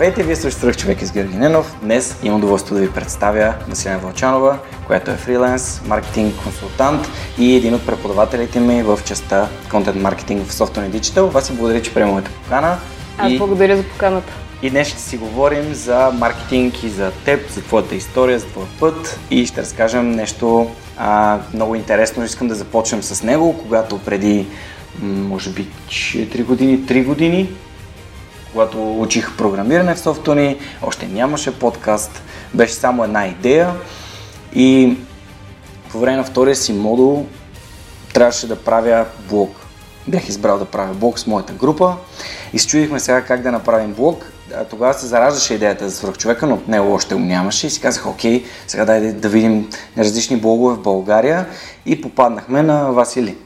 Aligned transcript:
Здравейте, 0.00 0.22
вие 0.22 0.36
сте 0.36 0.50
Свърх 0.50 0.76
човек 0.76 1.02
из 1.02 1.12
Георги 1.12 1.36
Ненов. 1.36 1.76
Днес 1.82 2.16
имам 2.22 2.38
удоволствие 2.38 2.78
да 2.78 2.86
ви 2.86 2.92
представя 2.92 3.54
Василина 3.68 3.98
Вълчанова, 3.98 4.58
която 4.86 5.10
е 5.10 5.14
фриленс, 5.14 5.80
маркетинг 5.86 6.34
консултант 6.42 7.08
и 7.38 7.56
един 7.56 7.74
от 7.74 7.86
преподавателите 7.86 8.60
ми 8.60 8.82
в 8.82 8.98
частта 9.06 9.48
контент 9.70 10.02
маркетинг 10.02 10.46
в 10.46 10.52
Software 10.52 10.90
Digital. 10.90 11.20
Вас 11.20 11.52
благодаря, 11.52 11.82
че 11.82 11.94
приема 11.94 12.12
моята 12.12 12.30
покана. 12.30 12.78
Аз 13.18 13.32
и, 13.32 13.38
благодаря 13.38 13.76
за 13.76 13.82
поканата. 13.82 14.32
и 14.62 14.70
днес 14.70 14.88
ще 14.88 15.00
си 15.00 15.16
говорим 15.16 15.74
за 15.74 16.10
маркетинг 16.14 16.82
и 16.82 16.88
за 16.88 17.10
теб, 17.24 17.50
за 17.50 17.62
твоята 17.62 17.94
история, 17.94 18.38
за 18.38 18.46
твоя 18.46 18.68
път 18.80 19.18
и 19.30 19.46
ще 19.46 19.60
разкажем 19.60 20.10
нещо 20.10 20.70
а, 20.96 21.38
много 21.54 21.74
интересно. 21.74 22.24
Искам 22.24 22.48
да 22.48 22.54
започнем 22.54 23.02
с 23.02 23.22
него, 23.22 23.58
когато 23.58 23.98
преди 23.98 24.46
може 25.02 25.50
би 25.50 25.66
4 25.88 26.44
години, 26.44 26.78
3 26.78 27.04
години 27.04 27.48
когато 28.52 29.00
учих 29.00 29.36
програмиране 29.36 29.94
в 29.94 30.00
софтуни, 30.00 30.58
още 30.82 31.06
нямаше 31.06 31.58
подкаст, 31.58 32.22
беше 32.54 32.74
само 32.74 33.04
една 33.04 33.26
идея 33.26 33.74
и 34.54 34.96
по 35.92 35.98
време 35.98 36.16
на 36.16 36.24
втория 36.24 36.56
си 36.56 36.72
модул 36.72 37.26
трябваше 38.12 38.48
да 38.48 38.56
правя 38.56 39.06
блог. 39.30 39.56
Бях 40.08 40.28
избрал 40.28 40.58
да 40.58 40.64
правя 40.64 40.94
блог 40.94 41.18
с 41.18 41.26
моята 41.26 41.52
група 41.52 41.96
и 42.52 42.58
се 42.58 42.66
чудихме 42.66 43.00
сега 43.00 43.22
как 43.22 43.42
да 43.42 43.52
направим 43.52 43.92
блог. 43.92 44.32
Тогава 44.70 44.94
се 44.94 45.06
зараждаше 45.06 45.54
идеята 45.54 45.88
за 45.88 45.96
свръхчовека, 45.96 46.46
но 46.46 46.54
от 46.54 46.68
него 46.68 46.92
още 46.92 47.14
го 47.14 47.20
нямаше 47.20 47.66
и 47.66 47.70
си 47.70 47.80
казах, 47.80 48.06
окей, 48.06 48.44
сега 48.66 48.84
дай 48.84 49.12
да 49.12 49.28
видим 49.28 49.70
различни 49.98 50.36
блогове 50.36 50.74
в 50.74 50.82
България 50.82 51.46
и 51.86 52.00
попаднахме 52.00 52.62
на 52.62 52.92
Васили. 52.92 53.36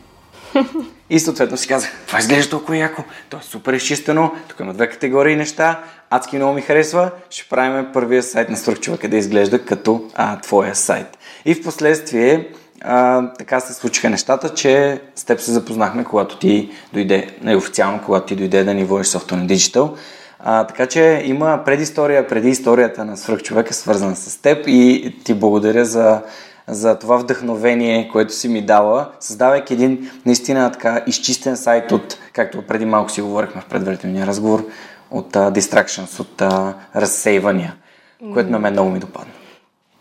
И 1.15 1.21
съответно 1.21 1.57
си 1.57 1.69
казах, 1.69 1.91
това 2.07 2.19
изглежда 2.19 2.51
толкова 2.51 2.77
яко, 2.77 3.03
то 3.29 3.37
е 3.37 3.41
супер 3.43 3.73
изчистено, 3.73 4.33
тук 4.49 4.61
има 4.61 4.75
две 4.75 4.89
категории 4.89 5.37
неща, 5.37 5.81
адски 6.11 6.37
много 6.37 6.55
ми 6.55 6.63
харесва, 6.63 7.11
ще 7.31 7.49
правим 7.49 7.87
първия 7.93 8.23
сайт 8.23 8.49
на 8.49 8.57
свръхчовека 8.57 9.09
да 9.09 9.17
изглежда 9.17 9.65
като 9.65 10.05
а, 10.15 10.41
твоя 10.41 10.75
сайт. 10.75 11.19
И 11.45 11.55
в 11.55 11.63
последствие 11.63 12.49
а, 12.81 13.23
така 13.39 13.61
се 13.61 13.75
случиха 13.75 14.11
нещата, 14.11 14.55
че 14.55 15.01
с 15.15 15.25
теб 15.25 15.41
се 15.41 15.53
запознахме, 15.53 16.05
когато 16.05 16.39
ти 16.39 16.71
дойде, 16.93 17.29
неофициално, 17.43 18.01
когато 18.05 18.27
ти 18.27 18.37
дойде 18.37 18.65
да 18.65 18.75
ни 18.75 18.85
водиш 18.85 19.07
Software 19.07 19.47
Digital. 19.47 19.97
А, 20.39 20.67
така 20.67 20.87
че 20.87 21.23
има 21.25 21.63
предистория 21.65 22.29
преди 22.29 22.49
историята 22.49 23.05
на 23.05 23.17
свръхчовека, 23.17 23.75
свързана 23.75 24.17
с 24.17 24.37
теб 24.37 24.65
и 24.67 25.15
ти 25.25 25.35
благодаря 25.35 25.85
за 25.85 26.23
за 26.69 26.99
това 26.99 27.17
вдъхновение, 27.17 28.09
което 28.13 28.33
си 28.33 28.49
ми 28.49 28.63
дала, 28.63 29.11
създавайки 29.21 29.73
един 29.73 30.11
наистина 30.27 30.73
така 30.73 31.03
изчистен 31.07 31.57
сайт 31.57 31.93
от, 31.93 32.19
както 32.33 32.63
преди 32.63 32.85
малко 32.85 33.11
си 33.11 33.23
говорихме 33.23 33.61
в 33.61 33.69
предварителния 33.69 34.27
разговор, 34.27 34.65
от 35.11 35.33
uh, 35.33 35.59
distractions, 35.59 36.21
от 36.21 36.39
uh, 36.39 36.73
разсейвания, 36.97 37.75
което 38.33 38.51
на 38.51 38.59
мен 38.59 38.73
много 38.73 38.91
ми 38.91 38.99
допадна. 38.99 39.33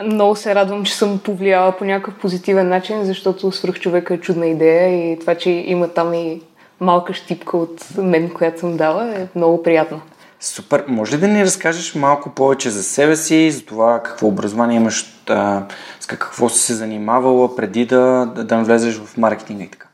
Много 0.03 0.35
се 0.35 0.55
радвам, 0.55 0.83
че 0.83 0.95
съм 0.95 1.19
повлияла 1.19 1.77
по 1.77 1.85
някакъв 1.85 2.19
позитивен 2.19 2.69
начин, 2.69 3.05
защото 3.05 3.51
свръхчовека 3.51 4.13
е 4.13 4.17
чудна 4.17 4.45
идея 4.45 5.11
и 5.11 5.19
това, 5.19 5.35
че 5.35 5.49
има 5.49 5.87
там 5.87 6.13
и 6.13 6.41
малка 6.79 7.13
щипка 7.13 7.57
от 7.57 7.97
мен, 7.97 8.29
която 8.29 8.59
съм 8.59 8.77
дала, 8.77 9.15
е 9.15 9.27
много 9.35 9.63
приятно. 9.63 10.01
Супер. 10.43 10.83
Може 10.87 11.15
ли 11.15 11.19
да 11.19 11.27
ни 11.27 11.43
разкажеш 11.43 11.95
малко 11.95 12.29
повече 12.29 12.69
за 12.69 12.83
себе 12.83 13.15
си, 13.15 13.51
за 13.51 13.65
това 13.65 14.03
какво 14.03 14.27
образование 14.27 14.77
имаш, 14.77 15.05
с 15.99 16.05
какво 16.07 16.49
си 16.49 16.59
се 16.59 16.73
занимавала 16.73 17.55
преди 17.55 17.85
да, 17.85 18.25
да, 18.25 18.57
влезеш 18.57 18.97
в 18.97 19.17
маркетинга 19.17 19.63
и 19.63 19.67
така? 19.67 19.87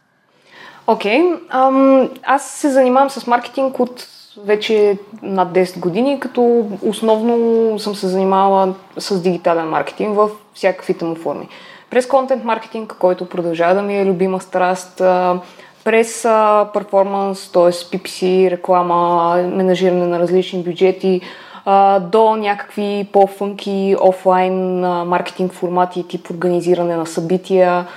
Окей. 0.88 1.22
Okay. 1.22 2.10
Аз 2.24 2.50
се 2.50 2.70
занимавам 2.70 3.10
с 3.10 3.28
маркетинг 3.28 3.80
от 3.80 4.08
вече 4.46 4.98
над 5.22 5.50
10 5.50 5.80
години, 5.80 6.20
като 6.20 6.68
основно 6.82 7.80
съм 7.80 7.96
се 7.96 8.08
занимавала 8.08 8.74
с 8.98 9.22
дигитален 9.22 9.70
маркетинг 9.70 10.16
в 10.16 10.30
всякакви 10.54 10.96
му 11.02 11.16
форми. 11.16 11.48
През 11.90 12.08
контент 12.08 12.44
маркетинг, 12.44 12.96
който 13.00 13.30
продължава 13.30 13.76
да 13.76 13.82
ми 13.82 14.00
е 14.00 14.06
любима 14.06 14.42
страст, 14.42 15.02
през 15.84 16.22
перформанс, 16.74 17.52
т.е. 17.52 17.72
PPC, 17.72 18.50
реклама, 18.52 19.36
менажиране 19.54 20.06
на 20.06 20.20
различни 20.20 20.64
бюджети, 20.64 21.22
а, 21.66 22.00
до 22.00 22.36
някакви 22.36 23.08
по-фънки 23.14 23.96
офлайн 24.02 24.84
а, 24.84 25.06
маркетинг 25.06 25.54
формати, 25.54 26.08
тип 26.08 26.30
организиране 26.32 26.96
на 26.96 27.06
събития, 27.06 27.88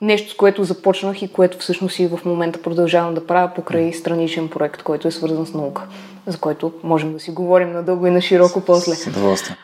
нещо 0.00 0.30
с 0.30 0.36
което 0.36 0.64
започнах 0.64 1.22
и 1.22 1.32
което 1.32 1.58
всъщност 1.58 1.98
и 1.98 2.06
в 2.06 2.20
момента 2.24 2.62
продължавам 2.62 3.14
да 3.14 3.26
правя 3.26 3.50
покрай 3.54 3.92
страничен 3.92 4.48
проект, 4.48 4.82
който 4.82 5.08
е 5.08 5.10
свързан 5.10 5.46
с 5.46 5.54
наука, 5.54 5.82
за 6.26 6.38
който 6.38 6.72
можем 6.82 7.12
да 7.12 7.20
си 7.20 7.30
говорим 7.30 7.72
надълго 7.72 8.06
и 8.06 8.10
на 8.10 8.20
широко 8.20 8.60
после. 8.60 8.94
С 8.94 9.06
удоволствие. 9.06 9.56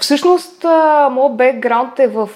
Всъщност, 0.00 0.64
моят 1.10 1.36
бекграунд 1.36 1.98
е 1.98 2.06
в 2.06 2.28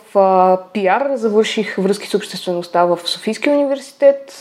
пиар. 0.72 1.10
Завърших 1.14 1.76
връзки 1.78 2.06
с 2.06 2.14
обществеността 2.14 2.84
в 2.84 2.98
Софийския 3.04 3.52
университет 3.52 4.38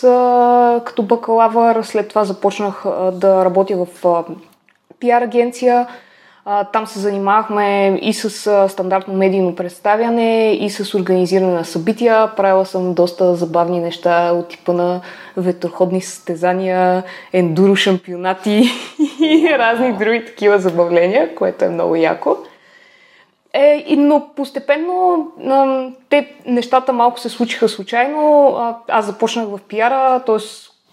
като 0.85 1.03
бакалавър. 1.03 1.83
След 1.83 2.09
това 2.09 2.25
започнах 2.25 2.83
да 3.13 3.45
работя 3.45 3.85
в 3.85 4.25
пиар 4.99 5.21
агенция. 5.21 5.87
Там 6.73 6.87
се 6.87 6.99
занимавахме 6.99 7.99
и 8.01 8.13
с 8.13 8.29
стандартно 8.69 9.13
медийно 9.13 9.55
представяне, 9.55 10.53
и 10.53 10.69
с 10.69 10.93
организиране 10.93 11.53
на 11.53 11.65
събития. 11.65 12.35
Правила 12.35 12.65
съм 12.65 12.93
доста 12.93 13.35
забавни 13.35 13.79
неща 13.79 14.31
от 14.33 14.47
типа 14.49 14.73
на 14.73 15.01
ветроходни 15.37 16.01
състезания, 16.01 17.03
ендуро 17.33 17.75
шампионати 17.75 18.63
и 19.21 19.55
разни 19.57 19.93
други 19.93 20.25
такива 20.25 20.59
забавления, 20.59 21.35
което 21.35 21.65
е 21.65 21.69
много 21.69 21.95
яко. 21.95 22.37
Е, 23.59 23.95
но 23.97 24.27
постепенно 24.35 25.27
а, 25.47 25.87
те 26.09 26.33
нещата 26.45 26.93
малко 26.93 27.19
се 27.19 27.29
случиха 27.29 27.69
случайно. 27.69 28.47
А, 28.57 28.77
аз 28.87 29.05
започнах 29.05 29.47
в 29.47 29.59
пиара, 29.67 30.19
т.е. 30.25 30.37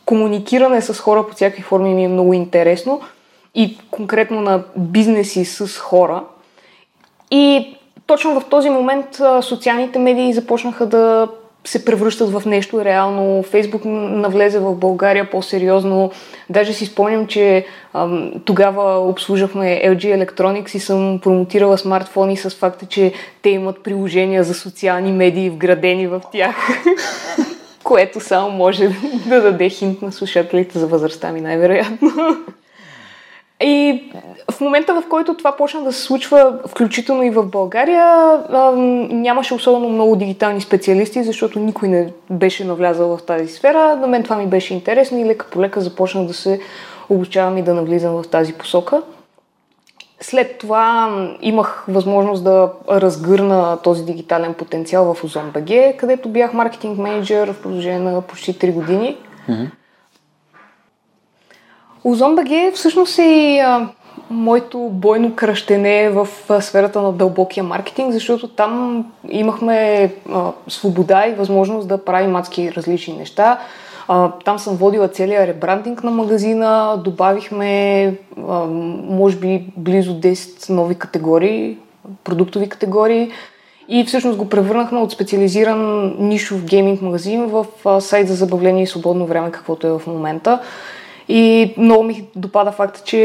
комуникиране 0.05 0.81
с 0.81 1.01
хора 1.01 1.27
по 1.27 1.35
всякакви 1.35 1.63
форми 1.63 1.95
ми 1.95 2.05
е 2.05 2.09
много 2.09 2.33
интересно 2.33 3.01
и 3.55 3.79
конкретно 3.91 4.41
на 4.41 4.63
бизнеси 4.77 5.45
с 5.45 5.79
хора. 5.79 6.25
И 7.31 7.77
точно 8.07 8.41
в 8.41 8.45
този 8.45 8.71
момент 8.71 9.21
а, 9.21 9.43
социалните 9.43 9.99
медии 9.99 10.33
започнаха 10.33 10.87
да 10.87 11.29
се 11.67 11.85
превръщат 11.85 12.31
в 12.31 12.43
нещо 12.47 12.85
реално. 12.85 13.43
Фейсбук 13.43 13.83
навлезе 13.85 14.59
в 14.59 14.75
България 14.75 15.31
по-сериозно. 15.31 16.11
Даже 16.51 16.73
си 16.73 16.87
спомням, 16.87 17.27
че 17.27 17.67
ам, 17.95 18.33
тогава 18.45 19.09
обслужвахме 19.09 19.83
LG 19.85 20.27
Electronics 20.27 20.77
и 20.77 20.81
съм 20.81 21.21
промотирала 21.23 21.79
смартфони 21.79 22.37
с 22.37 22.51
факта, 22.51 22.87
че 22.87 23.13
те 23.43 23.51
имат 23.51 23.83
приложения 23.83 24.45
за 24.45 24.55
социални 24.55 25.13
медии 25.13 25.51
вградени 25.51 26.07
в 26.07 26.23
тях. 26.33 26.57
Което 27.85 28.21
само 28.21 28.51
може 28.51 28.89
да 29.27 29.43
даде 29.43 29.69
хинт 29.69 30.03
на 30.03 30.13
слушателите 30.13 30.79
за 30.79 30.87
възрастта 30.87 31.33
ми, 31.33 31.41
най-вероятно. 31.41 32.11
И 33.65 34.03
в 34.51 34.61
момента, 34.61 34.95
в 34.95 35.09
който 35.09 35.35
това 35.35 35.57
почна 35.57 35.83
да 35.83 35.93
се 35.93 36.03
случва, 36.03 36.59
включително 36.67 37.23
и 37.23 37.31
в 37.31 37.47
България, 37.47 38.39
нямаше 39.11 39.55
особено 39.55 39.89
много 39.89 40.17
дигитални 40.17 40.61
специалисти, 40.61 41.25
защото 41.25 41.59
никой 41.59 41.89
не 41.89 42.13
беше 42.31 42.65
навлязал 42.65 43.17
в 43.17 43.23
тази 43.23 43.49
сфера. 43.49 43.97
На 43.97 44.07
мен 44.07 44.23
това 44.23 44.37
ми 44.37 44.47
беше 44.47 44.75
интересно 44.75 45.19
и 45.19 45.25
лека 45.25 45.47
по 45.51 45.61
лека 45.61 45.81
започнах 45.81 46.27
да 46.27 46.35
се 46.35 46.61
обучавам 47.11 47.59
и 47.59 47.63
да 47.63 47.75
навлизам 47.75 48.23
в 48.23 48.29
тази 48.29 48.53
посока. 48.53 49.03
След 50.21 50.59
това 50.59 51.11
имах 51.41 51.85
възможност 51.89 52.45
да 52.45 52.73
разгърна 52.91 53.79
този 53.83 54.05
дигитален 54.05 54.55
потенциал 54.55 55.15
в 55.15 55.23
OzonBG, 55.23 55.97
където 55.97 56.29
бях 56.29 56.53
маркетинг 56.53 56.99
менеджер 56.99 57.53
в 57.53 57.63
продължение 57.63 57.99
на 57.99 58.21
почти 58.21 58.55
3 58.55 58.73
години. 58.73 59.17
Mm-hmm. 59.49 59.71
Озон.бг 62.05 62.75
всъщност 62.75 63.19
е 63.19 63.59
а, 63.59 63.89
моето 64.31 64.79
бойно 64.79 65.35
кръщене 65.35 66.11
в 66.11 66.29
а, 66.49 66.61
сферата 66.61 67.03
на 67.03 67.13
дълбокия 67.13 67.65
маркетинг, 67.65 68.13
защото 68.13 68.49
там 68.49 69.05
имахме 69.29 70.11
а, 70.33 70.51
свобода 70.69 71.27
и 71.27 71.35
възможност 71.35 71.89
да 71.89 72.05
правим 72.05 72.37
адски 72.37 72.73
различни 72.73 73.15
неща. 73.15 73.59
А, 74.09 74.31
там 74.45 74.59
съм 74.59 74.77
водила 74.77 75.09
целият 75.09 75.49
ребрандинг 75.49 76.05
на 76.05 76.11
магазина, 76.11 77.01
добавихме 77.05 78.07
а, 78.49 78.65
може 79.09 79.37
би 79.37 79.65
близо 79.77 80.21
10 80.21 80.71
нови 80.71 80.95
категории, 80.95 81.77
продуктови 82.25 82.69
категории 82.69 83.31
и 83.89 84.05
всъщност 84.05 84.39
го 84.39 84.49
превърнахме 84.49 84.99
от 84.99 85.13
специализиран 85.13 86.15
нишов 86.19 86.65
гейминг 86.65 87.03
магазин 87.03 87.47
в 87.47 87.67
сайт 88.01 88.29
за 88.29 88.35
забавление 88.35 88.83
и 88.83 88.87
свободно 88.87 89.27
време, 89.27 89.51
каквото 89.51 89.87
е 89.87 89.91
в 89.91 90.03
момента. 90.07 90.61
И 91.29 91.75
много 91.79 92.03
ми 92.03 92.25
допада 92.37 92.73
факта, 92.73 93.01
че 93.05 93.19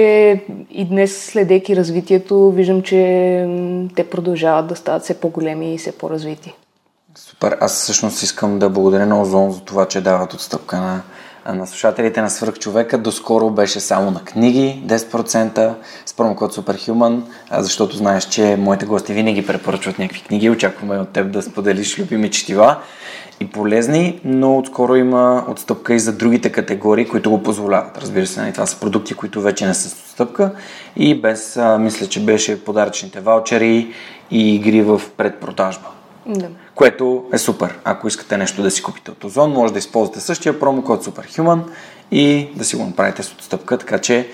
и 0.72 0.86
днес, 0.86 1.26
следейки 1.26 1.76
развитието, 1.76 2.52
виждам, 2.52 2.82
че 2.82 2.98
те 3.96 4.10
продължават 4.10 4.68
да 4.68 4.76
стават 4.76 5.04
все 5.04 5.20
по-големи 5.20 5.74
и 5.74 5.78
все 5.78 5.92
по-развити. 5.92 6.54
Супер. 7.16 7.58
Аз 7.62 7.74
всъщност 7.74 8.24
искам 8.24 8.60
да 8.60 8.70
благодаря 8.70 9.06
на 9.06 9.22
Озон 9.22 9.52
за 9.52 9.62
това, 9.62 9.86
че 9.86 10.02
дават 10.02 10.34
отстъпка 10.34 10.78
на, 10.78 11.02
на 11.54 11.68
слушателите 11.68 12.22
на 12.22 12.30
Свърхчовека. 12.30 12.98
Доскоро 12.98 13.50
беше 13.50 13.80
само 13.80 14.12
на 14.12 14.24
книги 14.24 14.84
10% 14.86 15.74
с 16.06 16.14
промокод 16.14 16.56
Superhuman, 16.56 17.22
защото 17.52 17.98
знаеш, 17.98 18.26
че 18.26 18.56
моите 18.60 18.86
гости 18.86 19.14
винаги 19.14 19.48
препоръчват 19.48 20.00
някакви 20.00 20.24
книги. 20.24 20.50
Очакваме 20.50 20.98
от 20.98 21.10
теб 21.10 21.32
да 21.32 21.42
споделиш 21.42 22.00
любими 22.00 22.32
четива 22.32 22.78
и 23.40 23.48
полезни, 23.48 24.20
но 24.24 24.58
отскоро 24.58 24.96
има 24.96 25.46
отстъпка 25.48 25.94
и 25.94 26.00
за 26.00 26.18
другите 26.18 26.52
категории, 26.52 27.08
които 27.08 27.30
го 27.30 27.44
позволяват. 27.44 27.98
Разбира 27.98 28.26
се, 28.26 28.42
нали, 28.42 28.54
това 28.54 28.66
са 28.66 28.80
продукти, 28.80 29.14
които 29.14 29.42
вече 29.42 29.66
не 29.66 29.74
са 29.74 29.90
с 29.90 29.94
отстъпка 29.94 30.52
и 30.96 31.22
без, 31.22 31.58
а, 31.58 31.78
мисля, 31.78 32.08
че 32.08 32.26
беше 32.26 32.64
подаръчните 32.64 33.20
ваучери 33.20 33.94
и 34.32 34.56
игри 34.56 34.82
в 34.82 35.02
предпродажба. 35.18 35.88
Да. 36.26 36.48
Което 36.76 37.26
е 37.34 37.38
супер. 37.38 37.80
Ако 37.84 38.08
искате 38.08 38.38
нещо 38.38 38.62
да 38.62 38.72
си 38.72 38.84
купите 38.84 39.12
от 39.12 39.24
Озон, 39.24 39.52
може 39.52 39.74
да 39.74 39.80
използвате 39.80 40.20
същия 40.20 40.60
промокод 40.60 41.06
Superhuman 41.06 41.60
и 42.12 42.50
да 42.56 42.64
си 42.64 42.76
го 42.76 42.86
направите 42.86 43.24
с 43.24 43.34
отстъпка. 43.34 43.78
Така 43.78 43.98
че 44.00 44.28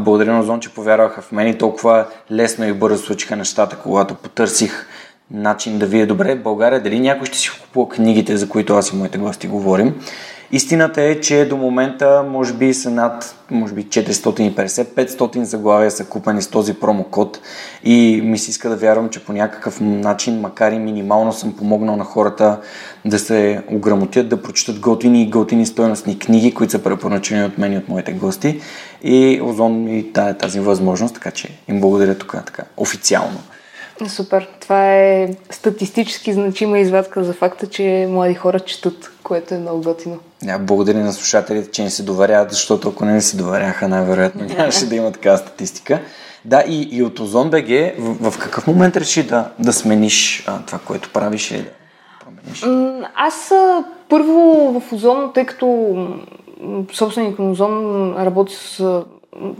благодаря 0.00 0.32
на 0.32 0.40
Озон, 0.40 0.60
че 0.60 0.74
повярваха 0.74 1.22
в 1.22 1.32
мен 1.32 1.48
и 1.48 1.58
толкова 1.58 2.06
лесно 2.30 2.68
и 2.68 2.72
бързо 2.72 3.04
случиха 3.04 3.36
нещата, 3.36 3.76
когато 3.76 4.14
потърсих 4.14 4.86
начин 5.32 5.78
да 5.78 5.86
ви 5.86 6.00
е 6.00 6.06
добре 6.06 6.34
в 6.34 6.42
България, 6.42 6.82
дали 6.82 7.00
някой 7.00 7.26
ще 7.26 7.38
си 7.38 7.50
купува 7.62 7.88
книгите, 7.88 8.36
за 8.36 8.48
които 8.48 8.74
аз 8.74 8.90
и 8.90 8.96
моите 8.96 9.18
гости 9.18 9.46
говорим. 9.46 9.94
Истината 10.54 11.02
е, 11.02 11.20
че 11.20 11.44
до 11.44 11.56
момента 11.56 12.24
може 12.30 12.52
би 12.52 12.74
са 12.74 12.90
над 12.90 13.34
може 13.50 13.74
би 13.74 13.84
450-500 13.84 15.42
заглавия 15.42 15.90
са 15.90 16.04
купени 16.04 16.42
с 16.42 16.48
този 16.48 16.74
промокод 16.74 17.40
и 17.84 18.20
ми 18.24 18.38
се 18.38 18.50
иска 18.50 18.68
да 18.68 18.76
вярвам, 18.76 19.08
че 19.08 19.24
по 19.24 19.32
някакъв 19.32 19.80
начин, 19.80 20.40
макар 20.40 20.72
и 20.72 20.78
минимално 20.78 21.32
съм 21.32 21.56
помогнал 21.56 21.96
на 21.96 22.04
хората 22.04 22.60
да 23.04 23.18
се 23.18 23.62
ограмотят, 23.70 24.28
да 24.28 24.42
прочитат 24.42 24.80
готини 24.80 25.22
и 25.22 25.30
готини 25.30 25.66
стойностни 25.66 26.18
книги, 26.18 26.54
които 26.54 26.70
са 26.70 26.82
препоръчени 26.82 27.44
от 27.44 27.58
мен 27.58 27.72
и 27.72 27.76
от 27.76 27.88
моите 27.88 28.12
гости 28.12 28.60
и 29.02 29.40
Озон 29.42 29.84
ми 29.84 30.12
тази 30.12 30.60
възможност, 30.60 31.14
така 31.14 31.30
че 31.30 31.48
им 31.68 31.80
благодаря 31.80 32.18
тук 32.18 32.36
така 32.46 32.62
официално. 32.76 33.38
Супер. 34.08 34.48
Това 34.60 34.94
е 34.94 35.28
статистически 35.50 36.32
значима 36.32 36.78
извадка 36.78 37.24
за 37.24 37.32
факта, 37.32 37.66
че 37.66 38.06
млади 38.10 38.34
хора 38.34 38.60
четат, 38.60 39.12
което 39.22 39.54
е 39.54 39.58
много 39.58 39.82
готино. 39.82 40.18
Ja, 40.44 40.58
благодаря 40.58 40.98
на 40.98 41.12
слушателите, 41.12 41.70
че 41.70 41.82
не 41.82 41.90
се 41.90 42.02
доверяват, 42.02 42.50
защото 42.50 42.88
ако 42.88 43.04
не 43.04 43.20
се 43.20 43.36
доверяха, 43.36 43.88
най-вероятно 43.88 44.44
нямаше 44.44 44.86
да 44.86 44.96
има 44.96 45.12
такава 45.12 45.38
статистика. 45.38 46.00
Да, 46.44 46.64
и, 46.68 46.88
и 46.92 47.02
от 47.02 47.20
Озон 47.20 47.50
БГ, 47.50 47.68
в, 47.98 48.30
в 48.30 48.38
какъв 48.38 48.66
момент 48.66 48.96
реши 48.96 49.22
да, 49.22 49.50
да 49.58 49.72
смениш 49.72 50.44
а, 50.46 50.58
това, 50.66 50.78
което 50.78 51.10
правиш 51.12 51.50
и 51.50 51.56
да 51.56 51.70
промениш? 52.20 52.64
Аз 53.14 53.52
първо 54.08 54.80
в 54.80 54.92
Озон, 54.92 55.30
тъй 55.34 55.46
като 55.46 55.96
собственик 56.92 57.38
на 57.38 57.50
Озон 57.50 58.14
работи 58.18 58.54
с 58.54 59.02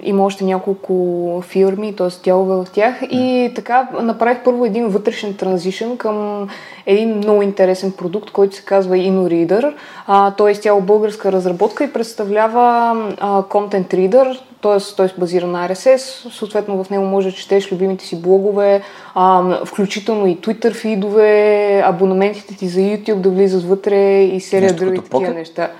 има 0.02 0.24
още 0.24 0.44
няколко 0.44 1.42
фирми, 1.46 1.96
т.е. 1.96 2.08
дялове 2.24 2.64
в 2.64 2.66
тях 2.72 3.02
и 3.02 3.52
така 3.54 3.88
направих 4.02 4.44
първо 4.44 4.64
един 4.64 4.88
вътрешен 4.88 5.34
транзишън 5.34 5.96
към 5.96 6.48
един 6.86 7.16
много 7.16 7.42
интересен 7.42 7.92
продукт, 7.92 8.30
който 8.30 8.56
се 8.56 8.64
казва 8.64 8.96
InnoReader. 8.96 9.74
А, 10.06 10.30
той 10.30 10.50
е 10.50 10.52
изцяло 10.52 10.80
българска 10.80 11.32
разработка 11.32 11.84
и 11.84 11.92
представлява 11.92 12.92
а, 13.20 13.42
Content 13.42 13.94
Reader, 13.94 14.38
т.е. 14.62 14.94
той 14.96 15.08
се 15.08 15.14
базира 15.18 15.46
на 15.46 15.68
RSS, 15.68 16.30
съответно 16.30 16.84
в 16.84 16.90
него 16.90 17.04
може 17.04 17.30
да 17.30 17.36
четеш 17.36 17.72
любимите 17.72 18.04
си 18.04 18.22
блогове, 18.22 18.82
а, 19.14 19.56
включително 19.64 20.26
и 20.26 20.36
Twitter 20.36 20.72
фидове, 20.74 21.82
абонаментите 21.86 22.56
ти 22.56 22.68
за 22.68 22.80
YouTube 22.80 23.20
да 23.20 23.30
влизат 23.30 23.64
вътре 23.64 24.22
и 24.22 24.40
серия 24.40 24.72
други 24.72 25.00
такива 25.00 25.34
неща 25.34 25.70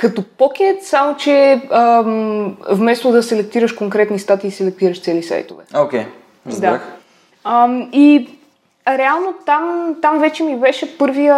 като 0.00 0.22
покет, 0.22 0.84
само 0.84 1.16
че 1.16 1.60
ам, 1.70 2.56
вместо 2.70 3.12
да 3.12 3.22
селектираш 3.22 3.72
конкретни 3.72 4.18
статии, 4.18 4.50
селектираш 4.50 5.02
цели 5.02 5.22
сайтове. 5.22 5.64
Окей, 5.76 6.00
okay, 6.00 6.06
разбрах. 6.46 6.80
Да. 7.44 7.50
Ам, 7.50 7.88
и 7.92 8.28
реално 8.88 9.34
там, 9.46 9.96
там 10.02 10.18
вече 10.18 10.42
ми 10.42 10.56
беше 10.56 10.98
първия 10.98 11.36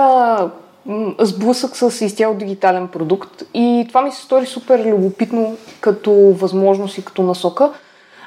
сблъсък 1.20 1.76
с 1.76 2.04
изцяло 2.04 2.34
дигитален 2.34 2.88
продукт 2.88 3.42
и 3.54 3.84
това 3.88 4.02
ми 4.02 4.10
се 4.10 4.22
стори 4.22 4.46
супер 4.46 4.84
любопитно 4.84 5.56
като 5.80 6.12
възможност 6.12 6.98
и 6.98 7.04
като 7.04 7.22
насока, 7.22 7.70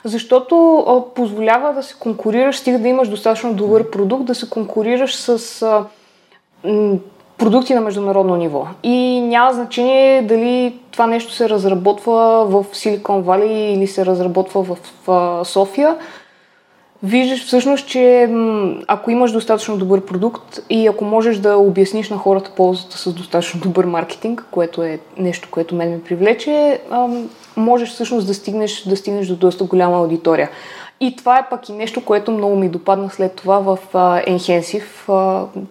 защото 0.04 0.78
а, 0.78 1.14
позволява 1.14 1.74
да 1.74 1.84
се 1.84 1.96
конкурираш, 2.00 2.58
стига 2.58 2.80
да 2.80 2.88
имаш 2.88 3.10
достатъчно 3.10 3.54
добър 3.54 3.92
продукт, 3.92 4.26
да 4.26 4.36
се 4.36 4.50
конкурираш 4.50 5.16
с 5.16 5.62
а, 5.62 5.86
продукти 7.38 7.74
на 7.74 7.82
международно 7.82 8.36
ниво. 8.36 8.68
И 8.84 9.22
няма 9.22 9.54
значение 9.54 10.22
дали 10.22 10.80
това 10.92 11.08
нещо 11.08 11.34
се 11.34 11.50
разработва 11.50 12.46
в 12.46 12.66
Силикон 12.74 13.22
Вали 13.22 13.54
или 13.54 13.88
се 13.88 14.06
разработва 14.06 14.64
в, 14.64 14.78
в 15.08 15.42
София. 15.46 15.96
Виждаш 17.04 17.46
всъщност, 17.46 17.88
че 17.88 18.30
ако 18.88 19.12
имаш 19.12 19.32
достатъчно 19.32 19.78
добър 19.78 20.02
продукт 20.02 20.60
и 20.70 20.88
ако 20.88 21.06
можеш 21.06 21.38
да 21.38 21.58
обясниш 21.58 22.10
на 22.10 22.18
хората 22.18 22.52
ползата 22.56 22.98
с 22.98 23.14
достатъчно 23.14 23.60
добър 23.60 23.86
маркетинг, 23.86 24.46
което 24.52 24.84
е 24.84 25.00
нещо, 25.18 25.48
което 25.52 25.76
мен 25.76 25.90
ме 25.90 26.04
привлече, 26.04 26.80
можеш 27.58 27.90
всъщност 27.90 28.28
да 28.28 28.34
стигнеш, 28.34 28.84
да 28.84 28.98
стигнеш 28.98 29.28
до 29.28 29.36
доста 29.36 29.64
голяма 29.64 29.98
аудитория. 29.98 30.50
И 31.00 31.16
това 31.16 31.40
е 31.40 31.50
пък 31.50 31.70
и 31.70 31.74
нещо, 31.74 32.06
което 32.06 32.32
много 32.32 32.56
ми 32.56 32.70
допадна 32.70 33.10
след 33.10 33.36
това 33.36 33.60
в 33.60 33.78
Енхенсив, 34.28 35.08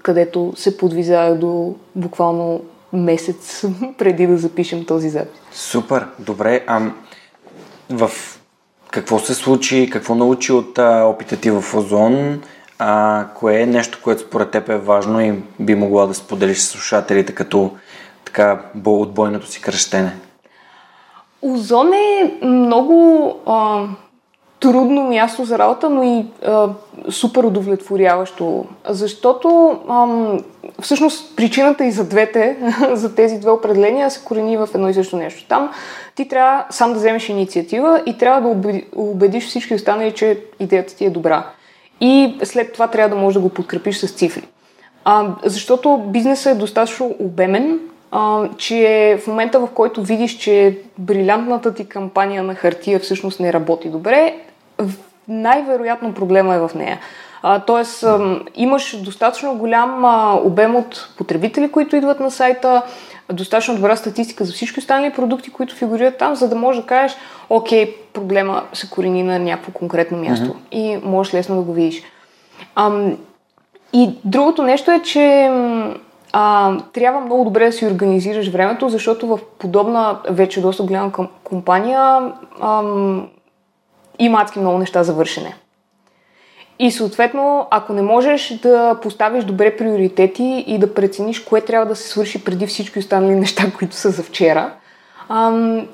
където 0.03 0.53
се 0.57 0.77
подвизах 0.77 1.35
до 1.35 1.75
буквално 1.95 2.61
месец 2.93 3.65
преди 3.99 4.27
да 4.27 4.39
запишем 4.39 4.85
този 4.85 5.09
запис. 5.09 5.41
Супер, 5.53 6.07
добре. 6.19 6.65
А 6.67 6.91
в 7.91 8.11
какво 8.91 9.19
се 9.19 9.35
случи, 9.35 9.91
какво 9.93 10.15
научи 10.15 10.53
от 10.53 10.79
а, 10.79 11.05
опита 11.05 11.37
ти 11.37 11.51
в 11.51 11.75
Озон? 11.75 12.43
А, 12.79 13.27
кое 13.35 13.61
е 13.61 13.67
нещо, 13.67 13.99
което 14.03 14.23
според 14.23 14.51
теб 14.51 14.69
е 14.69 14.77
важно 14.77 15.21
и 15.21 15.43
би 15.61 15.75
могла 15.75 16.07
да 16.07 16.15
споделиш 16.15 16.59
с 16.59 16.69
слушателите 16.69 17.35
като 17.35 17.71
така 18.25 18.61
отбойното 18.87 19.47
си 19.47 19.61
кръщене? 19.61 20.13
Озон 21.43 21.93
е 21.93 22.47
много 22.47 23.29
а, 23.47 23.87
трудно 24.65 25.03
място 25.03 25.45
за 25.45 25.59
работа, 25.59 25.91
но 25.91 26.03
и 26.03 26.27
а, 26.47 26.69
супер 27.11 27.45
удовлетворяващо. 27.45 28.65
Защото 28.89 29.79
ам, 29.91 30.41
всъщност 30.81 31.37
причината 31.37 31.85
и 31.85 31.91
за 31.91 32.05
двете, 32.05 32.57
за 32.93 33.15
тези 33.15 33.39
две 33.41 33.51
определения 33.51 34.11
се 34.11 34.25
корени 34.25 34.57
в 34.57 34.69
едно 34.75 34.89
и 34.89 34.95
също 34.95 35.17
нещо. 35.17 35.49
Там 35.49 35.71
ти 36.15 36.29
трябва 36.29 36.65
сам 36.71 36.93
да 36.93 36.99
вземеш 36.99 37.29
инициатива 37.29 38.03
и 38.07 38.19
трябва 38.19 38.55
да 38.55 38.81
убедиш 38.97 39.47
всички 39.47 39.75
останали, 39.75 40.13
че 40.13 40.41
идеята 40.61 40.97
ти 40.97 41.05
е 41.05 41.11
добра. 41.11 41.47
И 42.01 42.39
след 42.45 42.73
това 42.73 42.89
трябва 42.89 43.17
да 43.17 43.23
можеш 43.23 43.35
да 43.35 43.41
го 43.41 43.49
подкрепиш 43.49 43.97
с 43.97 44.11
цифри. 44.13 44.49
А, 45.05 45.27
защото 45.45 46.03
бизнесът 46.07 46.57
е 46.57 46.59
достатъчно 46.59 47.17
обемен, 47.19 47.81
а, 48.11 48.49
че 48.57 49.19
в 49.23 49.27
момента 49.27 49.61
в 49.61 49.69
който 49.75 50.03
видиш, 50.03 50.37
че 50.37 50.79
брилянтната 50.99 51.75
ти 51.75 51.85
кампания 51.85 52.43
на 52.43 52.55
хартия 52.55 53.01
всъщност 53.01 53.41
не 53.41 53.53
работи 53.53 53.89
добре, 53.89 54.35
най-вероятно 55.29 56.15
проблема 56.15 56.55
е 56.55 56.59
в 56.59 56.71
нея. 56.75 56.99
А, 57.43 57.61
тоест, 57.61 58.03
а, 58.03 58.41
имаш 58.55 58.97
достатъчно 58.97 59.55
голям 59.55 60.05
а, 60.05 60.41
обем 60.45 60.77
от 60.77 61.09
потребители, 61.19 61.73
които 61.73 61.97
идват 61.97 62.21
на 62.21 62.31
сайта, 62.31 62.83
достатъчно 63.33 63.75
добра 63.75 63.97
статистика 63.97 64.45
за 64.45 64.53
всички 64.53 64.81
останали 64.81 65.13
продукти, 65.13 65.51
които 65.51 65.75
фигурират 65.75 66.19
там, 66.19 66.35
за 66.35 66.49
да 66.49 66.57
можеш 66.57 66.83
да 66.83 66.87
кажеш, 66.87 67.17
окей, 67.51 67.97
проблема 68.13 68.63
се 68.73 68.91
корени 68.91 69.23
на 69.23 69.39
някакво 69.39 69.73
конкретно 69.73 70.19
място 70.19 70.47
mm-hmm. 70.47 70.77
и 70.77 71.01
можеш 71.05 71.35
лесно 71.35 71.57
да 71.57 71.63
го 71.63 71.73
видиш. 71.73 72.03
А, 72.75 73.11
и 73.93 74.11
другото 74.25 74.63
нещо 74.63 74.91
е, 74.91 75.03
че 75.03 75.51
а, 76.33 76.77
трябва 76.93 77.21
много 77.21 77.45
добре 77.45 77.67
да 77.67 77.73
си 77.73 77.87
организираш 77.87 78.49
времето, 78.49 78.89
защото 78.89 79.27
в 79.27 79.39
подобна 79.59 80.19
вече 80.31 80.61
доста 80.61 80.83
голяма 80.83 81.13
компания 81.45 82.33
ам, 82.63 83.29
има 84.19 84.43
адски 84.43 84.59
много 84.59 84.79
неща 84.79 85.03
за 85.03 85.13
вършене. 85.13 85.55
И 86.79 86.91
съответно, 86.91 87.67
ако 87.71 87.93
не 87.93 88.03
можеш 88.03 88.59
да 88.63 88.99
поставиш 89.03 89.45
добре 89.45 89.77
приоритети 89.77 90.65
и 90.67 90.79
да 90.79 90.95
прецениш 90.95 91.41
кое 91.41 91.61
трябва 91.61 91.87
да 91.87 91.97
се 91.97 92.09
свърши 92.09 92.45
преди 92.45 92.67
всички 92.67 92.99
останали 92.99 93.35
неща, 93.35 93.65
които 93.79 93.97
са 93.97 94.11
за 94.11 94.23
вчера, 94.23 94.73
ам, 95.29 95.87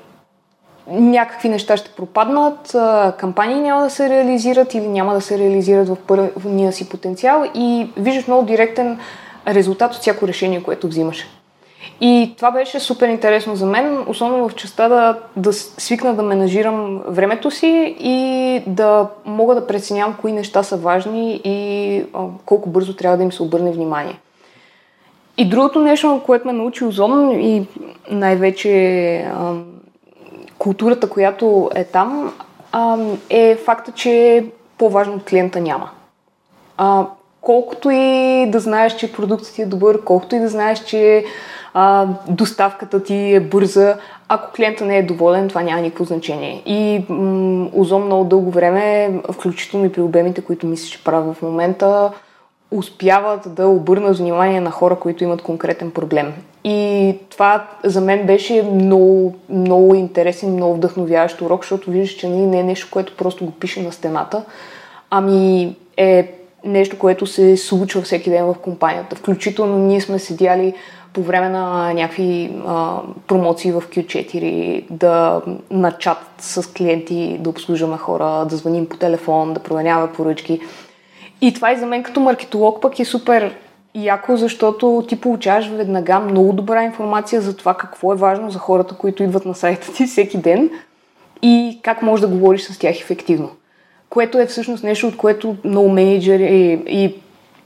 някакви 0.87 1.49
неща 1.49 1.77
ще 1.77 1.89
пропаднат, 1.89 2.75
кампании 3.17 3.61
няма 3.61 3.83
да 3.83 3.89
се 3.89 4.09
реализират 4.09 4.73
или 4.73 4.87
няма 4.87 5.13
да 5.13 5.21
се 5.21 5.37
реализират 5.37 5.89
в 5.89 5.97
първния 6.07 6.73
си 6.73 6.89
потенциал 6.89 7.45
и 7.55 7.89
виждаш 7.97 8.27
много 8.27 8.45
директен 8.45 8.99
резултат 9.47 9.93
от 9.93 10.01
всяко 10.01 10.27
решение, 10.27 10.63
което 10.63 10.87
взимаш. 10.87 11.27
И 12.01 12.33
това 12.37 12.51
беше 12.51 12.79
супер 12.79 13.07
интересно 13.07 13.55
за 13.55 13.65
мен, 13.65 14.03
особено 14.07 14.49
в 14.49 14.55
частта 14.55 14.89
да, 14.89 15.19
да 15.35 15.53
свикна 15.53 16.13
да 16.13 16.23
менажирам 16.23 17.01
времето 17.07 17.51
си 17.51 17.95
и 17.99 18.63
да 18.67 19.07
мога 19.25 19.55
да 19.55 19.67
преценявам 19.67 20.15
кои 20.21 20.31
неща 20.31 20.63
са 20.63 20.77
важни 20.77 21.41
и 21.43 22.05
а, 22.13 22.19
колко 22.45 22.69
бързо 22.69 22.95
трябва 22.95 23.17
да 23.17 23.23
им 23.23 23.31
се 23.31 23.43
обърне 23.43 23.71
внимание. 23.71 24.19
И 25.37 25.49
другото 25.49 25.79
нещо, 25.79 26.21
което 26.25 26.47
ме 26.47 26.53
научи 26.53 26.85
Озон 26.85 27.31
и 27.31 27.67
най-вече 28.09 29.17
а, 29.17 29.53
културата, 30.57 31.09
която 31.09 31.69
е 31.75 31.83
там, 31.83 32.33
а, 32.71 32.97
е 33.29 33.55
факта, 33.55 33.91
че 33.91 34.45
по-важно 34.77 35.13
от 35.13 35.23
клиента 35.23 35.61
няма. 35.61 35.89
А, 36.77 37.05
колкото 37.41 37.89
и 37.89 38.45
да 38.49 38.59
знаеш, 38.59 38.95
че 38.95 39.13
продуктът 39.13 39.53
ти 39.53 39.61
е 39.61 39.65
добър, 39.65 40.03
колкото 40.03 40.35
и 40.35 40.39
да 40.39 40.47
знаеш, 40.47 40.79
че 40.79 41.25
а, 41.73 42.07
доставката 42.27 43.03
ти 43.03 43.35
е 43.35 43.39
бърза, 43.39 43.97
ако 44.27 44.51
клиента 44.51 44.85
не 44.85 44.97
е 44.97 45.03
доволен, 45.03 45.47
това 45.47 45.61
няма 45.61 45.81
никакво 45.81 46.03
значение. 46.03 46.61
И 46.65 47.05
м- 47.09 47.69
Озон 47.73 48.05
много 48.05 48.23
дълго 48.23 48.51
време, 48.51 49.13
включително 49.31 49.85
и 49.85 49.91
при 49.91 50.01
обемите, 50.01 50.41
които 50.41 50.67
мисля, 50.67 50.89
че 50.89 51.03
правя 51.03 51.33
в 51.33 51.41
момента, 51.41 52.11
успяват 52.71 53.55
да 53.55 53.67
обърнат 53.67 54.17
внимание 54.17 54.61
на 54.61 54.71
хора, 54.71 54.95
които 54.95 55.23
имат 55.23 55.41
конкретен 55.41 55.91
проблем. 55.91 56.33
И 56.63 57.15
това 57.29 57.67
за 57.83 58.01
мен 58.01 58.25
беше 58.25 58.63
много, 58.73 59.35
много 59.49 59.95
интересен, 59.95 60.53
много 60.53 60.75
вдъхновяващ 60.75 61.41
урок, 61.41 61.63
защото 61.63 61.91
виждаш, 61.91 62.11
че 62.11 62.29
не 62.29 62.59
е 62.59 62.63
нещо, 62.63 62.87
което 62.91 63.17
просто 63.17 63.45
го 63.45 63.51
пише 63.51 63.83
на 63.83 63.91
стената, 63.91 64.43
ами 65.09 65.75
е 65.97 66.33
нещо, 66.65 66.99
което 66.99 67.27
се 67.27 67.57
случва 67.57 68.01
всеки 68.01 68.29
ден 68.29 68.45
в 68.45 68.55
компанията. 68.61 69.15
Включително 69.15 69.77
ние 69.77 70.01
сме 70.01 70.19
седяли 70.19 70.73
по 71.13 71.21
време 71.21 71.49
на 71.49 71.93
някакви 71.93 72.51
а, 72.67 72.99
промоции 73.27 73.71
в 73.71 73.81
Q4, 73.81 74.83
да 74.89 75.41
на 75.71 75.91
чат 75.91 76.17
с 76.37 76.73
клиенти, 76.73 77.37
да 77.39 77.49
обслужваме 77.49 77.97
хора, 77.97 78.45
да 78.49 78.55
звъним 78.55 78.89
по 78.89 78.97
телефон, 78.97 79.53
да 79.53 79.59
проверяваме 79.59 80.13
поръчки. 80.13 80.59
И 81.41 81.53
това 81.53 81.71
и 81.71 81.77
за 81.77 81.85
мен 81.85 82.03
като 82.03 82.19
маркетолог 82.19 82.81
пък 82.81 82.99
е 82.99 83.05
супер 83.05 83.55
яко, 83.95 84.37
защото 84.37 85.05
ти 85.07 85.21
получаваш 85.21 85.67
веднага 85.67 86.19
много 86.19 86.53
добра 86.53 86.83
информация 86.83 87.41
за 87.41 87.57
това 87.57 87.73
какво 87.73 88.13
е 88.13 88.17
важно 88.17 88.51
за 88.51 88.59
хората, 88.59 88.95
които 88.95 89.23
идват 89.23 89.45
на 89.45 89.55
сайта 89.55 89.93
ти 89.93 90.05
всеки 90.05 90.37
ден 90.37 90.69
и 91.41 91.79
как 91.83 92.01
можеш 92.01 92.21
да 92.21 92.27
говориш 92.27 92.61
с 92.61 92.79
тях 92.79 92.99
ефективно. 92.99 93.49
Което 94.09 94.39
е 94.39 94.45
всъщност 94.45 94.83
нещо, 94.83 95.07
от 95.07 95.17
което 95.17 95.55
много 95.63 95.89
менеджери 95.89 96.81
и 96.87 97.15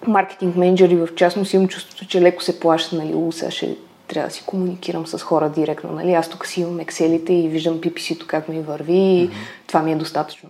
маркетинг 0.07 0.55
менеджери 0.55 0.95
в 0.95 1.07
частност 1.15 1.53
имам 1.53 1.67
чувството, 1.67 2.07
че 2.07 2.21
леко 2.21 2.43
се 2.43 2.59
плаща, 2.59 2.95
нали, 2.95 3.13
у, 3.13 3.31
сега 3.31 3.51
ще 3.51 3.77
трябва 4.07 4.27
да 4.27 4.35
си 4.35 4.43
комуникирам 4.45 5.07
с 5.07 5.19
хора 5.19 5.49
директно, 5.49 5.91
нали, 5.91 6.13
аз 6.13 6.29
тук 6.29 6.45
си 6.45 6.61
имам 6.61 6.79
екселите 6.79 7.33
и 7.33 7.49
виждам 7.49 7.81
PPC-то 7.81 8.27
как 8.27 8.49
ми 8.49 8.61
върви 8.61 8.93
и 8.93 9.29
mm-hmm. 9.29 9.67
това 9.67 9.81
ми 9.81 9.91
е 9.91 9.95
достатъчно. 9.95 10.49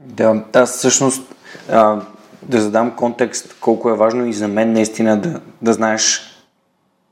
Да, 0.00 0.44
аз 0.52 0.76
всъщност 0.76 1.34
а, 1.70 2.00
да 2.42 2.60
задам 2.60 2.96
контекст 2.96 3.56
колко 3.60 3.90
е 3.90 3.96
важно 3.96 4.26
и 4.26 4.32
за 4.32 4.48
мен 4.48 4.72
наистина 4.72 5.20
да, 5.20 5.40
да 5.62 5.72
знаеш, 5.72 6.20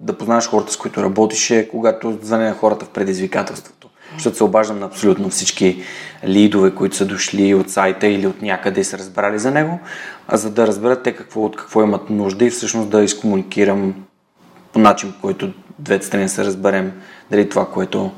да 0.01 0.19
познаеш 0.19 0.49
хората, 0.49 0.73
с 0.73 0.77
които 0.77 1.03
работиш, 1.03 1.51
е 1.51 1.69
когато 1.69 2.19
звъня 2.23 2.45
на 2.45 2.55
хората 2.55 2.85
в 2.85 2.89
предизвикателството. 2.89 3.80
Защото 4.15 4.37
се 4.37 4.45
обаждам 4.45 4.79
на 4.79 4.87
абсолютно 4.87 5.29
всички 5.29 5.83
лидове, 6.27 6.75
които 6.75 6.97
са 6.97 7.07
дошли 7.07 7.55
от 7.55 7.71
сайта 7.71 8.07
или 8.07 8.27
от 8.27 8.43
някъде 8.43 8.81
и 8.81 8.85
са 8.85 8.99
разбрали 8.99 9.39
за 9.39 9.51
него, 9.51 9.81
а 10.29 10.37
за 10.37 10.51
да 10.51 10.67
разберат 10.67 11.03
те 11.03 11.13
какво, 11.13 11.45
от 11.45 11.57
какво 11.57 11.83
имат 11.83 12.11
нужда 12.11 12.45
и 12.45 12.51
всъщност 12.51 12.91
да 12.91 13.03
изкомуникирам 13.03 13.95
по 14.73 14.79
начин, 14.79 15.13
по 15.13 15.21
който 15.21 15.53
двете 15.79 16.07
страни 16.07 16.29
се 16.29 16.45
разберем 16.45 16.93
дали 17.31 17.49
това, 17.49 17.67
което 17.67 18.11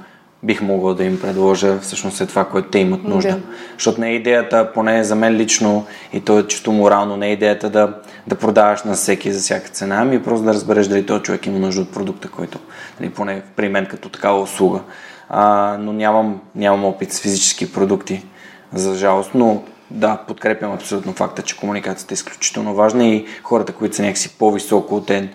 бих 0.42 0.62
могъл 0.62 0.94
да 0.94 1.04
им 1.04 1.20
предложа, 1.20 1.78
всъщност 1.78 2.20
е 2.20 2.26
това, 2.26 2.44
което 2.44 2.68
те 2.68 2.78
имат 2.78 3.04
нужда. 3.04 3.30
Да. 3.30 3.40
Защото 3.72 4.00
не 4.00 4.10
е 4.10 4.14
идеята, 4.14 4.70
поне 4.74 5.04
за 5.04 5.14
мен 5.14 5.36
лично, 5.36 5.86
и 6.12 6.20
то 6.20 6.38
е 6.38 6.46
чисто 6.46 6.72
морално, 6.72 7.16
не 7.16 7.28
е 7.28 7.32
идеята 7.32 7.70
да, 7.70 7.94
да 8.26 8.34
продаваш 8.34 8.82
на 8.82 8.94
всеки 8.94 9.32
за 9.32 9.40
всяка 9.40 9.68
цена, 9.68 9.96
ами 10.00 10.22
просто 10.22 10.44
да 10.44 10.54
разбереш 10.54 10.86
дали 10.86 11.06
този 11.06 11.22
човек 11.22 11.46
има 11.46 11.58
нужда 11.58 11.82
от 11.82 11.92
продукта, 11.92 12.28
който, 12.28 12.58
нали, 13.00 13.10
поне 13.10 13.42
при 13.56 13.68
мен 13.68 13.86
като 13.86 14.08
такава 14.08 14.40
услуга. 14.40 14.80
А, 15.34 15.76
но 15.80 15.92
нямам, 15.92 16.40
нямам 16.54 16.84
опит 16.84 17.12
с 17.12 17.20
физически 17.20 17.72
продукти, 17.72 18.24
за 18.74 18.94
жалост, 18.94 19.30
но 19.34 19.62
да, 19.90 20.16
подкрепям 20.28 20.72
абсолютно 20.72 21.12
факта, 21.12 21.42
че 21.42 21.56
комуникацията 21.56 22.14
е 22.14 22.16
изключително 22.16 22.74
важна 22.74 23.06
и 23.06 23.26
хората, 23.42 23.72
които 23.72 23.96
са 23.96 24.02
някакси 24.02 24.38
по-високо 24.38 24.96
от 24.96 25.06
те, 25.06 25.28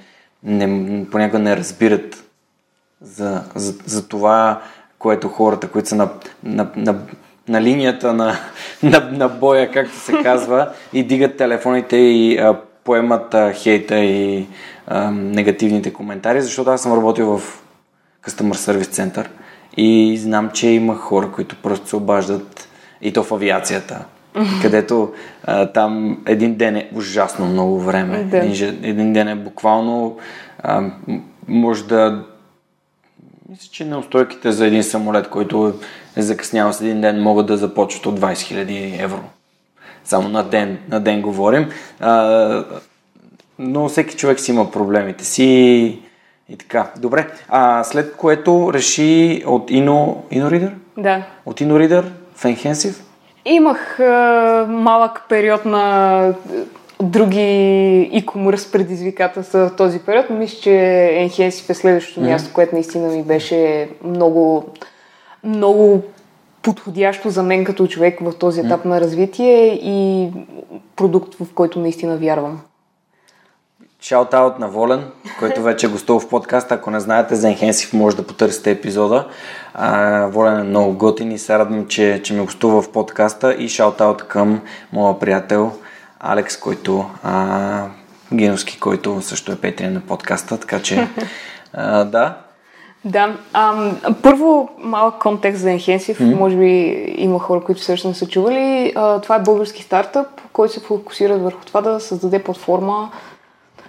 не, 0.43 1.05
понякога 1.11 1.39
не 1.39 1.57
разбират 1.57 2.23
за, 3.01 3.43
за, 3.55 3.73
за 3.85 4.07
това 4.07 4.61
което 4.99 5.27
хората, 5.27 5.67
които 5.67 5.89
са 5.89 5.95
на, 5.95 6.09
на, 6.43 6.67
на, 6.75 6.95
на 7.47 7.61
линията 7.61 8.13
на, 8.13 8.35
на, 8.83 9.09
на 9.11 9.29
боя, 9.29 9.71
както 9.71 9.95
се 9.95 10.13
казва, 10.23 10.71
и 10.93 11.03
дигат 11.03 11.37
телефоните 11.37 11.97
и 11.97 12.37
а, 12.37 12.59
поемат 12.83 13.33
а, 13.33 13.53
хейта 13.53 13.99
и 13.99 14.47
а, 14.87 15.11
негативните 15.11 15.93
коментари, 15.93 16.41
защото 16.41 16.69
аз 16.69 16.81
съм 16.81 16.93
работил 16.93 17.37
в 17.37 17.63
Customer 18.25 18.53
Service 18.53 18.83
Center 18.83 19.27
и 19.77 20.17
знам, 20.17 20.49
че 20.53 20.67
има 20.67 20.95
хора, 20.95 21.31
които 21.31 21.55
просто 21.55 21.87
се 21.87 21.95
обаждат 21.95 22.69
и 23.01 23.13
то 23.13 23.23
в 23.23 23.31
авиацията, 23.31 24.05
където 24.61 25.13
а, 25.43 25.65
там 25.65 26.17
един 26.25 26.55
ден 26.55 26.75
е 26.75 26.89
ужасно 26.95 27.45
много 27.45 27.79
време. 27.79 28.23
Да. 28.23 28.37
Един 28.83 29.13
ден 29.13 29.27
е 29.27 29.35
буквално 29.35 30.17
а, 30.63 30.83
може 31.47 31.83
да 31.83 32.23
мисля, 33.49 33.69
че 33.71 33.85
неустойките 33.85 34.51
за 34.51 34.67
един 34.67 34.83
самолет, 34.83 35.29
който 35.29 35.73
е 36.15 36.21
закъснял 36.21 36.73
с 36.73 36.81
един 36.81 37.01
ден, 37.01 37.21
могат 37.21 37.45
да 37.47 37.57
започват 37.57 38.05
от 38.05 38.19
20 38.19 38.33
000 38.33 39.03
евро. 39.03 39.23
Само 40.03 40.29
на 40.29 40.43
ден, 40.43 40.77
на 40.89 40.99
ден 40.99 41.21
говорим. 41.21 41.69
А, 41.99 42.63
но 43.59 43.89
всеки 43.89 44.15
човек 44.15 44.39
си 44.39 44.51
има 44.51 44.71
проблемите 44.71 45.25
си 45.25 45.99
и 46.49 46.57
така. 46.57 46.91
Добре. 46.97 47.27
А 47.49 47.83
след 47.83 48.15
което 48.15 48.73
реши 48.73 49.43
от 49.47 49.71
Ino, 49.71 50.15
InnoReader? 50.31 50.71
Да. 50.97 51.23
От 51.45 51.59
InnoReader 51.59 52.03
в 52.35 52.43
Enhensive? 52.43 53.01
Имах 53.45 53.99
а, 53.99 54.65
малък 54.69 55.23
период 55.29 55.65
на 55.65 56.33
други 57.01 57.39
e-commerce 58.13 58.71
предизвикателства 58.71 59.69
в 59.69 59.75
този 59.75 59.99
период, 59.99 60.25
но 60.29 60.35
мисля, 60.35 60.59
че 60.61 60.69
Enhensif 60.69 61.69
е 61.69 61.73
следващото 61.73 62.19
mm-hmm. 62.19 62.31
място, 62.31 62.53
което 62.53 62.75
наистина 62.75 63.07
ми 63.07 63.23
беше 63.23 63.89
много, 64.03 64.65
много 65.43 66.03
подходящо 66.61 67.29
за 67.29 67.43
мен 67.43 67.65
като 67.65 67.87
човек 67.87 68.19
в 68.21 68.33
този 68.39 68.59
етап 68.59 68.81
mm-hmm. 68.81 68.89
на 68.89 69.01
развитие 69.01 69.79
и 69.83 70.29
продукт, 70.95 71.35
в 71.35 71.53
който 71.55 71.79
наистина 71.79 72.17
вярвам. 72.17 72.61
Шаут-аут 74.07 74.59
на 74.59 74.67
Волен, 74.67 75.03
който 75.39 75.61
вече 75.61 75.85
е 75.85 75.89
гостувал 75.89 76.19
в 76.19 76.29
подкаста. 76.29 76.75
Ако 76.75 76.91
не 76.91 76.99
знаете 76.99 77.35
за 77.35 77.47
Enhensif, 77.47 77.93
може 77.93 78.15
да 78.15 78.27
потърсите 78.27 78.71
епизода. 78.71 79.27
А, 79.73 80.25
Волен 80.27 80.59
е 80.59 80.63
много 80.63 80.93
готин 80.93 81.31
и 81.31 81.37
се 81.37 81.59
радвам, 81.59 81.87
че, 81.87 82.21
че 82.23 82.33
ме 82.33 82.43
гостува 82.43 82.81
в 82.81 82.91
подкаста 82.91 83.53
и 83.53 83.69
шаут-аут 83.69 84.27
към 84.27 84.61
моя 84.93 85.19
приятел 85.19 85.71
Алекс, 86.19 86.57
който 86.57 87.05
а, 87.23 87.85
Геновски, 88.33 88.79
който 88.79 89.21
също 89.21 89.51
е 89.51 89.55
петрин 89.55 89.93
на 89.93 90.01
подкаста, 90.01 90.59
така 90.59 90.81
че 90.81 91.07
а, 91.73 92.03
да. 92.03 92.37
Да. 93.05 93.35
А, 93.53 93.91
първо, 94.23 94.69
малък 94.79 95.21
контекст 95.21 95.61
за 95.61 95.69
Enhensive. 95.69 96.19
Mm-hmm. 96.19 96.35
Може 96.35 96.55
би 96.55 97.05
има 97.17 97.39
хора, 97.39 97.61
които 97.61 97.81
също 97.81 98.07
не 98.07 98.13
са 98.13 98.27
чували. 98.27 98.93
А, 98.95 99.21
това 99.21 99.35
е 99.35 99.43
български 99.43 99.83
стартъп, 99.83 100.27
който 100.53 100.73
се 100.73 100.79
фокусира 100.79 101.37
върху 101.37 101.65
това 101.65 101.81
да 101.81 101.99
създаде 101.99 102.43
платформа, 102.43 103.09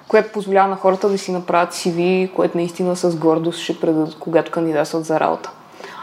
която 0.08 0.32
позволява 0.32 0.68
на 0.68 0.76
хората 0.76 1.08
да 1.08 1.18
си 1.18 1.32
направят 1.32 1.74
CV, 1.74 2.32
което 2.32 2.58
наистина 2.58 2.96
с 2.96 3.16
гордост 3.16 3.58
ще 3.60 3.80
предадат, 3.80 4.16
когато 4.18 4.50
кандидатстват 4.50 5.04
за 5.04 5.20
работа. 5.20 5.50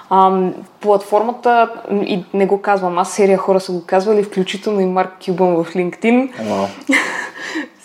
А, 0.10 0.50
платформата, 0.80 1.70
и 1.92 2.26
не 2.34 2.46
го 2.46 2.62
казвам 2.62 2.98
аз, 2.98 3.14
серия 3.14 3.38
хора 3.38 3.60
са 3.60 3.72
го 3.72 3.86
казвали, 3.86 4.24
включително 4.24 4.80
и 4.80 4.86
Марк 4.86 5.12
Кюбън 5.26 5.64
в 5.64 5.74
LinkedIn. 5.74 6.32
Wow. 6.34 6.68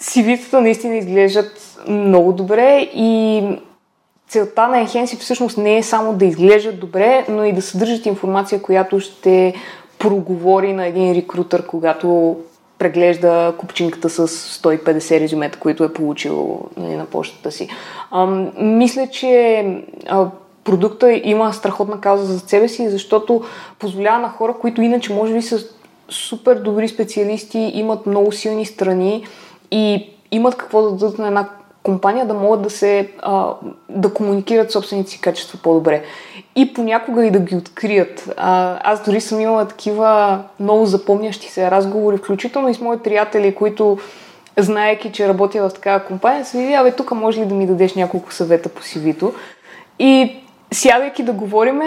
CV-тата 0.00 0.53
наистина 0.61 0.97
изглеждат 0.97 1.79
много 1.89 2.33
добре 2.33 2.91
и 2.95 3.43
целта 4.29 4.69
на 4.69 4.87
Enhance 4.87 5.19
всъщност 5.19 5.59
не 5.59 5.79
е 5.79 5.83
само 5.83 6.12
да 6.12 6.25
изглеждат 6.25 6.81
добре, 6.81 7.25
но 7.29 7.45
и 7.45 7.53
да 7.53 7.62
съдържат 7.62 8.07
информация, 8.07 8.62
която 8.62 9.00
ще 9.00 9.55
проговори 9.99 10.73
на 10.73 10.87
един 10.87 11.12
рекрутър, 11.12 11.67
когато 11.67 12.37
преглежда 12.81 13.55
купчинката 13.59 14.09
с 14.11 14.29
150 14.29 15.21
резюмета, 15.21 15.59
които 15.59 15.85
е 15.85 15.93
получил 15.93 16.61
нали, 16.77 16.97
на 16.97 17.07
почтата 17.07 17.53
си. 17.53 17.69
А, 18.11 18.27
мисля, 18.59 19.07
че 19.07 19.65
а, 20.09 20.27
продукта 20.65 21.21
има 21.25 21.53
страхотна 21.53 22.01
кауза 22.01 22.25
за 22.25 22.39
себе 22.39 22.69
си, 22.69 22.91
защото 22.91 23.43
позволява 23.79 24.19
на 24.19 24.29
хора, 24.29 24.55
които 24.61 24.83
иначе 24.83 25.13
може 25.13 25.33
би 25.33 25.43
са 25.43 25.59
супер 26.09 26.57
добри 26.57 26.89
специалисти, 26.89 27.71
имат 27.75 28.07
много 28.07 28.33
силни 28.33 28.67
страни 28.67 29.27
и 29.71 30.11
имат 30.31 30.57
какво 30.57 30.83
да 30.83 30.91
дадат 30.91 31.19
на 31.19 31.27
една 31.27 31.49
компания 31.83 32.27
да 32.27 32.35
могат 32.35 32.63
да 32.63 32.71
се 32.71 33.11
а, 33.23 33.55
да 33.89 34.15
комуникират 34.15 34.73
собствените 34.73 35.11
си 35.11 35.21
качества 35.21 35.59
по-добре. 35.63 36.03
И 36.57 36.75
понякога 36.75 37.27
и 37.27 37.31
да 37.31 37.41
ги 37.41 37.57
открият. 37.57 38.33
А, 38.37 38.79
аз 38.93 39.05
дори 39.05 39.21
съм 39.21 39.41
имала 39.41 39.69
такива 39.69 40.39
много 40.61 40.87
запомнящи 40.87 41.49
се 41.49 41.71
разговори, 41.71 42.17
включително 42.17 42.69
и 42.69 42.75
с 42.75 42.81
мои 42.81 42.99
приятели, 42.99 43.55
които 43.55 43.99
знаеки, 44.59 45.13
че 45.13 45.29
работя 45.29 45.69
в 45.69 45.75
такава 45.75 46.05
компания, 46.05 46.45
са 46.45 46.59
видели, 46.59 46.75
абе, 46.75 46.93
тук 46.93 47.11
може 47.11 47.41
ли 47.41 47.47
да 47.47 47.55
ми 47.55 47.67
дадеш 47.67 47.95
няколко 47.95 48.33
съвета 48.33 48.69
по 48.69 48.83
CV-то. 48.83 49.33
И 49.99 50.37
сядайки 50.73 51.23
да 51.23 51.33
говорим, 51.33 51.81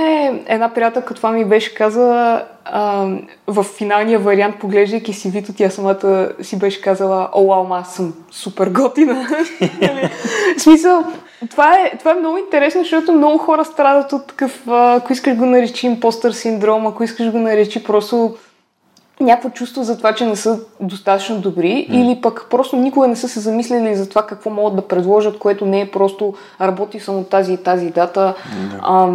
една 0.47 0.73
приятелка 0.73 1.13
това 1.13 1.31
ми 1.31 1.45
беше 1.45 1.75
казала 1.75 2.43
а, 2.65 3.07
в 3.47 3.63
финалния 3.63 4.19
вариант, 4.19 4.59
поглеждайки 4.59 5.13
си 5.13 5.29
вито, 5.29 5.53
тя 5.53 5.69
самата 5.69 6.29
си 6.41 6.59
беше 6.59 6.81
казала, 6.81 7.29
о, 7.33 7.47
вау, 7.47 7.73
аз 7.73 7.95
съм 7.95 8.13
супер 8.31 8.67
готина. 8.67 9.27
Нали? 9.81 10.09
В 10.57 10.61
смисъл, 10.61 11.03
това 11.49 11.73
е, 11.73 11.97
това 11.99 12.11
е 12.11 12.19
много 12.19 12.37
интересно, 12.37 12.81
защото 12.81 13.13
много 13.13 13.37
хора 13.37 13.65
страдат 13.65 14.13
от 14.13 14.27
такъв, 14.27 14.67
ако 14.67 15.13
искаш 15.13 15.35
го 15.37 15.45
наречи 15.45 15.87
импостър 15.87 16.31
синдром, 16.31 16.87
ако 16.87 17.03
искаш 17.03 17.31
го 17.31 17.37
наречи 17.37 17.83
просто 17.83 18.35
някакво 19.19 19.49
чувство 19.49 19.83
за 19.83 19.97
това, 19.97 20.13
че 20.13 20.25
не 20.25 20.35
са 20.35 20.59
достатъчно 20.79 21.39
добри 21.39 21.87
mm. 21.89 21.93
или 21.93 22.21
пък 22.21 22.45
просто 22.49 22.75
никога 22.75 23.07
не 23.07 23.15
са 23.15 23.29
се 23.29 23.39
замислили 23.39 23.95
за 23.95 24.09
това 24.09 24.25
какво 24.25 24.49
могат 24.49 24.75
да 24.75 24.87
предложат, 24.87 25.39
което 25.39 25.65
не 25.65 25.81
е 25.81 25.91
просто 25.91 26.33
работи 26.61 26.99
само 26.99 27.23
тази 27.23 27.53
и 27.53 27.57
тази 27.57 27.89
дата 27.89 28.33
mm. 28.37 28.79
а, 28.81 29.05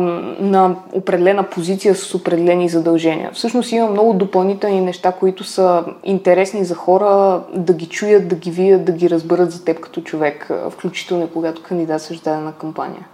на 0.40 0.76
определена 0.92 1.42
позиция 1.42 1.94
с 1.94 2.14
определени 2.14 2.68
задължения. 2.68 3.30
Всъщност 3.32 3.72
има 3.72 3.90
много 3.90 4.12
допълнителни 4.12 4.80
неща, 4.80 5.12
които 5.12 5.44
са 5.44 5.84
интересни 6.04 6.64
за 6.64 6.74
хора 6.74 7.40
да 7.54 7.72
ги 7.72 7.86
чуят, 7.86 8.28
да 8.28 8.36
ги 8.36 8.50
видят, 8.50 8.84
да 8.84 8.92
ги 8.92 9.10
разберат 9.10 9.52
за 9.52 9.64
теб 9.64 9.80
като 9.80 10.00
човек, 10.00 10.50
включително 10.70 11.28
когато 11.32 11.62
кандидатстваш 11.62 12.20
дадена 12.20 12.52
кампания. 12.52 13.06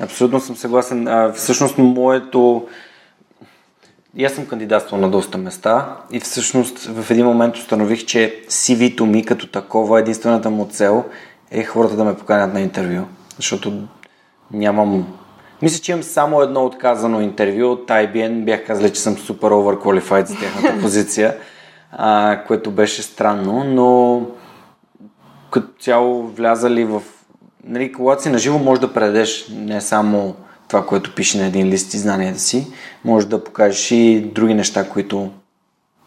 Абсолютно 0.00 0.40
съм 0.40 0.56
съгласен. 0.56 1.08
А, 1.08 1.32
всъщност 1.32 1.78
моето 1.78 2.66
и 4.16 4.24
аз 4.24 4.32
съм 4.32 4.46
кандидатствал 4.46 5.00
на 5.00 5.10
доста 5.10 5.38
места 5.38 5.96
и 6.12 6.20
всъщност 6.20 6.78
в 6.78 7.10
един 7.10 7.26
момент 7.26 7.56
установих, 7.56 8.04
че 8.04 8.42
CV-то 8.48 9.06
ми 9.06 9.24
като 9.24 9.46
такова, 9.46 10.00
единствената 10.00 10.50
му 10.50 10.66
цел 10.66 11.04
е 11.50 11.64
хората 11.64 11.96
да 11.96 12.04
ме 12.04 12.16
поканят 12.16 12.54
на 12.54 12.60
интервю. 12.60 13.04
Защото 13.36 13.72
нямам... 14.52 15.06
Мисля, 15.62 15.82
че 15.82 15.92
имам 15.92 16.02
само 16.02 16.40
едно 16.40 16.64
отказано 16.64 17.20
интервю 17.20 17.72
от 17.72 17.88
IBN. 17.88 18.44
Бях 18.44 18.66
казали, 18.66 18.92
че 18.92 19.00
съм 19.00 19.18
супер 19.18 19.48
overqualified 19.48 20.24
за 20.24 20.34
тяхната 20.34 20.80
позиция, 20.82 21.36
а, 21.92 22.40
което 22.46 22.70
беше 22.70 23.02
странно, 23.02 23.64
но 23.64 24.22
като 25.50 25.68
цяло 25.80 26.22
влязали 26.22 26.84
в... 26.84 27.02
Нали, 27.64 27.92
когато 27.92 28.22
си 28.22 28.28
наживо, 28.28 28.58
може 28.58 28.80
да 28.80 28.92
предадеш 28.92 29.48
не 29.50 29.80
само 29.80 30.34
това, 30.70 30.86
което 30.86 31.14
пише 31.14 31.38
на 31.38 31.46
един 31.46 31.66
лист 31.66 31.94
и 31.94 31.98
знанията 31.98 32.38
си, 32.38 32.66
може 33.04 33.26
да 33.26 33.44
покажеш 33.44 33.90
и 33.90 34.20
други 34.34 34.54
неща, 34.54 34.88
които 34.88 35.30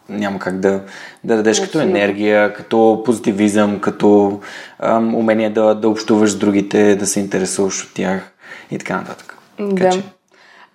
няма 0.08 0.38
как 0.38 0.60
да, 0.60 0.82
да 1.24 1.36
дадеш 1.36 1.60
като 1.60 1.80
енергия, 1.80 2.54
като 2.54 3.02
позитивизъм, 3.04 3.80
като 3.80 4.40
ам, 4.78 5.14
умение 5.14 5.50
да, 5.50 5.74
да 5.74 5.88
общуваш 5.88 6.30
с 6.30 6.36
другите, 6.36 6.96
да 6.96 7.06
се 7.06 7.20
интересуваш 7.20 7.84
от 7.84 7.94
тях 7.94 8.34
и 8.70 8.78
така 8.78 8.96
нататък. 8.96 9.38
Да. 9.60 9.90
че... 9.90 10.02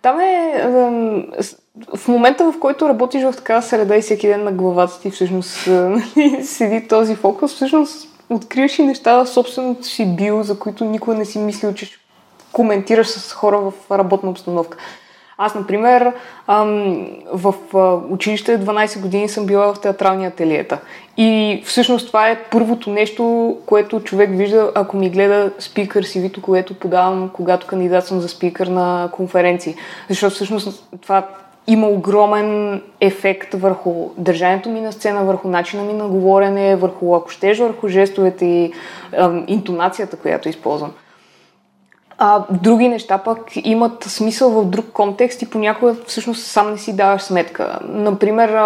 Там 0.02 0.20
е 0.20 0.64
в 1.96 2.08
момента, 2.08 2.52
в 2.52 2.60
който 2.60 2.90
работиш 2.90 3.24
в 3.24 3.34
такава 3.36 3.62
среда 3.62 3.96
и 3.96 4.02
всеки 4.02 4.28
ден 4.28 4.44
на 4.44 4.52
главата 4.52 5.02
ти 5.02 5.12
всъщност 5.12 5.68
нали, 5.68 6.44
седи 6.44 6.88
този 6.88 7.16
фокус, 7.16 7.56
всъщност 7.56 8.10
откриваш 8.30 8.80
и 8.80 8.84
неща 8.84 9.24
в 9.24 9.28
собственото 9.28 9.84
си 9.84 10.16
био, 10.16 10.44
за 10.44 10.60
които 10.60 10.86
никога 10.86 11.16
не 11.16 11.26
си 11.26 11.40
мислил, 11.40 11.74
че 11.74 11.86
ще 11.86 11.99
коментираш 12.52 13.08
с 13.08 13.34
хора 13.34 13.58
в 13.58 13.74
работна 13.92 14.30
обстановка. 14.30 14.78
Аз, 15.42 15.56
например, 15.56 16.14
в 17.34 17.54
училище 18.10 18.60
12 18.60 19.02
години 19.02 19.30
съм 19.30 19.46
била 19.46 19.74
в 19.74 19.82
театрални 19.82 20.26
ателиета. 20.26 20.80
И 21.18 21.62
всъщност 21.66 22.08
това 22.08 22.30
е 22.30 22.44
първото 22.52 22.90
нещо, 22.90 23.58
което 23.66 24.00
човек 24.00 24.30
вижда, 24.34 24.72
ако 24.76 24.98
ми 24.98 25.10
гледа 25.10 25.52
спикър 25.60 26.04
си 26.04 26.20
вито, 26.20 26.42
което 26.42 26.80
подавам, 26.80 27.30
когато 27.34 27.68
кандидат 27.68 28.08
съм 28.08 28.20
за 28.20 28.30
спикър 28.30 28.68
на 28.68 29.10
конференции. 29.12 29.76
Защото 30.10 30.36
всъщност 30.36 30.90
това 31.02 31.28
има 31.68 31.88
огромен 31.88 32.82
ефект 33.02 33.54
върху 33.54 34.10
държането 34.18 34.70
ми 34.70 34.82
на 34.82 34.92
сцена, 34.92 35.24
върху 35.24 35.48
начина 35.48 35.84
ми 35.84 35.94
на 35.94 36.08
говорене, 36.08 36.76
върху, 36.76 37.16
ако 37.16 37.30
щеш, 37.30 37.60
върху 37.60 37.88
жестовете 37.88 38.46
и 38.46 38.74
интонацията, 39.48 40.18
която 40.18 40.50
използвам. 40.50 40.92
А, 42.22 42.44
други 42.50 42.90
неща 42.90 43.18
пък 43.18 43.40
имат 43.56 44.04
смисъл 44.04 44.50
в 44.50 44.66
друг 44.66 44.86
контекст 44.94 45.42
и 45.42 45.50
понякога 45.50 45.96
всъщност 46.08 46.46
сам 46.46 46.72
не 46.72 46.78
си 46.78 46.96
даваш 46.96 47.22
сметка. 47.22 47.80
Например, 47.84 48.58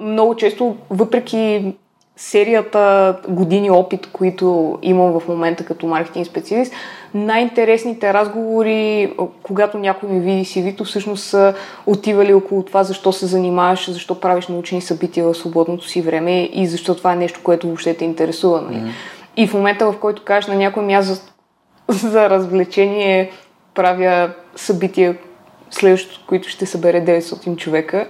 много 0.00 0.34
често, 0.34 0.76
въпреки 0.90 1.74
серията 2.16 3.14
години 3.28 3.70
опит, 3.70 4.08
които 4.12 4.78
имам 4.82 5.20
в 5.20 5.28
момента 5.28 5.64
като 5.64 5.86
маркетинг 5.86 6.26
специалист, 6.26 6.72
най-интересните 7.14 8.14
разговори, 8.14 9.12
когато 9.42 9.78
някой 9.78 10.08
ми 10.08 10.20
види 10.20 10.44
CV-то, 10.44 10.84
всъщност 10.84 11.24
са 11.24 11.54
отивали 11.86 12.34
около 12.34 12.62
това 12.62 12.84
защо 12.84 13.12
се 13.12 13.26
занимаваш, 13.26 13.90
защо 13.90 14.20
правиш 14.20 14.48
научни 14.48 14.80
събития 14.80 15.24
в 15.24 15.34
свободното 15.34 15.88
си 15.88 16.02
време 16.02 16.42
и 16.52 16.66
защо 16.66 16.94
това 16.94 17.12
е 17.12 17.16
нещо, 17.16 17.40
което 17.42 17.66
въобще 17.66 17.94
те 17.94 18.04
интересува. 18.04 18.62
Mm-hmm. 18.62 18.90
И 19.36 19.46
в 19.46 19.54
момента, 19.54 19.92
в 19.92 19.98
който 19.98 20.24
кажеш 20.24 20.48
на 20.48 20.54
някой 20.54 20.94
аз 20.94 21.32
за 21.92 22.30
развлечение 22.30 23.30
правя 23.74 24.30
събития, 24.56 25.16
следващото, 25.70 26.24
които 26.26 26.48
ще 26.48 26.66
събере 26.66 27.04
900 27.04 27.56
човека, 27.56 28.08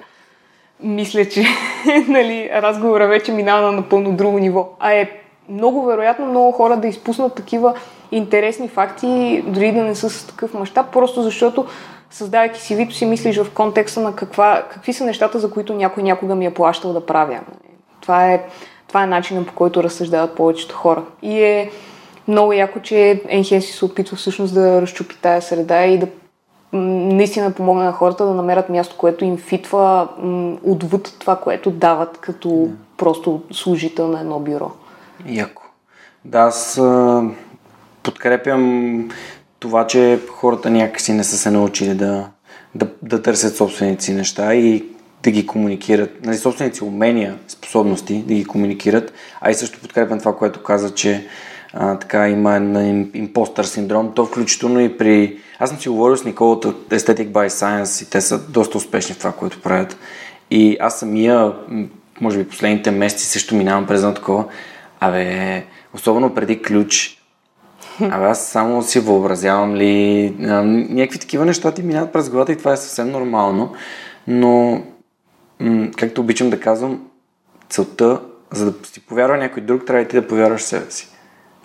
мисля, 0.81 1.25
че 1.25 1.45
нали, 2.09 2.51
разговора 2.53 3.09
вече 3.09 3.33
минава 3.33 3.67
на 3.67 3.73
напълно 3.73 4.13
друго 4.13 4.39
ниво. 4.39 4.69
А 4.81 4.93
е 4.93 5.11
много 5.49 5.85
вероятно 5.85 6.27
много 6.27 6.53
хора 6.53 6.77
да 6.77 6.89
изпуснат 6.89 7.35
такива 7.35 7.75
интересни 8.13 8.69
факти, 8.69 9.45
дори 9.47 9.73
да 9.73 9.83
не 9.83 9.95
са 9.95 10.11
с 10.11 10.27
такъв 10.27 10.55
мащаб, 10.55 10.93
просто 10.93 11.23
защото 11.23 11.67
създавайки 12.11 12.61
си 12.61 12.75
вито 12.75 12.95
си 12.95 13.07
мислиш 13.07 13.37
в 13.37 13.51
контекста 13.55 14.01
на 14.01 14.17
каква, 14.17 14.65
какви 14.71 14.93
са 14.93 15.05
нещата, 15.05 15.39
за 15.39 15.51
които 15.51 15.75
някой 15.75 16.03
някога 16.03 16.35
ми 16.35 16.47
е 16.47 16.55
плащал 16.55 16.93
да 16.93 17.07
правя. 17.07 17.41
Това 18.01 18.33
е, 18.33 18.45
това 18.89 19.03
е 19.03 19.07
начинът 19.07 19.47
по 19.47 19.53
който 19.55 19.83
разсъждават 19.83 20.37
повечето 20.37 20.75
хора. 20.75 21.03
И 21.23 21.43
е 21.43 21.71
много 22.29 22.53
яко, 22.53 22.81
че 22.81 23.23
Енхенси 23.29 23.73
се 23.73 23.85
опитва 23.85 24.17
всъщност 24.17 24.55
да 24.55 24.83
разчупи 24.83 25.17
тая 25.23 25.43
среда 25.43 25.85
и 25.85 25.99
да 25.99 26.07
наистина 26.73 27.51
помогне 27.51 27.85
на 27.85 27.93
хората 27.93 28.27
да 28.27 28.35
намерят 28.35 28.69
място, 28.69 28.95
което 28.99 29.25
им 29.25 29.37
фитва 29.37 30.09
отвъд 30.65 31.17
това, 31.19 31.37
което 31.37 31.71
дават 31.71 32.19
като 32.19 32.49
yeah. 32.49 32.71
просто 32.97 33.43
служител 33.53 34.09
на 34.09 34.21
едно 34.21 34.39
бюро. 34.39 34.71
Яко. 35.27 35.63
Да, 36.25 36.39
аз 36.39 36.79
а, 36.79 37.23
подкрепям 38.03 39.09
това, 39.59 39.87
че 39.87 40.21
хората 40.31 40.71
някакси 40.71 41.13
не 41.13 41.25
са 41.25 41.37
се 41.37 41.51
научили 41.51 41.95
да, 41.95 42.29
да, 42.75 42.89
да 43.03 43.23
търсят 43.23 43.57
собствените 43.57 44.05
си 44.05 44.13
неща 44.13 44.55
и 44.55 44.85
да 45.23 45.31
ги 45.31 45.47
комуникират, 45.47 46.25
нали, 46.25 46.37
собствените 46.37 46.77
си 46.77 46.85
умения, 46.85 47.39
способности 47.49 48.23
да 48.23 48.35
ги 48.35 48.45
комуникират, 48.45 49.13
а 49.41 49.51
и 49.51 49.55
също 49.55 49.81
подкрепям 49.81 50.19
това, 50.19 50.37
което 50.37 50.63
каза, 50.63 50.95
че 50.95 51.27
а, 51.73 51.99
така 51.99 52.29
има 52.29 52.57
импостър 53.15 53.65
синдром. 53.65 54.13
То 54.15 54.27
включително 54.27 54.81
и 54.81 54.99
при... 54.99 55.39
Аз 55.59 55.71
съм 55.71 55.79
си 55.79 55.89
говорил 55.89 56.17
с 56.17 56.25
Никола 56.25 56.51
от 56.51 56.65
Aesthetic 56.65 57.29
by 57.29 57.49
Science 57.49 58.07
и 58.07 58.11
те 58.11 58.21
са 58.21 58.39
доста 58.39 58.79
успешни 58.79 59.15
в 59.15 59.19
това, 59.19 59.33
което 59.33 59.63
правят. 59.63 59.97
И 60.51 60.77
аз 60.81 60.99
самия, 60.99 61.53
може 62.21 62.39
би 62.39 62.49
последните 62.49 62.91
месеци 62.91 63.27
също 63.27 63.55
минавам 63.55 63.87
през 63.87 64.01
едно 64.01 64.15
такова. 64.15 64.45
Абе, 65.01 65.65
особено 65.95 66.35
преди 66.35 66.63
ключ, 66.63 67.19
Абе, 68.01 68.25
аз 68.25 68.47
само 68.47 68.83
си 68.83 69.01
въобразявам 69.01 69.77
ли 69.77 70.35
а, 70.41 70.63
някакви 70.65 71.19
такива 71.19 71.45
неща 71.45 71.73
ти 71.73 71.83
минават 71.83 72.13
през 72.13 72.31
главата 72.31 72.53
и 72.53 72.57
това 72.57 72.73
е 72.73 72.77
съвсем 72.77 73.11
нормално, 73.11 73.73
но 74.27 74.83
м- 75.61 75.89
както 75.97 76.21
обичам 76.21 76.51
да 76.51 76.61
казвам, 76.61 77.03
целта, 77.69 78.21
за 78.53 78.73
да 78.73 78.87
си 78.87 79.01
повярва 79.01 79.37
някой 79.37 79.63
друг, 79.63 79.87
трябва 79.87 80.03
и 80.03 80.09
ти 80.09 80.17
да 80.17 80.27
повярваш 80.27 80.63
себе 80.63 80.91
си. 80.91 81.09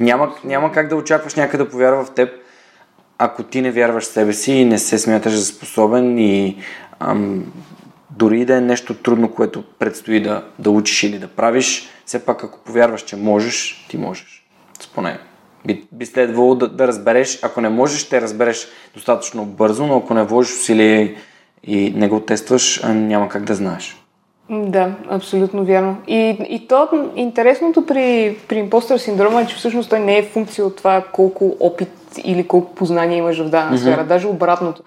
Няма, 0.03 0.35
няма 0.43 0.71
как 0.71 0.87
да 0.87 0.95
очакваш 0.95 1.35
някой 1.35 1.57
да 1.57 1.69
повярва 1.69 2.05
в 2.05 2.11
теб, 2.11 2.29
ако 3.17 3.43
ти 3.43 3.61
не 3.61 3.71
вярваш 3.71 4.03
в 4.03 4.07
себе 4.07 4.33
си 4.33 4.51
и 4.51 4.65
не 4.65 4.79
се 4.79 4.99
смяташ 4.99 5.33
за 5.33 5.45
способен 5.45 6.17
и 6.19 6.57
ам, 6.99 7.53
дори 8.09 8.45
да 8.45 8.57
е 8.57 8.61
нещо 8.61 8.93
трудно, 8.93 9.31
което 9.31 9.63
предстои 9.79 10.21
да, 10.21 10.43
да 10.59 10.71
учиш 10.71 11.03
или 11.03 11.19
да 11.19 11.27
правиш, 11.27 11.89
все 12.05 12.25
пак 12.25 12.43
ако 12.43 12.59
повярваш, 12.59 13.01
че 13.01 13.15
можеш, 13.15 13.85
ти 13.89 13.97
можеш. 13.97 14.45
Споне. 14.79 15.19
Би, 15.65 15.87
би 15.91 16.05
следвало 16.05 16.55
да, 16.55 16.67
да 16.67 16.87
разбереш, 16.87 17.39
ако 17.43 17.61
не 17.61 17.69
можеш, 17.69 18.01
ще 18.01 18.21
разбереш 18.21 18.67
достатъчно 18.93 19.45
бързо, 19.45 19.87
но 19.87 19.97
ако 19.97 20.13
не 20.13 20.23
вложиш 20.23 20.53
усилие 20.53 21.15
и 21.63 21.93
не 21.95 22.07
го 22.07 22.19
тестваш, 22.19 22.81
няма 22.83 23.29
как 23.29 23.43
да 23.43 23.55
знаеш. 23.55 24.02
Да, 24.49 24.91
абсолютно 25.09 25.65
вярно. 25.65 25.97
И, 26.07 26.37
и 26.49 26.67
то 26.67 26.87
интересното 27.15 27.85
при, 27.85 28.37
при 28.47 28.57
импостър 28.57 28.97
синдрома 28.97 29.41
е, 29.41 29.45
че 29.45 29.55
всъщност 29.55 29.89
той 29.89 29.99
не 29.99 30.17
е 30.17 30.23
функция 30.23 30.65
от 30.65 30.75
това 30.75 31.03
колко 31.11 31.57
опит 31.59 31.89
или 32.23 32.47
колко 32.47 32.75
познание 32.75 33.17
имаш 33.17 33.39
в 33.39 33.49
дадена 33.49 33.77
mm-hmm. 33.77 33.81
сфера. 33.81 34.03
Даже 34.03 34.27
обратното. 34.27 34.83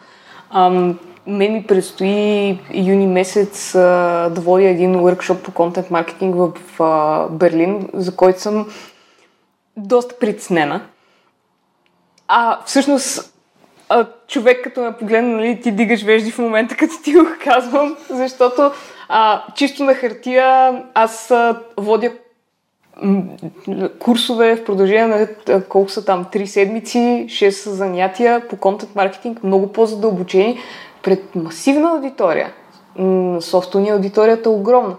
Ам, 0.51 0.99
мен 1.27 1.53
ми 1.53 1.63
предстои 1.63 2.59
юни 2.75 3.07
месец 3.07 3.75
а, 3.75 3.81
да 4.35 4.41
водя 4.41 4.69
един 4.69 4.95
workshop 4.95 5.43
по 5.43 5.53
контент 5.53 5.91
маркетинг 5.91 6.35
в 6.37 6.83
а, 6.83 7.29
Берлин, 7.29 7.89
за 7.95 8.17
който 8.17 8.41
съм 8.41 8.67
доста 9.77 10.19
притеснена. 10.19 10.81
А 12.29 12.59
всъщност 12.65 13.35
а, 13.89 14.07
човек 14.29 14.65
като 14.65 14.81
ме 14.81 14.93
погледна, 14.93 15.37
нали, 15.37 15.61
ти 15.61 15.71
дигаш 15.71 16.03
вежди 16.03 16.31
в 16.31 16.39
момента, 16.39 16.77
като 16.77 17.03
ти 17.03 17.15
го 17.15 17.27
казвам, 17.45 17.97
защото 18.11 18.71
а, 19.09 19.45
чисто 19.55 19.85
на 19.85 19.95
хартия 19.95 20.73
аз 20.95 21.31
а, 21.31 21.61
водя 21.77 22.13
курсове 23.99 24.57
в 24.57 24.65
продължение 24.65 25.29
на 25.49 25.63
колко 25.63 25.91
са 25.91 26.05
там, 26.05 26.25
3 26.25 26.45
седмици, 26.45 27.27
6 27.29 27.69
занятия 27.69 28.49
по 28.49 28.57
контент 28.57 28.95
маркетинг, 28.95 29.45
много 29.45 29.73
по-задълбочени 29.73 30.59
пред 31.03 31.35
масивна 31.35 31.91
аудитория. 31.91 32.53
Софтуни 33.41 33.91
аудиторията 33.91 34.49
е 34.49 34.53
огромна. 34.53 34.97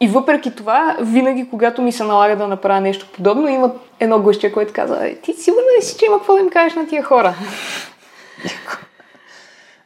И 0.00 0.08
въпреки 0.08 0.54
това, 0.54 0.96
винаги, 1.00 1.50
когато 1.50 1.82
ми 1.82 1.92
се 1.92 2.04
налага 2.04 2.36
да 2.36 2.48
направя 2.48 2.80
нещо 2.80 3.08
подобно, 3.14 3.48
има 3.48 3.72
едно 4.00 4.18
гъще, 4.18 4.52
което 4.52 4.72
казва, 4.72 5.08
«Е, 5.08 5.14
ти 5.14 5.32
сигурно 5.32 5.66
ли 5.78 5.82
си, 5.82 5.98
че 5.98 6.06
има 6.06 6.16
какво 6.16 6.34
да 6.34 6.40
им 6.40 6.50
кажеш 6.50 6.76
на 6.76 6.88
тия 6.88 7.02
хора? 7.02 7.34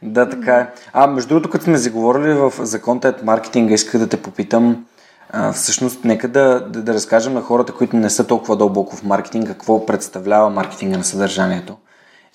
Да, 0.03 0.29
така 0.29 0.57
е. 0.57 0.67
А, 0.93 1.07
между 1.07 1.29
другото, 1.29 1.51
като 1.51 1.65
сме 1.65 1.77
заговорили 1.77 2.35
в, 2.35 2.53
за 2.59 2.83
контент 2.83 3.23
маркетинга, 3.23 3.75
исках 3.75 4.01
да 4.01 4.09
те 4.09 4.23
попитам, 4.23 4.87
а, 5.31 5.53
всъщност, 5.53 6.05
нека 6.05 6.29
да, 6.29 6.61
да, 6.61 6.83
да 6.83 6.95
разкажем 6.95 7.35
на 7.35 7.43
хората, 7.43 7.73
които 7.73 7.97
не 7.97 8.11
са 8.11 8.27
толкова 8.27 8.57
дълбоко 8.57 8.97
в 8.97 9.03
маркетинг, 9.03 9.49
какво 9.49 9.87
представлява 9.87 10.51
маркетинга 10.51 10.99
на 10.99 11.05
съдържанието. 11.05 11.77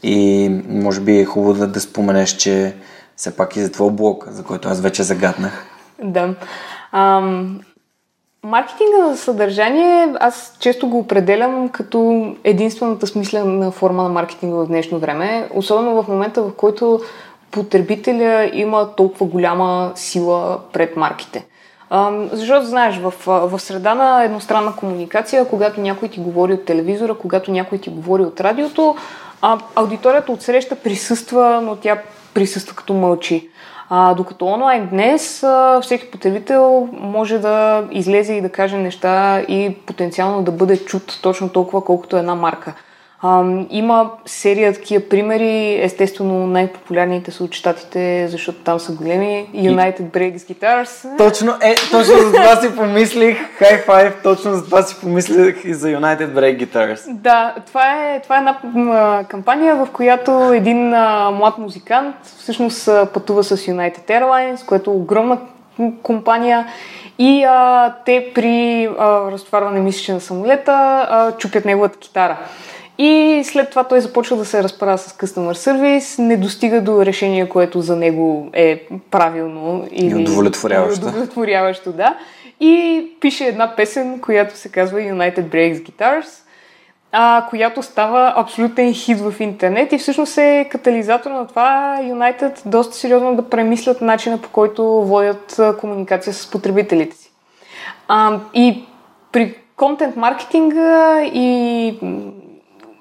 И 0.03 0.49
може 0.69 1.01
би 1.01 1.19
е 1.19 1.25
хубаво 1.25 1.53
да, 1.53 1.67
да 1.67 1.81
споменеш, 1.81 2.29
че 2.29 2.75
все 3.15 3.35
пак 3.35 3.55
и 3.55 3.61
за 3.61 3.71
твой 3.71 3.91
блог, 3.91 4.27
за 4.29 4.43
който 4.43 4.69
аз 4.69 4.81
вече 4.81 5.03
загаднах. 5.03 5.65
Да. 6.03 6.35
Ам, 6.91 7.59
маркетинга 8.45 8.97
на 8.97 9.17
съдържание, 9.17 10.13
аз 10.19 10.57
често 10.59 10.87
го 10.87 10.99
определям 10.99 11.69
като 11.69 12.31
единствената 12.43 13.07
смислена 13.07 13.71
форма 13.71 14.03
на 14.03 14.09
маркетинга 14.09 14.55
в 14.55 14.67
днешно 14.67 14.99
време, 14.99 15.49
особено 15.53 16.03
в 16.03 16.07
момента, 16.07 16.43
в 16.43 16.53
който 16.53 16.99
потребителя 17.51 18.49
има 18.53 18.95
толкова 18.95 19.25
голяма 19.25 19.91
сила 19.95 20.59
пред 20.73 20.97
марките. 20.97 21.45
Защото, 22.31 22.65
знаеш, 22.65 22.97
в, 22.97 23.13
в 23.25 23.59
среда 23.59 23.95
на 23.95 24.23
едностранна 24.23 24.75
комуникация, 24.75 25.45
когато 25.45 25.81
някой 25.81 26.09
ти 26.09 26.19
говори 26.19 26.53
от 26.53 26.65
телевизора, 26.65 27.13
когато 27.13 27.51
някой 27.51 27.77
ти 27.77 27.89
говори 27.89 28.23
от 28.23 28.41
радиото, 28.41 28.95
аудиторията 29.75 30.31
отсреща 30.31 30.75
присъства, 30.75 31.61
но 31.63 31.75
тя 31.75 32.01
присъства 32.33 32.75
като 32.75 32.93
мълчи. 32.93 33.49
А, 33.93 34.13
докато 34.13 34.45
онлайн 34.45 34.87
днес 34.87 35.43
а, 35.43 35.79
всеки 35.81 36.11
потребител 36.11 36.89
може 36.91 37.39
да 37.39 37.83
излезе 37.91 38.33
и 38.33 38.41
да 38.41 38.49
каже 38.49 38.77
неща 38.77 39.39
и 39.39 39.75
потенциално 39.85 40.43
да 40.43 40.51
бъде 40.51 40.85
чут 40.85 41.19
точно 41.21 41.49
толкова, 41.49 41.85
колкото 41.85 42.17
една 42.17 42.35
марка. 42.35 42.73
А, 43.23 43.43
има 43.69 44.11
серия 44.25 44.73
такива 44.73 45.09
примери. 45.09 45.79
Естествено, 45.83 46.47
най-популярните 46.47 47.31
са 47.31 47.43
от 47.43 47.53
щатите, 47.53 48.27
защото 48.27 48.57
там 48.57 48.79
са 48.79 48.93
големи. 48.93 49.49
United 49.55 50.01
Breaks 50.01 50.37
Guitars. 50.37 51.17
Точно, 51.17 51.53
е, 51.61 51.75
точно 51.75 52.17
за 52.17 52.31
това 52.31 52.55
си 52.55 52.75
помислих. 52.75 53.37
High 53.59 53.85
five, 53.85 54.23
точно 54.23 54.53
за 54.53 54.65
това 54.65 54.81
си 54.81 54.95
помислих 55.01 55.65
и 55.65 55.73
за 55.73 55.87
United 55.87 56.31
Break 56.31 56.65
Guitars. 56.65 57.13
Да, 57.13 57.55
това 57.67 57.83
е, 57.83 58.19
това 58.21 58.35
е 58.35 58.39
една 58.39 59.23
кампания, 59.27 59.75
в 59.75 59.87
която 59.93 60.53
един 60.53 60.93
а, 60.93 61.31
млад 61.31 61.57
музикант 61.57 62.15
всъщност 62.23 62.89
пътува 63.13 63.43
с 63.43 63.57
United 63.57 64.07
Airlines, 64.07 64.65
което 64.65 64.91
е 64.91 64.93
огромна 64.93 65.37
компания 66.03 66.67
и 67.19 67.43
а, 67.43 67.93
те 68.05 68.31
при 68.35 68.85
а, 68.99 69.31
разтоварване 69.31 69.79
мисля, 69.79 70.13
на 70.13 70.21
самолета 70.21 70.71
а, 71.09 71.31
чупят 71.37 71.65
неговата 71.65 71.99
китара. 71.99 72.37
И 73.03 73.43
след 73.43 73.69
това 73.69 73.83
той 73.83 74.01
започва 74.01 74.37
да 74.37 74.45
се 74.45 74.63
разправя 74.63 74.97
с 74.97 75.11
Customer 75.11 75.53
Service, 75.53 76.19
не 76.19 76.37
достига 76.37 76.81
до 76.81 77.05
решение, 77.05 77.49
което 77.49 77.81
за 77.81 77.95
него 77.95 78.49
е 78.53 78.87
правилно 79.11 79.87
или 79.91 80.15
удовлетворяващо. 80.15 81.07
удовлетворяващо 81.07 81.91
да. 81.91 82.17
И 82.59 83.05
пише 83.21 83.45
една 83.45 83.75
песен, 83.75 84.19
която 84.19 84.57
се 84.57 84.69
казва 84.69 84.99
United 84.99 85.43
Breaks 85.43 85.89
Guitars, 85.89 86.27
а, 87.11 87.45
която 87.49 87.83
става 87.83 88.33
абсолютен 88.35 88.93
хит 88.93 89.19
в 89.19 89.33
интернет 89.39 89.91
и 89.91 89.97
всъщност 89.97 90.37
е 90.37 90.67
катализатор 90.71 91.31
на 91.31 91.47
това 91.47 91.97
United 92.01 92.61
доста 92.65 92.95
сериозно 92.95 93.35
да 93.35 93.49
премислят 93.49 94.01
начина 94.01 94.37
по 94.37 94.49
който 94.49 94.83
водят 94.83 95.59
комуникация 95.79 96.33
с 96.33 96.51
потребителите 96.51 97.15
си. 97.17 97.31
А, 98.07 98.39
и 98.53 98.83
при 99.31 99.55
контент 99.75 100.15
маркетинга 100.15 101.21
и 101.23 101.99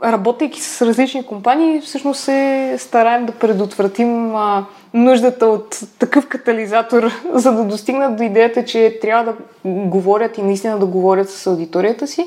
работейки 0.05 0.61
с 0.61 0.87
различни 0.87 1.27
компании, 1.27 1.81
всъщност 1.81 2.21
се 2.21 2.77
стараем 2.79 3.27
да 3.27 3.33
предотвратим 3.33 4.37
а, 4.37 4.65
нуждата 4.95 5.47
от 5.47 5.81
такъв 5.99 6.29
катализатор, 6.29 7.11
за 7.33 7.53
да 7.53 7.65
достигнат 7.65 8.17
до 8.17 8.23
идеята, 8.23 8.65
че 8.65 8.99
трябва 9.03 9.25
да 9.25 9.35
говорят 9.65 10.39
и 10.39 10.43
наистина 10.43 10.79
да 10.79 10.87
говорят 10.87 11.31
с 11.31 11.47
аудиторията 11.47 12.07
си 12.07 12.27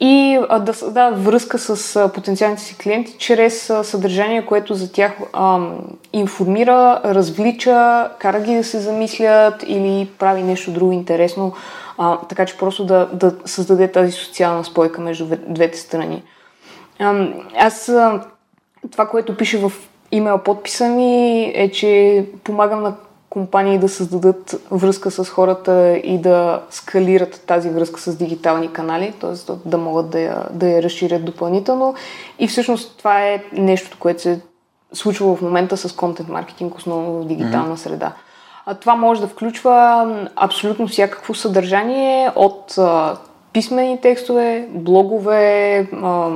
и 0.00 0.38
а, 0.48 0.58
да 0.58 0.74
създават 0.74 1.24
връзка 1.24 1.58
с 1.58 1.96
а, 1.96 2.08
потенциалните 2.08 2.62
си 2.62 2.76
клиенти 2.78 3.14
чрез 3.18 3.70
а, 3.70 3.84
съдържание, 3.84 4.46
което 4.46 4.74
за 4.74 4.92
тях 4.92 5.12
а, 5.32 5.60
информира, 6.12 7.00
развлича, 7.04 8.10
кара 8.18 8.40
ги 8.40 8.54
да 8.54 8.64
се 8.64 8.78
замислят 8.78 9.64
или 9.66 10.10
прави 10.18 10.42
нещо 10.42 10.70
друго 10.70 10.92
интересно, 10.92 11.52
а, 11.98 12.18
така 12.28 12.46
че 12.46 12.58
просто 12.58 12.84
да, 12.84 13.08
да 13.12 13.34
създаде 13.44 13.92
тази 13.92 14.12
социална 14.12 14.64
спойка 14.64 15.00
между 15.00 15.26
двете 15.48 15.78
страни. 15.78 16.22
Аз 17.58 17.92
това, 18.90 19.08
което 19.08 19.36
пише 19.36 19.58
в 19.58 19.72
имейл 20.12 20.38
подписа 20.38 20.88
ми 20.88 21.42
е, 21.54 21.70
че 21.70 22.24
помагам 22.44 22.82
на 22.82 22.94
компании 23.30 23.78
да 23.78 23.88
създадат 23.88 24.66
връзка 24.70 25.10
с 25.10 25.24
хората 25.24 26.00
и 26.04 26.18
да 26.18 26.62
скалират 26.70 27.44
тази 27.46 27.70
връзка 27.70 28.00
с 28.00 28.16
дигитални 28.16 28.72
канали, 28.72 29.14
т.е. 29.20 29.52
да 29.68 29.78
могат 29.78 30.10
да 30.10 30.20
я, 30.20 30.46
да 30.52 30.68
я 30.68 30.82
разширят 30.82 31.24
допълнително. 31.24 31.94
И 32.38 32.48
всъщност 32.48 32.98
това 32.98 33.26
е 33.26 33.44
нещо, 33.52 33.96
което 34.00 34.22
се 34.22 34.40
случва 34.92 35.36
в 35.36 35.42
момента 35.42 35.76
с 35.76 35.92
контент 35.92 36.28
маркетинг, 36.28 36.74
основно 36.74 37.22
в 37.22 37.26
дигитална 37.26 37.76
mm-hmm. 37.76 37.88
среда. 37.88 38.12
А 38.66 38.74
това 38.74 38.94
може 38.94 39.20
да 39.20 39.28
включва 39.28 40.28
абсолютно 40.36 40.88
всякакво 40.88 41.34
съдържание 41.34 42.30
от 42.36 42.78
а, 42.78 43.16
писмени 43.52 44.00
текстове, 44.00 44.68
блогове, 44.70 45.78
а, 46.02 46.30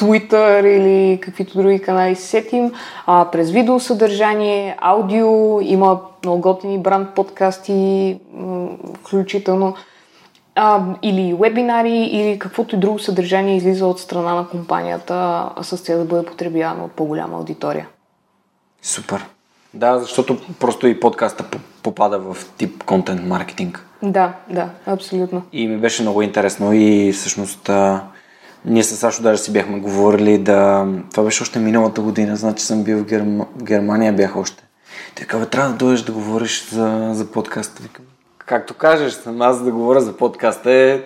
Twitter 0.00 0.66
или 0.66 1.20
каквито 1.20 1.62
други 1.62 1.78
канали 1.78 2.14
се 2.14 2.22
сетим, 2.22 2.72
а, 3.06 3.30
през 3.32 3.50
видеосъдържание, 3.50 4.76
аудио, 4.80 5.60
има 5.60 6.00
много 6.24 6.40
готини 6.40 6.78
бранд 6.78 7.14
подкасти, 7.14 8.18
включително, 9.00 9.74
а, 10.54 10.80
или 11.02 11.36
вебинари, 11.40 11.98
или 11.98 12.38
каквото 12.38 12.76
и 12.76 12.78
друго 12.78 12.98
съдържание 12.98 13.56
излиза 13.56 13.86
от 13.86 14.00
страна 14.00 14.34
на 14.34 14.48
компанията 14.48 15.48
с 15.62 15.76
цел 15.76 15.98
да 15.98 16.04
бъде 16.04 16.26
потребявано 16.26 16.84
от 16.84 16.92
по-голяма 16.92 17.36
аудитория. 17.36 17.88
Супер. 18.82 19.26
Да, 19.74 19.98
защото 19.98 20.36
просто 20.60 20.86
и 20.86 21.00
подкаста 21.00 21.44
попада 21.82 22.18
в 22.18 22.36
тип 22.56 22.84
контент 22.84 23.26
маркетинг. 23.26 23.86
Да, 24.02 24.32
да, 24.50 24.68
абсолютно. 24.86 25.42
И 25.52 25.68
ми 25.68 25.76
беше 25.76 26.02
много 26.02 26.22
интересно 26.22 26.72
и 26.72 27.12
всъщност 27.12 27.70
ние 28.64 28.84
с 28.84 28.96
Сашо 28.96 29.22
даже 29.22 29.42
си 29.42 29.52
бяхме 29.52 29.80
говорили 29.80 30.38
да... 30.38 30.86
Това 31.10 31.24
беше 31.24 31.42
още 31.42 31.58
миналата 31.58 32.00
година, 32.00 32.36
значи 32.36 32.64
съм 32.64 32.82
бил 32.82 32.98
в, 32.98 33.04
Герм... 33.04 33.40
в 33.56 33.62
Германия, 33.62 34.12
бях 34.12 34.36
още. 34.36 34.64
Той 35.16 35.26
казва, 35.26 35.46
трябва 35.46 35.70
да 35.70 35.76
дойдеш 35.76 36.02
да 36.02 36.12
говориш 36.12 36.68
за, 36.68 37.10
за 37.12 37.26
подкаста. 37.26 37.82
Викам, 37.82 38.04
както 38.38 38.74
кажеш, 38.74 39.18
аз 39.40 39.64
да 39.64 39.70
говоря 39.70 40.00
за 40.00 40.16
подкаста 40.16 40.72
е 40.72 41.00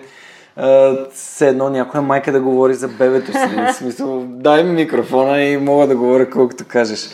все 1.13 1.47
едно 1.47 1.69
някоя 1.69 2.01
майка 2.01 2.31
да 2.31 2.41
говори 2.41 2.73
за 2.73 2.87
бебето 2.87 3.31
си. 3.31 3.55
В 3.71 3.73
смисъл, 3.73 4.23
дай 4.27 4.63
ми 4.63 4.71
микрофона 4.71 5.41
и 5.41 5.57
мога 5.57 5.87
да 5.87 5.95
говоря 5.95 6.29
колкото 6.29 6.65
кажеш. 6.67 7.09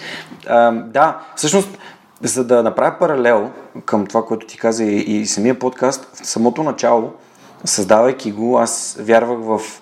А, 0.47 0.71
да, 0.71 1.19
всъщност 1.35 1.77
за 2.21 2.43
да 2.43 2.63
направя 2.63 2.95
паралел 2.99 3.49
към 3.85 4.07
това, 4.07 4.25
което 4.25 4.47
ти 4.47 4.57
каза 4.57 4.83
и, 4.83 4.97
и 4.97 5.25
самия 5.25 5.59
подкаст, 5.59 6.09
в 6.13 6.27
самото 6.27 6.63
начало, 6.63 7.13
създавайки 7.65 8.31
го, 8.31 8.59
аз 8.59 8.97
вярвах 8.99 9.39
в 9.41 9.81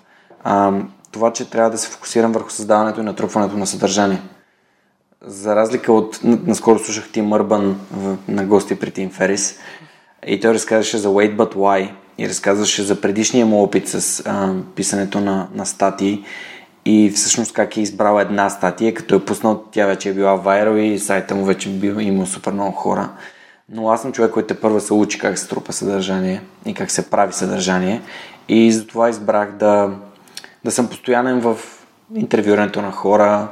а, 0.51 0.73
това, 1.11 1.33
че 1.33 1.49
трябва 1.49 1.69
да 1.69 1.77
се 1.77 1.89
фокусирам 1.89 2.31
върху 2.31 2.49
създаването 2.49 3.01
и 3.01 3.03
натрупването 3.03 3.57
на 3.57 3.67
съдържание. 3.67 4.21
За 5.25 5.55
разлика 5.55 5.93
от... 5.93 6.19
Наскоро 6.23 6.79
слушах 6.79 7.09
Тим 7.11 7.25
Мърбан 7.25 7.79
на 8.27 8.45
гости 8.45 8.79
при 8.79 8.91
Тим 8.91 9.09
Ферис 9.09 9.59
и 10.27 10.39
той 10.39 10.53
разказваше 10.53 10.97
за 10.97 11.07
Wait 11.07 11.35
But 11.35 11.55
Why 11.55 11.91
и 12.17 12.29
разказваше 12.29 12.83
за 12.83 13.01
предишния 13.01 13.45
му 13.45 13.63
опит 13.63 13.87
с 13.87 14.23
а, 14.25 14.53
писането 14.75 15.19
на, 15.19 15.47
на 15.53 15.65
статии 15.65 16.23
и 16.85 17.09
всъщност 17.15 17.53
как 17.53 17.77
е 17.77 17.81
избрал 17.81 18.19
една 18.19 18.49
статия, 18.49 18.93
като 18.93 19.15
е 19.15 19.25
пуснал, 19.25 19.63
тя 19.71 19.85
вече 19.85 20.09
е 20.09 20.13
била 20.13 20.35
вайрал 20.35 20.75
и 20.75 20.99
сайта 20.99 21.35
му 21.35 21.45
вече 21.45 21.69
бил 21.69 21.99
имал 21.99 22.25
супер 22.25 22.51
много 22.51 22.71
хора. 22.71 23.09
Но 23.71 23.89
аз 23.89 24.01
съм 24.01 24.11
човек, 24.11 24.31
който 24.31 24.55
първа 24.55 24.81
се 24.81 24.93
учи 24.93 25.19
как 25.19 25.37
се 25.37 25.47
трупа 25.47 25.73
съдържание 25.73 26.41
и 26.65 26.73
как 26.73 26.91
се 26.91 27.09
прави 27.09 27.33
съдържание 27.33 28.01
и 28.49 28.71
затова 28.71 29.09
избрах 29.09 29.51
да, 29.51 29.89
да 30.65 30.71
съм 30.71 30.89
постоянен 30.89 31.39
в 31.39 31.57
интервюрането 32.15 32.81
на 32.81 32.91
хора. 32.91 33.51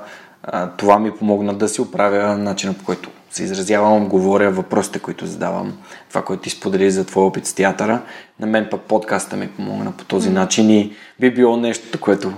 Това 0.78 1.00
ми 1.00 1.12
помогна 1.12 1.54
да 1.54 1.70
си 1.70 1.82
оправя 1.82 2.38
начина 2.38 2.74
по 2.74 2.86
който 2.86 3.10
се 3.30 3.44
изразявам, 3.44 4.08
говоря 4.08 4.52
въпросите, 4.52 5.00
които 5.00 5.26
задавам, 5.26 5.78
това, 6.10 6.22
което 6.22 6.44
ти 6.44 6.50
сподели 6.50 6.92
за 6.92 7.06
твой 7.06 7.24
опит 7.24 7.46
с 7.46 7.54
театъра. 7.54 8.02
На 8.40 8.48
мен 8.48 8.68
пък 8.72 8.82
подкаста 8.82 9.36
ми 9.36 9.48
помогна 9.48 9.92
по 9.92 10.06
този 10.06 10.30
начин 10.30 10.70
и 10.70 10.94
би 11.20 11.34
било 11.34 11.58
нещо, 11.58 12.00
което 12.00 12.34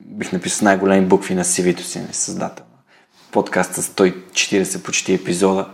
бих 0.00 0.32
написал 0.32 0.64
най-големи 0.64 1.06
букви 1.06 1.34
на 1.34 1.44
CV-то 1.44 1.82
си, 1.82 2.00
не 2.00 2.12
създател. 2.12 2.64
Подкаст 3.32 3.74
с 3.74 3.88
140 3.88 4.84
почти 4.84 5.14
епизода, 5.14 5.66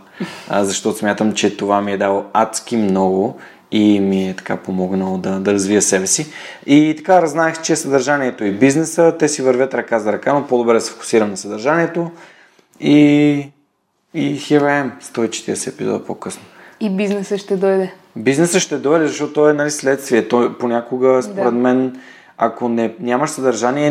защото 0.51 0.97
смятам, 0.97 1.33
че 1.33 1.57
това 1.57 1.81
ми 1.81 1.91
е 1.91 1.97
дало 1.97 2.25
адски 2.33 2.77
много 2.77 3.39
и 3.71 3.99
ми 3.99 4.29
е 4.29 4.33
така 4.33 4.57
помогнало 4.57 5.17
да, 5.17 5.39
да 5.39 5.53
развия 5.53 5.81
себе 5.81 6.07
си. 6.07 6.27
И 6.65 6.93
така 6.97 7.21
разнаех, 7.21 7.61
че 7.61 7.75
съдържанието 7.75 8.43
и 8.43 8.51
бизнеса, 8.51 9.15
те 9.19 9.27
си 9.27 9.41
вървят 9.41 9.73
ръка 9.73 9.99
за 9.99 10.13
ръка, 10.13 10.33
но 10.33 10.47
по-добре 10.47 10.79
се 10.79 10.91
фокусирам 10.91 11.29
на 11.29 11.37
съдържанието 11.37 12.11
и, 12.79 12.97
и 14.13 14.39
here 14.39 14.61
I 14.61 14.83
am, 14.83 14.91
140 15.01 15.67
епизода 15.67 16.05
по-късно. 16.05 16.43
И 16.79 16.89
бизнесът 16.89 17.39
ще 17.39 17.57
дойде. 17.57 17.93
Бизнесът 18.15 18.61
ще 18.61 18.77
дойде, 18.77 19.07
защото 19.07 19.33
той 19.33 19.51
е 19.51 19.53
нали, 19.53 19.71
следствие. 19.71 20.27
Той 20.27 20.57
понякога, 20.57 21.23
според 21.23 21.53
да. 21.53 21.59
мен, 21.59 21.99
ако 22.37 22.69
не, 22.69 22.95
нямаш 22.99 23.29
съдържание, 23.29 23.89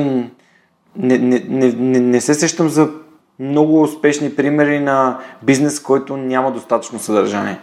не, 0.96 1.18
не, 1.18 1.44
не, 1.48 1.72
не, 1.72 2.00
не 2.00 2.20
се 2.20 2.34
сещам 2.34 2.68
за 2.68 2.88
много 3.38 3.82
успешни 3.82 4.36
примери 4.36 4.80
на 4.80 5.18
бизнес, 5.42 5.80
който 5.80 6.16
няма 6.16 6.52
достатъчно 6.52 6.98
съдържание. 6.98 7.58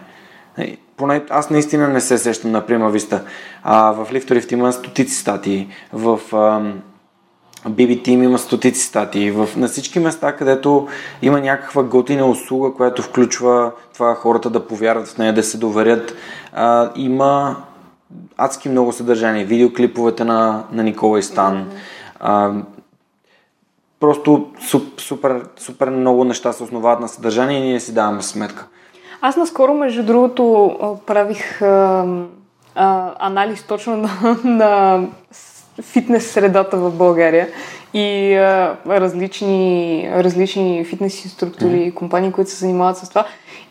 Поне 0.96 1.24
аз 1.30 1.50
наистина 1.50 1.88
не 1.88 2.00
се 2.00 2.18
сещам 2.18 2.50
на 2.50 2.66
Прима 2.66 2.90
Виста. 2.90 3.24
А, 3.62 3.92
в 3.92 4.12
Лифторифт 4.12 4.52
има 4.52 4.72
стотици 4.72 5.14
статии, 5.14 5.68
в 5.92 6.20
а, 6.32 6.62
BB 7.68 8.02
Team 8.02 8.24
има 8.24 8.38
стотици 8.38 8.80
статии, 8.80 9.30
в, 9.30 9.48
на 9.56 9.68
всички 9.68 9.98
места, 9.98 10.36
където 10.36 10.88
има 11.22 11.40
някаква 11.40 11.82
готина 11.82 12.26
услуга, 12.26 12.74
която 12.74 13.02
включва 13.02 13.72
това 13.94 14.14
хората 14.14 14.50
да 14.50 14.66
повярват 14.66 15.08
в 15.08 15.18
нея, 15.18 15.34
да 15.34 15.42
се 15.42 15.58
доверят, 15.58 16.14
а, 16.52 16.90
има 16.96 17.56
адски 18.36 18.68
много 18.68 18.92
съдържание. 18.92 19.44
Видеоклиповете 19.44 20.24
на, 20.24 20.64
на 20.72 20.82
Никола 20.82 21.18
и 21.18 21.22
Стан. 21.22 21.70
А, 22.20 22.52
просто 24.00 24.46
суп, 24.68 25.00
супер, 25.00 25.42
супер 25.56 25.90
много 25.90 26.24
неща 26.24 26.52
се 26.52 26.62
основават 26.62 27.00
на 27.00 27.08
съдържание 27.08 27.58
и 27.58 27.68
ние 27.68 27.80
си 27.80 27.94
даваме 27.94 28.22
сметка. 28.22 28.66
Аз 29.24 29.36
наскоро, 29.36 29.74
между 29.74 30.02
другото, 30.02 30.76
правих 31.06 31.62
а, 31.62 32.04
а, 32.74 33.10
анализ 33.18 33.62
точно 33.62 33.96
на, 33.96 34.36
на 34.44 35.00
фитнес 35.82 36.30
средата 36.30 36.76
в 36.76 36.90
България 36.90 37.48
и 37.94 38.34
а, 38.34 38.76
различни, 38.88 40.10
различни 40.14 40.84
фитнес 40.84 41.24
инструктори 41.24 41.82
и 41.82 41.94
компании, 41.94 42.32
които 42.32 42.50
се 42.50 42.56
занимават 42.56 42.96
с 42.96 43.08
това. 43.08 43.24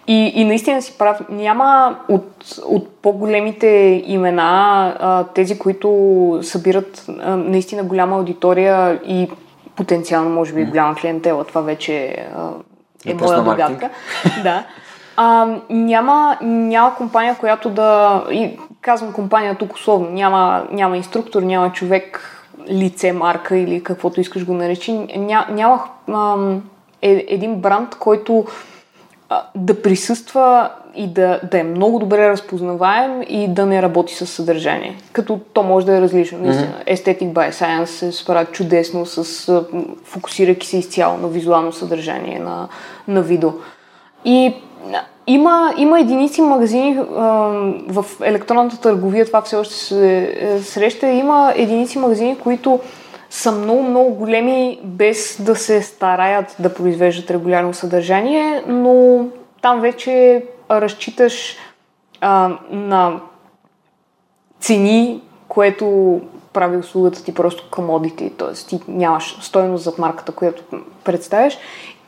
И, 0.07 0.31
и 0.35 0.45
наистина 0.45 0.81
си 0.81 0.97
прав. 0.97 1.21
Няма 1.29 1.99
от, 2.09 2.59
от 2.65 2.89
по-големите 3.01 4.03
имена 4.07 4.95
а, 4.99 5.23
тези, 5.23 5.59
които 5.59 6.39
събират 6.43 7.05
а, 7.19 7.35
наистина 7.35 7.83
голяма 7.83 8.15
аудитория 8.15 9.01
и 9.07 9.29
потенциално, 9.75 10.29
може 10.29 10.53
би, 10.53 10.65
голяма 10.65 10.95
клиентела. 10.95 11.43
Това 11.43 11.61
вече 11.61 12.15
а, 12.35 12.49
е 13.05 13.13
моя 13.13 13.43
догадка. 13.43 13.89
да. 14.43 14.65
А, 15.23 15.47
няма, 15.69 16.37
няма 16.41 16.95
компания, 16.95 17.37
която 17.39 17.69
да... 17.69 18.23
И 18.31 18.59
казвам 18.81 19.13
компания 19.13 19.55
тук 19.55 19.73
условно. 19.73 20.09
Няма, 20.09 20.67
няма 20.71 20.97
инструктор, 20.97 21.41
няма 21.41 21.71
човек, 21.71 22.37
лице, 22.69 23.13
марка 23.13 23.57
или 23.57 23.83
каквото 23.83 24.21
искаш 24.21 24.45
го 24.45 24.53
наречи. 24.53 24.93
Ня, 25.17 25.47
няма 25.49 25.83
а, 26.07 26.37
е, 27.01 27.25
един 27.27 27.55
бранд, 27.55 27.95
който 27.95 28.45
а, 29.29 29.43
да 29.55 29.81
присъства 29.81 30.69
и 30.95 31.07
да, 31.07 31.39
да 31.51 31.59
е 31.59 31.63
много 31.63 31.99
добре 31.99 32.29
разпознаваем 32.29 33.21
и 33.27 33.47
да 33.47 33.65
не 33.65 33.81
работи 33.81 34.15
с 34.15 34.27
съдържание. 34.27 34.97
Като 35.11 35.39
то 35.53 35.63
може 35.63 35.85
да 35.85 35.97
е 35.97 36.01
различно. 36.01 36.39
Mm-hmm. 36.39 36.87
Aesthetic 36.87 37.33
by 37.33 37.51
Science 37.51 37.85
се 37.85 38.11
справя 38.11 38.45
чудесно 38.45 39.05
с 39.05 39.23
фокусирайки 40.03 40.67
се 40.67 40.77
изцяло 40.77 41.17
на 41.17 41.27
визуално 41.27 41.73
съдържание 41.73 42.39
на, 42.39 42.67
на 43.07 43.21
видео. 43.21 43.49
И 44.25 44.53
има, 45.27 45.73
има 45.77 45.99
единици 45.99 46.41
магазини 46.41 46.99
в 47.87 48.05
електронната 48.23 48.79
търговия, 48.79 49.25
това 49.25 49.41
все 49.41 49.55
още 49.55 49.73
се 49.73 50.37
е, 50.41 50.59
среща. 50.61 51.07
Има 51.07 51.53
единици 51.55 51.99
магазини, 51.99 52.39
които 52.39 52.79
са 53.29 53.51
много, 53.51 53.83
много 53.83 54.13
големи, 54.13 54.79
без 54.83 55.41
да 55.41 55.55
се 55.55 55.81
стараят 55.81 56.55
да 56.59 56.73
произвеждат 56.73 57.31
регулярно 57.31 57.73
съдържание, 57.73 58.63
но 58.67 59.25
там 59.61 59.81
вече 59.81 60.43
разчиташ 60.71 61.57
а, 62.21 62.57
на 62.71 63.19
цени, 64.59 65.21
което 65.47 66.19
прави 66.53 66.77
услугата 66.77 67.23
ти 67.23 67.33
просто 67.33 67.63
commodity, 67.71 68.37
т.е. 68.37 68.53
ти 68.53 68.79
нямаш 68.87 69.37
стоеност 69.41 69.83
зад 69.83 69.97
марката, 69.97 70.31
която 70.31 70.63
представяш, 71.03 71.57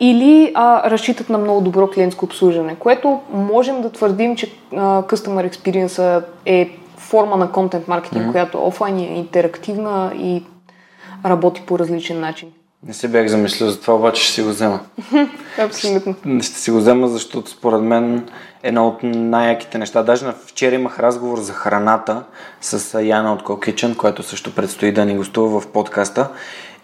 или 0.03 0.51
а, 0.55 0.89
разчитат 0.89 1.29
на 1.29 1.37
много 1.37 1.61
добро 1.61 1.87
клиентско 1.87 2.25
обслужване, 2.25 2.75
което 2.75 3.21
можем 3.33 3.81
да 3.81 3.91
твърдим, 3.91 4.35
че 4.35 4.51
а, 4.71 5.03
Customer 5.03 5.49
Experience 5.49 6.23
е 6.45 6.69
форма 6.97 7.37
на 7.37 7.51
контент 7.51 7.87
маркетинг, 7.87 8.23
mm-hmm. 8.23 8.31
която 8.31 8.67
офлайн 8.67 8.99
е 8.99 9.17
интерактивна 9.17 10.11
и 10.15 10.43
работи 11.25 11.61
по 11.65 11.79
различен 11.79 12.19
начин. 12.19 12.49
Не 12.87 12.93
се 12.93 13.07
бях 13.07 13.27
замислил 13.27 13.69
за 13.69 13.81
това, 13.81 13.93
обаче 13.93 14.23
ще 14.23 14.33
си 14.33 14.41
го 14.41 14.49
взема. 14.49 14.79
Абсолютно. 15.59 16.15
Ще 16.41 16.59
си 16.59 16.71
го 16.71 16.77
взема, 16.77 17.07
защото 17.07 17.49
според 17.49 17.81
мен 17.81 18.29
едно 18.63 18.87
от 18.87 18.99
най-яките 19.03 19.77
неща. 19.77 20.03
Даже 20.03 20.25
на 20.25 20.33
вчера 20.45 20.75
имах 20.75 20.99
разговор 20.99 21.39
за 21.39 21.53
храната 21.53 22.23
с 22.61 23.03
Яна 23.03 23.33
от 23.33 23.43
Кокичен, 23.43 23.95
която 23.95 24.23
също 24.23 24.55
предстои 24.55 24.91
да 24.91 25.05
ни 25.05 25.17
гостува 25.17 25.59
в 25.59 25.67
подкаста. 25.67 26.29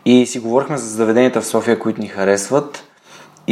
И 0.05 0.25
си 0.25 0.39
говорихме 0.39 0.77
за 0.77 0.89
заведенията 0.89 1.41
в 1.41 1.45
София, 1.45 1.79
които 1.79 2.01
ни 2.01 2.07
харесват. 2.07 2.88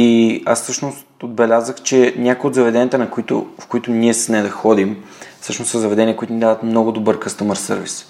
И 0.00 0.42
аз 0.46 0.62
всъщност 0.62 1.06
отбелязах, 1.22 1.82
че 1.82 2.14
някои 2.18 2.48
от 2.48 2.54
заведенията, 2.54 2.98
на 2.98 3.10
които, 3.10 3.46
в 3.58 3.66
които 3.66 3.90
ние 3.90 4.14
с 4.14 4.28
не 4.28 4.42
да 4.42 4.50
ходим, 4.50 5.04
всъщност 5.40 5.70
са 5.70 5.78
заведения, 5.78 6.16
които 6.16 6.32
ни 6.32 6.40
дават 6.40 6.62
много 6.62 6.92
добър 6.92 7.18
къстъмър 7.18 7.56
сервис. 7.56 8.06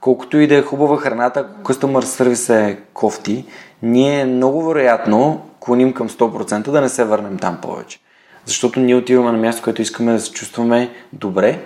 Колкото 0.00 0.38
и 0.38 0.46
да 0.46 0.56
е 0.56 0.62
хубава 0.62 0.96
храната, 0.96 1.40
ако 1.40 1.62
къстъмър 1.62 2.02
сервис 2.02 2.48
е 2.48 2.78
кофти, 2.92 3.44
ние 3.82 4.24
много 4.24 4.66
вероятно 4.66 5.40
клоним 5.60 5.92
към 5.92 6.08
100% 6.08 6.70
да 6.70 6.80
не 6.80 6.88
се 6.88 7.04
върнем 7.04 7.38
там 7.38 7.58
повече. 7.62 8.00
Защото 8.44 8.80
ние 8.80 8.94
отиваме 8.94 9.32
на 9.32 9.38
място, 9.38 9.62
което 9.62 9.82
искаме 9.82 10.12
да 10.12 10.20
се 10.20 10.32
чувстваме 10.32 10.90
добре 11.12 11.62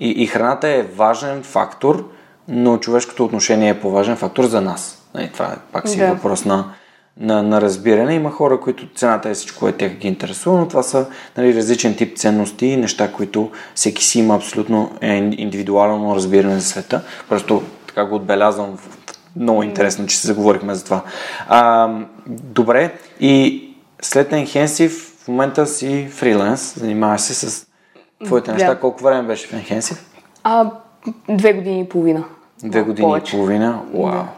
и, 0.00 0.10
и 0.10 0.26
храната 0.26 0.68
е 0.68 0.82
важен 0.82 1.42
фактор, 1.42 2.10
но 2.48 2.78
човешкото 2.78 3.24
отношение 3.24 3.68
е 3.68 3.80
по-важен 3.80 4.16
фактор 4.16 4.44
за 4.44 4.60
нас. 4.60 5.08
И 5.20 5.32
това 5.32 5.46
е 5.46 5.56
пак 5.72 5.88
си 5.88 5.98
да. 5.98 6.06
въпрос 6.06 6.44
на, 6.44 6.74
на, 7.20 7.42
на 7.42 7.60
разбиране. 7.60 8.14
Има 8.14 8.30
хора, 8.30 8.60
които 8.60 8.88
цената 8.94 9.28
е 9.28 9.34
всичко, 9.34 9.60
което 9.60 9.78
тях 9.78 9.92
ги 9.92 10.08
интересува, 10.08 10.58
но 10.58 10.68
това 10.68 10.82
са 10.82 11.06
нали, 11.36 11.54
различен 11.54 11.96
тип 11.96 12.16
ценности 12.16 12.66
и 12.66 12.76
неща, 12.76 13.12
които 13.12 13.50
всеки 13.74 14.04
си 14.04 14.18
има 14.18 14.34
абсолютно 14.34 14.90
е, 15.00 15.14
индивидуално 15.16 16.16
разбиране 16.16 16.54
за 16.54 16.66
света. 16.66 17.02
Просто 17.28 17.62
така 17.86 18.04
го 18.04 18.14
отбелязвам. 18.14 18.78
Много 19.36 19.62
интересно, 19.62 20.06
че 20.06 20.18
се 20.18 20.26
заговорихме 20.26 20.74
за 20.74 20.84
това. 20.84 21.02
А, 21.48 21.90
добре, 22.26 22.94
и 23.20 23.62
след 24.02 24.30
Enhensive 24.30 24.88
в 25.24 25.28
момента 25.28 25.66
си 25.66 26.08
фриленс, 26.10 26.78
занимаваш 26.78 27.20
се 27.20 27.34
с 27.34 27.66
твоите 28.24 28.52
неща. 28.52 28.74
Да. 28.74 28.80
Колко 28.80 29.04
време 29.04 29.22
беше 29.22 29.46
в 29.46 29.52
Enhensive? 29.52 29.98
А, 30.44 30.70
две 31.28 31.52
години 31.52 31.80
и 31.80 31.88
половина. 31.88 32.24
Две 32.64 32.82
години 32.82 33.06
повече. 33.06 33.36
и 33.36 33.38
половина? 33.38 33.80
Вау. 33.94 34.10
Да. 34.10 34.28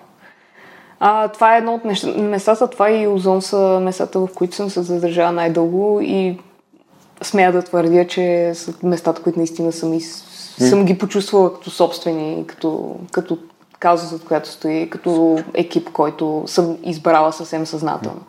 А, 1.01 1.29
това 1.29 1.55
е 1.55 1.59
едно 1.59 1.75
от 1.75 1.85
неща, 1.85 2.09
местата, 2.09 2.71
това 2.71 2.91
и 2.91 3.07
Озон 3.07 3.43
са 3.43 3.81
местата, 3.83 4.19
в 4.19 4.29
които 4.35 4.57
съм 4.57 4.71
се 4.71 4.83
задържала 4.83 5.33
най-дълго 5.33 6.01
и 6.03 6.39
смея 7.23 7.53
да 7.53 7.63
твърдя, 7.63 8.07
че 8.07 8.53
са 8.55 8.75
местата, 8.83 9.23
които 9.23 9.39
наистина 9.39 9.73
съм, 9.73 9.95
и, 9.95 10.01
съм 10.01 10.85
ги 10.85 10.99
почувствала 10.99 11.55
като 11.55 11.71
собствени, 11.71 12.45
като, 12.47 12.97
като 13.13 13.39
кауза, 13.79 14.07
за 14.07 14.19
която 14.25 14.49
стои, 14.49 14.91
като 14.91 15.39
екип, 15.55 15.91
който 15.93 16.43
съм 16.47 16.77
избрала 16.83 17.33
съвсем 17.33 17.67
съзнателно. 17.67 18.21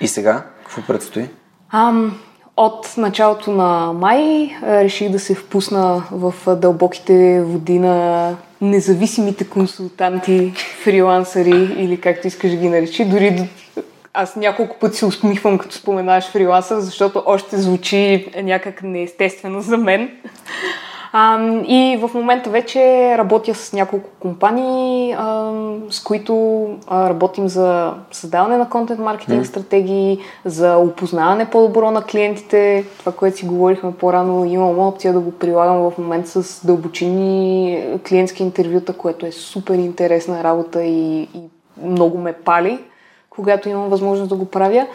И 0.00 0.08
сега? 0.08 0.46
Какво 0.62 0.82
предстои? 0.82 1.28
Ам, 1.72 2.18
от 2.56 2.94
началото 2.96 3.50
на 3.50 3.92
май 3.92 4.50
реших 4.62 5.10
да 5.10 5.18
се 5.18 5.34
впусна 5.34 6.02
в 6.10 6.56
дълбоките 6.56 7.42
води 7.42 7.78
на 7.78 8.36
независимите 8.60 9.48
консултанти, 9.48 10.52
фрилансъри 10.84 11.74
или 11.76 12.00
както 12.00 12.26
искаш 12.26 12.50
да 12.50 12.56
ги 12.56 12.68
наречи. 12.68 13.04
Дори 13.04 13.48
аз 14.14 14.36
няколко 14.36 14.78
пъти 14.78 14.96
се 14.96 15.06
усмихвам, 15.06 15.58
като 15.58 15.74
споменаваш 15.74 16.24
фрилансър, 16.24 16.78
защото 16.80 17.22
още 17.26 17.56
звучи 17.56 18.28
някак 18.42 18.82
неестествено 18.82 19.60
за 19.60 19.76
мен. 19.76 20.10
А, 21.12 21.38
и 21.66 21.98
в 22.00 22.14
момента 22.14 22.50
вече 22.50 23.14
работя 23.18 23.54
с 23.54 23.72
няколко 23.72 24.10
компании, 24.20 25.12
а, 25.18 25.52
с 25.90 26.02
които 26.02 26.64
а, 26.86 27.10
работим 27.10 27.48
за 27.48 27.94
създаване 28.12 28.56
на 28.56 28.68
контент 28.68 29.00
маркетинг 29.00 29.44
mm. 29.44 29.48
стратегии, 29.48 30.18
за 30.44 30.76
опознаване 30.76 31.50
по-добро 31.50 31.90
на 31.90 32.02
клиентите. 32.02 32.84
Това, 32.98 33.12
което 33.12 33.36
си 33.36 33.46
говорихме 33.46 33.92
по-рано, 33.92 34.44
имам 34.44 34.78
опция 34.78 35.12
да 35.12 35.20
го 35.20 35.32
прилагам 35.32 35.90
в 35.90 35.98
момента 35.98 36.42
с 36.42 36.66
дълбочини 36.66 37.82
клиентски 38.08 38.42
интервюта, 38.42 38.92
което 38.92 39.26
е 39.26 39.32
супер 39.32 39.74
интересна 39.74 40.44
работа 40.44 40.84
и, 40.84 41.22
и 41.22 41.40
много 41.82 42.18
ме 42.18 42.32
пали, 42.32 42.78
когато 43.30 43.68
имам 43.68 43.88
възможност 43.88 44.28
да 44.28 44.36
го 44.36 44.44
правя. 44.44 44.86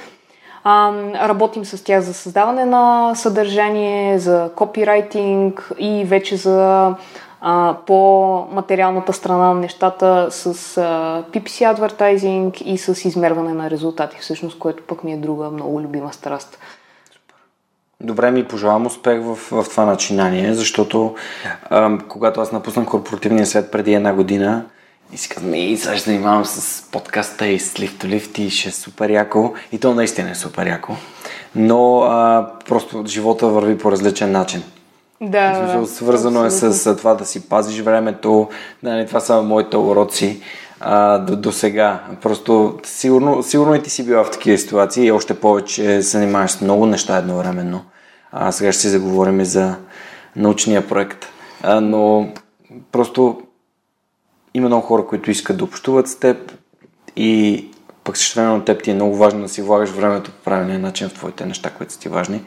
А, 0.63 0.93
работим 1.28 1.65
с 1.65 1.84
тях 1.84 2.02
за 2.02 2.13
създаване 2.13 2.65
на 2.65 3.15
съдържание, 3.15 4.19
за 4.19 4.50
копирайтинг 4.56 5.71
и 5.80 6.06
вече 6.06 6.38
за 6.38 6.95
а, 7.41 7.76
по 7.86 8.47
материалната 8.52 9.13
страна 9.13 9.54
на 9.54 9.54
нещата 9.54 10.28
с 10.32 10.45
а, 10.78 11.24
PPC 11.32 11.71
адвертайзинг 11.71 12.62
и 12.62 12.78
с 12.78 13.06
измерване 13.06 13.54
на 13.54 13.69
резултати, 13.69 14.17
всъщност, 14.19 14.60
което 14.60 14.84
пък 14.84 15.04
ми 15.04 15.13
е 15.13 15.17
друга 15.17 15.50
много 15.50 15.82
любима 15.82 16.13
страст. 16.13 16.60
Добре 18.02 18.32
ми 18.32 18.47
пожелавам 18.47 18.86
успех 18.86 19.21
в, 19.21 19.36
в 19.36 19.65
това 19.69 19.86
начинание, 19.86 20.54
защото 20.54 21.15
а, 21.69 21.97
когато 22.08 22.41
аз 22.41 22.52
напуснах 22.52 22.86
корпоративния 22.86 23.45
свет 23.45 23.71
преди 23.71 23.93
една 23.93 24.13
година, 24.13 24.65
и 25.13 25.17
си 25.17 25.30
казвам, 25.30 25.54
и 25.54 25.78
сега 25.78 25.97
ще 25.97 26.10
занимавам 26.10 26.45
с 26.45 26.84
подкаста 26.91 27.47
и 27.47 27.60
с 27.60 27.74
to 27.74 28.06
Lift 28.06 28.39
и 28.39 28.50
ще 28.50 28.69
е 28.69 28.71
супер 28.71 29.10
яко. 29.10 29.54
И 29.71 29.80
то 29.80 29.93
наистина 29.93 30.32
е 30.32 30.36
супер 30.36 30.67
яко. 30.67 30.95
Но 31.56 32.02
а, 32.02 32.50
просто 32.67 33.04
живота 33.08 33.47
върви 33.47 33.78
по 33.78 33.91
различен 33.91 34.32
начин. 34.32 34.63
Да. 35.21 35.56
Смисъл, 35.56 35.86
свързано 35.86 36.45
е 36.45 36.52
с, 36.52 36.74
с 36.74 36.97
това 36.97 37.13
да 37.13 37.26
си 37.26 37.50
пазиш 37.50 37.82
времето. 37.82 38.50
Да, 38.84 38.93
не, 38.93 39.06
това 39.06 39.19
са 39.19 39.41
моите 39.41 39.78
уроци 39.78 40.41
а, 40.80 41.17
до, 41.17 41.36
до 41.36 41.52
сега. 41.52 42.04
Просто 42.21 42.80
сигурно, 42.84 43.43
сигурно 43.43 43.76
и 43.76 43.84
ти 43.84 43.89
си 43.89 44.06
била 44.06 44.24
в 44.24 44.32
такива 44.32 44.58
ситуации 44.58 45.06
и 45.06 45.12
още 45.12 45.39
повече 45.39 45.84
се 45.84 46.02
занимаваш 46.02 46.52
с 46.52 46.62
много 46.62 46.86
неща 46.86 47.17
едновременно. 47.17 47.82
А 48.32 48.52
сега 48.52 48.71
ще 48.71 48.82
си 48.82 48.89
заговорим 48.89 49.45
за 49.45 49.76
научния 50.36 50.88
проект. 50.88 51.26
А, 51.63 51.82
но 51.82 52.30
просто 52.91 53.41
има 54.54 54.68
много 54.68 54.88
хора, 54.88 55.08
които 55.08 55.32
искат 55.32 55.58
да 55.58 55.64
общуват 55.64 56.08
с 56.08 56.20
теб 56.20 56.52
и 57.16 57.66
пък 58.04 58.18
също 58.18 58.40
време 58.40 58.52
на 58.52 58.66
теб 58.66 58.84
ти 58.84 58.92
е 58.92 58.94
много 58.94 59.16
важно 59.16 59.42
да 59.42 59.50
си 59.50 59.62
влагаш 59.62 59.90
времето 59.90 60.32
по 60.32 60.44
правилния 60.44 60.80
начин 60.80 61.10
в 61.10 61.14
твоите 61.14 61.46
неща, 61.46 61.70
които 61.70 61.94
са 61.94 62.00
ти 62.00 62.10
важни. 62.10 62.44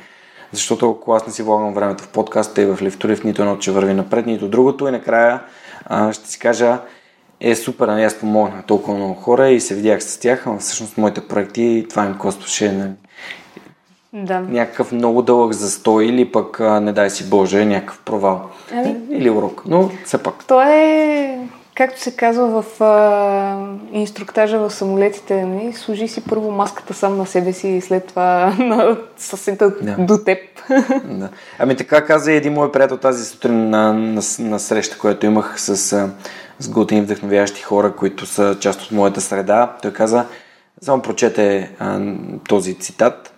Защото 0.53 0.90
ако 0.90 1.12
аз 1.12 1.27
не 1.27 1.33
си 1.33 1.43
влагам 1.43 1.75
времето 1.75 2.05
в 2.05 2.09
подкаста 2.09 2.62
и 2.62 2.67
в 2.67 2.79
лифторив, 2.83 3.25
нито 3.25 3.43
едно 3.43 3.61
ще 3.61 3.71
върви 3.71 3.95
напред, 3.95 4.27
нито 4.27 4.49
другото 4.49 4.88
и 4.88 4.90
накрая 4.90 5.40
а, 5.85 6.12
ще 6.12 6.29
си 6.29 6.38
кажа 6.38 6.79
е 7.40 7.55
супер, 7.55 7.88
нали 7.88 8.03
аз 8.03 8.14
помогнах 8.14 8.64
толкова 8.64 8.97
много 8.97 9.14
хора 9.14 9.49
и 9.49 9.61
се 9.61 9.75
видях 9.75 10.03
с 10.03 10.19
тях, 10.19 10.47
а 10.47 10.59
всъщност 10.59 10.99
моите 10.99 11.29
проекти 11.29 11.87
това 11.90 12.05
им 12.05 12.19
костваше 12.19 12.73
нали, 12.73 12.90
да. 14.12 14.40
някакъв 14.40 14.93
много 14.93 15.23
дълъг 15.23 15.53
застой 15.53 16.07
или 16.07 16.33
пък, 16.33 16.61
не 16.61 16.93
дай 16.93 17.11
си 17.11 17.31
Боже, 17.31 17.64
някакъв 17.64 18.01
провал. 18.05 18.51
Ами... 18.73 18.97
Или 19.11 19.31
урок, 19.31 19.62
но 19.67 19.90
все 20.05 20.23
пак. 20.23 20.45
То 20.47 20.62
е 20.62 21.38
Както 21.75 22.01
се 22.01 22.17
казва 22.17 22.63
в 22.63 22.81
а, 22.81 23.77
инструктажа 23.93 24.59
в 24.59 24.71
самолетите, 24.71 25.35
не? 25.35 25.45
Нали, 25.45 25.73
служи 25.73 26.09
си 26.09 26.25
първо 26.25 26.51
маската 26.51 26.95
сам 26.95 27.19
на 27.19 27.27
себе 27.27 27.53
си 27.53 27.69
и 27.69 27.81
след 27.81 28.07
това 28.07 28.57
на 28.59 28.99
съседа 29.17 29.71
да. 29.83 29.97
до 29.99 30.19
теб. 30.19 30.39
Да. 31.05 31.29
Ами 31.59 31.77
така 31.77 32.05
каза 32.05 32.33
един 32.33 32.53
мой 32.53 32.73
приятел 32.73 32.97
тази 32.97 33.25
сутрин 33.25 33.71
на, 33.71 33.93
на, 33.93 34.23
на 34.39 34.59
среща, 34.59 34.99
която 34.99 35.27
имах 35.27 35.61
с, 35.61 35.77
с 36.59 36.69
готини 36.69 37.01
вдъхновящи 37.01 37.63
хора, 37.63 37.97
които 37.97 38.27
са 38.27 38.57
част 38.61 38.83
от 38.83 38.93
моята 38.93 39.21
среда. 39.21 39.77
Той 39.83 39.93
каза, 39.93 40.27
само 40.83 41.03
прочете 41.03 41.71
а, 41.79 42.01
този 42.49 42.79
цитат. 42.79 43.35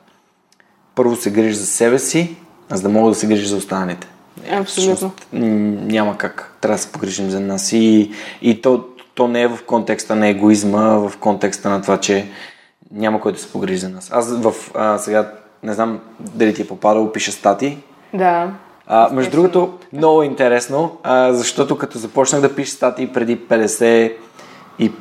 Първо 0.94 1.16
се 1.16 1.31
грижи 1.31 1.55
за 1.55 1.66
себе 1.66 1.99
си, 1.99 2.37
за 2.70 2.83
да 2.83 2.88
мога 2.88 3.09
да 3.09 3.14
се 3.14 3.27
грижи 3.27 3.46
за 3.46 3.57
останалите. 3.57 4.09
Абсолютно. 4.51 5.12
няма 5.33 6.18
как. 6.18 6.57
Трябва 6.61 6.77
да 6.77 6.83
се 6.83 6.92
погрижим 6.92 7.31
за 7.31 7.40
нас. 7.40 7.72
И, 7.72 8.11
и 8.42 8.62
то, 8.62 8.85
то 9.14 9.29
не 9.29 9.42
е 9.42 9.49
в 9.49 9.59
контекста 9.66 10.16
на 10.16 10.29
егоизма, 10.29 10.83
в 10.83 11.12
контекста 11.20 11.70
на 11.70 11.83
това, 11.83 12.01
че 12.01 12.27
няма 12.90 13.20
кой 13.20 13.33
да 13.33 13.38
се 13.38 13.53
погрижи 13.53 13.79
за 13.79 13.88
нас. 13.88 14.11
Аз 14.12 14.37
в, 14.37 14.55
а, 14.75 14.99
сега 14.99 15.33
не 15.62 15.72
знам 15.72 16.01
дали 16.20 16.55
ти 16.55 16.62
е 16.62 16.66
попадало, 16.66 17.12
пиша 17.12 17.33
стати. 17.33 17.79
Да. 18.14 18.53
А, 18.87 19.09
между 19.12 19.31
другото, 19.31 19.79
много 19.92 20.22
интересно, 20.22 20.99
а, 21.03 21.33
защото 21.33 21.79
като 21.79 21.99
започнах 21.99 22.40
да 22.40 22.55
пиша 22.55 22.72
статии 22.72 23.12
преди 23.12 23.38
50 23.38 24.12
и 24.79 24.92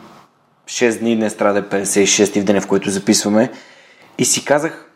6 0.66 1.00
дни, 1.00 1.16
днес 1.16 1.36
трябва 1.38 1.62
да 1.62 1.78
е 1.78 1.84
56 1.84 2.42
в 2.42 2.44
деня, 2.44 2.62
в 2.62 2.68
който 2.68 2.90
записваме, 2.90 3.52
и 4.18 4.26
си 4.26 4.46
казах, 4.46 4.90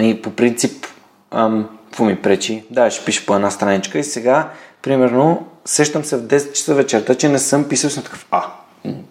и 0.00 0.22
по 0.22 0.30
принцип, 0.30 0.86
ам, 1.30 1.68
какво 1.92 2.04
ми 2.04 2.16
пречи? 2.16 2.64
Да, 2.70 2.90
ще 2.90 3.04
пиша 3.04 3.26
по 3.26 3.34
една 3.34 3.50
страничка 3.50 3.98
и 3.98 4.04
сега, 4.04 4.48
примерно, 4.82 5.46
сещам 5.64 6.04
се 6.04 6.16
в 6.16 6.22
10 6.22 6.52
часа 6.52 6.74
вечерта, 6.74 7.14
че 7.14 7.28
не 7.28 7.38
съм 7.38 7.68
писал, 7.68 7.90
съм 7.90 8.02
такъв, 8.02 8.26
а, 8.30 8.44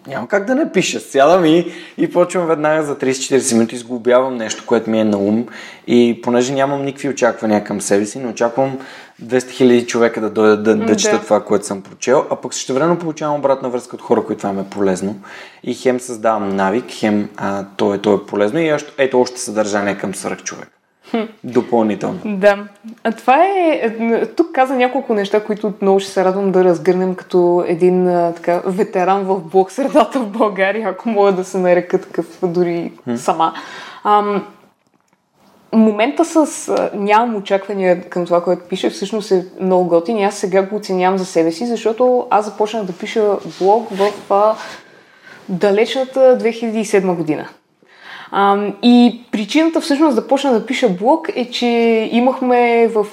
няма 0.06 0.28
как 0.28 0.44
да 0.44 0.54
не 0.54 0.72
пиша. 0.72 1.00
Сядам 1.00 1.44
и, 1.44 1.72
и 1.98 2.10
почвам 2.10 2.46
веднага 2.46 2.82
за 2.82 2.98
30-40 2.98 3.54
минути, 3.54 3.74
изглобявам 3.74 4.36
нещо, 4.36 4.64
което 4.66 4.90
ми 4.90 5.00
е 5.00 5.04
на 5.04 5.18
ум 5.18 5.46
и 5.86 6.20
понеже 6.22 6.52
нямам 6.52 6.84
никакви 6.84 7.08
очаквания 7.08 7.64
към 7.64 7.80
себе 7.80 8.06
си, 8.06 8.18
не 8.18 8.28
очаквам 8.28 8.78
200 9.24 9.38
000 9.38 9.86
човека 9.86 10.20
да 10.20 10.30
дойдат 10.30 10.62
да, 10.62 10.76
да, 10.76 10.86
да 10.86 10.96
четат 10.96 11.22
това, 11.22 11.44
което 11.44 11.66
съм 11.66 11.82
прочел, 11.82 12.26
а 12.30 12.36
пък 12.36 12.54
също 12.54 12.74
време 12.74 12.98
получавам 12.98 13.38
обратна 13.38 13.70
връзка 13.70 13.96
от 13.96 14.02
хора, 14.02 14.24
които 14.24 14.38
това 14.38 14.52
ми 14.52 14.60
е 14.60 14.70
полезно 14.70 15.20
и 15.62 15.74
хем 15.74 16.00
създавам 16.00 16.56
навик, 16.56 16.84
хем 16.88 17.28
а, 17.36 17.64
то, 17.76 17.94
е, 17.94 17.98
то 17.98 18.14
е 18.14 18.26
полезно 18.26 18.60
и 18.60 18.76
ето 18.98 19.20
още 19.20 19.40
съдържание 19.40 19.98
към 19.98 20.14
свърх 20.14 20.42
човек. 20.42 20.81
Допълнително. 21.44 22.18
Да. 22.24 22.58
А 23.04 23.12
това 23.12 23.44
е... 23.44 23.92
Тук 24.36 24.52
каза 24.52 24.74
няколко 24.74 25.14
неща, 25.14 25.44
които 25.44 25.72
много 25.82 26.00
ще 26.00 26.10
се 26.10 26.24
радвам 26.24 26.52
да 26.52 26.64
разгърнем 26.64 27.14
като 27.14 27.64
един 27.66 28.08
а, 28.08 28.32
така, 28.32 28.62
ветеран 28.66 29.24
в 29.24 29.40
блок 29.40 29.70
средата 29.70 30.20
в 30.20 30.26
България, 30.26 30.88
ако 30.88 31.08
мога 31.08 31.32
да 31.32 31.44
се 31.44 31.58
нарека 31.58 32.00
такъв 32.00 32.38
дори 32.42 32.92
хм. 33.04 33.14
сама. 33.16 33.54
Ам, 34.04 34.46
момента 35.72 36.24
с 36.24 36.68
а, 36.68 36.90
нямам 36.94 37.36
очаквания 37.36 38.08
към 38.08 38.24
това, 38.24 38.44
което 38.44 38.68
пише, 38.68 38.90
всъщност 38.90 39.30
е 39.30 39.44
много 39.60 39.88
готин 39.88 40.18
и 40.18 40.24
аз 40.24 40.34
сега 40.34 40.62
го 40.62 40.76
оценявам 40.76 41.18
за 41.18 41.24
себе 41.24 41.52
си, 41.52 41.66
защото 41.66 42.26
аз 42.30 42.44
започнах 42.44 42.84
да 42.84 42.92
пиша 42.92 43.36
блог 43.60 43.88
в 43.90 44.12
а, 44.30 44.54
далечната 45.48 46.38
2007 46.40 47.14
година. 47.14 47.48
И 48.82 49.20
причината 49.32 49.80
всъщност 49.80 50.16
да 50.16 50.26
почна 50.26 50.52
да 50.52 50.66
пиша 50.66 50.88
блог 50.88 51.28
е, 51.34 51.50
че 51.50 51.66
имахме 52.12 52.88
в 52.88 53.04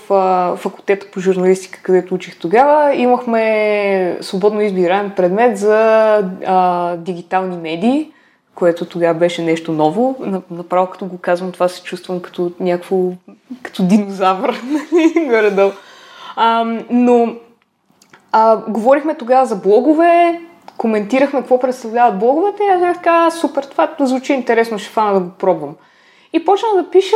факултета 0.58 1.12
по 1.12 1.20
журналистика, 1.20 1.80
където 1.84 2.14
учих 2.16 2.40
тогава, 2.40 2.96
имахме 2.96 4.18
свободно 4.22 4.62
избираем 4.62 5.12
предмет 5.16 5.58
за 5.58 5.76
а, 6.46 6.96
дигитални 6.96 7.58
медии, 7.58 8.12
което 8.56 8.86
тогава 8.86 9.20
беше 9.20 9.44
нещо 9.44 9.72
ново. 9.72 10.16
Направо 10.52 10.88
като 10.88 11.06
го 11.06 11.18
казвам, 11.18 11.52
това 11.52 11.68
се 11.68 11.84
чувствам 11.84 12.22
като 12.22 12.52
някакво, 12.60 12.98
като 13.64 13.84
динозавър, 13.84 14.62
нали, 14.64 15.28
горе-долу. 15.28 15.72
Но 16.90 17.36
а, 18.32 18.58
говорихме 18.68 19.16
тогава 19.16 19.46
за 19.46 19.56
блогове, 19.56 20.42
коментирахме 20.80 21.40
какво 21.40 21.60
представляват 21.60 22.20
блоговете 22.20 22.64
и 22.64 22.68
аз 22.68 22.80
бях 22.80 22.96
така, 22.96 23.32
супер, 23.32 23.64
това 23.64 23.90
звучи 24.00 24.34
интересно, 24.34 24.80
ще 24.80 24.90
фана 24.90 25.14
да 25.14 25.20
го 25.20 25.30
пробвам. 25.30 25.76
И 26.34 26.46
почнах 26.46 26.72
да 26.76 26.90
пиша 26.90 27.16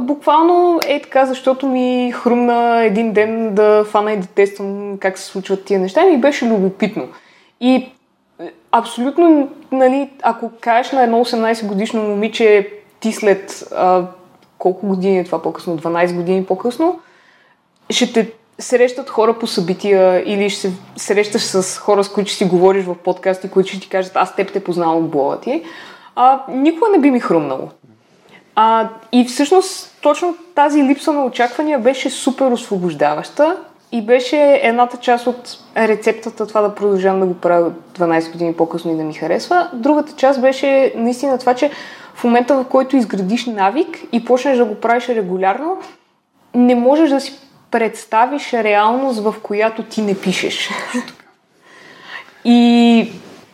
буквално 0.00 0.80
е 0.86 1.02
така, 1.02 1.26
защото 1.26 1.66
ми 1.66 2.12
хрумна 2.14 2.84
един 2.84 3.12
ден 3.12 3.54
да 3.54 3.84
фана 3.84 4.12
и 4.12 4.16
да 4.16 4.26
тествам 4.26 4.98
как 5.00 5.18
се 5.18 5.24
случват 5.24 5.64
тия 5.64 5.80
неща 5.80 6.06
и 6.06 6.10
ми 6.10 6.20
беше 6.20 6.46
любопитно. 6.46 7.08
И 7.60 7.74
е, 7.74 8.52
абсолютно, 8.72 9.48
нали, 9.72 10.10
ако 10.22 10.50
кажеш 10.60 10.92
на 10.92 11.02
едно 11.02 11.24
18 11.24 11.66
годишно 11.66 12.02
момиче, 12.02 12.70
ти 13.00 13.12
след 13.12 13.68
а, 13.76 14.02
колко 14.58 14.86
години 14.86 15.18
е 15.18 15.24
това 15.24 15.42
по-късно, 15.42 15.78
12 15.78 16.14
години 16.14 16.44
по-късно, 16.44 17.00
ще 17.90 18.12
те 18.12 18.32
срещат 18.58 19.10
хора 19.10 19.38
по 19.38 19.46
събития 19.46 20.22
или 20.26 20.50
ще 20.50 20.60
се 20.60 20.72
срещаш 20.96 21.42
с 21.42 21.78
хора, 21.78 22.04
с 22.04 22.08
които 22.08 22.30
си 22.30 22.44
говориш 22.44 22.84
в 22.84 22.94
подкасти, 22.94 23.50
които 23.50 23.68
ще 23.68 23.80
ти 23.80 23.88
кажат, 23.88 24.12
аз 24.16 24.36
теб 24.36 24.52
те 24.52 24.64
познавам 24.64 24.96
от 24.96 25.10
блога 25.10 25.40
ти, 25.40 25.62
а, 26.16 26.42
никога 26.48 26.90
не 26.90 26.98
би 26.98 27.10
ми 27.10 27.20
хрумнало. 27.20 27.68
А, 28.56 28.88
и 29.12 29.24
всъщност 29.24 29.98
точно 30.02 30.36
тази 30.54 30.84
липса 30.84 31.12
на 31.12 31.24
очаквания 31.24 31.78
беше 31.78 32.10
супер 32.10 32.50
освобождаваща 32.50 33.56
и 33.92 34.02
беше 34.02 34.60
едната 34.62 34.96
част 34.96 35.26
от 35.26 35.58
рецептата 35.76 36.46
това 36.46 36.60
да 36.60 36.74
продължавам 36.74 37.20
да 37.20 37.26
го 37.26 37.34
правя 37.34 37.72
12 37.98 38.32
години 38.32 38.54
по-късно 38.54 38.92
и 38.92 38.96
да 38.96 39.04
ми 39.04 39.14
харесва. 39.14 39.70
Другата 39.72 40.12
част 40.16 40.40
беше 40.40 40.92
наистина 40.96 41.38
това, 41.38 41.54
че 41.54 41.70
в 42.14 42.24
момента 42.24 42.56
в 42.56 42.64
който 42.64 42.96
изградиш 42.96 43.46
навик 43.46 44.00
и 44.12 44.24
почнеш 44.24 44.58
да 44.58 44.64
го 44.64 44.74
правиш 44.74 45.08
регулярно, 45.08 45.78
не 46.54 46.74
можеш 46.74 47.10
да 47.10 47.20
си 47.20 47.38
представиш 47.74 48.52
реалност, 48.52 49.20
в 49.20 49.34
която 49.42 49.82
ти 49.82 50.02
не 50.02 50.20
пишеш. 50.20 50.70
И, 52.44 53.12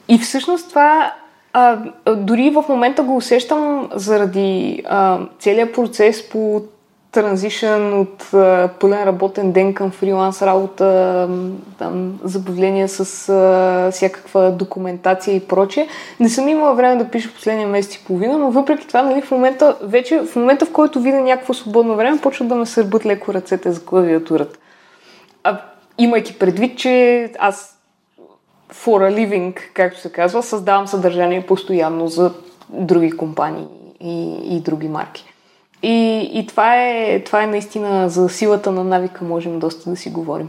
и 0.08 0.18
всъщност 0.18 0.68
това 0.68 1.12
а, 1.52 1.78
дори 2.16 2.50
в 2.50 2.64
момента 2.68 3.02
го 3.02 3.16
усещам 3.16 3.88
заради 3.94 4.82
а, 4.88 5.18
целият 5.38 5.74
процес 5.74 6.28
по 6.28 6.62
транзишън 7.12 8.00
от 8.00 8.34
а, 8.34 8.70
пълен 8.80 9.04
работен 9.04 9.52
ден 9.52 9.74
към 9.74 9.90
фриланс 9.90 10.42
работа, 10.42 11.28
там, 11.78 12.20
забавления 12.24 12.88
с 12.88 13.28
а, 13.28 13.90
всякаква 13.92 14.50
документация 14.50 15.36
и 15.36 15.46
прочее. 15.46 15.88
Не 16.20 16.28
съм 16.28 16.48
имала 16.48 16.74
време 16.74 17.04
да 17.04 17.10
пиша 17.10 17.34
последния 17.34 17.68
месец 17.68 17.94
и 17.94 18.04
половина, 18.04 18.38
но 18.38 18.50
въпреки 18.50 18.88
това, 18.88 19.02
нали, 19.02 19.22
в 19.22 19.30
момента, 19.30 19.76
вече 19.82 20.20
в 20.20 20.36
момента, 20.36 20.66
в 20.66 20.72
който 20.72 21.00
видя 21.00 21.20
някакво 21.20 21.54
свободно 21.54 21.96
време, 21.96 22.20
почват 22.20 22.48
да 22.48 22.54
ме 22.54 22.66
сърбат 22.66 23.06
леко 23.06 23.34
ръцете 23.34 23.72
за 23.72 23.84
клавиатурата. 23.84 24.58
А, 25.44 25.60
имайки 25.98 26.38
предвид, 26.38 26.78
че 26.78 27.32
аз 27.38 27.76
for 28.72 29.10
a 29.10 29.14
living, 29.14 29.58
както 29.74 30.00
се 30.00 30.12
казва, 30.12 30.42
създавам 30.42 30.86
съдържание 30.86 31.46
постоянно 31.46 32.08
за 32.08 32.32
други 32.68 33.10
компании 33.10 33.66
и, 34.00 34.36
и 34.56 34.60
други 34.60 34.88
марки. 34.88 35.29
И, 35.82 36.30
и 36.34 36.46
това, 36.46 36.76
е, 36.76 37.22
това 37.26 37.42
е 37.42 37.46
наистина 37.46 38.08
за 38.08 38.28
силата 38.28 38.72
на 38.72 38.84
навика, 38.84 39.24
можем 39.24 39.58
доста 39.58 39.90
да 39.90 39.96
си 39.96 40.10
говорим. 40.10 40.48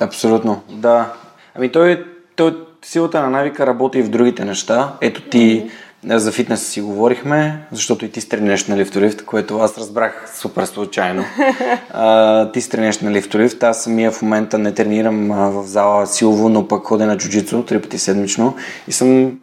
Абсолютно, 0.00 0.62
да. 0.68 1.12
Ами 1.54 1.72
той, 1.72 2.06
той 2.36 2.66
силата 2.82 3.22
на 3.22 3.30
навика 3.30 3.66
работи 3.66 3.98
и 3.98 4.02
в 4.02 4.10
другите 4.10 4.44
неща. 4.44 4.92
Ето 5.00 5.22
ти 5.22 5.70
mm-hmm. 6.06 6.16
за 6.16 6.32
фитнес 6.32 6.66
си 6.66 6.80
говорихме, 6.80 7.66
защото 7.72 8.04
и 8.04 8.10
ти 8.10 8.20
стренеш 8.20 8.66
на 8.66 8.76
лифтолифт, 8.76 9.24
което 9.24 9.58
аз 9.58 9.78
разбрах 9.78 10.32
супер 10.36 10.64
случайно. 10.64 11.24
а, 11.90 12.52
ти 12.52 12.60
стренеш 12.60 13.00
на 13.00 13.10
лифтолифт, 13.10 13.62
аз 13.62 13.82
самия 13.82 14.10
в 14.10 14.22
момента 14.22 14.58
не 14.58 14.74
тренирам 14.74 15.28
в 15.28 15.66
зала 15.66 16.06
силово, 16.06 16.48
но 16.48 16.68
пък 16.68 16.84
ходя 16.84 17.06
на 17.06 17.16
джуджицу 17.16 17.62
три 17.62 17.82
пъти 17.82 17.98
седмично 17.98 18.56
и 18.88 18.92
съм... 18.92 19.38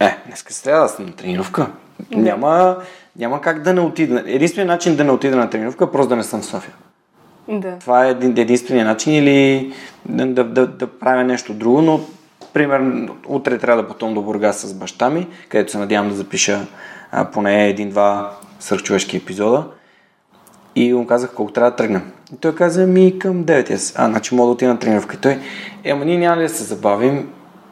Е, 0.00 0.16
се 0.48 0.62
трябва 0.62 0.82
да 0.82 0.88
съм 0.88 1.06
на 1.06 1.12
тренировка. 1.12 1.66
Mm-hmm. 2.02 2.16
Няма 2.16 2.76
няма 3.18 3.40
как 3.40 3.62
да 3.62 3.74
не 3.74 3.80
отида. 3.80 4.22
Единственият 4.26 4.68
начин 4.68 4.96
да 4.96 5.04
не 5.04 5.10
отида 5.10 5.36
на 5.36 5.50
тренировка 5.50 5.84
е 5.84 5.90
просто 5.90 6.08
да 6.08 6.16
не 6.16 6.22
съм 6.22 6.40
в 6.40 6.44
София. 6.44 6.74
Да. 7.48 7.78
Това 7.78 8.06
е 8.06 8.10
един, 8.10 8.38
единствения 8.38 8.84
начин 8.84 9.14
или 9.14 9.72
да, 10.06 10.26
да, 10.26 10.44
да, 10.44 10.66
да 10.66 10.86
правя 10.86 11.24
нещо 11.24 11.54
друго, 11.54 11.82
но 11.82 12.00
примерно 12.52 13.16
утре 13.26 13.58
трябва 13.58 13.82
да 13.82 13.88
потом 13.88 14.14
до 14.14 14.22
Бургас 14.22 14.60
с 14.60 14.74
баща 14.74 15.10
ми, 15.10 15.26
където 15.48 15.72
се 15.72 15.78
надявам 15.78 16.08
да 16.08 16.14
запиша 16.14 16.66
а, 17.12 17.24
поне 17.24 17.68
един-два 17.68 18.36
свърхчовешки 18.60 19.16
епизода. 19.16 19.64
И 20.74 20.92
му 20.92 21.06
казах 21.06 21.34
колко 21.34 21.52
трябва 21.52 21.70
да 21.70 21.76
тръгнем. 21.76 22.12
И 22.32 22.36
той 22.36 22.54
каза 22.54 22.86
ми 22.86 23.18
към 23.18 23.44
9. 23.44 23.92
А, 23.96 24.08
значи 24.08 24.34
мога 24.34 24.46
да 24.46 24.52
отида 24.52 24.72
на 24.72 24.78
тренировка. 24.78 25.16
И 25.16 25.18
той, 25.18 25.38
е, 25.84 25.90
ама 25.90 26.04
ние 26.04 26.18
няма 26.18 26.36
ли 26.36 26.42
да 26.42 26.48
се 26.48 26.64
забавим? 26.64 27.28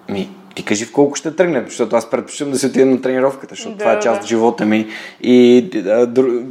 Ми, 0.09 0.31
ти 0.57 0.65
кажи 0.65 0.85
в 0.85 0.93
колко 0.93 1.15
ще 1.15 1.37
тръгнем, 1.37 1.65
защото 1.67 1.97
аз 1.97 2.11
предпочитам 2.11 2.51
да 2.51 2.59
си 2.59 2.67
отида 2.67 2.87
на 2.87 3.01
тренировката, 3.01 3.55
защото 3.55 3.77
да, 3.77 3.79
това 3.79 3.93
е 3.93 4.01
част 4.01 4.21
да. 4.21 4.25
от 4.25 4.29
живота 4.29 4.67
ми. 4.67 4.87
И 5.23 5.69
а, 5.87 6.09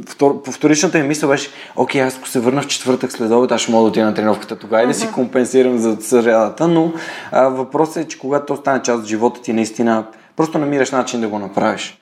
втор, 0.08 0.42
по 0.42 0.52
вторичната 0.52 0.98
ми 0.98 1.08
мисъл 1.08 1.28
беше, 1.28 1.50
окей, 1.76 2.02
аз 2.02 2.16
ако 2.16 2.28
се 2.28 2.40
върна 2.40 2.62
в 2.62 2.66
четвъртък 2.66 3.12
след 3.12 3.30
обед, 3.30 3.52
аз 3.52 3.60
ще 3.60 3.72
мога 3.72 3.82
да 3.82 3.88
отида 3.88 4.06
на 4.06 4.14
тренировката 4.14 4.56
тогава 4.56 4.84
и 4.84 4.86
да 4.86 4.94
си 4.94 5.12
компенсирам 5.12 5.78
за 5.78 5.96
срядата, 6.00 6.68
но 6.68 6.92
а, 7.32 7.48
въпросът 7.48 7.96
е, 7.96 8.08
че 8.08 8.18
когато 8.18 8.46
то 8.46 8.56
стане 8.56 8.82
част 8.82 9.00
от 9.00 9.06
живота 9.06 9.42
ти, 9.42 9.52
наистина 9.52 10.04
просто 10.36 10.58
намираш 10.58 10.90
начин 10.90 11.20
да 11.20 11.28
го 11.28 11.38
направиш. 11.38 11.98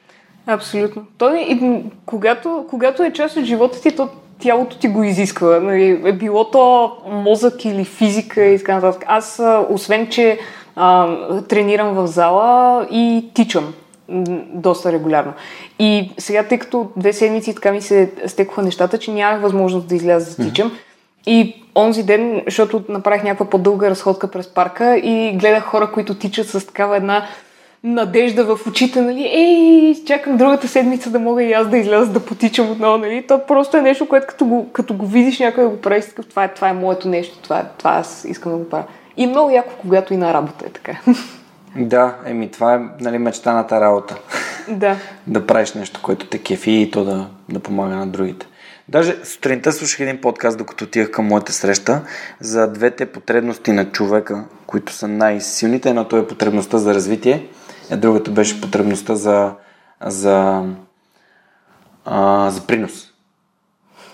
Абсолютно. 0.47 1.03
То, 1.19 1.35
и, 1.35 1.83
когато, 2.07 2.67
когато 2.71 3.03
е 3.03 3.13
част 3.13 3.37
от 3.37 3.45
живота 3.45 3.81
ти, 3.81 3.97
то 3.97 4.09
тялото 4.39 4.79
ти 4.79 4.89
го 4.89 5.03
изисква. 5.03 5.61
Нали, 5.61 6.03
е 6.05 6.13
било 6.13 6.51
то 6.51 6.93
мозък 7.11 7.65
или 7.65 7.85
физика 7.85 8.45
и 8.45 8.59
така 8.59 8.75
нататък. 8.75 9.05
Аз, 9.07 9.43
освен, 9.69 10.09
че 10.09 10.39
а, 10.77 11.09
тренирам 11.49 11.95
в 11.95 12.07
зала 12.07 12.87
и 12.91 13.31
тичам 13.35 13.75
доста 14.53 14.93
регулярно. 14.93 15.33
И 15.79 16.11
сега, 16.19 16.43
тъй 16.43 16.59
като 16.59 16.91
две 16.97 17.13
седмици 17.13 17.55
така 17.55 17.73
ми 17.73 17.81
се 17.81 18.13
стекоха 18.27 18.63
нещата, 18.63 18.99
че 18.99 19.13
нямах 19.13 19.43
възможност 19.43 19.89
да 19.89 19.95
изляза 19.95 20.37
да 20.37 20.49
тичам. 20.49 20.71
Mm-hmm. 20.71 20.75
И 21.27 21.63
онзи 21.77 22.03
ден, 22.03 22.43
защото 22.47 22.83
направих 22.89 23.23
някаква 23.23 23.51
по-дълга 23.51 23.91
разходка 23.91 24.31
през 24.31 24.49
парка 24.49 24.97
и 24.97 25.37
гледах 25.37 25.65
хора, 25.65 25.91
които 25.93 26.15
тичат 26.15 26.49
с 26.49 26.67
такава 26.67 26.97
една 26.97 27.27
надежда 27.85 28.57
в 28.57 28.67
очите, 28.67 29.01
нали, 29.01 29.25
ей, 29.33 30.05
чакам 30.07 30.37
другата 30.37 30.69
седмица 30.69 31.11
да 31.11 31.19
мога 31.19 31.43
и 31.43 31.53
аз 31.53 31.69
да 31.69 31.79
изляза 31.79 32.13
да 32.13 32.21
потичам 32.21 32.71
отново, 32.71 32.99
нали, 32.99 33.25
то 33.29 33.47
просто 33.47 33.77
е 33.77 33.83
нещо, 33.83 34.09
което 34.09 34.27
като 34.27 34.45
го, 34.45 34.69
като 34.73 34.95
го 34.95 35.07
видиш 35.07 35.39
някой 35.39 35.65
да 35.65 35.71
го 35.71 35.81
прави, 35.81 36.03
това 36.31 36.45
е, 36.45 36.55
това 36.55 36.69
е 36.69 36.73
моето 36.73 37.09
нещо, 37.09 37.39
това, 37.43 37.59
е, 37.59 37.65
това 37.79 37.91
аз 37.91 38.25
искам 38.29 38.53
да 38.53 38.59
го 38.59 38.69
правя. 38.69 38.85
И 39.17 39.27
много 39.27 39.51
яко, 39.51 39.73
когато 39.81 40.15
и 40.15 40.17
на 40.17 40.35
работа 40.35 40.67
е 40.67 40.71
така. 40.71 41.01
Да, 41.77 42.17
еми 42.27 42.51
това 42.51 42.75
е 42.75 42.81
нали, 43.01 43.19
мечтаната 43.19 43.81
работа. 43.81 44.17
Да. 44.69 44.97
да 45.27 45.47
правиш 45.47 45.73
нещо, 45.73 46.01
което 46.03 46.27
те 46.27 46.39
кефи 46.39 46.71
и 46.71 46.91
то 46.91 47.05
да, 47.05 47.27
да 47.49 47.61
помага 47.61 47.97
на 47.97 48.07
другите. 48.07 48.47
Даже 48.89 49.25
сутринта 49.25 49.73
слушах 49.73 50.01
един 50.01 50.21
подкаст, 50.21 50.59
докато 50.59 50.85
отивах 50.85 51.11
към 51.11 51.27
моята 51.27 51.53
среща, 51.53 52.03
за 52.41 52.73
двете 52.73 53.07
потребности 53.07 53.73
на 53.73 53.91
човека, 53.91 54.45
които 54.67 54.93
са 54.93 55.09
най-силните. 55.09 55.89
Едното 55.89 56.17
е 56.17 56.27
потребността 56.27 56.79
за 56.79 56.95
развитие, 56.95 57.49
а 57.91 57.97
другата 57.97 58.31
беше 58.31 58.61
потребността 58.61 59.15
за, 59.15 59.53
за, 60.07 60.65
а, 62.05 62.51
за 62.51 62.67
принос. 62.67 63.14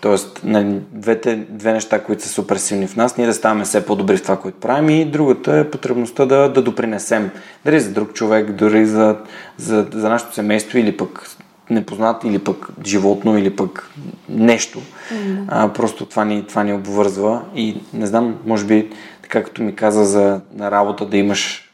Тоест, 0.00 0.40
нали, 0.44 0.80
двете, 0.92 1.36
две 1.36 1.72
неща, 1.72 2.02
които 2.02 2.22
са 2.22 2.28
супер 2.28 2.56
силни 2.56 2.86
в 2.86 2.96
нас, 2.96 3.16
ние 3.16 3.26
да 3.26 3.34
ставаме 3.34 3.64
все 3.64 3.86
по-добри 3.86 4.16
в 4.16 4.22
това, 4.22 4.36
което 4.36 4.60
правим 4.60 4.90
и 4.90 5.04
другата 5.04 5.56
е 5.56 5.70
потребността 5.70 6.26
да, 6.26 6.48
да 6.48 6.62
допринесем. 6.62 7.30
Дали 7.64 7.80
за 7.80 7.90
друг 7.90 8.12
човек, 8.12 8.52
дори 8.52 8.86
за, 8.86 9.16
за, 9.56 9.86
за 9.92 10.08
нашето 10.08 10.34
семейство 10.34 10.78
или 10.78 10.96
пък 10.96 11.36
непознат, 11.70 12.24
или 12.24 12.38
пък 12.38 12.68
животно, 12.86 13.38
или 13.38 13.56
пък 13.56 13.90
нещо. 14.28 14.78
Mm-hmm. 14.78 15.44
А, 15.48 15.72
просто 15.72 16.06
това 16.06 16.24
ни, 16.24 16.46
това 16.46 16.64
ни 16.64 16.72
обвързва 16.72 17.42
и 17.54 17.80
не 17.94 18.06
знам, 18.06 18.36
може 18.46 18.64
би, 18.64 18.90
така 19.22 19.42
като 19.44 19.62
ми 19.62 19.74
каза 19.74 20.04
за 20.04 20.40
на 20.54 20.70
работа, 20.70 21.06
да 21.06 21.16
имаш 21.16 21.70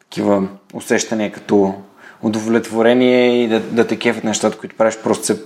такива 0.00 0.48
усещания 0.74 1.32
като 1.32 1.74
удовлетворение 2.22 3.44
и 3.44 3.48
да, 3.48 3.60
да 3.60 3.86
те 3.86 3.98
кефят 3.98 4.24
нещата, 4.24 4.58
които 4.58 4.76
правиш, 4.76 4.98
просто 5.02 5.26
се 5.26 5.42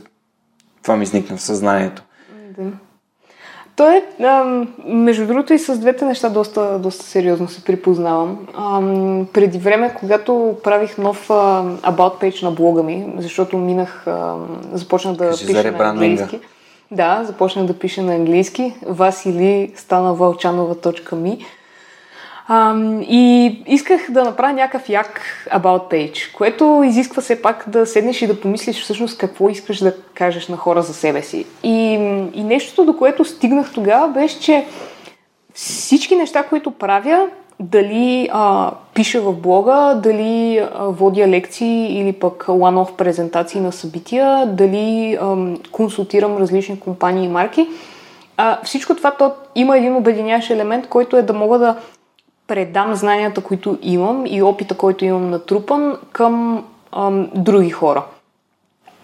това 0.83 0.97
ми 0.97 1.03
изникна 1.03 1.37
в 1.37 1.43
съзнанието. 1.43 2.03
Да. 2.59 2.71
То 3.77 3.89
е, 3.89 4.03
между 4.85 5.27
другото 5.27 5.55
и 5.55 5.59
с 5.59 5.79
двете 5.79 6.05
неща 6.05 6.29
доста, 6.29 6.79
доста 6.79 7.05
сериозно 7.05 7.49
се 7.49 7.65
припознавам. 7.65 8.47
Преди 9.33 9.59
време, 9.59 9.95
когато 9.99 10.57
правих 10.65 10.99
нов 10.99 11.29
About 11.29 12.23
Page 12.23 12.43
на 12.43 12.51
блога 12.51 12.83
ми, 12.83 13.13
защото 13.19 13.59
минах, 13.59 14.07
започнах 14.73 15.17
да 15.17 15.31
Кажи 15.31 15.47
пиша 15.47 15.73
на 15.73 15.89
английски. 15.89 16.41
Да, 16.91 17.25
започнах 17.25 17.67
да 17.67 17.79
пиша 17.79 18.03
на 18.03 18.15
английски. 18.15 18.75
Васили 18.87 19.73
стана 19.77 20.15
вълчанова.ми. 20.15 21.47
А, 22.51 22.75
и 23.01 23.47
исках 23.67 24.11
да 24.11 24.25
направя 24.25 24.53
някакъв 24.53 24.89
як 24.89 25.21
about 25.53 25.91
page, 25.91 26.37
което 26.37 26.83
изисква 26.85 27.23
все 27.23 27.43
пак 27.43 27.65
да 27.67 27.87
седнеш 27.87 28.23
и 28.23 28.27
да 28.27 28.41
помислиш 28.41 28.83
всъщност 28.83 29.19
какво 29.19 29.49
искаш 29.49 29.79
да 29.79 29.95
кажеш 30.15 30.49
на 30.49 30.57
хора 30.57 30.83
за 30.83 30.95
себе 30.95 31.23
си. 31.23 31.47
И, 31.63 31.93
и 32.35 32.45
нещото, 32.45 32.85
до 32.85 32.97
което 32.97 33.25
стигнах 33.25 33.73
тогава, 33.73 34.09
беше, 34.09 34.41
че 34.41 34.67
всички 35.55 36.17
неща, 36.17 36.43
които 36.43 36.71
правя, 36.71 37.27
дали 37.61 38.29
а, 38.33 38.71
пиша 38.95 39.21
в 39.21 39.33
блога, 39.33 40.01
дали 40.03 40.59
а, 40.59 40.85
водя 40.85 41.29
лекции 41.29 42.01
или 42.01 42.13
пък 42.13 42.45
one-off 42.45 42.97
презентации 42.97 43.61
на 43.61 43.73
събития, 43.73 44.47
дали 44.47 45.19
а, 45.21 45.37
консултирам 45.73 46.37
различни 46.37 46.81
компании 46.81 47.25
и 47.25 47.29
марки, 47.29 47.69
а, 48.37 48.59
всичко 48.65 48.95
това 48.95 49.11
то 49.11 49.33
има 49.55 49.79
един 49.79 49.97
обединящ 49.97 50.51
елемент, 50.51 50.89
който 50.89 51.17
е 51.17 51.23
да 51.23 51.33
мога 51.33 51.59
да 51.59 51.77
предам 52.49 52.95
знанията, 52.95 53.41
които 53.41 53.79
имам 53.83 54.25
и 54.27 54.43
опита, 54.43 54.75
който 54.75 55.05
имам 55.05 55.31
натрупан 55.31 55.97
към 56.13 56.65
ам, 56.93 57.29
други 57.35 57.71
хора. 57.71 58.03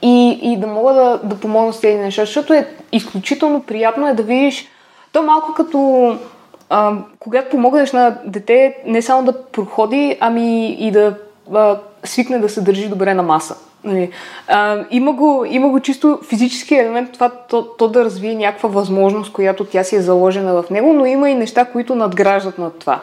и, 0.03 0.39
и 0.43 0.57
да 0.57 0.67
мога 0.67 0.95
да, 0.95 1.21
да 1.25 1.41
помогна 1.41 1.73
с 1.73 1.81
тези 1.81 1.99
неща, 1.99 2.23
защото 2.25 2.55
е 2.55 2.69
изключително 2.93 3.63
приятно 3.63 4.09
е 4.09 4.15
да 4.15 4.23
видиш, 4.23 4.69
то 5.13 5.23
малко 5.23 5.55
като 5.55 6.19
а, 6.71 6.93
когато 7.19 7.51
помогнеш 7.51 7.93
на 7.93 8.19
дете 8.27 8.77
не 8.87 9.03
само 9.03 9.25
да 9.25 9.43
проходи, 9.45 10.17
ами 10.21 10.73
и 10.73 10.91
да 10.91 11.17
а, 11.55 11.79
свикне 12.05 12.39
да 12.39 12.49
се 12.49 12.61
държи 12.61 12.89
добре 12.89 13.15
на 13.15 13.23
маса. 13.23 13.57
Нали, 13.85 14.11
а, 14.49 14.85
има, 14.91 15.13
го, 15.13 15.45
има 15.49 15.69
го 15.69 15.81
чисто 15.81 16.19
физически 16.29 16.75
елемент, 16.75 17.13
това 17.13 17.29
то, 17.29 17.63
то 17.63 17.89
да 17.89 18.05
развие 18.05 18.35
някаква 18.35 18.69
възможност, 18.69 19.33
която 19.33 19.65
тя 19.65 19.85
си 19.85 19.97
е 19.97 20.03
заложена 20.03 20.63
в 20.63 20.71
него, 20.71 20.93
но 20.93 21.07
има 21.07 21.31
и 21.31 21.35
неща, 21.35 21.65
които 21.65 21.95
надграждат 21.95 22.59
над 22.59 22.79
това. 22.79 23.01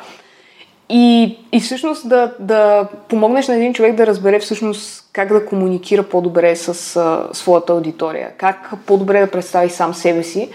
И, 0.93 1.37
и 1.51 1.59
всъщност 1.59 2.09
да, 2.09 2.33
да 2.39 2.87
помогнеш 3.07 3.47
на 3.47 3.55
един 3.55 3.73
човек 3.73 3.95
да 3.95 4.07
разбере 4.07 4.39
всъщност 4.39 5.09
как 5.13 5.33
да 5.33 5.45
комуникира 5.45 6.03
по-добре 6.03 6.55
с 6.55 6.95
а, 6.95 7.27
своята 7.33 7.73
аудитория, 7.73 8.31
как 8.37 8.73
по-добре 8.85 9.21
да 9.21 9.31
представи 9.31 9.69
сам 9.69 9.93
себе 9.93 10.23
си 10.23 10.49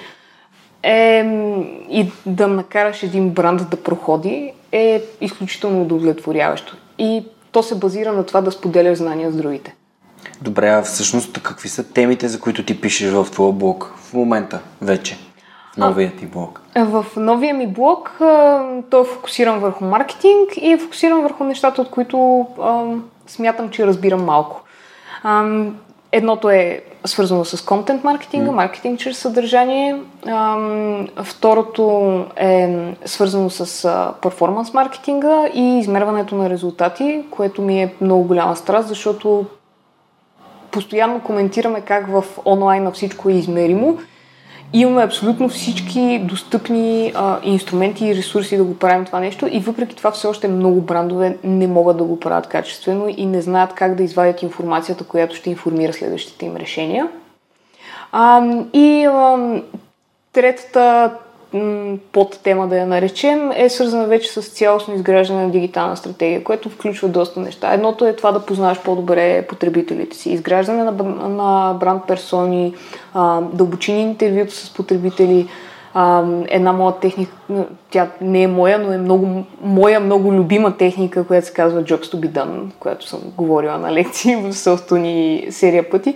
е, 0.83 1.25
и 1.91 2.07
да 2.27 2.49
накараш 2.49 3.03
един 3.03 3.31
бранд 3.31 3.71
да 3.71 3.77
проходи 3.77 4.53
е 4.73 5.03
изключително 5.21 5.83
удовлетворяващо. 5.83 6.77
И 6.99 7.25
то 7.53 7.63
се 7.63 7.75
базира 7.75 8.13
на 8.13 8.27
това 8.27 8.41
да 8.41 8.53
споделяш 8.53 8.99
знания 8.99 9.31
с 9.31 9.37
другите. 9.37 9.75
Добре, 10.43 10.69
а 10.69 10.83
всъщност 10.83 11.43
какви 11.43 11.69
са 11.69 11.85
темите, 11.85 12.29
за 12.29 12.41
които 12.41 12.65
ти 12.65 12.81
пишеш 12.81 13.11
в 13.11 13.27
твоя 13.33 13.53
блог 13.53 13.95
в 13.99 14.13
момента 14.13 14.61
вече? 14.83 15.19
Новия 15.77 16.13
ти 16.17 16.27
блог? 16.27 16.63
В 16.77 17.07
новия 17.17 17.55
ми 17.55 17.67
блог 17.67 18.17
той 18.91 19.01
е 19.01 19.05
фокусиран 19.05 19.59
върху 19.59 19.85
маркетинг 19.85 20.51
и 20.57 20.73
е 20.73 20.79
фокусиран 20.79 21.23
върху 21.23 21.45
нещата, 21.45 21.83
от 21.83 21.91
които 21.91 22.47
а, 22.63 22.85
смятам, 23.27 23.69
че 23.69 23.87
разбирам 23.87 24.25
малко. 24.25 24.63
А, 25.23 25.65
едното 26.13 26.51
е 26.51 26.83
свързано 27.05 27.45
с 27.45 27.65
контент 27.65 28.05
маркетинга, 28.05 28.51
mm. 28.51 28.55
маркетинг 28.55 29.01
чрез 29.01 29.19
съдържание. 29.19 30.01
А, 30.27 30.57
второто 31.23 32.25
е 32.37 32.95
свързано 33.05 33.51
с 33.51 33.91
перформанс 34.23 34.75
маркетинга 34.75 35.49
и 35.55 35.79
измерването 35.79 36.35
на 36.35 36.51
резултати, 36.51 37.25
което 37.31 37.63
ми 37.63 37.83
е 37.83 37.95
много 38.01 38.25
голяма 38.25 38.57
страст, 38.57 38.89
защото 38.89 39.45
постоянно 40.71 41.21
коментираме 41.21 41.81
как 41.81 42.07
в 42.09 42.25
онлайна 42.45 42.93
всичко 42.93 43.29
е 43.29 43.33
измеримо. 43.33 43.99
Имаме 44.79 45.03
абсолютно 45.03 45.49
всички 45.49 46.21
достъпни 46.25 47.13
а, 47.15 47.39
инструменти 47.43 48.07
и 48.07 48.15
ресурси 48.15 48.57
да 48.57 48.65
го 48.65 48.79
правим 48.79 49.05
това 49.05 49.21
нещо 49.21 49.49
и 49.51 49.61
въпреки 49.61 49.97
това 49.97 50.11
все 50.11 50.27
още 50.27 50.49
много 50.49 50.81
брандове 50.81 51.37
не 51.45 51.67
могат 51.67 51.97
да 51.97 52.05
го 52.05 52.21
правят 52.21 52.47
качествено 52.47 53.15
и 53.17 53.27
не 53.27 53.43
знаят 53.43 53.75
как 53.75 53.95
да 53.95 54.03
извадят 54.03 54.43
информацията, 54.43 55.05
която 55.05 55.37
ще 55.37 55.51
информира 55.51 55.93
следващите 55.93 56.47
им 56.47 56.57
решения. 56.57 57.09
А, 58.13 58.45
и 58.73 59.05
а, 59.05 59.39
третата 60.33 61.11
под 62.13 62.41
тема 62.43 62.69
да 62.69 62.79
я 62.79 62.87
наречем, 62.87 63.53
е 63.57 63.69
свързана 63.69 64.07
вече 64.07 64.33
с 64.33 64.43
цялостно 64.49 64.95
изграждане 64.95 65.43
на 65.43 65.51
дигитална 65.51 65.97
стратегия, 65.97 66.45
което 66.45 66.71
включва 66.71 67.09
доста 67.09 67.41
неща. 67.41 67.73
Едното 67.73 68.07
е 68.07 68.17
това 68.17 68.33
да 68.33 68.47
познаваш 68.47 68.81
по-добре 68.83 69.47
потребителите 69.49 70.17
си, 70.17 70.31
изграждане 70.31 70.85
на, 70.85 70.93
на 71.29 71.75
бранд 71.81 72.03
персони, 72.07 72.75
дълбочини 73.53 74.03
интервюта 74.03 74.55
с 74.55 74.75
потребители, 74.75 75.49
една 76.49 76.73
моя 76.73 76.95
техника, 76.95 77.33
тя 77.91 78.09
не 78.21 78.43
е 78.43 78.49
моя, 78.49 78.79
но 78.79 78.93
е 78.93 78.99
много, 78.99 79.45
моя 79.63 80.01
много 80.01 80.33
любима 80.33 80.77
техника, 80.77 81.27
която 81.27 81.47
се 81.47 81.53
казва 81.53 81.83
Jobs 81.83 82.05
to 82.05 82.17
be 82.17 82.31
done, 82.31 82.71
която 82.79 83.09
съм 83.09 83.21
говорила 83.37 83.79
на 83.79 83.93
лекции 83.93 84.37
в 84.37 84.53
собствени 84.53 85.47
серия 85.51 85.91
пъти 85.91 86.15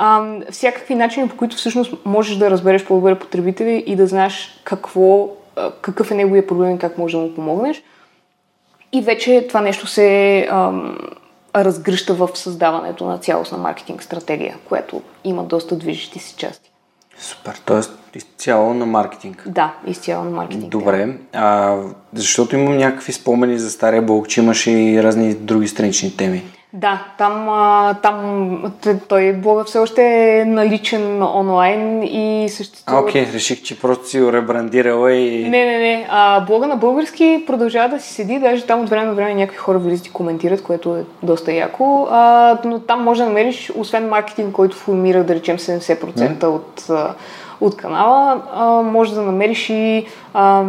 а, 0.00 0.40
всякакви 0.50 0.94
начини, 0.94 1.28
по 1.28 1.36
които 1.36 1.56
всъщност 1.56 1.94
можеш 2.04 2.36
да 2.36 2.50
разбереш 2.50 2.84
по-добре 2.84 3.18
потребителя 3.18 3.82
и 3.86 3.96
да 3.96 4.06
знаеш 4.06 4.60
какво, 4.64 5.28
какъв 5.80 6.10
е 6.10 6.14
неговия 6.14 6.46
проблем 6.46 6.76
и 6.76 6.78
как 6.78 6.98
можеш 6.98 7.16
да 7.16 7.22
му 7.22 7.34
помогнеш. 7.34 7.82
И 8.92 9.02
вече 9.02 9.44
това 9.48 9.60
нещо 9.60 9.86
се 9.86 10.38
ам, 10.50 10.98
разгръща 11.56 12.14
в 12.14 12.28
създаването 12.34 13.04
на 13.04 13.18
цялостна 13.18 13.58
маркетинг 13.58 14.02
стратегия, 14.02 14.56
което 14.68 15.02
има 15.24 15.44
доста 15.44 15.76
движещи 15.76 16.18
си 16.18 16.34
части. 16.36 16.70
Супер, 17.18 17.54
т.е. 17.66 18.18
изцяло 18.18 18.74
на 18.74 18.86
маркетинг. 18.86 19.44
Да, 19.46 19.74
изцяло 19.86 20.24
на 20.24 20.30
маркетинг. 20.30 20.70
Добре, 20.70 21.16
а, 21.32 21.76
защото 22.12 22.56
имам 22.56 22.76
някакви 22.76 23.12
спомени 23.12 23.58
за 23.58 23.70
стария 23.70 24.02
блог, 24.02 24.28
че 24.28 24.40
имаше 24.40 24.70
и 24.70 25.02
разни 25.02 25.34
други 25.34 25.68
странични 25.68 26.16
теми. 26.16 26.44
Да, 26.72 27.04
там, 27.18 27.48
там 28.02 28.62
той 29.08 29.32
блога 29.32 29.64
все 29.64 29.78
още 29.78 30.02
е 30.02 30.44
наличен 30.44 31.22
онлайн 31.22 32.02
и 32.02 32.48
съществува. 32.48 33.00
Окей, 33.00 33.24
okay, 33.24 33.32
реших, 33.32 33.62
че 33.62 33.80
просто 33.80 34.08
си 34.08 34.32
ребрандирала 34.32 35.12
и... 35.12 35.48
Не, 35.48 35.64
не, 35.64 35.78
не. 35.78 36.06
А, 36.10 36.40
блога 36.40 36.66
на 36.66 36.76
български 36.76 37.44
продължава 37.46 37.88
да 37.88 38.00
си 38.00 38.14
седи, 38.14 38.38
даже 38.38 38.66
там 38.66 38.80
от 38.80 38.88
време 38.88 39.06
на 39.06 39.14
време 39.14 39.34
някакви 39.34 39.58
хора 39.58 39.78
влизат 39.78 40.06
и 40.06 40.12
коментират, 40.12 40.62
което 40.62 40.96
е 40.96 41.04
доста 41.22 41.52
яко. 41.52 42.08
А, 42.10 42.58
но 42.64 42.80
там 42.80 43.04
може 43.04 43.20
да 43.22 43.26
намериш, 43.26 43.72
освен 43.76 44.08
маркетинг, 44.08 44.52
който 44.52 44.76
формира, 44.76 45.24
да 45.24 45.34
речем, 45.34 45.58
70% 45.58 46.38
mm. 46.38 46.44
от, 46.44 46.90
от 47.60 47.76
канала, 47.76 48.42
а, 48.54 48.66
може 48.66 49.14
да 49.14 49.22
намериш 49.22 49.70
и 49.70 50.06
а, 50.34 50.64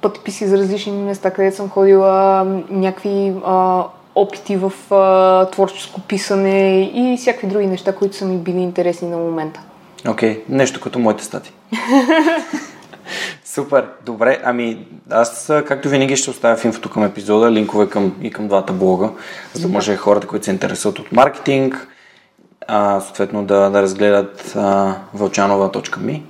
пътеписи 0.00 0.46
за 0.46 0.58
различни 0.58 0.92
места, 0.92 1.30
където 1.30 1.56
съм 1.56 1.70
ходила, 1.70 2.44
някакви 2.70 3.32
а, 3.44 3.84
опити 4.16 4.56
в 4.56 4.72
а, 4.90 5.50
творческо 5.50 6.00
писане 6.00 6.82
и 6.94 7.16
всякакви 7.16 7.46
други 7.46 7.66
неща, 7.66 7.94
които 7.94 8.16
са 8.16 8.24
ми 8.24 8.38
били 8.38 8.58
интересни 8.58 9.08
на 9.08 9.16
момента. 9.16 9.60
Окей, 10.08 10.34
okay. 10.34 10.42
нещо 10.48 10.80
като 10.80 10.98
моите 10.98 11.24
стати. 11.24 11.52
Супер, 13.44 13.86
добре. 14.06 14.40
Ами, 14.44 14.86
аз, 15.10 15.52
както 15.66 15.88
винаги, 15.88 16.16
ще 16.16 16.30
оставя 16.30 16.56
в 16.56 16.64
инфото 16.64 16.90
към 16.90 17.04
епизода 17.04 17.52
линкове 17.52 17.88
към, 17.88 18.16
и 18.22 18.30
към 18.30 18.48
двата 18.48 18.72
блога, 18.72 19.10
за 19.54 19.62
да 19.62 19.68
може 19.68 19.96
хората, 19.96 20.26
които 20.26 20.44
се 20.44 20.50
интересуват 20.50 20.98
от 20.98 21.12
маркетинг, 21.12 21.88
а, 22.68 23.00
съответно 23.00 23.44
да, 23.44 23.70
да 23.70 23.82
разгледат 23.82 24.56
вълчанова.ми. 25.14 26.22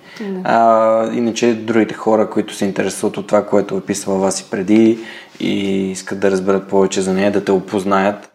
А, 0.45 1.13
иначе 1.13 1.55
другите 1.55 1.95
хора, 1.95 2.31
които 2.31 2.55
се 2.55 2.65
интересуват 2.65 3.17
от 3.17 3.27
това, 3.27 3.47
което 3.47 3.77
е 3.77 3.81
писала 3.81 4.19
вас 4.19 4.41
и 4.41 4.51
преди 4.51 4.99
и 5.41 5.91
искат 5.91 6.21
да 6.21 6.31
разберат 6.31 6.69
повече 6.69 7.01
за 7.01 7.13
нея, 7.13 7.33
да 7.33 7.45
те 7.45 7.53
опознаят, 7.53 8.31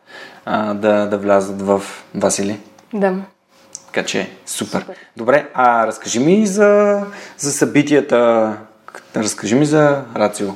а, 0.45 0.73
да, 0.73 1.05
да 1.05 1.17
влязат 1.17 1.61
в 1.61 1.81
Васили. 2.15 2.59
Да. 2.93 3.15
Така 3.85 4.05
че, 4.05 4.29
супер. 4.45 4.79
супер. 4.79 4.95
Добре, 5.17 5.47
а 5.53 5.87
разкажи 5.87 6.19
ми 6.19 6.45
за, 6.45 7.01
за 7.37 7.51
събитията, 7.51 8.53
разкажи 9.15 9.55
ми 9.55 9.65
за 9.65 10.03
Рацио. 10.15 10.47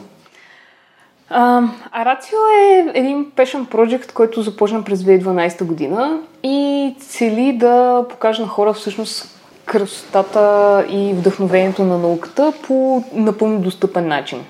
А, 1.29 1.61
Рацио 1.95 2.37
е 2.59 2.91
един 2.99 3.31
пешен 3.35 3.65
проект, 3.65 4.11
който 4.11 4.41
започна 4.41 4.83
през 4.83 4.99
2012 4.99 5.63
година 5.63 6.19
и 6.43 6.95
цели 6.99 7.57
да 7.59 8.05
покаже 8.09 8.41
на 8.41 8.47
хора 8.47 8.73
всъщност 8.73 9.39
красотата 9.65 10.85
и 10.89 11.13
вдъхновението 11.13 11.83
на 11.83 11.97
науката 11.97 12.53
по 12.67 13.03
напълно 13.13 13.59
достъпен 13.59 14.07
начин. 14.07 14.45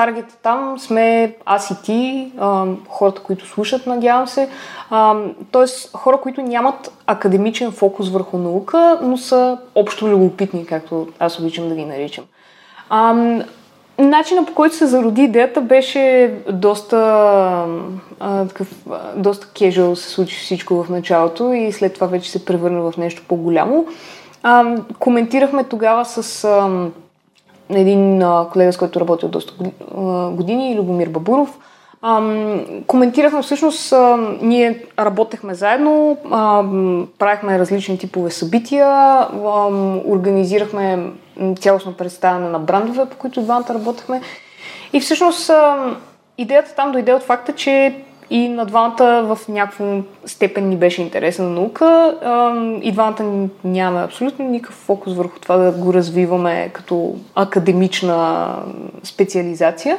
Таргет 0.00 0.38
там 0.42 0.78
сме 0.78 1.36
аз 1.46 1.70
и 1.70 1.82
ти, 1.82 2.32
хората, 2.88 3.22
които 3.22 3.46
слушат, 3.46 3.86
надявам 3.86 4.26
се. 4.26 4.48
Тоест 5.50 5.96
хора, 5.96 6.16
които 6.16 6.42
нямат 6.42 6.92
академичен 7.06 7.72
фокус 7.72 8.08
върху 8.08 8.38
наука, 8.38 8.98
но 9.02 9.16
са 9.16 9.58
общо 9.74 10.08
любопитни, 10.08 10.66
както 10.66 11.08
аз 11.18 11.38
обичам 11.38 11.68
да 11.68 11.74
ги 11.74 11.84
наричам. 11.84 12.24
Начинът 13.98 14.46
по 14.46 14.54
който 14.54 14.74
се 14.74 14.86
зароди 14.86 15.22
идеята 15.22 15.60
беше 15.60 16.34
доста, 16.52 16.96
а, 18.20 18.46
такъв, 18.46 18.68
доста 19.16 19.46
casual 19.46 19.94
се 19.94 20.08
случи 20.08 20.36
всичко 20.36 20.82
в 20.82 20.90
началото 20.90 21.52
и 21.52 21.72
след 21.72 21.94
това 21.94 22.06
вече 22.06 22.30
се 22.30 22.44
превърна 22.44 22.90
в 22.90 22.96
нещо 22.96 23.22
по-голямо. 23.28 23.86
А, 24.42 24.76
коментирахме 24.98 25.64
тогава 25.64 26.04
с 26.04 26.44
а, 26.44 26.88
един 27.74 28.24
колега, 28.52 28.72
с 28.72 28.76
който 28.76 29.00
работил 29.00 29.28
доста 29.28 29.52
години, 30.30 30.76
Любомир 30.78 31.08
Бабуров. 31.08 31.58
Коментирахме 32.86 33.42
всъщност, 33.42 33.94
ние 34.42 34.84
работехме 34.98 35.54
заедно, 35.54 36.16
правихме 37.18 37.58
различни 37.58 37.98
типове 37.98 38.30
събития, 38.30 39.26
организирахме 40.06 41.10
цялостно 41.60 41.92
представяне 41.92 42.48
на 42.48 42.58
брандове, 42.58 43.06
по 43.06 43.16
които 43.16 43.42
двамата 43.42 43.74
работехме. 43.74 44.20
И 44.92 45.00
всъщност 45.00 45.50
идеята 46.38 46.74
там 46.74 46.92
дойде 46.92 47.12
от 47.12 47.22
факта, 47.22 47.52
че 47.52 47.94
и 48.30 48.48
на 48.48 48.66
двамата 48.66 49.22
в 49.22 49.38
някаква 49.48 50.00
степен 50.26 50.68
ни 50.68 50.76
беше 50.76 51.02
интересна 51.02 51.48
наука. 51.48 52.14
И 52.82 52.92
двамата 52.92 53.48
нямаме 53.64 54.04
абсолютно 54.04 54.48
никакъв 54.48 54.74
фокус 54.74 55.14
върху 55.14 55.40
това 55.40 55.56
да 55.56 55.72
го 55.72 55.94
развиваме 55.94 56.70
като 56.72 57.14
академична 57.34 58.48
специализация. 59.02 59.98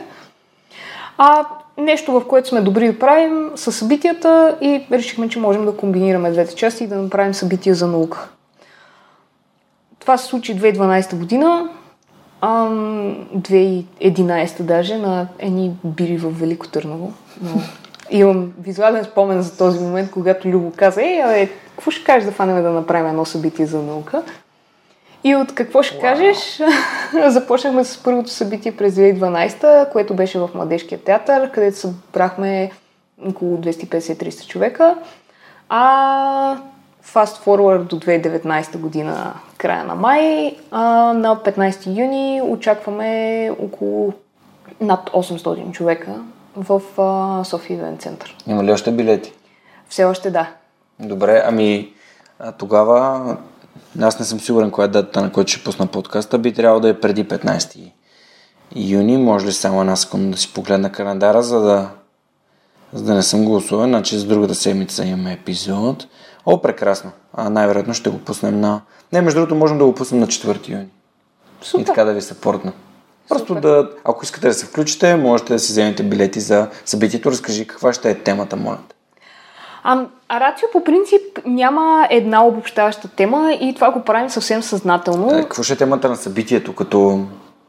а 1.18 1.46
нещо, 1.78 2.12
в 2.12 2.28
което 2.28 2.48
сме 2.48 2.62
добри 2.62 2.92
да 2.92 3.00
правим 3.00 3.52
са 3.56 3.72
събитията 3.72 4.58
и 4.62 4.86
решихме, 4.92 5.30
че 5.30 5.40
можем 5.40 5.66
да 5.66 5.78
комбинираме 5.78 6.32
двете 6.32 6.56
части 6.56 6.84
и 6.84 6.88
да 6.88 6.96
направим 6.96 7.34
събития 7.34 7.76
за 7.76 7.88
наука. 7.88 8.30
Това 10.00 10.18
се 10.18 10.26
случи 10.26 10.60
2012 10.60 11.16
година, 11.16 11.70
2011 12.44 14.62
даже, 14.62 14.98
на 14.98 15.28
едни 15.40 15.72
бири 15.84 16.18
в 16.18 16.30
Велико 16.30 16.68
Търново. 16.68 17.14
Но 17.42 17.62
имам 18.12 18.54
визуален 18.62 19.04
спомен 19.04 19.42
за 19.42 19.58
този 19.58 19.80
момент, 19.80 20.12
когато 20.12 20.48
Любо 20.48 20.72
каза, 20.76 21.02
ей, 21.02 21.24
абе, 21.24 21.50
какво 21.76 21.92
ще 21.92 22.04
кажеш 22.04 22.26
да 22.26 22.32
фанеме 22.32 22.62
да 22.62 22.72
направим 22.72 23.08
едно 23.08 23.26
събитие 23.26 23.66
за 23.66 23.82
наука? 23.82 24.24
И 25.24 25.36
от 25.36 25.56
какво 25.56 25.84
ще 25.84 25.98
wow. 25.98 26.02
кажеш? 26.02 26.62
Започнахме 27.28 27.84
с 27.84 28.04
първото 28.04 28.30
събитие 28.30 28.72
през 28.72 28.96
2012, 28.96 29.92
което 29.92 30.14
беше 30.14 30.40
в 30.40 30.50
Младежкия 30.56 31.04
театър, 31.04 31.52
където 31.52 31.78
събрахме 31.78 32.72
около 33.28 33.58
250-300 33.58 34.48
човека. 34.48 34.96
А 35.70 36.58
fast 37.06 37.46
forward 37.46 37.84
до 37.84 38.00
2019 38.00 38.78
година, 38.78 39.34
края 39.58 39.84
на 39.84 39.96
май, 39.96 40.56
а, 40.72 40.82
на 41.14 41.36
15 41.36 42.00
юни 42.00 42.42
очакваме 42.42 43.52
около 43.60 44.14
над 44.82 45.10
800 45.10 45.72
човека 45.72 46.16
в 46.56 46.82
а, 46.98 47.44
София 47.44 47.78
Ивент 47.78 48.02
Център. 48.02 48.38
Има 48.48 48.64
ли 48.64 48.72
още 48.72 48.92
билети? 48.92 49.34
Все 49.90 50.04
още 50.04 50.32
да. 50.32 50.54
Добре, 51.00 51.44
ами 51.46 51.94
а, 52.40 52.52
тогава 52.52 53.38
аз 54.02 54.20
не 54.20 54.26
съм 54.26 54.40
сигурен 54.40 54.72
коя 54.72 54.86
е 54.86 54.88
дата, 54.88 55.22
на 55.22 55.32
която 55.32 55.52
ще 55.52 55.64
пусна 55.64 55.88
подкаста. 55.88 56.38
Би 56.38 56.54
трябвало 56.54 56.80
да 56.80 56.90
е 56.90 57.00
преди 57.00 57.28
15 57.28 57.92
юни. 58.76 59.18
Може 59.18 59.46
ли 59.46 59.52
само 59.52 59.82
една 59.82 59.96
секунда 59.96 60.32
да 60.32 60.38
си 60.38 60.54
погледна 60.54 60.92
календара, 60.92 61.44
за 61.44 61.60
да, 61.60 61.90
за 62.94 63.04
да 63.04 63.14
не 63.14 63.24
съм 63.24 63.46
гласуван. 63.46 63.90
Значи 63.90 64.18
с 64.18 64.26
другата 64.26 64.56
седмица 64.56 65.06
имаме 65.06 65.34
епизод. 65.34 66.08
О, 66.46 66.62
прекрасно. 66.62 67.12
А, 67.34 67.50
най-вероятно 67.50 67.94
ще 67.94 68.10
го 68.10 68.20
пуснем 68.20 68.60
на... 68.60 68.82
Не, 69.14 69.22
между 69.22 69.40
другото, 69.40 69.56
можем 69.56 69.78
да 69.78 69.86
го 69.86 69.96
пуснем 69.96 70.20
на 70.20 70.28
4 70.28 70.70
юни. 70.70 70.88
Супер. 71.62 71.82
И 71.82 71.86
така 71.86 72.04
да 72.04 72.14
ви 72.14 72.22
съпортна. 72.22 72.72
Просто 73.32 73.48
Супер. 73.48 73.62
да, 73.62 73.90
ако 74.04 74.24
искате 74.24 74.48
да 74.48 74.54
се 74.54 74.66
включите, 74.66 75.16
можете 75.16 75.54
да 75.54 75.60
си 75.60 75.72
вземете 75.72 76.04
билети 76.04 76.40
за 76.40 76.68
събитието. 76.86 77.32
Разкажи 77.32 77.68
каква 77.68 77.94
ще 77.94 78.12
е 78.12 78.16
темата, 78.16 78.56
моля. 78.56 78.78
А, 79.84 80.06
а 80.30 80.40
Рацио 80.40 80.68
по 80.72 80.84
принцип 80.84 81.22
няма 81.46 82.08
една 82.10 82.46
обобщаваща 82.46 83.08
тема 83.08 83.54
и 83.62 83.74
това 83.76 83.92
го 83.92 84.02
правим 84.02 84.30
съвсем 84.30 84.64
съзнателно. 84.64 85.28
Да, 85.28 85.42
какво 85.42 85.64
ще 85.64 85.74
е 85.74 85.78
темата 85.78 86.10
на 86.10 86.16
събитието, 86.16 86.76
като... 86.76 87.20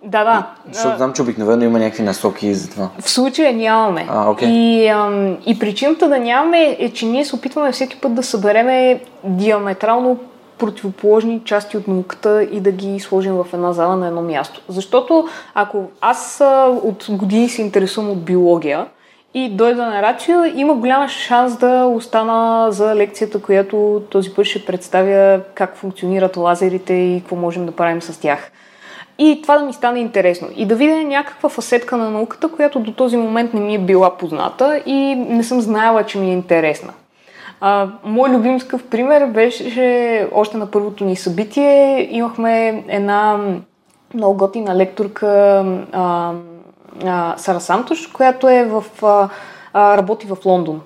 Да, 0.04 0.24
да. 0.24 0.46
Защото 0.72 0.96
знам, 0.96 1.12
че 1.12 1.22
обикновено 1.22 1.64
има 1.64 1.78
някакви 1.78 2.02
насоки 2.02 2.54
за 2.54 2.70
това. 2.70 2.88
В 3.00 3.10
случая 3.10 3.52
нямаме. 3.52 4.06
А, 4.10 4.26
okay. 4.26 4.44
и, 4.44 4.88
ам, 4.88 5.36
и 5.46 5.58
причината 5.58 6.08
да 6.08 6.18
нямаме 6.18 6.76
е, 6.78 6.92
че 6.92 7.06
ние 7.06 7.24
се 7.24 7.36
опитваме 7.36 7.72
всеки 7.72 8.00
път 8.00 8.14
да 8.14 8.22
събереме 8.22 9.00
диаметрално 9.24 10.18
противоположни 10.62 11.40
части 11.44 11.76
от 11.76 11.88
науката 11.88 12.42
и 12.42 12.60
да 12.60 12.72
ги 12.72 13.00
сложим 13.00 13.34
в 13.34 13.46
една 13.52 13.72
зала 13.72 13.96
на 13.96 14.06
едно 14.06 14.22
място. 14.22 14.60
Защото 14.68 15.28
ако 15.54 15.84
аз 16.00 16.42
от 16.82 17.06
години 17.10 17.48
се 17.48 17.62
интересувам 17.62 18.10
от 18.10 18.24
биология, 18.24 18.86
и 19.34 19.48
дойда 19.48 19.86
на 19.86 20.02
Рачио, 20.02 20.44
има 20.54 20.74
голяма 20.74 21.08
шанс 21.08 21.56
да 21.56 21.84
остана 21.84 22.72
за 22.72 22.96
лекцията, 22.96 23.42
която 23.42 24.02
този 24.10 24.30
път 24.30 24.46
ще 24.46 24.64
представя 24.64 25.40
как 25.54 25.76
функционират 25.76 26.36
лазерите 26.36 26.94
и 26.94 27.20
какво 27.20 27.36
можем 27.36 27.66
да 27.66 27.72
правим 27.72 28.02
с 28.02 28.20
тях. 28.20 28.50
И 29.18 29.38
това 29.42 29.58
да 29.58 29.64
ми 29.64 29.72
стане 29.72 30.00
интересно. 30.00 30.48
И 30.56 30.66
да 30.66 30.76
видя 30.76 30.96
някаква 30.96 31.48
фасетка 31.48 31.96
на 31.96 32.10
науката, 32.10 32.48
която 32.48 32.80
до 32.80 32.92
този 32.92 33.16
момент 33.16 33.54
не 33.54 33.60
ми 33.60 33.74
е 33.74 33.78
била 33.78 34.16
позната 34.16 34.82
и 34.86 35.14
не 35.14 35.44
съм 35.44 35.60
знаела, 35.60 36.04
че 36.04 36.18
ми 36.18 36.30
е 36.30 36.32
интересна. 36.32 36.92
А, 37.64 37.88
мой 38.04 38.30
любим 38.30 38.60
такъв 38.60 38.84
пример 38.84 39.26
беше 39.26 40.28
още 40.32 40.56
на 40.56 40.70
първото 40.70 41.04
ни 41.04 41.16
събитие. 41.16 42.08
Имахме 42.10 42.84
една 42.88 43.40
много 44.14 44.36
готина 44.36 44.74
лекторка, 44.74 45.28
а, 45.92 46.32
а, 47.04 47.34
Сара 47.36 47.60
Сантош, 47.60 48.06
която 48.06 48.48
е 48.48 48.64
в, 48.64 48.84
а, 49.02 49.28
работи 49.96 50.26
в 50.26 50.36
Лондон. 50.44 50.80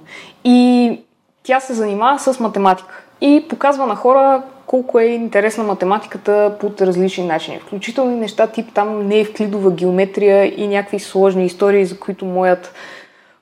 И 0.45 1.01
тя 1.43 1.61
се 1.61 1.74
занимава 1.74 2.18
с 2.18 2.41
математика 2.41 3.03
и 3.20 3.47
показва 3.49 3.87
на 3.87 3.97
хора 3.97 4.43
колко 4.66 4.99
е 4.99 5.05
интересна 5.05 5.64
математиката 5.64 6.57
по 6.61 6.72
различни 6.81 7.24
начини. 7.24 7.59
Включително 7.59 8.12
и 8.12 8.20
неща 8.20 8.47
тип 8.47 8.72
там 8.74 9.07
не 9.07 9.20
е 9.20 9.24
вклидова 9.24 9.70
геометрия 9.70 10.61
и 10.61 10.68
някакви 10.68 10.99
сложни 10.99 11.47
истории, 11.47 11.85
за 11.85 11.99
които 11.99 12.24
моят 12.24 12.74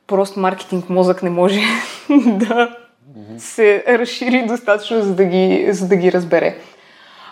прост 0.06 0.36
маркетинг 0.36 0.90
мозък 0.90 1.22
не 1.22 1.30
може 1.30 1.60
да 2.26 2.76
се 3.38 3.84
разшири 3.88 4.46
достатъчно, 4.46 5.02
за 5.02 5.14
да 5.14 5.24
ги, 5.24 5.66
за 5.70 5.88
да 5.88 5.96
ги 5.96 6.12
разбере. 6.12 6.56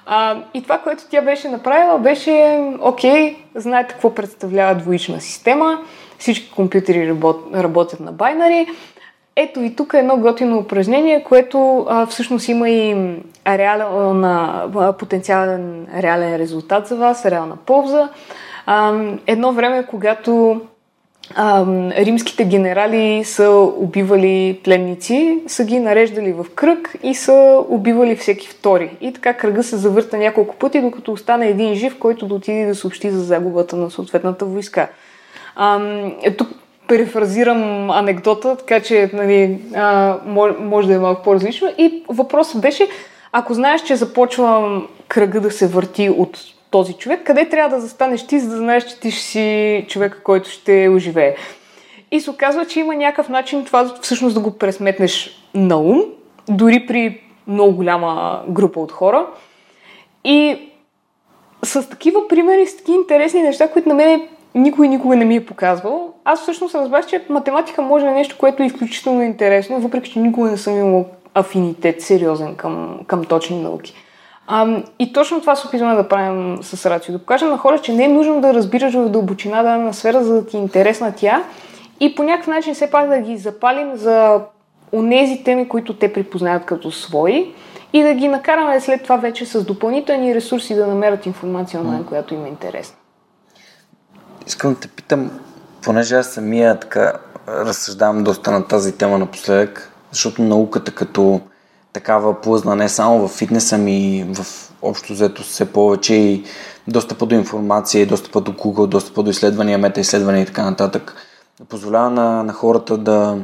А, 0.07 0.37
и 0.55 0.63
това, 0.63 0.79
което 0.79 1.03
тя 1.11 1.23
беше 1.23 1.49
направила, 1.49 1.99
беше, 1.99 2.61
окей, 2.81 3.37
знаете 3.55 3.93
какво 3.93 4.15
представлява 4.15 4.75
двоична 4.75 5.21
система, 5.21 5.79
всички 6.19 6.51
компютри 6.51 7.09
работ, 7.09 7.55
работят 7.55 8.01
на 8.01 8.13
байнари. 8.13 8.67
Ето 9.37 9.61
и 9.61 9.77
тук 9.77 9.95
е 9.95 9.99
едно 9.99 10.17
готино 10.17 10.59
упражнение, 10.59 11.25
което 11.25 11.87
а, 11.89 12.07
всъщност 12.07 12.49
има 12.49 12.71
и 12.71 13.17
реална, 13.47 14.63
потенциален 14.99 15.87
реален 15.97 16.37
резултат 16.37 16.87
за 16.87 16.97
вас, 16.97 17.27
реална 17.27 17.57
полза. 17.57 18.09
А, 18.67 19.01
едно 19.27 19.53
време, 19.53 19.87
когато 19.87 20.61
а, 21.35 21.65
римските 21.97 22.45
генерали 22.45 23.25
са 23.25 23.51
убивали 23.77 24.61
пленници, 24.65 25.39
са 25.47 25.65
ги 25.65 25.81
нареждали 25.81 26.33
в 26.33 26.47
кръг 26.55 26.95
и 27.03 27.15
са 27.15 27.63
убивали 27.69 28.17
всеки 28.17 28.49
втори. 28.49 28.97
И 29.01 29.13
така 29.13 29.35
кръга 29.35 29.63
се 29.63 29.77
завърта 29.77 30.19
няколко 30.19 30.57
пъти, 30.57 30.81
докато 30.81 31.13
остане 31.13 31.49
един 31.49 31.75
жив, 31.75 31.99
който 31.99 32.27
да 32.27 32.35
отиде 32.35 32.67
да 32.67 32.75
съобщи 32.75 33.11
за 33.11 33.21
загубата 33.21 33.77
на 33.77 33.91
съответната 33.91 34.45
войска. 34.45 34.89
А, 35.57 35.81
тук 36.39 36.49
перефразирам 36.89 37.91
анекдота, 37.91 38.57
така 38.57 38.81
че 38.81 39.11
нали, 39.13 39.59
а, 39.75 40.17
може, 40.61 40.89
да 40.89 40.95
е 40.95 40.99
малко 40.99 41.23
по-различно. 41.23 41.69
И 41.79 42.03
въпросът 42.09 42.61
беше, 42.61 42.89
ако 43.33 43.55
знаеш, 43.55 43.83
че 43.83 43.97
започва 43.97 44.83
кръга 45.09 45.41
да 45.41 45.51
се 45.51 45.69
върти 45.69 46.11
от 46.11 46.39
този 46.73 46.93
човек, 46.93 47.21
къде 47.25 47.49
трябва 47.49 47.77
да 47.77 47.81
застанеш 47.81 48.27
ти, 48.27 48.41
за 48.41 48.51
да 48.51 48.57
знаеш, 48.57 48.85
че 48.85 49.01
ти 49.01 49.11
ще 49.11 49.23
си 49.23 49.87
човека, 49.89 50.23
който 50.23 50.49
ще 50.49 50.89
оживее. 50.89 51.37
И 52.11 52.21
се 52.21 52.31
оказва, 52.31 52.67
че 52.67 52.81
има 52.81 52.95
някакъв 52.95 53.29
начин 53.29 53.65
това 53.65 53.95
всъщност 54.03 54.35
да 54.35 54.41
го 54.41 54.51
пресметнеш 54.51 55.45
на 55.55 55.77
ум, 55.77 56.03
дори 56.49 56.87
при 56.87 57.21
много 57.47 57.77
голяма 57.77 58.43
група 58.49 58.81
от 58.81 58.93
хора. 58.93 59.27
И 60.25 60.69
с 61.65 61.89
такива 61.89 62.29
примери, 62.29 62.67
с 62.67 62.77
такива 62.77 62.99
интересни 62.99 63.43
неща, 63.43 63.69
които 63.69 63.89
на 63.89 63.95
мен 63.95 64.29
никой 64.55 64.89
никога 64.89 65.17
не 65.17 65.25
ми 65.25 65.37
е 65.37 65.47
показвал, 65.47 66.13
аз 66.25 66.43
всъщност 66.43 66.75
разбрах, 66.75 67.07
че 67.07 67.25
математика 67.29 67.83
може 67.83 68.05
да 68.05 68.11
е 68.11 68.15
нещо, 68.15 68.37
което 68.39 68.63
е 68.63 68.67
изключително 68.67 69.23
интересно, 69.23 69.81
въпреки 69.81 70.11
че 70.11 70.19
никога 70.19 70.51
не 70.51 70.57
съм 70.57 70.79
имал 70.79 71.07
афинитет 71.35 72.03
сериозен 72.03 72.55
към, 72.55 73.01
към 73.07 73.25
точни 73.25 73.63
науки. 73.63 73.95
А, 74.55 74.83
и 74.99 75.13
точно 75.13 75.41
това 75.41 75.57
се 75.57 75.67
опитваме 75.67 75.95
да 75.95 76.09
правим 76.09 76.63
с 76.63 76.91
Рацио. 76.91 77.13
Да 77.13 77.19
покажем 77.19 77.49
на 77.49 77.59
хора, 77.59 77.79
че 77.79 77.93
не 77.93 78.05
е 78.05 78.09
нужно 78.09 78.41
да 78.41 78.55
разбираш 78.55 78.95
в 78.95 79.09
дълбочина 79.09 79.63
дадена 79.63 79.95
сфера, 79.95 80.25
за 80.25 80.35
да 80.35 80.47
ти 80.47 80.57
е 80.57 80.61
интересна 80.61 81.13
тя 81.17 81.45
и 82.01 82.15
по 82.15 82.23
някакъв 82.23 82.47
начин 82.47 82.75
все 82.75 82.91
пак 82.91 83.09
да 83.09 83.19
ги 83.19 83.37
запалим 83.37 83.97
за 83.97 84.41
онези 84.93 85.45
теми, 85.45 85.69
които 85.69 85.97
те 85.97 86.13
припознават 86.13 86.65
като 86.65 86.91
свои 86.91 87.55
и 87.93 88.03
да 88.03 88.15
ги 88.15 88.29
накараме 88.29 88.81
след 88.81 89.03
това 89.03 89.17
вече 89.17 89.47
с 89.47 89.65
допълнителни 89.65 90.35
ресурси 90.35 90.75
да 90.75 90.87
намерят 90.87 91.27
информация 91.27 91.81
онлайн, 91.81 92.05
която 92.05 92.35
им 92.35 92.45
е 92.45 92.49
интересна. 92.49 92.97
Искам 94.47 94.75
да 94.75 94.81
те 94.81 94.89
питам, 94.89 95.31
понеже 95.83 96.15
аз 96.15 96.27
самия 96.27 96.81
така 96.81 97.13
разсъждавам 97.49 98.25
доста 98.25 98.51
на 98.51 98.67
тази 98.67 98.93
тема 98.99 99.19
напоследък, 99.19 99.93
защото 100.11 100.43
науката 100.43 100.93
като 100.93 101.41
такава 101.93 102.41
плъзна 102.41 102.77
не 102.77 102.89
само 102.89 103.29
в 103.29 103.33
фитнеса 103.33 103.79
ми, 103.79 104.27
в 104.35 104.47
общо 104.83 105.13
взето 105.13 105.43
все 105.43 105.73
повече 105.73 106.15
и 106.15 106.45
достъпа 106.89 107.27
до 107.27 107.35
информация, 107.35 108.07
достъпа 108.07 108.41
до 108.41 108.53
Google, 108.53 108.87
достъпа 108.87 109.23
до 109.23 109.31
изследвания, 109.31 109.79
метаизследвания 109.79 110.43
и 110.43 110.47
така 110.47 110.65
нататък. 110.65 111.15
Позволява 111.69 112.11
на, 112.11 112.43
на 112.43 112.53
хората 112.53 112.99
да, 112.99 113.39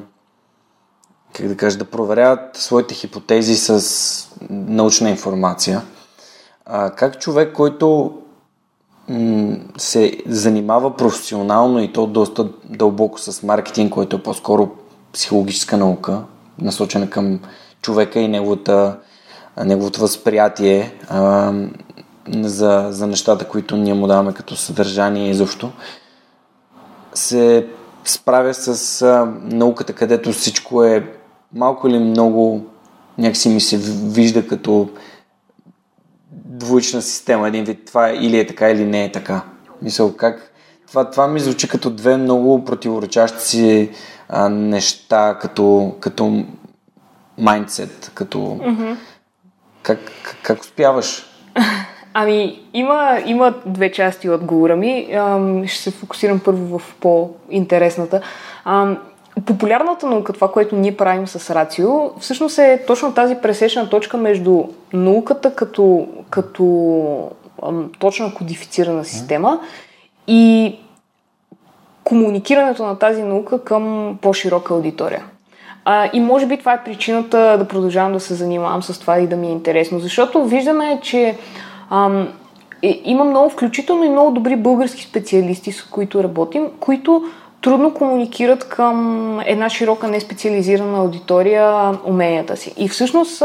как 1.33 1.49
да 1.49 1.57
кажа, 1.57 1.79
да 1.79 1.85
проверяват 1.85 2.57
своите 2.57 2.95
хипотези 2.95 3.57
с 3.57 4.29
научна 4.51 5.11
информация. 5.11 5.83
А, 6.67 6.91
как 6.91 7.21
човек, 7.21 7.53
който 7.55 8.19
м- 9.09 9.57
се 9.77 10.19
занимава 10.27 10.97
професионално 10.97 11.83
и 11.83 11.93
то 11.93 12.07
доста 12.07 12.49
дълбоко 12.65 13.21
с 13.21 13.43
маркетинг, 13.43 13.93
който 13.93 14.17
е 14.17 14.23
по-скоро 14.23 14.71
психологическа 15.13 15.77
наука, 15.77 16.23
насочена 16.61 17.11
към 17.11 17.41
човека 17.83 18.21
и 18.21 18.29
неговата, 18.29 18.97
неговото 19.65 20.01
възприятие 20.01 20.95
а, 21.09 21.53
за, 22.29 22.87
за 22.91 23.07
нещата, 23.07 23.49
които 23.49 23.77
ние 23.77 23.95
му 23.95 24.07
даваме 24.07 24.35
като 24.35 24.57
съдържание 24.57 25.31
и 25.31 25.35
защо, 25.35 25.73
се 27.15 27.67
справя 28.05 28.55
с 28.55 29.03
а, 29.03 29.33
науката, 29.43 29.93
където 29.93 30.33
всичко 30.33 30.85
е 30.85 31.13
малко 31.55 31.89
или 31.89 31.99
много 31.99 32.67
някакси 33.19 33.49
ми 33.49 33.61
се 33.61 33.77
вижда 34.13 34.47
като 34.47 34.89
двоична 36.33 37.03
система, 37.03 37.49
един 37.49 37.65
вид 37.65 37.85
това 37.87 38.11
или 38.11 38.39
е 38.39 38.47
така 38.47 38.71
или 38.71 38.85
не 38.85 39.05
е 39.05 39.13
така. 39.13 39.43
Мисъл, 39.83 40.17
как 40.17 40.53
това, 40.89 41.11
това 41.11 41.29
ми 41.29 41.41
звучи 41.41 41.69
като 41.69 41.91
две 41.91 42.17
много 42.17 42.65
противоречащи 42.65 43.47
си 43.47 43.91
а, 44.29 44.49
неща, 44.49 45.39
като, 45.41 45.95
като 46.01 46.45
майндсет, 47.39 48.11
като 48.15 48.39
mm-hmm. 48.39 48.97
как, 49.83 49.99
как, 50.43 50.61
успяваш? 50.61 51.27
Ами, 52.15 52.63
има, 52.75 53.19
има 53.27 53.55
две 53.67 53.93
части 53.93 54.31
от 54.31 54.41
отговора 54.41 54.77
ми. 54.77 55.09
Ам, 55.15 55.67
ще 55.67 55.83
се 55.83 55.91
фокусирам 55.91 56.41
първо 56.45 56.79
в 56.79 56.95
по-интересната. 57.01 58.21
Ам, 58.65 58.99
популярната 59.47 60.07
наука, 60.07 60.33
това, 60.33 60.53
което 60.53 60.77
ние 60.77 60.97
правим 60.97 61.27
с 61.27 61.55
Рацио, 61.55 62.19
всъщност 62.21 62.59
е 62.59 62.85
точно 62.87 63.15
тази 63.15 63.35
пресечна 63.35 63.89
точка 63.89 64.17
между 64.17 64.65
науката 64.93 65.55
като, 65.55 66.09
като 66.31 67.31
ам, 67.63 67.91
точна 67.99 68.35
кодифицирана 68.35 69.05
система 69.05 69.61
и 70.27 70.77
комуникирането 72.05 72.87
на 72.87 72.99
тази 72.99 73.23
наука 73.23 73.65
към 73.65 74.19
по-широка 74.23 74.75
аудитория. 74.75 75.25
А, 75.91 76.11
и 76.13 76.21
може 76.21 76.47
би 76.47 76.57
това 76.57 76.73
е 76.73 76.85
причината 76.85 77.57
да 77.59 77.69
продължавам 77.69 78.13
да 78.13 78.21
се 78.21 78.35
занимавам 78.35 78.83
с 78.83 79.01
това 79.01 79.19
и 79.19 79.27
да 79.27 79.37
ми 79.37 79.47
е 79.47 79.51
интересно, 79.51 79.99
защото 79.99 80.45
виждаме, 80.45 81.01
че 81.03 81.39
ам, 81.91 82.29
е, 82.83 83.01
има 83.05 83.25
много, 83.25 83.51
включително 83.51 84.05
и 84.05 84.09
много 84.09 84.31
добри 84.31 84.57
български 84.57 85.03
специалисти, 85.03 85.73
с 85.73 85.83
които 85.83 86.25
работим, 86.25 86.67
които 86.81 87.25
трудно 87.61 87.95
комуникират 87.95 88.69
към 88.69 89.41
една 89.45 89.69
широка 89.69 90.09
неспециализирана 90.09 90.99
аудитория 90.99 91.93
уменията 92.05 92.57
си. 92.57 92.75
И 92.77 92.89
всъщност 92.89 93.43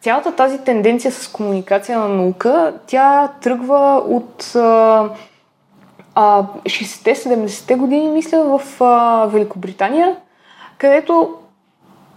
цялата 0.00 0.32
тази 0.32 0.58
тенденция 0.58 1.12
с 1.12 1.28
комуникация 1.28 1.98
на 1.98 2.08
наука, 2.08 2.74
тя 2.86 3.28
тръгва 3.40 4.02
от 4.08 4.42
60-70-те 6.16 7.74
години, 7.74 8.08
мисля, 8.08 8.58
в 8.58 8.80
Великобритания, 9.32 10.16
където 10.78 11.34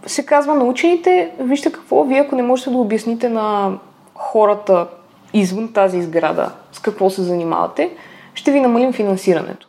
се 0.06 0.26
казва 0.26 0.54
на 0.54 0.64
учените, 0.64 1.32
вижте 1.40 1.72
какво, 1.72 2.04
вие 2.04 2.20
ако 2.20 2.36
не 2.36 2.42
можете 2.42 2.70
да 2.70 2.76
обясните 2.76 3.28
на 3.28 3.78
хората 4.14 4.86
извън 5.34 5.72
тази 5.72 6.02
сграда 6.02 6.50
с 6.72 6.78
какво 6.78 7.10
се 7.10 7.22
занимавате, 7.22 7.90
ще 8.34 8.52
ви 8.52 8.60
намалим 8.60 8.92
финансирането. 8.92 9.68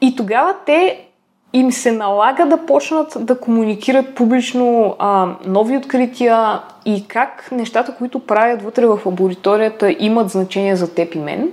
И 0.00 0.16
тогава 0.16 0.54
те 0.66 1.06
им 1.52 1.72
се 1.72 1.92
налага 1.92 2.46
да 2.46 2.66
почнат 2.66 3.16
да 3.20 3.40
комуникират 3.40 4.14
публично 4.14 4.96
а, 4.98 5.28
нови 5.46 5.76
открития 5.76 6.60
и 6.84 7.08
как 7.08 7.48
нещата, 7.52 7.94
които 7.94 8.26
правят 8.26 8.62
вътре 8.62 8.86
в 8.86 9.00
лабораторията, 9.06 9.96
имат 9.98 10.30
значение 10.30 10.76
за 10.76 10.94
теб 10.94 11.14
и 11.14 11.18
мен. 11.18 11.52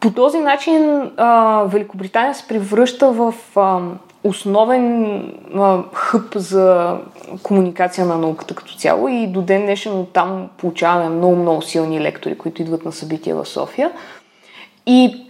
По 0.00 0.10
този 0.10 0.38
начин 0.38 1.10
а, 1.16 1.62
Великобритания 1.66 2.34
се 2.34 2.48
превръща 2.48 3.10
в 3.10 3.34
а, 3.56 3.80
основен 4.24 5.14
а, 5.56 5.82
хъб 5.92 6.34
за 6.34 6.96
комуникация 7.42 8.06
на 8.06 8.18
науката 8.18 8.54
като 8.54 8.74
цяло 8.74 9.08
и 9.08 9.26
до 9.26 9.42
ден 9.42 9.62
днешен 9.62 10.06
там 10.12 10.48
получаваме 10.56 11.08
много-много 11.08 11.62
силни 11.62 12.00
лектори, 12.00 12.38
които 12.38 12.62
идват 12.62 12.84
на 12.84 12.92
събития 12.92 13.36
в 13.36 13.46
София. 13.46 13.90
И 14.86 15.26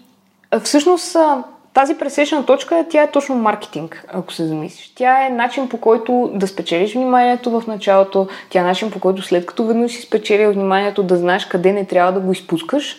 а, 0.50 0.60
всъщност 0.60 1.16
а, 1.16 1.44
тази 1.74 1.94
пресечна 1.94 2.46
точка, 2.46 2.86
тя 2.90 3.02
е 3.02 3.10
точно 3.10 3.34
маркетинг, 3.34 4.04
ако 4.12 4.32
се 4.32 4.46
замислиш. 4.46 4.92
Тя 4.94 5.26
е 5.26 5.30
начин 5.30 5.68
по 5.68 5.78
който 5.78 6.30
да 6.34 6.46
спечелиш 6.46 6.94
вниманието 6.94 7.60
в 7.60 7.66
началото, 7.66 8.28
тя 8.50 8.60
е 8.60 8.64
начин 8.64 8.90
по 8.90 9.00
който 9.00 9.22
след 9.22 9.46
като 9.46 9.64
веднъж 9.64 9.92
си 9.92 10.02
спечелил 10.02 10.52
вниманието 10.52 11.02
да 11.02 11.16
знаеш 11.16 11.44
къде 11.44 11.72
не 11.72 11.84
трябва 11.84 12.12
да 12.12 12.20
го 12.20 12.32
изпускаш 12.32 12.96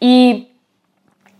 и, 0.00 0.46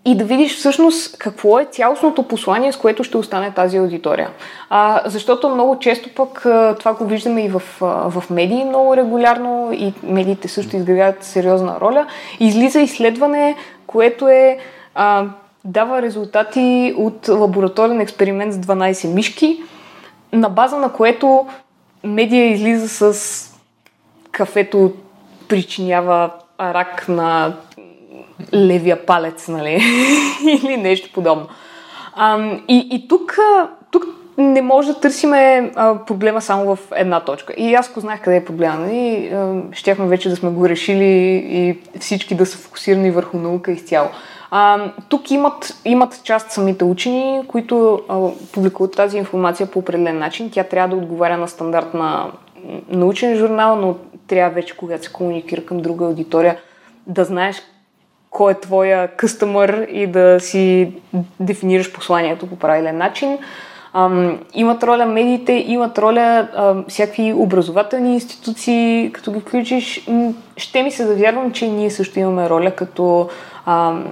и 0.06 0.14
да 0.14 0.24
видиш 0.24 0.56
всъщност 0.56 1.18
какво 1.18 1.58
е 1.58 1.64
цялостното 1.64 2.22
послание, 2.22 2.72
с 2.72 2.76
което 2.76 3.04
ще 3.04 3.16
остане 3.16 3.50
тази 3.50 3.76
аудитория. 3.76 4.30
А, 4.70 5.02
защото 5.06 5.48
много 5.48 5.78
често 5.78 6.14
пък 6.14 6.40
това 6.78 6.94
го 6.94 7.04
виждаме 7.04 7.44
и 7.44 7.48
в, 7.48 7.62
в 7.80 8.24
медии 8.30 8.64
много 8.64 8.96
регулярно 8.96 9.70
и 9.72 9.92
медиите 10.02 10.48
също 10.48 10.76
изгравяват 10.76 11.24
сериозна 11.24 11.80
роля. 11.80 12.06
Излиза 12.40 12.80
изследване, 12.80 13.56
което 13.86 14.28
е 14.28 14.58
а, 14.94 15.24
дава 15.64 16.02
резултати 16.02 16.94
от 16.96 17.28
лабораторен 17.28 18.00
експеримент 18.00 18.52
с 18.54 18.56
12 18.56 19.14
мишки, 19.14 19.62
на 20.32 20.48
база 20.48 20.76
на 20.76 20.92
което 20.92 21.46
медия 22.04 22.52
излиза 22.52 22.88
с 22.88 23.54
кафето 24.32 24.92
причинява 25.48 26.30
рак 26.60 27.08
на 27.08 27.52
левия 28.54 29.06
палец, 29.06 29.48
нали? 29.48 29.82
Или 30.62 30.76
нещо 30.76 31.10
подобно. 31.14 31.46
А, 32.14 32.56
и, 32.68 32.88
и 32.90 33.08
тук, 33.08 33.38
тук 33.90 34.04
не 34.38 34.62
може 34.62 34.88
да 34.88 35.00
търсиме 35.00 35.70
проблема 36.06 36.40
само 36.40 36.76
в 36.76 36.78
една 36.96 37.20
точка. 37.20 37.54
И 37.56 37.74
аз 37.74 37.92
го 37.92 38.00
знаех 38.00 38.22
къде 38.22 38.36
е 38.36 38.44
проблема. 38.44 38.78
Нали? 38.78 39.32
щяхме 39.72 40.06
вече 40.06 40.28
да 40.28 40.36
сме 40.36 40.50
го 40.50 40.68
решили 40.68 41.04
и 41.48 41.78
всички 42.00 42.34
да 42.34 42.46
са 42.46 42.58
фокусирани 42.58 43.10
върху 43.10 43.38
наука 43.38 43.72
изцяло. 43.72 44.08
А, 44.50 44.92
тук 45.08 45.30
имат, 45.30 45.80
имат 45.84 46.20
част 46.24 46.50
самите 46.50 46.84
учени, 46.84 47.42
които 47.48 48.02
а, 48.08 48.28
публикуват 48.52 48.96
тази 48.96 49.18
информация 49.18 49.66
по 49.66 49.78
определен 49.78 50.18
начин. 50.18 50.50
Тя 50.50 50.64
трябва 50.64 50.96
да 50.96 51.02
отговаря 51.02 51.36
на 51.36 51.48
стандарт 51.48 51.94
на 51.94 52.30
научен 52.88 53.36
журнал, 53.36 53.76
но 53.76 53.96
трябва 54.28 54.54
вече, 54.54 54.76
когато 54.76 55.04
се 55.04 55.12
комуникира 55.12 55.64
към 55.64 55.80
друга 55.80 56.04
аудитория, 56.04 56.56
да 57.06 57.24
знаеш 57.24 57.62
кой 58.36 58.52
е 58.52 58.60
твоя 58.60 59.08
къстъмър 59.08 59.86
и 59.90 60.06
да 60.06 60.40
си 60.40 60.92
дефинираш 61.40 61.92
посланието 61.92 62.46
по 62.46 62.56
правилен 62.56 62.98
начин. 62.98 63.38
Ам, 63.92 64.40
имат 64.54 64.82
роля 64.82 65.06
медиите, 65.06 65.52
имат 65.52 65.98
роля 65.98 66.48
ам, 66.54 66.84
всякакви 66.88 67.32
образователни 67.32 68.14
институции, 68.14 69.10
като 69.12 69.32
ги 69.32 69.40
включиш. 69.40 70.08
Ще 70.56 70.82
ми 70.82 70.90
се 70.90 71.04
да 71.04 71.14
вярвам, 71.14 71.52
че 71.52 71.68
ние 71.68 71.90
също 71.90 72.18
имаме 72.18 72.48
роля 72.48 72.70
като 72.70 73.28
ам, 73.66 74.04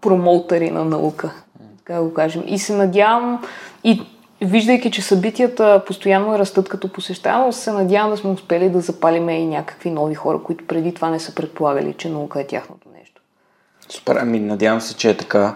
промоутъри 0.00 0.70
на 0.70 0.84
наука, 0.84 1.30
така 1.78 2.02
го 2.02 2.14
кажем. 2.14 2.42
И 2.46 2.58
се 2.58 2.76
надявам, 2.76 3.42
и 3.84 4.02
виждайки, 4.42 4.90
че 4.90 5.02
събитията 5.02 5.82
постоянно 5.86 6.38
растат 6.38 6.68
като 6.68 6.92
посещаемост, 6.92 7.60
се 7.60 7.72
надявам 7.72 8.10
да 8.10 8.16
сме 8.16 8.30
успели 8.30 8.70
да 8.70 8.80
запалиме 8.80 9.32
и 9.40 9.46
някакви 9.46 9.90
нови 9.90 10.14
хора, 10.14 10.38
които 10.44 10.66
преди 10.66 10.94
това 10.94 11.10
не 11.10 11.20
са 11.20 11.34
предполагали, 11.34 11.94
че 11.98 12.10
наука 12.10 12.40
е 12.40 12.46
тяхното. 12.46 12.87
Супер, 13.88 14.16
ами 14.16 14.40
надявам 14.40 14.80
се, 14.80 14.94
че 14.94 15.10
е 15.10 15.16
така. 15.16 15.54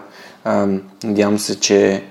надявам 1.03 1.39
се, 1.39 1.59
че 1.59 2.03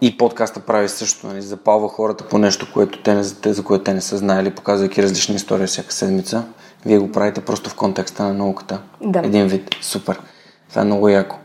и 0.00 0.16
подкаста 0.16 0.60
прави 0.60 0.88
също, 0.88 1.26
нали, 1.26 1.42
запалва 1.42 1.88
хората 1.88 2.28
по 2.28 2.38
нещо, 2.38 2.66
което 2.72 3.02
те 3.02 3.14
не, 3.14 3.22
за 3.22 3.64
което 3.64 3.84
те 3.84 3.94
не 3.94 4.00
са 4.00 4.16
знаели, 4.16 4.50
показвайки 4.50 5.02
различни 5.02 5.34
истории 5.34 5.66
всяка 5.66 5.92
седмица. 5.92 6.44
Вие 6.86 6.98
го 6.98 7.12
правите 7.12 7.40
просто 7.40 7.70
в 7.70 7.74
контекста 7.74 8.22
на 8.22 8.32
науката. 8.32 8.80
Да. 9.00 9.18
Един 9.18 9.46
вид. 9.46 9.70
Супер. 9.80 10.20
Това 10.68 10.82
е 10.82 10.84
много 10.84 11.08
яко. 11.08 11.36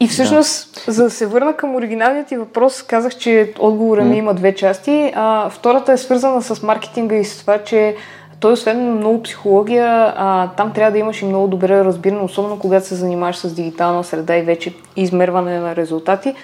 И 0.00 0.08
всъщност, 0.08 0.82
да. 0.86 0.92
за 0.92 1.04
да 1.04 1.10
се 1.10 1.26
върна 1.26 1.56
към 1.56 1.74
оригиналният 1.74 2.26
ти 2.26 2.36
въпрос, 2.36 2.82
казах, 2.82 3.16
че 3.16 3.54
отговора 3.58 4.04
ми 4.04 4.16
има 4.16 4.34
две 4.34 4.54
части. 4.54 5.12
А, 5.14 5.50
втората 5.50 5.92
е 5.92 5.98
свързана 5.98 6.42
с 6.42 6.62
маркетинга 6.62 7.16
и 7.16 7.24
с 7.24 7.38
това, 7.38 7.58
че 7.64 7.96
той 8.44 8.52
освен 8.52 8.96
много 8.96 9.22
психология, 9.22 10.14
а, 10.16 10.48
там 10.56 10.72
трябва 10.72 10.92
да 10.92 10.98
имаш 10.98 11.22
и 11.22 11.24
много 11.24 11.48
добре 11.48 11.84
разбиране, 11.84 12.22
особено 12.22 12.58
когато 12.58 12.86
се 12.86 12.94
занимаваш 12.94 13.36
с 13.36 13.54
дигитална 13.54 14.04
среда 14.04 14.36
и 14.36 14.42
вече 14.42 14.74
измерване 14.96 15.58
на 15.58 15.76
резултати. 15.76 16.34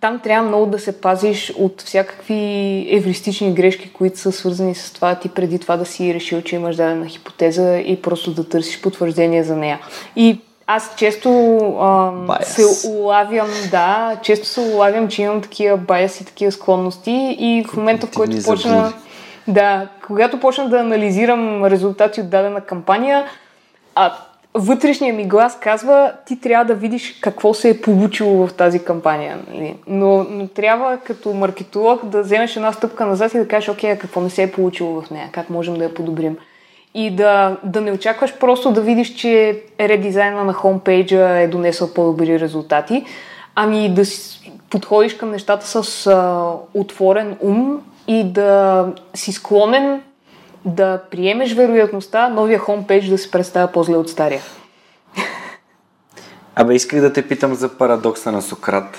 Там 0.00 0.20
трябва 0.20 0.48
много 0.48 0.66
да 0.66 0.78
се 0.78 1.00
пазиш 1.00 1.52
от 1.58 1.82
всякакви 1.82 2.34
евристични 2.90 3.54
грешки, 3.54 3.92
които 3.92 4.18
са 4.18 4.32
свързани 4.32 4.74
с 4.74 4.92
това 4.92 5.14
ти 5.14 5.28
преди 5.28 5.58
това 5.58 5.76
да 5.76 5.84
си 5.84 6.14
решил, 6.14 6.42
че 6.42 6.56
имаш 6.56 6.76
дадена 6.76 7.06
хипотеза 7.06 7.78
и 7.78 8.02
просто 8.02 8.30
да 8.30 8.48
търсиш 8.48 8.80
потвърждение 8.80 9.44
за 9.44 9.56
нея. 9.56 9.78
И 10.16 10.40
аз 10.66 10.94
често 10.96 11.56
а, 11.80 12.12
се 12.42 12.88
улавям, 12.88 13.48
да, 13.70 14.16
често 14.22 14.46
се 14.46 14.60
улавям, 14.60 15.08
че 15.08 15.22
имам 15.22 15.40
такива 15.42 15.76
баяси, 15.76 16.24
такива 16.24 16.52
склонности 16.52 17.36
и 17.38 17.64
в 17.68 17.76
момента, 17.76 18.06
в 18.06 18.10
който 18.14 18.36
почна... 18.44 18.92
Да, 19.48 19.88
когато 20.06 20.40
почна 20.40 20.68
да 20.68 20.78
анализирам 20.78 21.64
резултати 21.64 22.20
от 22.20 22.30
дадена 22.30 22.60
кампания, 22.60 23.24
а 23.94 24.12
вътрешният 24.54 25.16
ми 25.16 25.24
глас 25.24 25.58
казва, 25.60 26.12
ти 26.26 26.40
трябва 26.40 26.64
да 26.64 26.74
видиш 26.74 27.18
какво 27.20 27.54
се 27.54 27.70
е 27.70 27.80
получило 27.80 28.46
в 28.46 28.54
тази 28.54 28.84
кампания. 28.84 29.38
Нали? 29.50 29.76
Но, 29.86 30.26
но 30.30 30.48
трябва 30.48 30.98
като 31.04 31.32
маркетолог 31.32 32.04
да 32.04 32.22
вземеш 32.22 32.56
една 32.56 32.72
стъпка 32.72 33.06
назад 33.06 33.34
и 33.34 33.38
да 33.38 33.48
кажеш, 33.48 33.68
окей, 33.68 33.98
какво 33.98 34.20
не 34.20 34.30
се 34.30 34.42
е 34.42 34.52
получило 34.52 35.00
в 35.00 35.10
нея, 35.10 35.28
как 35.32 35.50
можем 35.50 35.74
да 35.74 35.84
я 35.84 35.94
подобрим 35.94 36.36
и 36.94 37.10
да, 37.10 37.56
да 37.64 37.80
не 37.80 37.92
очакваш 37.92 38.34
просто 38.38 38.72
да 38.72 38.80
видиш, 38.80 39.14
че 39.14 39.62
редизайна 39.80 40.44
на 40.44 40.52
хомпейджа 40.52 41.38
е 41.38 41.48
донесъл 41.48 41.94
по-добри 41.94 42.40
резултати, 42.40 43.04
Ами 43.60 43.94
да 43.94 44.04
си 44.04 44.37
подходиш 44.70 45.16
към 45.16 45.30
нещата 45.30 45.66
с 45.66 46.06
а, 46.06 46.52
отворен 46.74 47.36
ум 47.40 47.80
и 48.06 48.24
да 48.24 48.86
си 49.14 49.32
склонен 49.32 50.02
да 50.64 51.00
приемеш 51.10 51.54
вероятността 51.54 52.28
новия 52.28 52.58
хомпейдж 52.58 53.08
да 53.08 53.18
се 53.18 53.30
представя 53.30 53.72
по-зле 53.72 53.96
от 53.96 54.10
стария. 54.10 54.40
Абе, 56.54 56.74
исках 56.74 57.00
да 57.00 57.12
те 57.12 57.28
питам 57.28 57.54
за 57.54 57.68
парадокса 57.68 58.32
на 58.32 58.42
Сократ. 58.42 58.96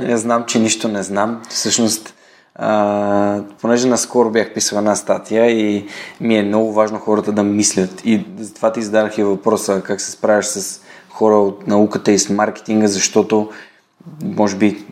не 0.00 0.16
знам, 0.16 0.44
че 0.46 0.58
нищо 0.58 0.88
не 0.88 1.02
знам. 1.02 1.42
Всъщност, 1.48 2.14
а, 2.54 3.40
понеже 3.60 3.88
наскоро 3.88 4.30
бях 4.30 4.54
писал 4.54 4.78
една 4.78 4.96
статия 4.96 5.50
и 5.50 5.88
ми 6.20 6.38
е 6.38 6.42
много 6.42 6.72
важно 6.72 6.98
хората 6.98 7.32
да 7.32 7.42
мислят. 7.42 8.00
И 8.04 8.26
затова 8.38 8.72
ти 8.72 8.82
зададах 8.82 9.18
и 9.18 9.22
въпроса 9.22 9.82
как 9.84 10.00
се 10.00 10.10
справяш 10.10 10.46
с 10.46 10.80
хора 11.10 11.38
от 11.38 11.66
науката 11.66 12.12
и 12.12 12.18
с 12.18 12.30
маркетинга, 12.30 12.86
защото 12.86 13.50
може 14.22 14.56
би 14.56 14.84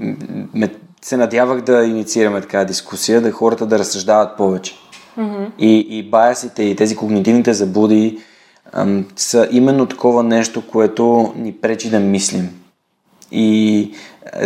ме, 0.54 0.70
се 1.02 1.16
надявах 1.16 1.60
да 1.60 1.84
инициираме 1.84 2.40
така 2.40 2.64
дискусия, 2.64 3.20
да 3.20 3.32
хората 3.32 3.66
да 3.66 3.78
разсъждават 3.78 4.36
повече. 4.36 4.74
Mm-hmm. 5.18 5.50
И, 5.58 5.86
и 5.98 6.10
баясите 6.10 6.62
и 6.62 6.76
тези 6.76 6.96
когнитивните 6.96 7.54
заблуди 7.54 8.18
ам, 8.72 9.06
са 9.16 9.48
именно 9.50 9.86
такова 9.86 10.22
нещо, 10.22 10.66
което 10.66 11.32
ни 11.36 11.52
пречи 11.52 11.90
да 11.90 12.00
мислим. 12.00 12.50
И 13.32 13.90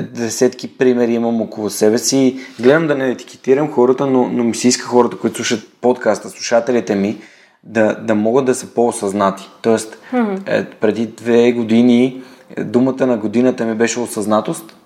десетки 0.03 0.79
примери 0.79 1.15
имам 1.15 1.41
около 1.41 1.71
себе 1.71 1.99
си. 1.99 2.39
Гледам 2.61 2.87
да 2.87 2.95
не 2.95 3.09
етикетирам 3.09 3.73
хората, 3.73 4.07
но, 4.07 4.29
но 4.29 4.45
ми 4.45 4.55
се 4.55 4.69
иска 4.69 4.87
хората, 4.87 5.19
които 5.19 5.37
слушат 5.37 5.69
подкаста, 5.81 6.31
слушателите 6.31 6.95
ми, 6.95 7.19
да, 7.65 7.95
да 7.95 8.15
могат 8.15 8.45
да 8.45 8.55
са 8.55 8.67
по-осъзнати. 8.67 9.49
Тоест, 9.63 9.99
mm-hmm. 10.13 10.43
е, 10.47 10.65
преди 10.65 11.07
две 11.07 11.53
години 11.53 12.23
думата 12.59 13.07
на 13.07 13.17
годината 13.17 13.65
ми 13.65 13.75
беше 13.75 14.01
осъзнатост 14.01 14.77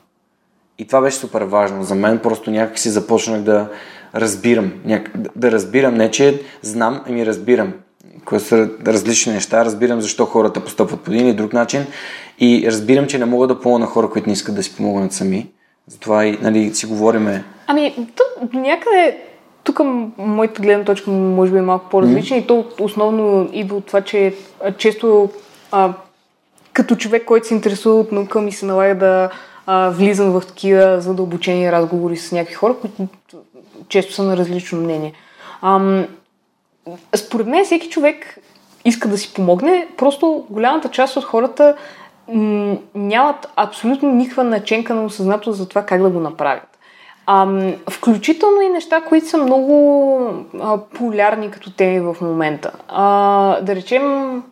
и 0.78 0.86
това 0.86 1.00
беше 1.00 1.16
супер 1.16 1.42
важно 1.42 1.84
за 1.84 1.94
мен. 1.94 2.18
Просто 2.18 2.50
някак 2.50 2.78
си 2.78 2.90
започнах 2.90 3.40
да 3.40 3.68
разбирам. 4.14 4.72
Няк... 4.84 5.10
Да 5.36 5.52
разбирам, 5.52 5.94
не 5.94 6.10
че 6.10 6.42
знам, 6.62 7.02
ами 7.08 7.26
разбирам. 7.26 7.72
Кои 8.24 8.40
са 8.40 8.70
различни 8.86 9.32
неща. 9.32 9.64
Разбирам 9.64 10.00
защо 10.00 10.26
хората 10.26 10.64
постъпват 10.64 11.00
по 11.00 11.10
един 11.10 11.26
или 11.26 11.34
друг 11.34 11.52
начин 11.52 11.86
и 12.38 12.64
разбирам, 12.66 13.06
че 13.06 13.18
не 13.18 13.24
мога 13.24 13.46
да 13.46 13.60
помогна 13.60 13.86
хора, 13.86 14.10
които 14.10 14.28
не 14.28 14.32
искат 14.32 14.54
да 14.54 14.62
си 14.62 14.76
помогнат 14.76 15.12
сами. 15.12 15.46
Затова 15.86 16.24
и 16.24 16.38
нали, 16.42 16.74
си 16.74 16.86
говориме. 16.86 17.44
Ами, 17.66 17.94
тук 18.16 18.52
някъде 18.52 19.18
тук 19.64 19.80
моята 20.18 20.62
гледна 20.62 20.84
точка 20.84 21.10
може 21.10 21.52
би 21.52 21.58
е 21.58 21.62
малко 21.62 21.88
по-различна 21.90 22.36
mm. 22.36 22.40
и 22.40 22.46
то 22.46 22.64
основно 22.80 23.48
идва 23.52 23.76
от 23.76 23.86
това, 23.86 24.00
че 24.00 24.34
често 24.78 25.28
а, 25.72 25.92
като 26.76 26.96
човек, 26.96 27.24
който 27.24 27.46
се 27.46 27.54
интересува 27.54 28.00
от 28.00 28.12
наука, 28.12 28.40
ми 28.40 28.52
се 28.52 28.66
налага 28.66 28.94
да 28.94 29.30
а, 29.66 29.90
влизам 29.90 30.40
в 30.40 30.46
такива 30.46 31.00
задълбочени 31.00 31.72
разговори 31.72 32.16
с 32.16 32.32
някакви 32.32 32.54
хора, 32.54 32.74
които 32.80 33.08
често 33.88 34.12
са 34.12 34.22
на 34.22 34.36
различно 34.36 34.80
мнение. 34.80 35.12
Ам, 35.62 36.06
според 37.16 37.46
мен 37.46 37.64
всеки 37.64 37.88
човек 37.88 38.38
иска 38.84 39.08
да 39.08 39.18
си 39.18 39.34
помогне, 39.34 39.88
просто 39.96 40.46
голямата 40.50 40.88
част 40.88 41.16
от 41.16 41.24
хората 41.24 41.76
нямат 42.94 43.48
абсолютно 43.56 44.12
никаква 44.12 44.44
наченка 44.44 44.94
на 44.94 45.04
осъзнато 45.04 45.52
за 45.52 45.68
това 45.68 45.82
как 45.82 46.02
да 46.02 46.10
го 46.10 46.20
направят. 46.20 46.78
Ам, 47.26 47.74
включително 47.90 48.60
и 48.60 48.68
неща, 48.68 49.00
които 49.00 49.28
са 49.28 49.38
много 49.38 50.30
а, 50.60 50.78
полярни 50.78 51.50
като 51.50 51.70
теми 51.72 52.00
в 52.00 52.16
момента. 52.20 52.70
А, 52.88 53.60
да 53.60 53.74
речем 53.74 54.42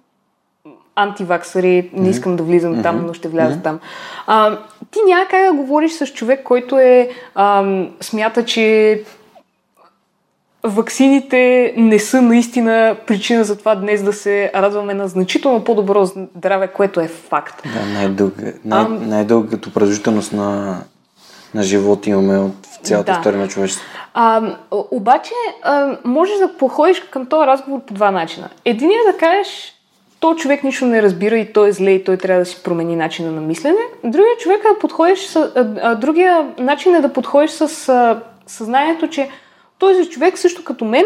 антиваксари, 0.96 1.90
не 1.92 2.08
искам 2.08 2.36
да 2.36 2.42
влизам 2.42 2.74
mm-hmm. 2.74 2.82
там, 2.82 3.06
но 3.06 3.14
ще 3.14 3.28
вляза 3.28 3.56
mm-hmm. 3.56 3.62
там. 3.62 3.78
А, 4.26 4.58
ти 4.90 4.98
няма 5.06 5.24
как 5.30 5.46
да 5.46 5.52
говориш 5.52 5.92
с 5.92 6.06
човек, 6.06 6.42
който 6.42 6.78
е 6.78 7.10
а, 7.34 7.64
смята, 8.00 8.44
че 8.44 9.02
ваксините 10.64 11.74
не 11.76 11.98
са 11.98 12.22
наистина 12.22 12.96
причина 13.06 13.44
за 13.44 13.58
това 13.58 13.74
днес 13.74 14.02
да 14.02 14.12
се 14.12 14.52
радваме 14.54 14.94
на 14.94 15.08
значително 15.08 15.64
по-добро 15.64 16.04
здраве, 16.04 16.68
което 16.68 17.00
е 17.00 17.08
факт. 17.08 17.62
Да, 17.74 17.86
най-дълга, 17.86 18.52
най- 18.64 18.88
най-дългата 18.88 19.72
продължителност 19.72 20.32
на, 20.32 20.78
на 21.54 21.62
живот 21.62 22.06
имаме 22.06 22.38
от 22.38 22.66
цялата 22.82 23.12
да. 23.12 23.18
история 23.18 23.40
на 23.40 23.48
човечеството. 23.48 23.90
А, 24.14 24.42
обаче, 24.70 25.32
а, 25.62 25.96
можеш 26.04 26.38
да 26.38 26.56
походиш 26.58 27.00
към 27.00 27.26
този 27.26 27.46
разговор 27.46 27.80
по 27.80 27.94
два 27.94 28.10
начина. 28.10 28.48
Единият 28.64 29.08
е 29.08 29.12
да 29.12 29.18
кажеш, 29.18 29.73
то 30.24 30.34
човек 30.34 30.64
нищо 30.64 30.86
не 30.86 31.02
разбира 31.02 31.38
и 31.38 31.52
той 31.52 31.68
е 31.68 31.72
зле 31.72 31.90
и 31.90 32.04
той 32.04 32.16
трябва 32.16 32.40
да 32.40 32.46
си 32.46 32.62
промени 32.62 32.96
начина 32.96 33.32
на 33.32 33.40
мислене. 33.40 33.80
Другия 34.04 34.36
човек 34.38 34.60
е 34.64 34.74
да 34.74 34.78
подходиш 34.78 35.26
с, 35.26 35.36
а, 35.36 35.74
а, 35.82 35.94
другия 35.94 36.48
начин 36.58 36.94
е 36.94 37.00
да 37.00 37.12
подходиш 37.12 37.50
с 37.50 37.88
а, 37.88 38.20
съзнанието, 38.46 39.08
че 39.08 39.28
този 39.78 40.10
човек 40.10 40.38
също 40.38 40.64
като 40.64 40.84
мен, 40.84 41.04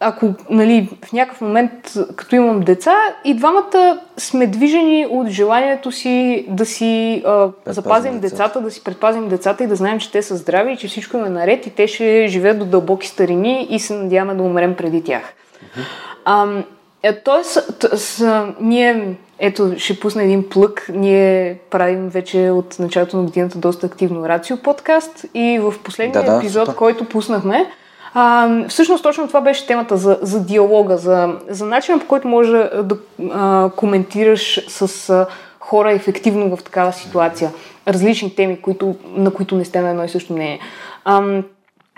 ако 0.00 0.34
нали, 0.50 0.88
в 1.04 1.12
някакъв 1.12 1.40
момент, 1.40 1.72
като 2.16 2.36
имам 2.36 2.60
деца, 2.60 2.94
и 3.24 3.34
двамата 3.34 4.00
сме 4.16 4.46
движени 4.46 5.06
от 5.10 5.28
желанието 5.28 5.92
си 5.92 6.46
да 6.48 6.66
си 6.66 7.22
а, 7.26 7.48
запазим 7.66 8.20
децата. 8.20 8.36
децата, 8.36 8.60
да 8.60 8.70
си 8.70 8.84
предпазим 8.84 9.28
децата 9.28 9.64
и 9.64 9.66
да 9.66 9.76
знаем, 9.76 9.98
че 9.98 10.12
те 10.12 10.22
са 10.22 10.36
здрави 10.36 10.72
и 10.72 10.76
че 10.76 10.88
всичко 10.88 11.16
е 11.16 11.30
наред 11.30 11.66
и 11.66 11.70
те 11.70 11.86
ще 11.88 12.26
живеят 12.28 12.58
до 12.58 12.64
дълбоки 12.64 13.08
старини 13.08 13.66
и 13.70 13.78
се 13.78 13.94
надяваме 13.94 14.34
да 14.34 14.42
умрем 14.42 14.74
преди 14.76 15.04
тях. 15.04 15.22
Uh-huh. 15.22 15.84
А, 16.24 16.62
е, 17.04 17.20
тоест, 17.22 17.78
т- 17.78 18.54
ние, 18.60 19.16
ето, 19.38 19.74
ще 19.78 20.00
пусна 20.00 20.22
един 20.22 20.48
плък. 20.48 20.86
Ние 20.94 21.58
правим 21.70 22.08
вече 22.08 22.50
от 22.50 22.78
началото 22.78 23.16
на 23.16 23.22
годината 23.22 23.58
доста 23.58 23.86
активно 23.86 24.28
Рацио 24.28 24.56
подкаст 24.56 25.24
и 25.34 25.58
в 25.62 25.74
последния 25.84 26.22
да, 26.22 26.30
да, 26.30 26.36
епизод, 26.36 26.66
супер. 26.66 26.76
който 26.76 27.04
пуснахме, 27.04 27.70
а, 28.14 28.48
всъщност 28.68 29.02
точно 29.02 29.28
това 29.28 29.40
беше 29.40 29.66
темата 29.66 29.96
за, 29.96 30.18
за 30.22 30.44
диалога, 30.44 30.96
за, 30.96 31.36
за 31.48 31.66
начина 31.66 31.98
по 31.98 32.06
който 32.06 32.28
може 32.28 32.70
да 32.82 32.96
а, 33.32 33.70
коментираш 33.76 34.60
с 34.68 35.10
а, 35.10 35.26
хора 35.60 35.92
ефективно 35.92 36.56
в 36.56 36.64
такава 36.64 36.92
ситуация. 36.92 37.52
Различни 37.88 38.34
теми, 38.34 38.60
които, 38.62 38.94
на 39.04 39.30
които 39.30 39.56
не 39.56 39.64
сте 39.64 39.80
на 39.80 39.90
едно 39.90 40.04
и 40.04 40.08
също 40.08 40.32
мнение. 40.32 40.60
А, 41.04 41.42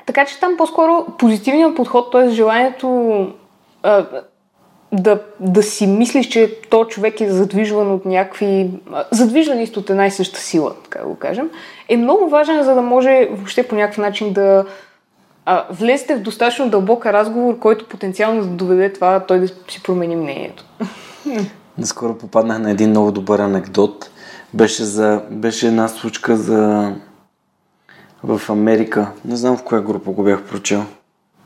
така 0.07 0.25
че 0.25 0.41
там 0.41 0.57
по-скоро 0.57 1.07
позитивният 1.19 1.77
подход, 1.77 2.13
т.е. 2.13 2.29
желанието 2.29 3.27
а, 3.83 4.05
да, 4.93 5.21
да 5.41 5.63
си 5.63 5.87
мислиш, 5.87 6.29
че 6.29 6.61
то 6.71 6.85
човек 6.85 7.21
е 7.21 7.31
задвижван 7.31 7.93
от 7.93 8.05
някакви... 8.05 8.71
задвижван 9.11 9.61
ист 9.61 9.77
от 9.77 9.91
една 9.91 10.07
и 10.07 10.11
съща 10.11 10.41
сила, 10.41 10.75
така 10.85 10.99
да 10.99 11.07
го 11.07 11.17
кажем, 11.17 11.51
е 11.89 11.97
много 11.97 12.29
важен, 12.29 12.63
за 12.65 12.75
да 12.75 12.83
може 12.83 13.29
въобще 13.31 13.69
по 13.69 13.75
някакъв 13.75 13.99
начин 13.99 14.33
да 14.33 14.65
а, 15.45 15.65
влезете 15.71 16.17
в 16.17 16.21
достатъчно 16.21 16.71
дълбока 16.71 17.13
разговор, 17.13 17.59
който 17.59 17.89
потенциално 17.89 18.41
да 18.41 18.47
доведе 18.47 18.93
това 18.93 19.21
той 19.21 19.39
да 19.39 19.49
си 19.49 19.83
промени 19.83 20.17
мнението. 20.17 20.65
Наскоро 21.79 22.19
попаднах 22.19 22.59
на 22.59 22.71
един 22.71 22.91
много 22.91 23.13
добър 23.13 23.39
анекдот. 23.39 24.11
Беше, 24.55 24.85
за, 24.85 25.23
беше 25.31 25.67
една 25.67 25.89
случка 25.89 26.37
за 26.37 26.93
в 28.23 28.41
Америка. 28.49 29.11
Не 29.25 29.37
знам 29.37 29.57
в 29.57 29.63
коя 29.63 29.81
група 29.81 30.11
го 30.11 30.23
бях 30.23 30.43
прочел 30.43 30.85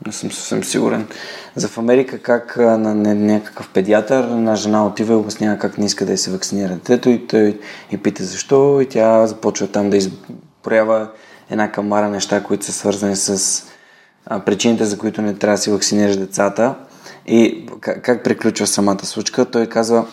не 0.05 0.11
съм 0.11 0.31
съвсем 0.31 0.63
сигурен. 0.63 1.07
За 1.55 1.67
в 1.67 1.77
Америка 1.77 2.19
как 2.19 2.57
на 2.57 2.95
някакъв 3.15 3.69
педиатър 3.69 4.23
на 4.23 4.55
жена 4.55 4.85
отива 4.85 5.13
и 5.13 5.17
обяснява 5.17 5.57
как 5.57 5.77
не 5.77 5.85
иска 5.85 6.05
да 6.05 6.17
се 6.17 6.31
вакцинира 6.31 6.73
детето 6.73 7.09
и 7.09 7.27
той 7.27 7.59
и 7.91 7.97
пита 7.97 8.23
защо 8.23 8.81
и 8.81 8.85
тя 8.85 9.27
започва 9.27 9.67
там 9.67 9.89
да 9.89 9.97
изброява 9.97 11.07
една 11.49 11.71
камара 11.71 12.09
неща, 12.09 12.43
които 12.43 12.65
са 12.65 12.71
свързани 12.71 13.15
с 13.15 13.63
а, 14.25 14.39
причините, 14.39 14.85
за 14.85 14.97
които 14.97 15.21
не 15.21 15.33
трябва 15.33 15.57
да 15.57 15.61
си 15.61 15.71
вакцинираш 15.71 16.17
децата. 16.17 16.75
И 17.27 17.65
как, 17.79 18.01
как 18.03 18.23
приключва 18.23 18.67
самата 18.67 19.05
случка? 19.05 19.45
Той 19.45 19.65
казва, 19.65 20.05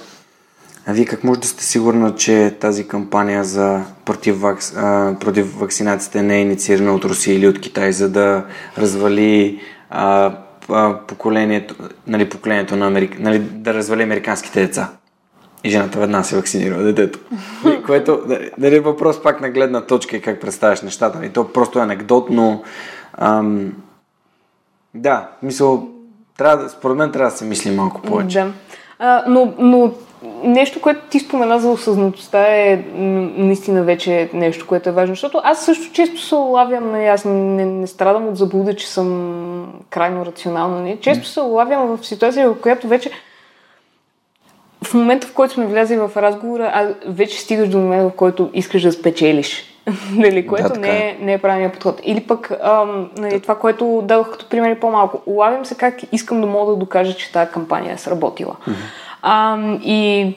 а 0.87 0.93
вие 0.93 1.05
как 1.05 1.25
може 1.25 1.41
да 1.41 1.49
сте 1.49 1.65
сигурна, 1.65 2.15
че 2.15 2.57
тази 2.61 2.89
кампания 2.89 3.45
за 3.45 3.85
против, 4.05 4.41
вакс, 4.41 4.73
а, 4.77 5.17
против 5.21 5.59
вакцинацията 5.59 6.23
не 6.23 6.37
е 6.37 6.43
инициирана 6.43 6.95
от 6.95 7.05
Русия 7.05 7.37
или 7.37 7.49
от 7.49 7.61
Китай, 7.61 7.93
за 7.93 8.09
да 8.09 8.45
развали 8.79 9.61
а, 9.91 10.33
а, 10.69 10.99
поколението, 11.07 11.75
нали, 12.07 12.29
поколението 12.29 12.77
на 12.77 12.87
Америка, 12.87 13.17
нали, 13.21 13.39
да 13.39 13.75
развали 13.75 14.03
американските 14.03 14.61
деца. 14.61 14.91
И 15.65 15.71
жената 15.71 15.99
веднага 16.01 16.25
се 16.25 16.37
вакцинира 16.37 16.83
детето. 16.83 17.19
Което, 17.87 18.23
нали, 18.59 18.81
въпрос 18.81 19.23
пак 19.23 19.41
на 19.41 19.51
гледна 19.51 19.81
точка 19.81 20.17
и 20.17 20.23
как 20.23 20.41
представяш 20.41 20.83
нещата. 20.83 21.27
И 21.27 21.29
то 21.29 21.53
просто 21.53 21.79
е 21.79 21.83
анекдот, 21.83 22.31
но 22.31 22.63
ам, 23.13 23.73
да, 24.95 25.29
мисъл, 25.43 25.89
трябва, 26.39 26.69
според 26.69 26.97
мен 26.97 27.13
трябва 27.13 27.31
да 27.31 27.37
се 27.37 27.45
мисли 27.45 27.71
малко 27.71 28.03
повече. 28.03 28.39
Да. 28.41 28.53
А, 28.99 29.25
но, 29.29 29.55
но 29.59 29.93
нещо, 30.45 30.81
което 30.81 31.01
ти 31.11 31.21
спомена 31.21 31.59
за 31.59 31.69
осъзнатостта 31.69 32.41
е 32.41 32.85
наистина 33.37 33.83
вече 33.83 34.31
нещо, 34.33 34.67
което 34.67 34.89
е 34.89 34.93
важно. 34.93 35.15
Защото 35.15 35.41
аз 35.45 35.65
също 35.65 35.93
често 35.93 36.21
се 36.21 36.35
улавям, 36.35 36.93
нали, 36.93 37.07
аз 37.07 37.25
не, 37.25 37.65
не 37.65 37.87
страдам 37.87 38.29
от 38.29 38.37
заблуда, 38.37 38.77
че 38.77 38.89
съм 38.89 39.75
крайно 39.91 40.27
рационална. 40.27 40.81
Не? 40.81 41.01
Често 41.01 41.27
се 41.27 41.41
улавям 41.41 41.97
в 41.97 42.07
ситуация, 42.07 42.51
в 42.51 42.61
която 42.61 42.89
вече 42.89 43.11
в 44.85 44.95
момента, 44.95 45.27
в 45.27 45.35
който 45.35 45.55
сме 45.55 45.67
влязли 45.67 45.97
в 45.97 46.11
разговора, 46.17 46.71
а 46.75 46.95
вече 47.07 47.41
стигаш 47.41 47.69
до 47.69 47.79
момента, 47.79 48.09
в 48.09 48.17
който 48.17 48.51
искаш 48.55 48.83
да 48.83 48.93
спечелиш. 48.93 49.65
нали, 50.13 50.47
което 50.47 50.73
да, 50.73 50.81
не, 50.81 50.99
е, 50.99 51.17
не 51.21 51.33
е 51.33 51.39
правилният 51.39 51.73
подход. 51.73 52.01
Или 52.05 52.21
пък 52.21 52.51
ам, 52.63 53.11
нали, 53.17 53.41
това, 53.41 53.59
което 53.59 54.03
дадох 54.05 54.31
като 54.31 54.49
примери 54.49 54.75
по-малко. 54.75 55.23
Улавям 55.27 55.65
се 55.65 55.75
как 55.75 55.95
искам 56.13 56.41
да 56.41 56.47
мога 56.47 56.73
да 56.73 56.79
докажа, 56.79 57.17
че 57.17 57.33
тази 57.33 57.51
кампания 57.51 57.95
е 57.95 57.99
сработила. 57.99 58.57
Mm-hmm. 58.69 58.75
Ам, 59.23 59.81
и 59.85 60.35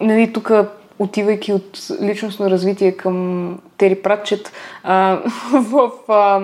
нали, 0.00 0.32
тук 0.32 0.52
отивайки 0.98 1.52
от 1.52 1.78
личностно 2.02 2.50
развитие 2.50 2.92
към 2.92 3.58
Тери 3.78 3.94
Пратчет, 4.02 4.52
а, 4.82 5.18
в 5.52 5.90
а, 6.08 6.40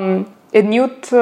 едни 0.53 0.81
от, 0.81 1.13
а, 1.13 1.17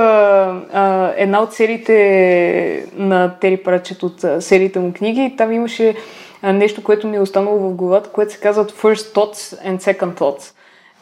а, 0.73 1.13
една 1.17 1.43
от 1.43 1.53
сериите 1.53 2.87
на 2.97 3.35
Тери 3.41 3.57
Пратчет 3.57 4.03
от 4.03 4.25
а, 4.25 4.41
серията 4.41 4.81
му 4.81 4.93
книги, 4.93 5.35
там 5.39 5.53
имаше 5.53 5.95
а, 6.43 6.53
нещо, 6.53 6.85
което 6.85 7.07
ми 7.07 7.17
е 7.17 7.21
останало 7.21 7.59
в 7.59 7.75
главата, 7.75 8.11
което 8.11 8.33
се 8.33 8.41
казва 8.41 8.67
First 8.67 9.15
Thoughts 9.15 9.67
and 9.67 9.81
Second 9.81 10.15
Thoughts. 10.15 10.53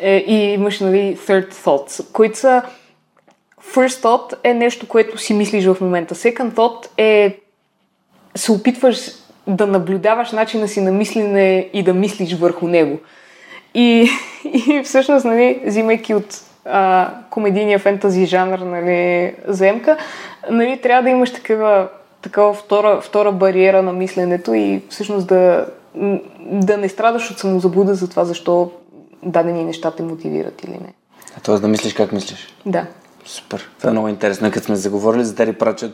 Е, 0.00 0.16
и 0.16 0.52
имаше, 0.52 0.84
нали, 0.84 1.16
Third 1.16 1.54
Thoughts, 1.54 2.12
които 2.12 2.38
са 2.38 2.62
First 3.74 4.04
Thought 4.04 4.34
е 4.44 4.54
нещо, 4.54 4.88
което 4.88 5.18
си 5.18 5.34
мислиш 5.34 5.64
в 5.66 5.80
момента. 5.80 6.14
Second 6.14 6.52
Thought 6.52 6.88
е 6.98 7.38
се 8.34 8.52
опитваш 8.52 9.10
да 9.46 9.66
наблюдаваш 9.66 10.32
начина 10.32 10.68
си 10.68 10.80
на 10.80 10.90
мислене 10.90 11.68
и 11.72 11.82
да 11.82 11.94
мислиш 11.94 12.34
върху 12.34 12.68
него. 12.68 12.98
И, 13.74 14.08
и 14.44 14.82
всъщност, 14.84 15.24
нали, 15.24 15.60
взимайки 15.66 16.14
от 16.14 16.40
а, 16.64 17.10
комедийния 17.30 17.78
фентази 17.78 18.26
жанр, 18.26 18.58
нали, 18.58 19.34
заемка, 19.46 19.96
нали, 20.50 20.80
трябва 20.82 21.02
да 21.02 21.10
имаш 21.10 21.32
такава, 21.32 21.88
такава 22.22 22.54
втора, 22.54 23.00
втора 23.00 23.32
бариера 23.32 23.82
на 23.82 23.92
мисленето 23.92 24.54
и 24.54 24.82
всъщност 24.88 25.26
да, 25.26 25.66
да 26.40 26.76
не 26.76 26.88
страдаш 26.88 27.30
от 27.30 27.38
самозаблуда 27.38 27.94
за 27.94 28.10
това, 28.10 28.24
защо 28.24 28.72
дадени 29.22 29.64
неща 29.64 29.90
те 29.90 30.02
мотивират 30.02 30.64
или 30.64 30.72
не. 30.72 30.94
А 31.38 31.40
т.е. 31.40 31.54
да 31.54 31.68
мислиш 31.68 31.94
как 31.94 32.12
мислиш? 32.12 32.54
Да. 32.66 32.86
Супер. 33.24 33.70
Това 33.78 33.90
е 33.90 33.92
много 33.92 34.08
интересно. 34.08 34.50
Като 34.50 34.66
сме 34.66 34.76
заговорили 34.76 35.24
за 35.24 35.34
Тери 35.34 35.52
Прачет, 35.52 35.92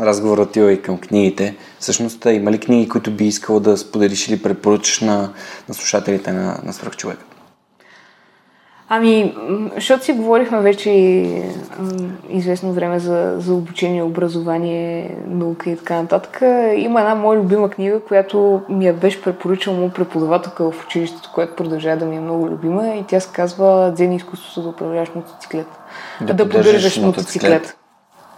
разговорът 0.00 0.48
отива 0.48 0.72
и 0.72 0.82
към 0.82 0.98
книгите. 0.98 1.56
Всъщност, 1.78 2.24
има 2.24 2.52
ли 2.52 2.58
книги, 2.58 2.88
които 2.88 3.10
би 3.10 3.26
искал 3.26 3.60
да 3.60 3.76
споделиш 3.76 4.28
или 4.28 4.42
препоръчаш 4.42 5.00
на, 5.00 5.32
на 5.68 5.74
слушателите 5.74 6.32
на, 6.32 6.60
на 6.64 6.72
Свръхчовека? 6.72 7.24
Ами, 8.92 9.34
защото 9.74 10.04
си 10.04 10.12
говорихме 10.12 10.60
вече 10.60 10.90
и 10.90 11.42
известно 12.30 12.72
време 12.72 12.98
за, 12.98 13.34
за 13.38 13.54
обучение, 13.54 14.02
образование, 14.02 15.16
наука 15.26 15.70
и 15.70 15.76
така 15.76 16.02
нататък. 16.02 16.42
Има 16.76 17.00
една 17.00 17.14
моя 17.14 17.40
любима 17.40 17.70
книга, 17.70 18.00
която 18.00 18.62
ми 18.68 18.86
я 18.86 18.92
беше 18.94 19.22
препоръчал 19.22 19.74
му 19.74 19.90
преподавателка 19.90 20.70
в 20.70 20.84
училището, 20.84 21.30
която 21.34 21.56
продължава 21.56 21.96
да 21.96 22.06
ми 22.06 22.16
е 22.16 22.20
много 22.20 22.48
любима 22.48 22.88
и 22.88 23.04
тя 23.08 23.20
се 23.20 23.28
казва 23.32 23.92
Дзен 23.94 24.12
изкуството 24.12 24.62
да 24.62 24.68
управляваш 24.68 25.14
мотоциклет. 25.14 25.66
Да, 26.20 26.34
да 26.34 26.48
поддържаш 26.48 26.96
мотоциклет. 26.96 27.76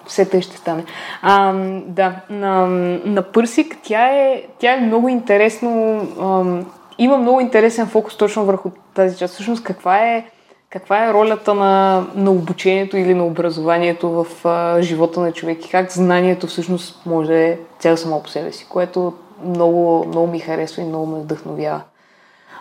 Все 0.06 0.24
тъй 0.24 0.40
ще 0.40 0.56
стане. 0.56 0.84
А, 1.22 1.52
да, 1.86 2.16
на, 2.30 2.66
на 3.04 3.22
Пърсик 3.22 3.76
тя 3.82 4.06
е, 4.06 4.42
тя 4.58 4.74
е 4.74 4.80
много 4.80 5.08
интересно. 5.08 6.00
А, 6.20 6.62
има 6.98 7.18
много 7.18 7.40
интересен 7.40 7.86
фокус 7.86 8.16
точно 8.16 8.44
върху 8.44 8.70
тази 8.94 9.18
част. 9.18 9.34
Всъщност, 9.34 9.64
каква 9.64 9.98
е 9.98 10.24
каква 10.72 11.06
е 11.06 11.12
ролята 11.12 11.54
на, 11.54 12.04
на 12.14 12.30
обучението 12.30 12.96
или 12.96 13.14
на 13.14 13.26
образованието 13.26 14.10
в 14.10 14.46
а, 14.48 14.82
живота 14.82 15.20
на 15.20 15.32
човек 15.32 15.66
и 15.66 15.70
как 15.70 15.92
знанието 15.92 16.46
всъщност 16.46 17.06
може 17.06 17.58
да 17.82 17.88
е 17.88 17.96
само 17.96 18.22
по 18.22 18.28
себе 18.28 18.52
си, 18.52 18.66
което 18.68 19.12
много, 19.44 20.04
много 20.08 20.26
ми 20.26 20.40
харесва 20.40 20.82
и 20.82 20.86
много 20.86 21.06
ме 21.06 21.20
вдъхновява. 21.20 21.80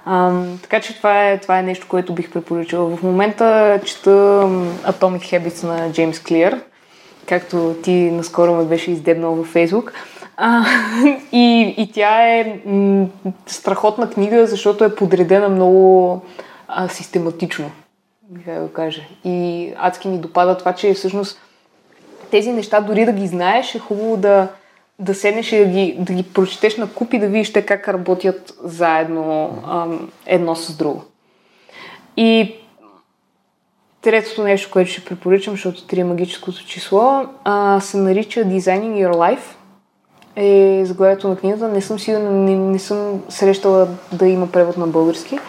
А, 0.05 0.43
така 0.61 0.79
че 0.79 0.97
това 0.97 1.29
е, 1.29 1.37
това 1.37 1.59
е 1.59 1.63
нещо, 1.63 1.87
което 1.89 2.13
бих 2.13 2.31
препоръчала. 2.31 2.95
В 2.95 3.03
момента 3.03 3.79
чета 3.85 4.09
Atomic 4.85 5.19
Habits 5.19 5.63
на 5.63 5.91
Джеймс 5.91 6.19
Клиер, 6.19 6.61
както 7.27 7.75
ти 7.83 7.91
наскоро 7.91 8.53
ме 8.53 8.63
беше 8.63 8.91
издебнал 8.91 9.35
във 9.35 9.47
Фейсбук. 9.47 9.93
А, 10.37 10.65
и, 11.31 11.75
и 11.77 11.91
тя 11.91 12.27
е 12.27 12.59
м- 12.65 13.07
страхотна 13.47 14.09
книга, 14.09 14.47
защото 14.47 14.83
е 14.83 14.95
подредена 14.95 15.49
много 15.49 16.21
а, 16.67 16.87
систематично 16.87 17.71
да 18.31 18.61
го 18.61 18.67
кажа. 18.67 19.01
И 19.23 19.69
адски 19.77 20.07
ми 20.07 20.17
допада 20.17 20.57
това, 20.57 20.73
че 20.73 20.93
всъщност 20.93 21.41
тези 22.31 22.51
неща, 22.51 22.81
дори 22.81 23.05
да 23.05 23.11
ги 23.11 23.27
знаеш, 23.27 23.75
е 23.75 23.79
хубаво 23.79 24.17
да, 24.17 24.47
да 24.99 25.15
седнеш 25.15 25.51
и 25.51 25.57
да 25.57 25.65
ги, 25.65 25.95
да 25.99 26.13
ги 26.13 26.23
прочетеш 26.23 26.77
на 26.77 26.93
куп 26.93 27.13
и 27.13 27.19
да 27.19 27.27
видиш 27.27 27.53
те 27.53 27.65
как 27.65 27.87
работят 27.87 28.53
заедно 28.63 29.57
ам, 29.67 30.11
едно 30.25 30.55
с 30.55 30.77
друго. 30.77 31.03
И 32.17 32.55
третото 34.01 34.43
нещо, 34.43 34.69
което 34.71 34.91
ще 34.91 35.05
препоръчам, 35.05 35.53
защото 35.53 35.87
три 35.87 35.99
е 35.99 36.03
магическото 36.03 36.65
число, 36.65 37.25
а, 37.43 37.79
се 37.79 37.97
нарича 37.97 38.39
Designing 38.39 39.07
Your 39.07 39.13
Life. 39.13 39.55
Е 40.35 40.85
заглавието 40.85 41.27
на 41.27 41.35
книгата. 41.35 41.67
Не 41.67 41.81
съм 41.81 41.99
сигурна, 41.99 42.31
не, 42.31 42.55
не 42.55 42.79
съм 42.79 43.21
срещала 43.29 43.87
да 44.11 44.27
има 44.27 44.51
превод 44.51 44.77
на 44.77 44.87
български. 44.87 45.39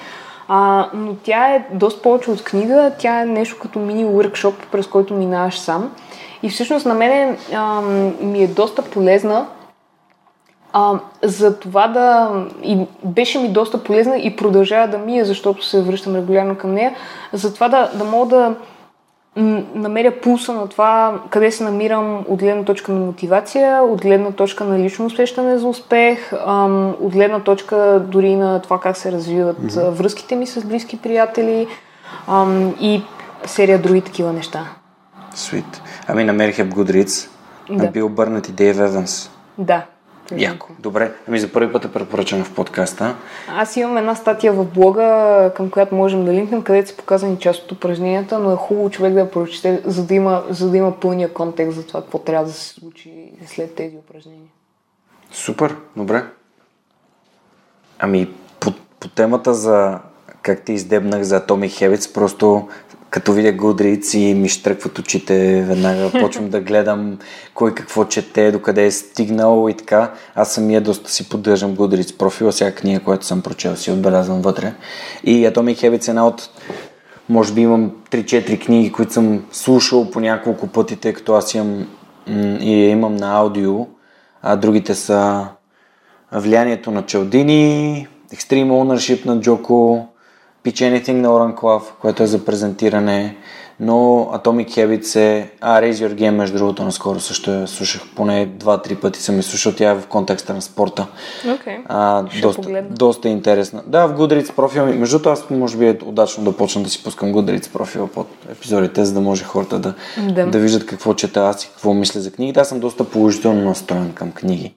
А, 0.48 0.88
но 0.94 1.14
тя 1.14 1.55
е 1.55 1.66
доста 1.72 2.03
повече 2.03 2.30
от 2.30 2.44
книга, 2.44 2.92
тя 2.98 3.22
е 3.22 3.26
нещо 3.26 3.59
като 3.62 3.78
мини 3.78 4.05
workshop, 4.05 4.55
през 4.72 4.86
който 4.86 5.14
минаваш 5.14 5.59
сам. 5.59 5.92
И 6.42 6.50
всъщност 6.50 6.86
на 6.86 6.94
мен 6.94 7.36
ми 8.20 8.42
е 8.42 8.46
доста 8.46 8.82
полезна 8.82 9.46
а, 10.73 10.99
за 11.23 11.59
това 11.59 11.89
да... 11.89 12.31
И 12.62 12.87
беше 13.05 13.39
ми 13.39 13.49
доста 13.49 13.85
полезна 13.85 14.18
и 14.18 14.37
продължава 14.37 14.89
да 14.89 14.99
ми 14.99 15.18
е, 15.18 15.25
защото 15.25 15.66
се 15.66 15.83
връщам 15.83 16.16
регулярно 16.16 16.57
към 16.57 16.73
нея, 16.75 16.95
за 17.33 17.55
това 17.55 17.68
да, 17.68 17.91
да 17.95 18.05
мога 18.05 18.29
да 18.29 18.55
намеря 19.75 20.20
пулса 20.20 20.53
на 20.53 20.68
това 20.68 21.20
къде 21.31 21.51
се 21.51 21.64
намирам 21.64 22.25
от 22.29 22.41
гледна 22.41 22.64
точка 22.64 22.93
на 22.93 23.07
мотивация, 23.07 23.83
от 23.83 24.03
гледна 24.03 24.31
точка 24.31 24.64
на 24.64 24.79
лично 24.79 25.07
усещане 25.07 25.59
за 25.59 25.68
успех, 25.68 26.33
от 27.01 27.12
гледна 27.12 27.41
точка 27.41 28.03
дори 28.09 28.37
на 28.37 28.61
това 28.62 28.81
как 28.81 28.97
се 28.97 29.12
развиват 29.12 29.59
mm-hmm. 29.59 29.91
връзките 29.91 30.37
ми 30.37 30.47
с 30.47 30.64
близки 30.64 31.03
приятели 31.03 31.66
и 32.81 33.03
серия 33.47 33.79
други 33.79 34.01
такива 34.01 34.33
неща. 34.33 34.66
Свит. 35.35 35.83
Ами 36.09 36.25
намерих 36.25 36.57
в 36.57 36.68
Goodreads. 36.68 37.29
Да. 37.70 37.87
Бил 37.87 38.09
Бърнат 38.09 38.49
и 38.49 38.53
Дейв 38.53 38.79
Еванс. 38.79 39.31
Да. 39.59 39.85
Яко. 40.37 40.68
Добре. 40.78 41.12
Ами 41.28 41.39
за 41.39 41.53
първи 41.53 41.72
път 41.72 41.85
е 41.85 41.93
препоръчам 41.93 42.45
в 42.45 42.55
подкаста. 42.55 43.16
Аз 43.49 43.76
имам 43.76 43.97
една 43.97 44.14
статия 44.14 44.53
в 44.53 44.64
блога, 44.64 45.51
към 45.57 45.70
която 45.70 45.95
можем 45.95 46.24
да 46.24 46.33
линкнем, 46.33 46.62
където 46.62 46.91
са 46.91 46.97
показани 46.97 47.39
част 47.39 47.64
от 47.64 47.72
упражненията, 47.72 48.39
но 48.39 48.53
е 48.53 48.57
хубаво 48.57 48.91
човек 48.91 49.12
да 49.12 49.20
я 49.20 49.30
прочете, 49.30 49.83
за 49.85 50.07
да 50.07 50.14
има, 50.14 50.45
за 50.51 50.70
да 50.70 50.76
има 50.76 51.01
пълния 51.01 51.33
контекст 51.33 51.76
за 51.76 51.87
това, 51.87 52.01
какво 52.01 52.18
трябва 52.18 52.47
да 52.47 52.53
се 52.53 52.68
случи 52.68 53.33
след 53.47 53.74
тези 53.74 53.97
упражнения. 53.97 54.51
Супер, 55.33 55.76
добре. 55.97 56.24
Ами 57.99 58.30
по, 58.61 58.72
по 59.01 59.09
темата 59.09 59.55
за 59.55 59.99
как 60.43 60.62
те 60.62 60.72
издебнах 60.72 61.22
за 61.22 61.47
Atomic 61.47 61.68
Habits, 61.68 62.14
просто 62.14 62.68
като 63.13 63.33
видя 63.33 63.53
Goodreads 63.53 64.19
и 64.19 64.35
ми 64.35 64.49
штръкват 64.49 64.99
очите, 64.99 65.63
веднага 65.63 66.11
почвам 66.21 66.51
да 66.51 66.61
гледам 66.61 67.19
кой 67.55 67.75
какво 67.75 68.05
чете, 68.05 68.53
докъде 68.53 68.87
е 68.87 68.91
стигнал 68.91 69.69
и 69.71 69.75
така. 69.75 70.13
Аз 70.35 70.53
самия 70.53 70.81
доста 70.81 71.11
си 71.11 71.29
поддържам 71.29 71.77
Goodreads 71.77 72.17
профила, 72.17 72.53
всяка 72.53 72.81
книга, 72.81 73.01
която 73.01 73.27
съм 73.27 73.43
прочел, 73.43 73.77
си 73.77 73.91
отбелязвам 73.91 74.43
вътре. 74.43 74.75
И 75.25 75.47
Atomic 75.47 75.77
Habits 75.77 76.09
е 76.09 76.11
една 76.11 76.27
от 76.27 76.51
може 77.29 77.53
би 77.53 77.61
имам 77.61 77.93
3-4 78.11 78.65
книги, 78.65 78.93
които 78.93 79.13
съм 79.13 79.45
слушал 79.53 80.11
по 80.11 80.21
няколко 80.21 80.67
пъти, 80.67 80.97
тъй 80.97 81.13
като 81.13 81.35
аз 81.35 81.55
имам 81.55 81.89
и 82.61 82.71
имам 82.71 83.17
на 83.17 83.37
аудио, 83.39 83.87
а 84.43 84.57
другите 84.57 84.95
са 84.95 85.47
Влиянието 86.33 86.91
на 86.91 87.03
Чалдини, 87.03 88.09
Extreme 88.35 88.71
Ownership 88.71 89.27
на 89.27 89.41
Джоко, 89.41 90.09
Pitch 90.65 91.03
Anything 91.03 91.13
на 91.13 91.29
Oran 91.29 91.55
Club, 91.55 91.83
което 92.01 92.23
е 92.23 92.27
за 92.27 92.45
презентиране, 92.45 93.37
но 93.81 93.95
Atomic 94.35 94.69
Habits 94.69 95.17
е... 95.17 95.51
А, 95.61 95.81
Raise 95.81 95.93
Your 95.93 96.15
Game, 96.15 96.31
между 96.31 96.59
другото, 96.59 96.85
наскоро 96.85 97.21
също 97.21 97.51
я 97.51 97.69
слушах. 97.69 98.03
Поне 98.17 98.47
два-три 98.47 98.97
пъти 98.97 99.21
съм 99.21 99.37
я 99.37 99.43
слушал. 99.43 99.73
Тя 99.73 99.91
е 99.91 99.95
в 99.95 100.07
контекста 100.07 100.55
на 100.55 100.63
спорта. 100.63 101.07
Okay. 101.47 101.79
А, 101.85 102.25
доста, 102.43 102.83
доста 102.91 103.29
интересна. 103.29 103.83
Да, 103.87 104.07
в 104.07 104.15
Goodreads 104.15 104.55
профил. 104.55 104.87
Между 104.87 105.19
другото, 105.19 105.31
аз 105.31 105.51
може 105.51 105.77
би 105.77 105.89
е 105.89 105.99
удачно 106.05 106.45
да 106.45 106.57
почна 106.57 106.83
да 106.83 106.89
си 106.89 107.05
пускам 107.05 107.33
Goodreads 107.33 107.73
профила 107.73 108.07
под 108.07 108.29
епизодите, 108.53 109.05
за 109.05 109.15
да 109.15 109.21
може 109.21 109.45
хората 109.45 109.79
да, 109.79 109.95
да. 110.33 110.47
да 110.47 110.59
виждат 110.59 110.87
какво 110.87 111.15
чета 111.15 111.41
аз 111.41 111.65
и 111.65 111.69
какво 111.69 111.95
мисля 111.95 112.21
за 112.21 112.33
книгите. 112.33 112.61
Аз 112.61 112.69
съм 112.69 112.81
доста 112.81 113.05
положително 113.05 113.65
настроен 113.65 114.13
към 114.13 114.33
книги. 114.33 114.75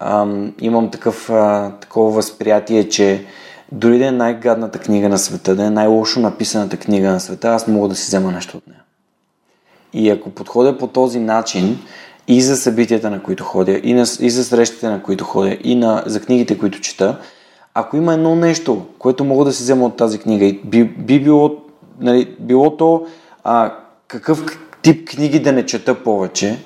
Ам, 0.00 0.52
имам 0.60 0.90
такъв, 0.90 1.30
а, 1.30 1.72
такова 1.80 2.10
възприятие, 2.10 2.88
че 2.88 3.24
дори 3.72 3.98
да 3.98 4.06
е 4.06 4.10
най-гадната 4.10 4.78
книга 4.78 5.08
на 5.08 5.18
света, 5.18 5.54
да 5.54 5.64
е 5.64 5.70
най-лошо 5.70 6.20
написаната 6.20 6.76
книга 6.76 7.10
на 7.10 7.20
света, 7.20 7.48
аз 7.48 7.68
мога 7.68 7.88
да 7.88 7.94
си 7.94 8.06
взема 8.06 8.32
нещо 8.32 8.56
от 8.56 8.66
нея. 8.66 8.82
И 9.92 10.10
ако 10.10 10.30
подходя 10.30 10.78
по 10.78 10.86
този 10.86 11.20
начин 11.20 11.78
и 12.28 12.42
за 12.42 12.56
събитията, 12.56 13.10
на 13.10 13.22
които 13.22 13.44
ходя, 13.44 13.80
и, 13.82 13.94
на, 13.94 14.02
и 14.20 14.30
за 14.30 14.44
срещите, 14.44 14.88
на 14.88 15.02
които 15.02 15.24
ходя, 15.24 15.58
и 15.64 15.74
на, 15.74 16.02
за 16.06 16.20
книгите, 16.20 16.58
които 16.58 16.80
чета, 16.80 17.18
ако 17.74 17.96
има 17.96 18.14
едно 18.14 18.36
нещо, 18.36 18.86
което 18.98 19.24
мога 19.24 19.44
да 19.44 19.52
си 19.52 19.62
взема 19.62 19.84
от 19.84 19.96
тази 19.96 20.18
книга, 20.18 20.58
би, 20.64 20.84
би 20.84 21.20
било, 21.20 21.56
нали, 22.00 22.36
било 22.40 22.76
то 22.76 23.06
а, 23.44 23.74
какъв 24.08 24.58
тип 24.82 25.08
книги 25.08 25.40
да 25.40 25.52
не 25.52 25.66
чета 25.66 26.04
повече, 26.04 26.58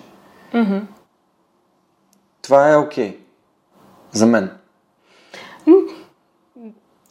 Mm-hmm. 0.53 0.81
това 2.43 2.73
е 2.73 2.77
окей. 2.77 3.11
Okay. 3.11 3.17
За 4.13 4.27
мен. 4.27 4.51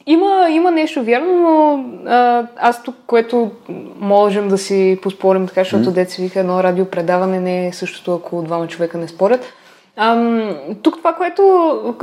Има, 0.07 0.47
има 0.49 0.71
нещо 0.71 1.03
вярно, 1.03 1.39
но 1.39 1.85
а, 2.11 2.47
аз 2.57 2.83
тук, 2.83 2.95
което 3.07 3.51
можем 3.99 4.47
да 4.47 4.57
си 4.57 4.99
поспорим 5.01 5.47
така, 5.47 5.61
защото 5.61 5.89
mm. 5.89 5.93
деца 5.93 6.21
вика 6.21 6.39
едно 6.39 6.63
радиопредаване 6.63 7.39
не 7.39 7.67
е 7.67 7.73
същото, 7.73 8.15
ако 8.15 8.41
двама 8.41 8.67
човека 8.67 8.97
не 8.97 9.07
спорят. 9.07 9.53
Ам, 9.95 10.55
тук 10.81 10.97
това, 10.97 11.13
което, 11.13 11.95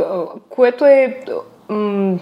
което 0.48 0.86
е 0.86 1.20
м- 1.68 2.18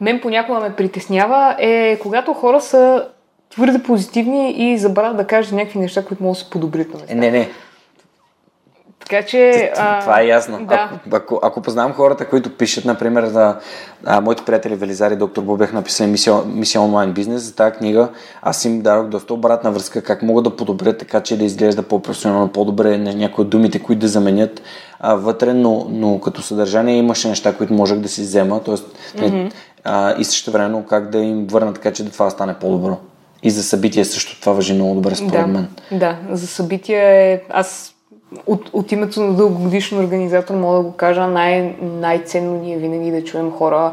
мен 0.00 0.20
понякога 0.20 0.60
ме 0.60 0.76
притеснява 0.76 1.56
е 1.58 1.98
когато 2.02 2.32
хора 2.32 2.60
са 2.60 3.08
твърде 3.50 3.82
позитивни 3.82 4.50
и 4.50 4.78
забравят 4.78 5.16
да 5.16 5.26
кажат 5.26 5.52
някакви 5.52 5.78
неща, 5.78 6.04
които 6.04 6.22
могат 6.22 6.38
да 6.38 6.44
се 6.44 6.50
подобрят 6.50 6.94
на 6.94 7.00
места. 7.00 7.12
Е, 7.12 7.16
не, 7.16 7.30
не. 7.30 7.50
Така 9.08 9.26
че... 9.26 9.72
А, 9.76 10.00
Това 10.00 10.20
е 10.20 10.26
ясно. 10.26 10.66
Да. 10.66 10.90
Ако, 11.06 11.16
ако, 11.16 11.40
ако 11.42 11.60
познавам 11.60 11.92
хората, 11.92 12.28
които 12.28 12.56
пишат, 12.56 12.84
например, 12.84 13.24
за 13.24 13.56
а, 14.04 14.20
моите 14.20 14.44
приятели 14.44 14.76
Велизар 14.76 15.10
и 15.10 15.16
доктор 15.16 15.42
Бобех 15.42 15.72
написали 15.72 16.10
мисия, 16.10 16.34
мисия 16.46 16.80
онлайн 16.80 17.12
бизнес, 17.12 17.42
за 17.42 17.54
тази 17.54 17.76
книга 17.76 18.08
аз 18.42 18.64
им 18.64 18.82
дадох 18.82 19.06
доста 19.06 19.34
обратна 19.34 19.72
връзка, 19.72 20.02
как 20.02 20.22
могат 20.22 20.44
да 20.44 20.56
подобрят 20.56 20.98
така, 20.98 21.20
че 21.20 21.38
да 21.38 21.44
изглежда 21.44 21.82
по-професионално, 21.82 22.48
по-добре 22.48 22.98
на 22.98 23.14
някои 23.14 23.42
от 23.42 23.50
думите, 23.50 23.78
които 23.78 24.00
да 24.00 24.08
заменят 24.08 24.62
а, 25.00 25.14
вътре, 25.14 25.54
но, 25.54 25.86
но 25.90 26.20
като 26.20 26.42
съдържание 26.42 26.96
имаше 26.96 27.28
неща, 27.28 27.56
които 27.56 27.72
можех 27.72 27.98
да 27.98 28.08
си 28.08 28.20
взема, 28.20 28.62
т.е. 28.62 28.74
Mm-hmm. 28.74 29.52
А, 29.84 30.14
и 30.18 30.24
също 30.24 30.50
времено 30.50 30.84
как 30.88 31.10
да 31.10 31.18
им 31.18 31.46
върна 31.46 31.74
така, 31.74 31.92
че 31.92 32.04
да 32.04 32.10
това 32.10 32.30
стане 32.30 32.54
по-добро. 32.54 32.96
И 33.42 33.50
за 33.50 33.62
събития 33.62 34.04
също 34.04 34.40
това 34.40 34.52
въжи 34.52 34.74
много 34.74 34.94
добре 34.94 35.14
според 35.14 35.32
да, 35.32 35.46
мен. 35.46 35.68
Да, 35.92 36.16
за 36.30 36.46
събития 36.46 37.02
е... 37.02 37.40
Аз 37.50 37.93
от, 38.46 38.70
от 38.72 38.92
името 38.92 39.20
на 39.20 39.34
дългогодишен 39.34 39.98
организатор 39.98 40.54
мога 40.54 40.76
да 40.76 40.82
го 40.82 40.92
кажа, 40.92 41.26
най- 41.26 41.76
най-ценно 41.82 42.52
ни 42.52 42.74
е 42.74 42.76
винаги 42.76 43.10
да 43.10 43.24
чуем 43.24 43.50
хора 43.50 43.92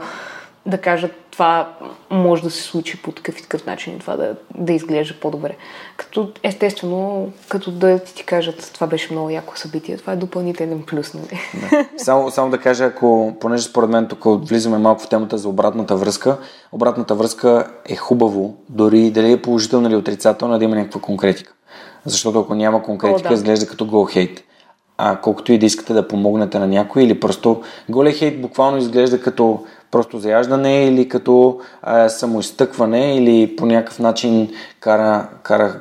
да 0.66 0.78
кажат 0.78 1.12
това 1.32 1.74
може 2.10 2.44
да 2.44 2.52
се 2.52 2.64
случи 2.64 3.02
по 3.02 3.12
такъв 3.12 3.40
и 3.40 3.42
такъв 3.42 3.66
начин 3.66 4.00
това 4.00 4.16
да, 4.16 4.36
да 4.56 4.74
изглежда 4.74 5.14
по-добре. 5.22 5.56
Като 5.98 6.32
естествено, 6.44 7.30
като 7.50 7.72
да 7.72 8.00
ти, 8.00 8.26
кажат 8.26 8.72
това 8.74 8.88
беше 8.88 9.14
много 9.14 9.30
яко 9.30 9.58
събитие, 9.58 9.98
това 9.98 10.14
е 10.14 10.16
допълнителен 10.16 10.84
плюс, 10.88 11.14
нали? 11.14 11.40
Да. 11.70 11.88
Само, 11.98 12.32
само 12.32 12.52
да 12.52 12.58
кажа, 12.58 12.86
ако, 12.86 13.34
понеже 13.40 13.64
според 13.64 13.90
мен 13.90 14.08
тук 14.08 14.24
влизаме 14.50 14.78
малко 14.78 15.04
в 15.04 15.10
темата 15.10 15.38
за 15.38 15.50
обратната 15.50 15.96
връзка, 15.96 16.38
обратната 16.72 17.16
връзка 17.16 17.68
е 17.86 17.96
хубаво, 17.96 18.56
дори 18.70 19.12
дали 19.12 19.32
е 19.32 19.42
положителна 19.42 19.88
или 19.88 19.96
отрицателна, 19.96 20.60
да 20.60 20.66
има 20.66 20.76
някаква 20.76 21.02
конкретика. 21.02 21.54
Защото 22.06 22.40
ако 22.40 22.56
няма 22.56 22.84
конкретика, 22.84 23.28
О, 23.28 23.32
да. 23.32 23.36
изглежда 23.36 23.68
като 23.68 23.86
гол 23.86 24.06
хейт. 24.06 24.44
А 24.98 25.16
колкото 25.16 25.54
и 25.54 25.58
да 25.58 25.66
искате 25.66 25.94
да 25.94 26.08
помогнете 26.08 26.60
на 26.60 26.68
някой, 26.68 27.04
или 27.04 27.20
просто 27.20 27.62
голия 27.90 28.14
хейт 28.14 28.42
буквално 28.42 28.78
изглежда 28.78 29.22
като 29.22 29.66
просто 29.92 30.20
заяждане 30.20 30.86
или 30.86 31.10
като 31.10 31.60
а, 31.82 32.10
самоизтъкване 32.10 33.16
или 33.16 33.56
по 33.56 33.66
някакъв 33.66 34.00
начин 34.00 34.50
кара, 34.80 35.28
кара 35.44 35.80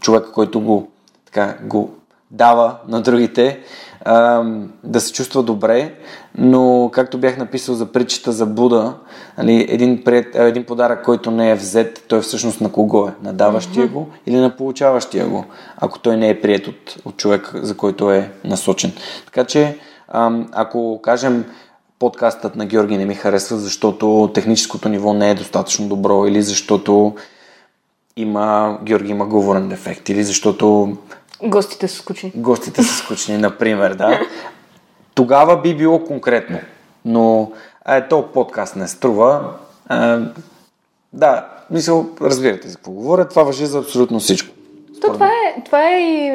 човека, 0.00 0.32
който 0.32 0.60
го, 0.60 0.88
така, 1.26 1.56
го 1.62 1.90
дава 2.30 2.76
на 2.88 3.00
другите, 3.00 3.60
а, 4.04 4.44
да 4.84 5.00
се 5.00 5.12
чувства 5.12 5.42
добре, 5.42 5.94
но 6.38 6.90
както 6.92 7.18
бях 7.18 7.38
написал 7.38 7.74
за 7.74 7.86
притчата 7.86 8.32
за 8.32 8.46
Буда, 8.46 8.94
нали, 9.38 9.66
един, 9.68 10.04
пред, 10.04 10.34
един 10.34 10.64
подарък, 10.64 11.04
който 11.04 11.30
не 11.30 11.50
е 11.50 11.54
взет, 11.54 12.04
той 12.08 12.20
всъщност 12.20 12.60
на 12.60 12.72
кого 12.72 13.08
е? 13.08 13.14
На 13.22 13.32
даващия 13.32 13.86
го 13.86 14.08
или 14.26 14.36
на 14.36 14.56
получаващия 14.56 15.26
го, 15.26 15.44
ако 15.76 15.98
той 15.98 16.16
не 16.16 16.28
е 16.28 16.40
прият 16.40 16.66
от, 16.66 16.96
от 17.04 17.16
човек, 17.16 17.50
за 17.54 17.76
който 17.76 18.10
е 18.12 18.32
насочен. 18.44 18.92
Така 19.24 19.44
че, 19.44 19.78
а, 20.08 20.32
ако 20.52 21.00
кажем, 21.02 21.44
подкастът 21.98 22.56
на 22.56 22.66
Георги 22.66 22.96
не 22.96 23.06
ми 23.06 23.14
харесва, 23.14 23.56
защото 23.56 24.30
техническото 24.34 24.88
ниво 24.88 25.12
не 25.12 25.30
е 25.30 25.34
достатъчно 25.34 25.88
добро 25.88 26.26
или 26.26 26.42
защото 26.42 27.14
има, 28.16 28.78
Георги 28.82 29.10
има 29.10 29.26
говорен 29.26 29.68
дефект 29.68 30.08
или 30.08 30.24
защото 30.24 30.96
Гостите 31.42 31.88
са 31.88 31.96
скучни. 31.96 32.32
гостите 32.34 32.82
са 32.82 32.94
скучни, 32.94 33.38
например, 33.38 33.94
да. 33.94 34.20
Тогава 35.14 35.60
би 35.60 35.76
било 35.76 36.04
конкретно. 36.04 36.58
Но 37.04 37.52
е, 37.88 38.08
то 38.08 38.32
подкаст 38.32 38.76
не 38.76 38.88
струва. 38.88 39.54
А, 39.88 40.20
да, 41.12 41.46
мисъл, 41.70 42.06
разбирате 42.20 42.68
за 42.68 42.76
какво 42.76 42.90
говоря. 42.90 43.28
Това 43.28 43.42
въжи 43.42 43.66
за 43.66 43.78
абсолютно 43.78 44.20
всичко. 44.20 44.54
То, 45.00 45.12
това, 45.12 45.26
е, 45.26 45.62
това 45.64 45.88
е 45.90 46.00
и 46.00 46.30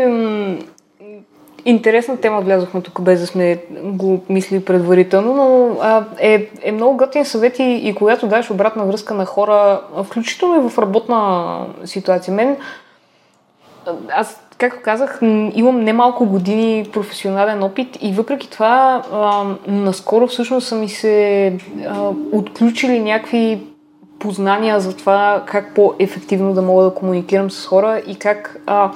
интересна 1.65 2.17
тема, 2.17 2.41
влязохме 2.41 2.81
тук 2.81 3.01
без 3.01 3.19
да 3.19 3.27
сме 3.27 3.63
го 3.83 4.23
мислили 4.29 4.65
предварително, 4.65 5.33
но 5.33 5.77
а, 5.81 6.05
е, 6.19 6.49
е 6.61 6.71
много 6.71 6.97
готин 6.97 7.25
съвет 7.25 7.59
и, 7.59 7.63
и 7.63 7.95
когато 7.95 8.27
даш 8.27 8.51
обратна 8.51 8.85
връзка 8.85 9.13
на 9.13 9.25
хора, 9.25 9.81
включително 10.03 10.55
и 10.55 10.69
в 10.69 10.77
работна 10.77 11.57
ситуация. 11.85 12.33
Мен, 12.33 12.57
аз, 14.09 14.41
както 14.57 14.79
казах, 14.83 15.19
имам 15.55 15.79
немалко 15.79 16.25
години 16.25 16.89
професионален 16.93 17.63
опит 17.63 17.97
и 18.01 18.13
въпреки 18.13 18.49
това 18.49 19.03
а, 19.13 19.43
наскоро 19.67 20.27
всъщност 20.27 20.67
са 20.67 20.75
ми 20.75 20.89
се 20.89 21.57
а, 21.87 22.09
отключили 22.31 22.99
някакви 22.99 23.61
познания 24.19 24.79
за 24.79 24.95
това 24.97 25.43
как 25.45 25.75
по-ефективно 25.75 26.53
да 26.53 26.61
мога 26.61 26.83
да 26.83 26.93
комуникирам 26.93 27.51
с 27.51 27.65
хора 27.65 28.01
и 28.07 28.15
как 28.15 28.61
а, 28.65 28.91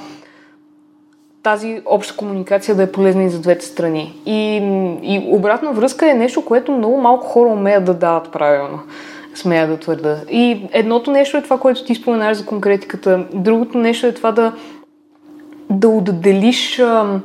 тази 1.48 1.82
обща 1.86 2.16
комуникация 2.16 2.76
да 2.76 2.84
е 2.84 2.92
полезна 2.92 3.24
и 3.24 3.30
за 3.30 3.40
двете 3.40 3.66
страни. 3.66 4.16
И, 4.26 4.56
и 5.04 5.28
обратна 5.28 5.74
връзка 5.74 6.12
е 6.12 6.14
нещо, 6.14 6.46
което 6.46 6.72
много 6.72 6.98
малко 6.98 7.28
хора 7.28 7.50
умеят 7.50 7.86
да 7.86 7.94
дават 7.94 8.32
правилно. 8.32 8.80
Смея 9.36 9.68
да 9.68 9.78
твърда. 9.78 10.18
И 10.32 10.68
едното 10.72 11.12
нещо 11.12 11.38
е 11.38 11.42
това, 11.42 11.60
което 11.60 11.86
ти 11.86 11.96
споменаш 11.96 12.38
за 12.38 12.46
конкретиката. 12.46 13.26
Другото 13.34 13.78
нещо 13.78 14.08
е 14.08 14.14
това 14.14 14.32
да, 14.32 14.54
да 15.70 15.90
отделиш 15.90 16.80
а, 16.80 17.20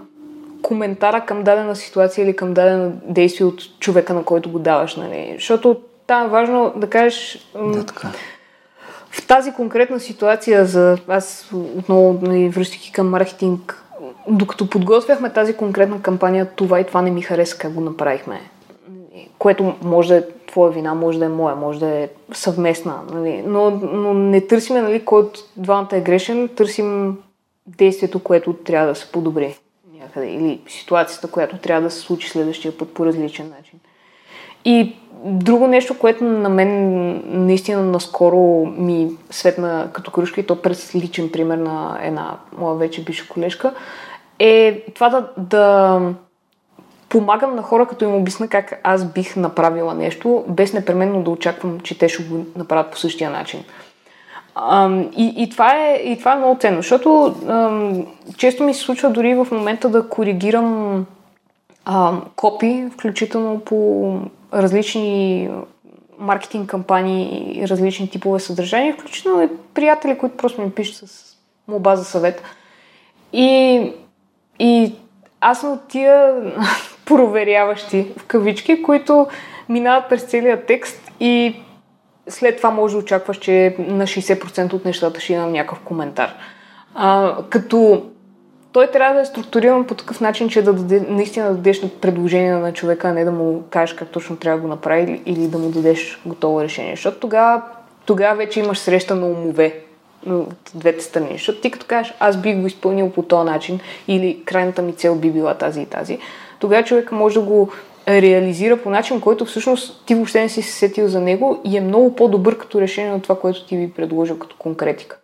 коментара 0.63 1.21
към 1.21 1.43
дадена 1.43 1.77
ситуация 1.77 2.25
или 2.25 2.37
към 2.37 2.55
дадено 2.55 2.93
действие 3.05 3.47
от 3.47 3.79
човека, 3.81 4.15
на 4.15 4.25
който 4.25 4.51
го 4.51 4.59
даваш. 4.59 4.97
Нали? 4.97 5.33
Защото 5.35 5.77
там 6.07 6.27
е 6.27 6.29
важно 6.29 6.73
да 6.77 6.91
кажеш... 6.91 7.49
Да, 7.75 7.87
така. 7.87 8.09
в 9.11 9.27
тази 9.27 9.53
конкретна 9.53 10.01
ситуация 10.01 10.65
за 10.65 10.99
аз 11.09 11.51
отново 11.53 12.19
нали, 12.23 12.49
връщайки 12.49 12.93
към 12.93 13.11
маркетинг, 13.11 13.83
докато 14.29 14.71
подготвяхме 14.71 15.33
тази 15.33 15.55
конкретна 15.55 16.03
кампания, 16.03 16.51
това 16.57 16.81
и 16.81 16.85
това 16.85 17.03
не 17.03 17.11
ми 17.11 17.23
хареса 17.23 17.59
как 17.59 17.73
го 17.73 17.81
направихме. 17.81 18.41
Което 19.39 19.75
може 19.83 20.09
да 20.09 20.17
е 20.17 20.23
твоя 20.47 20.73
вина, 20.73 20.95
може 20.95 21.19
да 21.19 21.25
е 21.25 21.29
моя, 21.29 21.57
може 21.57 21.81
да 21.81 21.89
е 21.89 22.09
съвместна. 22.33 22.95
Нали? 23.13 23.43
Но, 23.47 23.71
но 23.71 24.15
не 24.15 24.41
търсиме 24.41 24.83
нали, 24.83 25.05
кой 25.05 25.21
от 25.21 25.39
двамата 25.57 25.89
е 25.93 26.01
грешен, 26.01 26.49
търсим 26.49 27.19
действието, 27.67 28.19
което 28.19 28.53
трябва 28.53 28.89
да 28.89 28.95
се 28.95 29.13
подобри 29.13 29.59
някъде. 30.01 30.27
Или 30.27 30.61
ситуацията, 30.69 31.31
която 31.31 31.59
трябва 31.59 31.83
да 31.83 31.91
се 31.91 32.01
случи 32.01 32.29
следващия 32.29 32.79
път 32.79 32.95
по 32.95 33.07
различен 33.07 33.53
начин. 33.59 33.79
И 34.65 34.97
друго 35.25 35.67
нещо, 35.67 35.99
което 35.99 36.25
на 36.25 36.49
мен 36.49 37.13
наистина 37.47 37.83
наскоро 37.83 38.67
ми 38.79 39.11
светна 39.31 39.89
като 39.93 40.11
кружка 40.11 40.41
и 40.41 40.47
то 40.47 40.63
през 40.63 40.95
личен 40.95 41.31
пример 41.31 41.59
на 41.59 41.99
една 42.03 42.37
моя 42.59 42.77
вече 42.77 43.05
бивша 43.05 43.29
колежка, 43.29 43.75
е 44.43 44.83
това 44.95 45.09
да, 45.09 45.29
да 45.37 46.01
помагам 47.09 47.57
на 47.57 47.63
хора, 47.63 47.87
като 47.87 48.05
им 48.05 48.15
обясна 48.15 48.49
как 48.49 48.81
аз 48.83 49.05
бих 49.05 49.37
направила 49.37 49.95
нещо, 49.95 50.45
без 50.49 50.73
непременно 50.73 51.23
да 51.23 51.31
очаквам, 51.31 51.81
че 51.81 51.99
те 51.99 52.09
ще 52.09 52.23
го 52.23 52.45
направят 52.57 52.91
по 52.91 52.99
същия 52.99 53.31
начин. 53.31 53.65
Ам, 54.55 55.11
и, 55.17 55.35
и, 55.37 55.51
това 55.51 55.77
е, 55.77 55.95
и 55.95 56.19
това 56.19 56.33
е 56.33 56.37
много 56.37 56.61
ценно, 56.61 56.77
защото 56.77 57.35
ам, 57.49 58.07
често 58.37 58.65
ми 58.65 58.75
се 58.75 58.81
случва 58.81 59.11
дори 59.11 59.35
в 59.35 59.47
момента 59.53 59.89
да 59.89 60.09
коригирам 60.09 61.07
а, 61.85 62.13
копи, 62.37 62.87
включително 62.93 63.61
по 63.61 64.19
различни 64.55 65.51
маркетинг 66.19 66.71
кампании 66.71 67.53
и 67.61 67.69
различни 67.69 68.11
типове 68.11 68.41
съдържания, 68.41 68.95
включително 68.95 69.43
и 69.43 69.49
приятели, 69.75 70.19
които 70.19 70.37
просто 70.37 70.63
ми 70.63 70.71
пишат 70.71 71.09
с 71.09 71.37
молба 71.69 71.97
за 71.97 72.05
съвет. 72.05 72.43
И, 73.33 73.93
и 74.63 74.95
аз 75.41 75.61
съм 75.61 75.73
от 75.73 75.89
тия 75.89 76.35
проверяващи 77.07 78.13
в 78.19 78.25
кавички, 78.25 78.83
които 78.83 79.27
минават 79.69 80.09
през 80.09 80.23
целия 80.23 80.67
текст 80.67 81.11
и 81.21 81.57
след 82.29 82.57
това 82.57 82.71
може 82.71 82.95
да 82.95 82.99
очакваш, 82.99 83.39
че 83.39 83.77
на 83.79 84.07
60% 84.07 84.73
от 84.73 84.85
нещата 84.85 85.21
ще 85.21 85.33
имам 85.33 85.53
някакъв 85.53 85.81
коментар. 85.81 86.35
А, 86.95 87.37
като 87.51 88.03
той 88.73 88.87
трябва 88.87 89.15
да 89.15 89.21
е 89.21 89.25
структуриран 89.25 89.87
по 89.87 89.95
такъв 89.95 90.21
начин, 90.21 90.49
че 90.49 90.63
да 90.63 90.73
даде, 90.73 91.07
наистина 91.09 91.49
да 91.49 91.55
дадеш 91.55 91.83
предложение 92.01 92.53
на 92.53 92.73
човека, 92.73 93.09
а 93.09 93.13
не 93.13 93.25
да 93.25 93.33
му 93.33 93.63
кажеш 93.71 93.95
как 93.95 94.09
точно 94.09 94.37
трябва 94.37 94.59
да 94.59 94.63
го 94.63 94.69
направи 94.69 95.23
или 95.27 95.49
да 95.49 95.59
му 95.59 95.71
дадеш 95.71 96.21
готово 96.27 96.63
решение. 96.63 96.97
Защото 96.97 97.19
тогава, 97.19 97.63
тогава 98.07 98.37
вече 98.37 98.61
имаш 98.61 98.79
среща 98.79 99.15
на 99.15 99.27
умове 99.27 99.81
от 100.27 100.71
двете 100.75 101.05
страни. 101.05 101.29
Защото 101.33 101.61
ти 101.61 101.71
като 101.71 101.87
кажеш, 101.87 102.15
аз 102.21 102.37
бих 102.37 102.61
го 102.61 102.67
изпълнил 102.67 103.11
по 103.11 103.23
този 103.23 103.51
начин 103.51 103.81
или 104.09 104.43
крайната 104.45 104.83
ми 104.83 104.93
цел 104.93 105.15
би 105.15 105.31
била 105.31 105.55
тази 105.55 105.81
и 105.81 105.87
тази, 105.87 106.19
тогава 106.59 106.85
човек 106.85 107.13
може 107.13 107.35
да 107.35 107.47
го 107.47 107.69
реализира 108.09 108.77
по 108.77 108.91
начин, 108.91 109.21
който 109.21 109.45
всъщност 109.45 110.03
ти 110.07 110.15
въобще 110.15 110.41
не 110.41 110.49
си 110.49 110.63
се 110.63 110.73
сетил 110.73 111.09
за 111.09 111.21
него 111.21 111.61
и 111.65 111.77
е 111.77 111.81
много 111.81 112.17
по-добър 112.17 112.59
като 112.59 112.81
решение 112.81 113.13
от 113.13 113.23
това, 113.23 113.39
което 113.39 113.67
ти 113.67 113.77
би 113.77 113.93
предложил 113.93 114.39
като 114.39 114.57
конкретика. 114.59 115.19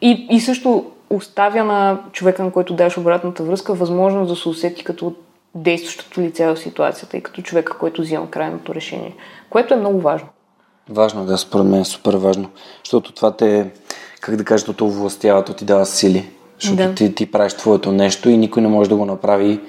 И, 0.00 0.26
и 0.30 0.40
също 0.40 0.84
оставя 1.10 1.64
на 1.64 2.00
човека, 2.12 2.44
на 2.44 2.50
който 2.50 2.74
даш 2.74 2.98
обратната 2.98 3.42
връзка, 3.42 3.74
възможност 3.74 4.30
да 4.30 4.36
се 4.36 4.48
усети 4.48 4.84
като 4.84 5.14
действащото 5.54 6.20
лице 6.20 6.46
в 6.46 6.56
ситуацията 6.56 7.16
и 7.16 7.22
като 7.22 7.42
човека, 7.42 7.78
който 7.78 8.02
взима 8.02 8.30
крайното 8.30 8.74
решение, 8.74 9.14
което 9.50 9.74
е 9.74 9.76
много 9.76 10.00
важно. 10.00 10.28
Важно, 10.88 11.24
да, 11.24 11.38
според 11.38 11.66
мен 11.66 11.80
е 11.80 11.84
супер 11.84 12.14
важно, 12.14 12.50
защото 12.84 13.12
това 13.12 13.36
те, 13.36 13.70
как 14.24 14.36
да 14.36 14.44
кажа, 14.44 14.72
то 14.72 14.88
властява, 14.88 15.44
то 15.44 15.52
ти 15.52 15.64
дава 15.64 15.86
сили, 15.86 16.28
защото 16.60 16.76
да. 16.76 16.94
ти, 16.94 17.14
ти 17.14 17.26
правиш 17.26 17.54
твоето 17.54 17.92
нещо 17.92 18.30
и 18.30 18.36
никой 18.36 18.62
не 18.62 18.68
може 18.68 18.90
да 18.90 18.96
го 18.96 19.04
направи 19.04 19.60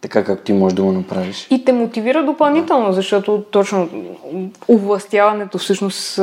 така, 0.00 0.24
както 0.24 0.44
ти 0.44 0.52
можеш 0.52 0.76
да 0.76 0.82
го 0.82 0.92
направиш. 0.92 1.46
И 1.50 1.64
те 1.64 1.72
мотивира 1.72 2.24
допълнително, 2.24 2.86
да. 2.86 2.92
защото 2.92 3.44
точно 3.50 3.88
овластяването 4.68 5.58
всъщност 5.58 6.16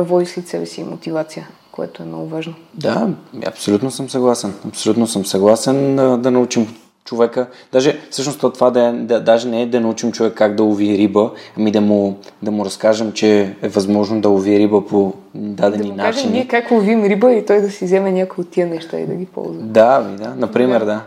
води 0.00 0.26
след 0.26 0.48
себе 0.48 0.66
си 0.66 0.84
мотивация 0.84 1.48
което 1.76 2.02
е 2.02 2.06
много 2.06 2.28
важно. 2.28 2.54
Да, 2.74 3.08
абсолютно 3.46 3.90
съм 3.90 4.10
съгласен. 4.10 4.54
Абсолютно 4.68 5.06
съм 5.06 5.26
съгласен 5.26 5.96
да, 5.96 6.16
да 6.16 6.30
научим 6.30 6.76
човека. 7.06 7.46
Даже 7.72 7.98
всъщност 8.10 8.40
това 8.40 8.70
да, 8.70 8.92
да, 8.92 9.20
даже 9.20 9.48
не 9.48 9.62
е 9.62 9.66
да 9.66 9.80
научим 9.80 10.12
човек 10.12 10.34
как 10.34 10.54
да 10.54 10.62
лови 10.62 10.98
риба, 10.98 11.30
ами 11.58 11.70
да 11.70 11.80
му, 11.80 12.18
да 12.42 12.50
му 12.50 12.64
разкажем, 12.64 13.12
че 13.12 13.56
е 13.62 13.68
възможно 13.68 14.20
да 14.20 14.28
лови 14.28 14.58
риба 14.58 14.86
по 14.86 15.12
дадени 15.34 15.88
да 15.88 15.94
начини. 15.94 16.28
Да 16.28 16.34
ние 16.34 16.48
как 16.48 16.70
ловим 16.70 17.04
риба 17.04 17.32
и 17.32 17.46
той 17.46 17.60
да 17.60 17.70
си 17.70 17.84
вземе 17.84 18.12
някои 18.12 18.42
от 18.42 18.50
тия 18.50 18.66
неща 18.66 18.98
и 18.98 19.06
да 19.06 19.14
ги 19.14 19.26
ползва. 19.26 19.62
Да, 19.62 20.00
ми, 20.00 20.16
да. 20.16 20.34
Например, 20.36 20.80
да. 20.80 20.86
да. 20.86 21.00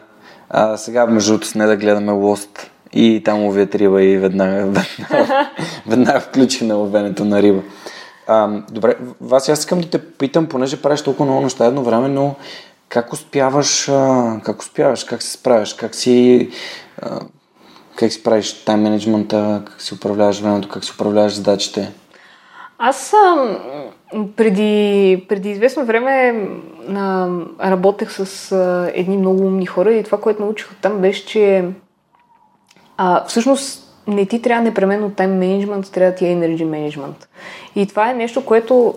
А, 0.50 0.78
сега, 0.78 1.06
между 1.06 1.32
другото, 1.32 1.48
сме 1.48 1.66
да 1.66 1.78
гледаме 1.78 2.12
Лост 2.12 2.72
и 2.94 3.22
там 3.26 3.44
ловят 3.44 3.76
риба 3.76 4.04
и 4.04 4.18
веднага, 4.18 4.66
веднага, 4.66 5.50
веднага 5.88 6.20
включи 6.20 6.66
на 6.66 6.76
ловенето 6.76 7.26
на 7.26 7.42
риба. 7.42 7.62
А, 8.28 8.50
добре, 8.72 8.96
вас 9.22 9.50
аз 9.50 9.60
искам 9.60 9.82
да 9.82 9.90
те 9.90 10.00
питам, 10.00 10.46
понеже 10.46 10.82
правиш 10.82 11.02
толкова 11.02 11.26
много 11.26 11.42
неща 11.42 11.66
едно 11.66 11.84
време, 11.84 12.08
но 12.08 12.36
как 12.90 13.14
успяваш, 13.14 13.86
как 14.44 14.60
успяваш, 14.60 15.04
как 15.04 15.22
се 15.22 15.32
справяш, 15.32 15.74
как 15.74 15.96
си, 15.96 16.50
как 17.96 18.12
си 18.12 18.24
правиш 18.24 18.66
тайм 18.66 18.82
менеджмента, 18.82 19.64
как 19.66 19.82
си 19.82 19.94
управляваш 19.94 20.40
времето, 20.40 20.70
как 20.70 20.86
си 20.86 20.92
управляваш 20.96 21.34
задачите? 21.34 21.94
Аз 22.78 23.14
а, 23.14 23.58
преди, 24.36 25.26
преди 25.30 25.50
известно 25.50 25.86
време 25.86 26.48
а, 26.96 27.28
работех 27.62 28.12
с 28.12 28.52
а, 28.52 28.92
едни 28.94 29.18
много 29.18 29.46
умни 29.46 29.66
хора 29.66 29.94
и 29.94 30.04
това, 30.04 30.20
което 30.20 30.42
научих 30.42 30.72
от 30.72 30.78
там 30.78 30.98
беше, 30.98 31.26
че 31.26 31.66
а, 32.98 33.26
всъщност 33.26 33.89
не 34.10 34.26
ти 34.26 34.42
трябва 34.42 34.64
непременно 34.64 35.12
тайм 35.12 35.38
менеджмент, 35.38 35.92
трябва 35.92 36.16
ти 36.16 36.26
е 36.26 36.32
енерджи 36.32 36.66
менеджмент. 36.66 37.30
И 37.76 37.88
това 37.88 38.10
е 38.10 38.14
нещо, 38.14 38.46
което 38.46 38.94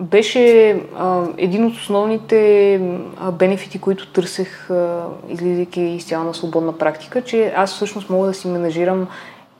беше 0.00 0.70
а, 0.98 1.22
един 1.38 1.64
от 1.64 1.74
основните 1.74 2.74
а, 3.20 3.32
бенефити, 3.32 3.80
които 3.80 4.12
търсех, 4.12 4.70
а, 4.70 5.06
излизайки 5.28 5.80
изцяло 5.80 6.24
на 6.24 6.34
свободна 6.34 6.78
практика, 6.78 7.22
че 7.22 7.52
аз 7.56 7.74
всъщност 7.74 8.10
мога 8.10 8.26
да 8.26 8.34
си 8.34 8.48
менажирам 8.48 9.08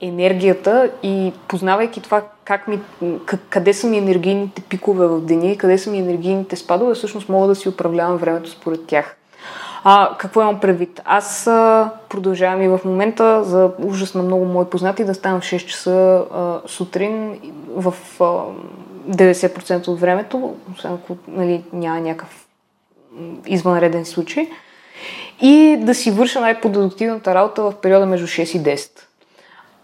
енергията 0.01 0.89
и 1.03 1.33
познавайки 1.47 2.01
това 2.01 2.21
как 2.45 2.67
ми, 2.67 2.79
къде 3.49 3.73
са 3.73 3.87
ми 3.87 3.97
енергийните 3.97 4.61
пикове 4.61 5.07
в 5.07 5.21
деня 5.21 5.47
и 5.47 5.57
къде 5.57 5.77
са 5.77 5.91
ми 5.91 5.97
енергийните 5.97 6.55
спадове, 6.55 6.93
всъщност 6.93 7.29
мога 7.29 7.47
да 7.47 7.55
си 7.55 7.69
управлявам 7.69 8.17
времето 8.17 8.49
според 8.49 8.87
тях. 8.87 9.17
А, 9.87 10.17
какво 10.17 10.41
имам 10.41 10.59
предвид? 10.59 11.01
Аз 11.05 11.47
а, 11.47 11.89
продължавам 12.09 12.61
и 12.61 12.67
в 12.67 12.79
момента 12.85 13.43
за 13.43 13.71
ужас 13.79 14.13
на 14.13 14.23
много 14.23 14.45
мои 14.45 14.65
познати 14.65 15.03
да 15.03 15.13
ставам 15.13 15.41
в 15.41 15.43
6 15.43 15.65
часа 15.65 16.25
а, 16.33 16.61
сутрин 16.67 17.39
в 17.69 17.93
а, 18.19 18.23
90% 19.09 19.87
от 19.87 19.99
времето, 19.99 20.55
освен 20.73 20.93
ако 20.93 21.17
нали, 21.27 21.63
няма 21.73 21.99
някакъв 21.99 22.47
извънреден 23.45 24.05
случай. 24.05 24.49
И 25.41 25.77
да 25.81 25.95
си 25.95 26.11
върша 26.11 26.41
най-продуктивната 26.41 27.35
работа 27.35 27.63
в 27.63 27.73
периода 27.81 28.05
между 28.05 28.27
6 28.27 28.57
и 28.57 28.63
10. 28.63 28.89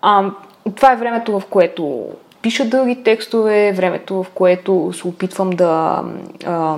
А, 0.02 0.32
това 0.76 0.92
е 0.92 0.98
времето, 0.98 1.40
в 1.40 1.46
което 1.46 2.10
пиша 2.42 2.66
дълги 2.66 3.04
текстове, 3.04 3.74
времето, 3.76 4.24
в 4.24 4.30
което 4.30 4.94
се 4.94 5.08
опитвам 5.08 5.50
да 5.50 6.04
а, 6.46 6.78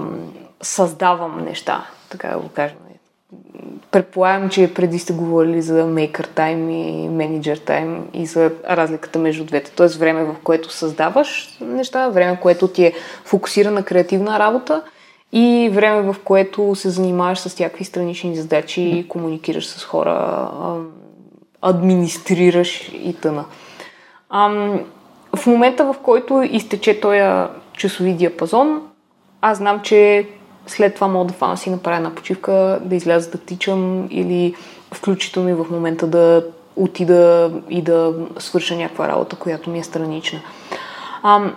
създавам 0.61 1.43
неща, 1.45 1.85
така 2.09 2.27
да 2.27 2.37
го 2.37 2.49
кажем. 2.49 2.77
Предполагам, 3.91 4.49
че 4.49 4.73
преди 4.73 4.99
сте 4.99 5.13
говорили 5.13 5.61
за 5.61 5.83
Maker 5.83 6.27
Time 6.27 6.71
и 6.71 7.09
Manager 7.09 7.57
Time 7.57 7.99
и 8.13 8.25
за 8.25 8.51
разликата 8.69 9.19
между 9.19 9.43
двете. 9.43 9.71
Тоест 9.71 9.95
време, 9.95 10.23
в 10.23 10.35
което 10.43 10.71
създаваш 10.71 11.57
неща, 11.61 12.09
време, 12.09 12.37
в 12.37 12.39
което 12.39 12.67
ти 12.67 12.85
е 12.85 12.93
фокусирана 13.25 13.83
креативна 13.83 14.39
работа 14.39 14.83
и 15.31 15.71
време, 15.73 16.13
в 16.13 16.15
което 16.23 16.75
се 16.75 16.89
занимаваш 16.89 17.39
с 17.39 17.59
някакви 17.59 17.85
странични 17.85 18.35
задачи 18.35 18.81
и 18.81 19.07
комуникираш 19.07 19.67
с 19.67 19.83
хора, 19.83 20.49
администрираш 21.61 22.91
и 22.93 23.15
тъна. 23.21 23.45
В 25.35 25.47
момента, 25.47 25.85
в 25.85 25.95
който 26.03 26.41
изтече 26.41 26.99
този 26.99 27.21
часови 27.77 28.13
диапазон, 28.13 28.81
аз 29.41 29.57
знам, 29.57 29.79
че 29.79 30.27
след 30.67 30.95
това 30.95 31.07
мога 31.07 31.25
да 31.25 31.33
фана 31.33 31.57
си 31.57 31.69
направя 31.69 31.97
една 31.97 32.15
почивка, 32.15 32.79
да 32.83 32.95
изляза 32.95 33.31
да 33.31 33.37
тичам 33.37 34.07
или 34.11 34.55
включително 34.93 35.49
и 35.49 35.53
в 35.53 35.65
момента 35.71 36.07
да 36.07 36.45
отида 36.75 37.51
и 37.69 37.81
да 37.81 38.13
свърша 38.37 38.75
някаква 38.75 39.07
работа, 39.07 39.35
която 39.35 39.69
ми 39.69 39.79
е 39.79 39.83
странична. 39.83 40.39
А, 41.23 41.51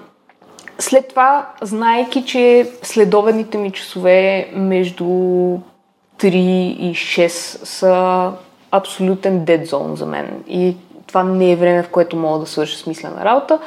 след 0.79 1.09
това, 1.09 1.51
знаеки, 1.63 2.25
че 2.25 2.71
следоведните 2.83 3.59
ми 3.59 3.73
часове 3.73 4.51
между 4.55 5.05
3 5.05 5.59
и 6.25 6.95
6 6.95 7.29
са 7.65 8.33
абсолютен 8.71 9.45
дед 9.45 9.67
зон 9.67 9.97
за 9.97 10.07
мен 10.07 10.45
и 10.49 10.77
това 11.07 11.23
не 11.23 11.53
е 11.53 11.57
време, 11.57 11.83
в 11.83 11.89
което 11.89 12.17
мога 12.17 12.39
да 12.39 12.47
свърша 12.47 12.79
смислена 12.79 13.25
работа, 13.25 13.59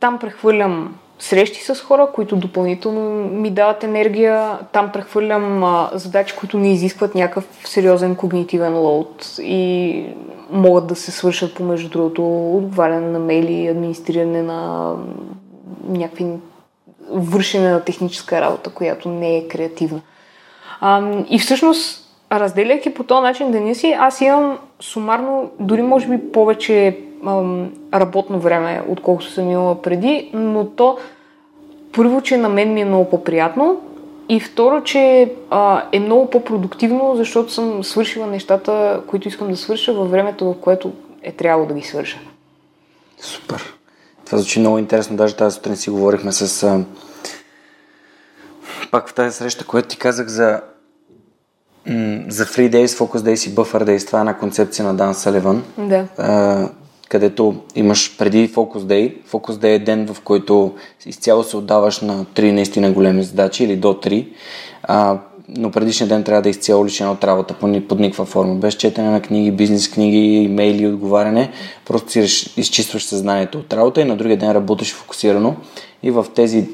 там 0.00 0.18
прехвърлям 0.18 0.94
срещи 1.24 1.64
с 1.64 1.74
хора, 1.74 2.08
които 2.14 2.36
допълнително 2.36 3.28
ми 3.28 3.50
дават 3.50 3.84
енергия. 3.84 4.58
Там 4.72 4.90
прехвърлям 4.92 5.64
а, 5.64 5.90
задачи, 5.92 6.36
които 6.36 6.58
не 6.58 6.72
изискват 6.72 7.14
някакъв 7.14 7.48
сериозен 7.64 8.16
когнитивен 8.16 8.78
лоуд 8.78 9.36
и 9.42 10.04
могат 10.50 10.86
да 10.86 10.94
се 10.94 11.10
свършат 11.10 11.54
помежду 11.54 11.88
другото 11.88 12.56
отговаряне 12.56 13.06
на 13.06 13.18
мейли, 13.18 13.68
администриране 13.68 14.42
на 14.42 14.92
някакви 15.88 16.26
вършене 17.10 17.70
на 17.70 17.80
техническа 17.80 18.40
работа, 18.40 18.70
която 18.70 19.08
не 19.08 19.36
е 19.36 19.48
креативна. 19.48 20.00
А, 20.80 21.02
и 21.28 21.38
всъщност, 21.38 22.10
разделяйки 22.32 22.94
по 22.94 23.04
този 23.04 23.22
начин 23.22 23.50
деня 23.50 23.74
си, 23.74 23.96
аз 23.98 24.20
имам 24.20 24.58
сумарно, 24.80 25.50
дори 25.60 25.82
може 25.82 26.08
би 26.08 26.32
повече 26.32 26.98
работно 27.94 28.38
време, 28.38 28.82
отколкото 28.88 29.30
съм 29.30 29.50
имала 29.50 29.82
преди, 29.82 30.30
но 30.34 30.66
то 30.66 30.98
първо, 31.96 32.20
че 32.20 32.36
на 32.36 32.48
мен 32.48 32.74
ми 32.74 32.80
е 32.80 32.84
много 32.84 33.10
по-приятно 33.10 33.80
и 34.28 34.40
второ, 34.40 34.82
че 34.82 35.32
а, 35.50 35.82
е 35.92 36.00
много 36.00 36.30
по-продуктивно, 36.30 37.16
защото 37.16 37.52
съм 37.52 37.84
свършила 37.84 38.26
нещата, 38.26 39.02
които 39.06 39.28
искам 39.28 39.50
да 39.50 39.56
свърша 39.56 39.92
във 39.92 40.10
времето, 40.10 40.52
в 40.52 40.60
което 40.60 40.92
е 41.22 41.32
трябвало 41.32 41.68
да 41.68 41.74
ги 41.74 41.82
свърша. 41.82 42.18
Супер. 43.20 43.74
Това 44.26 44.38
звучи 44.38 44.60
много 44.60 44.78
интересно. 44.78 45.16
Даже 45.16 45.36
тази 45.36 45.54
сутрин 45.54 45.76
си 45.76 45.90
говорихме 45.90 46.32
с... 46.32 46.62
А... 46.62 46.84
Пак 48.90 49.08
в 49.08 49.14
тази 49.14 49.36
среща, 49.36 49.66
която 49.66 49.88
ти 49.88 49.98
казах 49.98 50.26
за 50.26 50.60
за 52.28 52.44
Free 52.44 52.70
Days, 52.70 52.86
Focus 52.86 53.18
Days 53.18 53.50
и 53.50 53.54
Buffer 53.54 53.84
Days. 53.84 54.06
Това 54.06 54.18
е 54.18 54.20
една 54.22 54.38
концепция 54.38 54.84
на 54.84 54.94
Дан 54.94 55.14
Саливан. 55.14 55.64
Да 55.78 56.06
където 57.14 57.54
имаш 57.74 58.16
преди 58.18 58.48
Focus 58.48 58.78
Day. 58.78 59.22
Focus 59.30 59.52
Day 59.52 59.74
е 59.74 59.78
ден, 59.78 60.06
в 60.14 60.20
който 60.20 60.72
изцяло 61.06 61.44
се 61.44 61.56
отдаваш 61.56 62.00
на 62.00 62.24
три 62.24 62.52
наистина 62.52 62.92
големи 62.92 63.22
задачи 63.22 63.64
или 63.64 63.76
до 63.76 63.94
три. 63.94 64.28
А, 64.82 65.18
но 65.48 65.70
предишния 65.70 66.08
ден 66.08 66.24
трябва 66.24 66.42
да 66.42 66.48
е 66.48 66.50
изцяло 66.50 66.84
лишен 66.84 67.08
от 67.08 67.24
работа 67.24 67.54
по, 67.54 67.80
под 67.88 68.00
никаква 68.00 68.24
форма. 68.24 68.54
Без 68.54 68.74
четене 68.74 69.10
на 69.10 69.20
книги, 69.20 69.50
бизнес 69.50 69.90
книги, 69.90 70.18
имейли, 70.18 70.86
отговаряне. 70.86 71.50
Просто 71.84 72.12
си 72.12 72.50
изчистваш 72.56 73.04
съзнанието 73.04 73.58
от 73.58 73.72
работа 73.72 74.00
и 74.00 74.04
на 74.04 74.16
другия 74.16 74.36
ден 74.36 74.52
работиш 74.52 74.94
фокусирано. 74.94 75.56
И 76.02 76.10
в 76.10 76.26
тези 76.34 76.68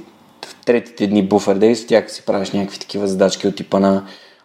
в 0.47 0.65
третите 0.65 1.07
дни 1.07 1.23
буфер 1.23 1.55
дей, 1.55 1.75
с 1.75 1.87
тях 1.87 2.13
си 2.13 2.23
правиш 2.27 2.51
някакви 2.51 2.79
такива 2.79 3.09
задачки 3.09 3.49
от 3.49 3.57
типа 3.57 3.81
на 3.81 4.05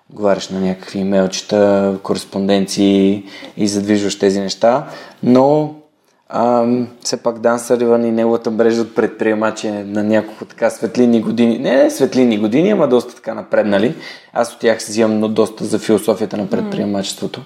отговаряш 0.10 0.50
на 0.50 0.60
някакви 0.60 1.00
имейлчета, 1.00 1.96
кореспонденции 2.04 3.24
и 3.58 3.68
задвижваш 3.68 4.20
тези 4.20 4.40
неща, 4.40 4.88
но 5.24 5.76
а, 6.30 6.66
все 7.02 7.18
пак 7.18 7.40
Дан 7.40 7.60
Сариван 7.60 8.06
и 8.06 8.12
неговата 8.12 8.52
мрежа 8.52 8.82
от 8.82 8.96
предприемачи 8.96 9.68
е 9.68 9.84
на 9.84 10.04
няколко 10.04 10.46
така 10.46 10.70
светлини 10.70 11.22
години, 11.22 11.60
не, 11.60 11.84
не 11.84 11.92
светлини 11.92 12.38
години, 12.38 12.72
ама 12.72 12.88
доста 12.88 13.16
така 13.16 13.34
напреднали. 13.34 13.96
Аз 14.34 14.54
от 14.54 14.60
тях 14.60 14.84
си 14.84 14.92
взимам 14.92 15.20
но 15.20 15.28
доста 15.28 15.66
за 15.66 15.80
философията 15.80 16.38
на 16.38 16.50
предприемачеството. 16.50 17.42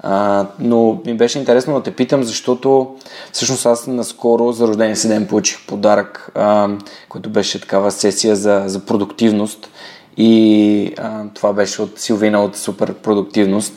А, 0.00 0.46
но 0.58 1.00
ми 1.06 1.14
беше 1.14 1.38
интересно 1.38 1.74
да 1.74 1.82
те 1.82 1.90
питам, 1.90 2.22
защото 2.22 2.96
всъщност 3.32 3.66
аз 3.66 3.86
наскоро 3.86 4.52
за 4.52 4.68
рождения 4.68 4.96
си 4.96 5.08
ден 5.08 5.26
получих 5.26 5.66
подарък, 5.66 6.30
а, 6.34 6.68
който 7.08 7.30
беше 7.30 7.60
такава 7.60 7.90
сесия 7.90 8.36
за, 8.36 8.62
за 8.66 8.80
продуктивност 8.80 9.70
и 10.16 10.92
а, 10.98 11.24
това 11.34 11.52
беше 11.52 11.82
от 11.82 11.98
Силвина 11.98 12.44
от 12.44 12.56
Супер 12.56 12.94
Продуктивност. 12.94 13.74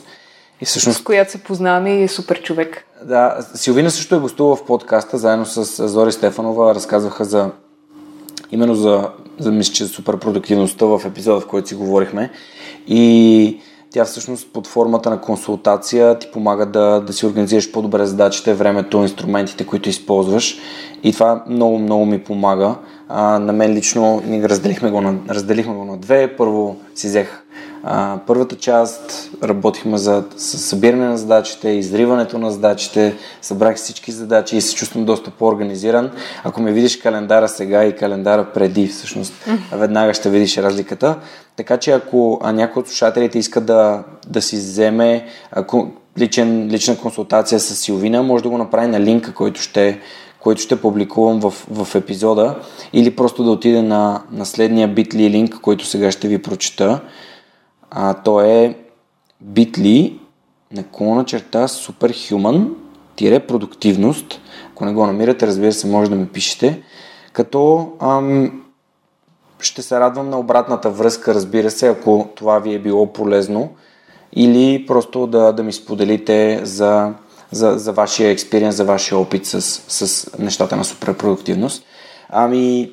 И 0.60 0.64
всъщност... 0.64 0.98
С 0.98 1.02
която 1.02 1.30
се 1.30 1.42
познаваме 1.42 1.90
и 1.90 2.02
е 2.02 2.08
супер 2.08 2.42
човек. 2.42 2.86
Да, 3.04 3.38
Силвина 3.54 3.90
също 3.90 4.14
е 4.14 4.18
гостувала 4.18 4.56
в 4.56 4.64
подкаста, 4.64 5.18
заедно 5.18 5.46
с 5.46 5.88
Зори 5.88 6.12
Стефанова, 6.12 6.74
разказваха 6.74 7.24
за 7.24 7.50
именно 8.52 8.74
за, 8.74 9.08
за 9.38 9.52
мисля, 9.52 9.72
че 9.72 9.86
супер 9.86 10.18
продуктивността 10.18 10.86
в 10.86 11.02
епизода, 11.06 11.40
в 11.40 11.46
който 11.46 11.68
си 11.68 11.74
говорихме. 11.74 12.30
И 12.86 13.60
тя 13.90 14.04
всъщност 14.04 14.52
под 14.52 14.66
формата 14.66 15.10
на 15.10 15.20
консултация 15.20 16.18
ти 16.18 16.30
помага 16.32 16.66
да, 16.66 17.00
да 17.00 17.12
си 17.12 17.26
организираш 17.26 17.72
по-добре 17.72 18.06
задачите, 18.06 18.54
времето, 18.54 18.98
инструментите, 18.98 19.66
които 19.66 19.88
използваш. 19.88 20.58
И 21.02 21.12
това 21.12 21.44
много, 21.48 21.78
много 21.78 22.06
ми 22.06 22.24
помага. 22.24 22.74
А, 23.08 23.38
на 23.38 23.52
мен 23.52 23.72
лично 23.72 24.22
ние 24.26 24.48
разделихме 24.48 24.90
го 24.90 25.00
на, 25.00 25.14
разделихме 25.28 25.74
го 25.74 25.84
на 25.84 25.96
две. 25.96 26.36
Първо 26.36 26.76
си 26.94 27.06
взех 27.06 27.44
а, 27.82 28.18
първата 28.26 28.56
част, 28.56 29.30
работихме 29.42 29.98
за 29.98 30.24
събиране 30.36 31.08
на 31.08 31.18
задачите, 31.18 31.68
изриването 31.68 32.38
на 32.38 32.50
задачите, 32.50 33.14
събрах 33.42 33.76
всички 33.76 34.12
задачи 34.12 34.56
и 34.56 34.60
се 34.60 34.74
чувствам 34.74 35.04
доста 35.04 35.30
по-организиран. 35.30 36.10
Ако 36.44 36.60
ми 36.60 36.72
видиш 36.72 36.96
календара 36.96 37.48
сега 37.48 37.84
и 37.84 37.96
календара 37.96 38.46
преди, 38.54 38.86
всъщност, 38.86 39.32
веднага 39.72 40.14
ще 40.14 40.30
видиш 40.30 40.58
разликата. 40.58 41.16
Така 41.56 41.76
че 41.76 41.90
ако 41.90 42.40
някой 42.52 42.80
от 42.80 42.88
слушателите 42.88 43.38
иска 43.38 43.60
да, 43.60 44.02
да 44.28 44.42
си 44.42 44.56
вземе 44.56 45.26
ако, 45.52 45.90
личен, 46.18 46.68
лична 46.68 46.96
консултация 46.96 47.60
с 47.60 47.76
Силвина, 47.76 48.22
може 48.22 48.42
да 48.42 48.50
го 48.50 48.58
направи 48.58 48.86
на 48.86 49.00
линка, 49.00 49.34
който 49.34 49.60
ще, 49.60 50.00
който 50.40 50.60
ще 50.62 50.80
публикувам 50.80 51.40
в, 51.40 51.50
в 51.70 51.94
епизода 51.94 52.54
или 52.92 53.16
просто 53.16 53.44
да 53.44 53.50
отиде 53.50 53.82
на, 53.82 54.22
на 54.32 54.46
следния 54.46 54.88
bit.ly 54.88 55.30
линк, 55.30 55.60
който 55.60 55.86
сега 55.86 56.10
ще 56.10 56.28
ви 56.28 56.42
прочета. 56.42 57.00
А, 57.90 58.14
то 58.14 58.40
е 58.40 58.76
bit.ly 59.44 60.18
наклона 60.72 61.24
черта 61.24 61.68
superhuman 61.68 62.68
тире 63.16 63.40
продуктивност. 63.40 64.40
Ако 64.72 64.84
не 64.84 64.92
го 64.92 65.06
намирате, 65.06 65.46
разбира 65.46 65.72
се, 65.72 65.86
може 65.86 66.10
да 66.10 66.16
ми 66.16 66.26
пишете. 66.26 66.82
Като 67.32 67.92
ам, 68.00 68.62
ще 69.58 69.82
се 69.82 70.00
радвам 70.00 70.30
на 70.30 70.38
обратната 70.38 70.90
връзка, 70.90 71.34
разбира 71.34 71.70
се, 71.70 71.88
ако 71.88 72.28
това 72.34 72.58
ви 72.58 72.74
е 72.74 72.78
било 72.78 73.12
полезно 73.12 73.70
или 74.32 74.86
просто 74.86 75.26
да, 75.26 75.52
да 75.52 75.62
ми 75.62 75.72
споделите 75.72 76.60
за, 76.64 77.14
за, 77.50 77.78
за 77.78 77.92
вашия 77.92 78.30
експириенс, 78.30 78.76
за 78.76 78.84
вашия 78.84 79.18
опит 79.18 79.46
с, 79.46 79.60
с 79.62 80.30
нещата 80.38 80.76
на 80.76 80.84
суперпродуктивност. 80.84 81.84
Ами, 82.28 82.92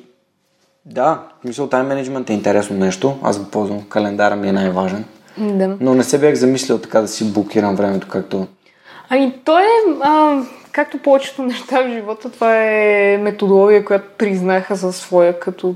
да, 0.90 1.22
мисля, 1.44 1.68
тайм 1.68 1.86
менеджмент 1.86 2.30
е 2.30 2.32
интересно 2.32 2.76
нещо. 2.76 3.18
Аз 3.22 3.38
го 3.38 3.50
ползвам. 3.50 3.82
Календара 3.88 4.36
ми 4.36 4.48
е 4.48 4.52
най-важен. 4.52 5.04
Да. 5.38 5.76
Но 5.80 5.94
не 5.94 6.04
се 6.04 6.18
бях 6.18 6.34
замислил 6.34 6.78
така 6.78 7.00
да 7.00 7.08
си 7.08 7.32
блокирам 7.32 7.76
времето, 7.76 8.06
както... 8.10 8.46
Ами, 9.08 9.34
то 9.44 9.58
е, 9.58 9.64
а, 10.00 10.42
както 10.72 10.98
повечето 10.98 11.42
неща 11.46 11.82
в 11.82 11.92
живота, 11.92 12.30
това 12.30 12.56
е 12.56 13.18
методология, 13.22 13.84
която 13.84 14.08
признаха 14.18 14.74
за 14.74 14.92
своя, 14.92 15.40
като 15.40 15.74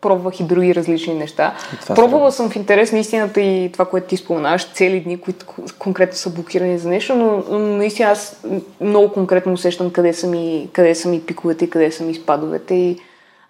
пробвах 0.00 0.40
и 0.40 0.44
други 0.44 0.74
различни 0.74 1.14
неща. 1.14 1.54
Пробвала 1.86 2.32
съм 2.32 2.50
в 2.50 2.56
интерес 2.56 2.92
на 2.92 2.98
истината 2.98 3.40
и 3.40 3.70
това, 3.72 3.84
което 3.84 4.06
ти 4.06 4.16
споменаваш, 4.16 4.72
цели 4.72 5.00
дни, 5.00 5.20
които 5.20 5.46
конкретно 5.78 6.16
са 6.16 6.30
блокирани 6.30 6.78
за 6.78 6.88
нещо, 6.88 7.16
но 7.16 7.58
наистина 7.58 8.10
аз 8.10 8.44
много 8.80 9.12
конкретно 9.12 9.52
усещам 9.52 9.90
къде 9.90 10.12
са 10.12 10.26
ми, 10.26 10.68
къде 10.72 10.94
са 10.94 11.08
ми 11.08 11.20
пиковете 11.20 11.64
и 11.64 11.70
къде 11.70 11.92
са 11.92 12.04
ми 12.04 12.14
спадовете 12.14 12.74
и 12.74 12.98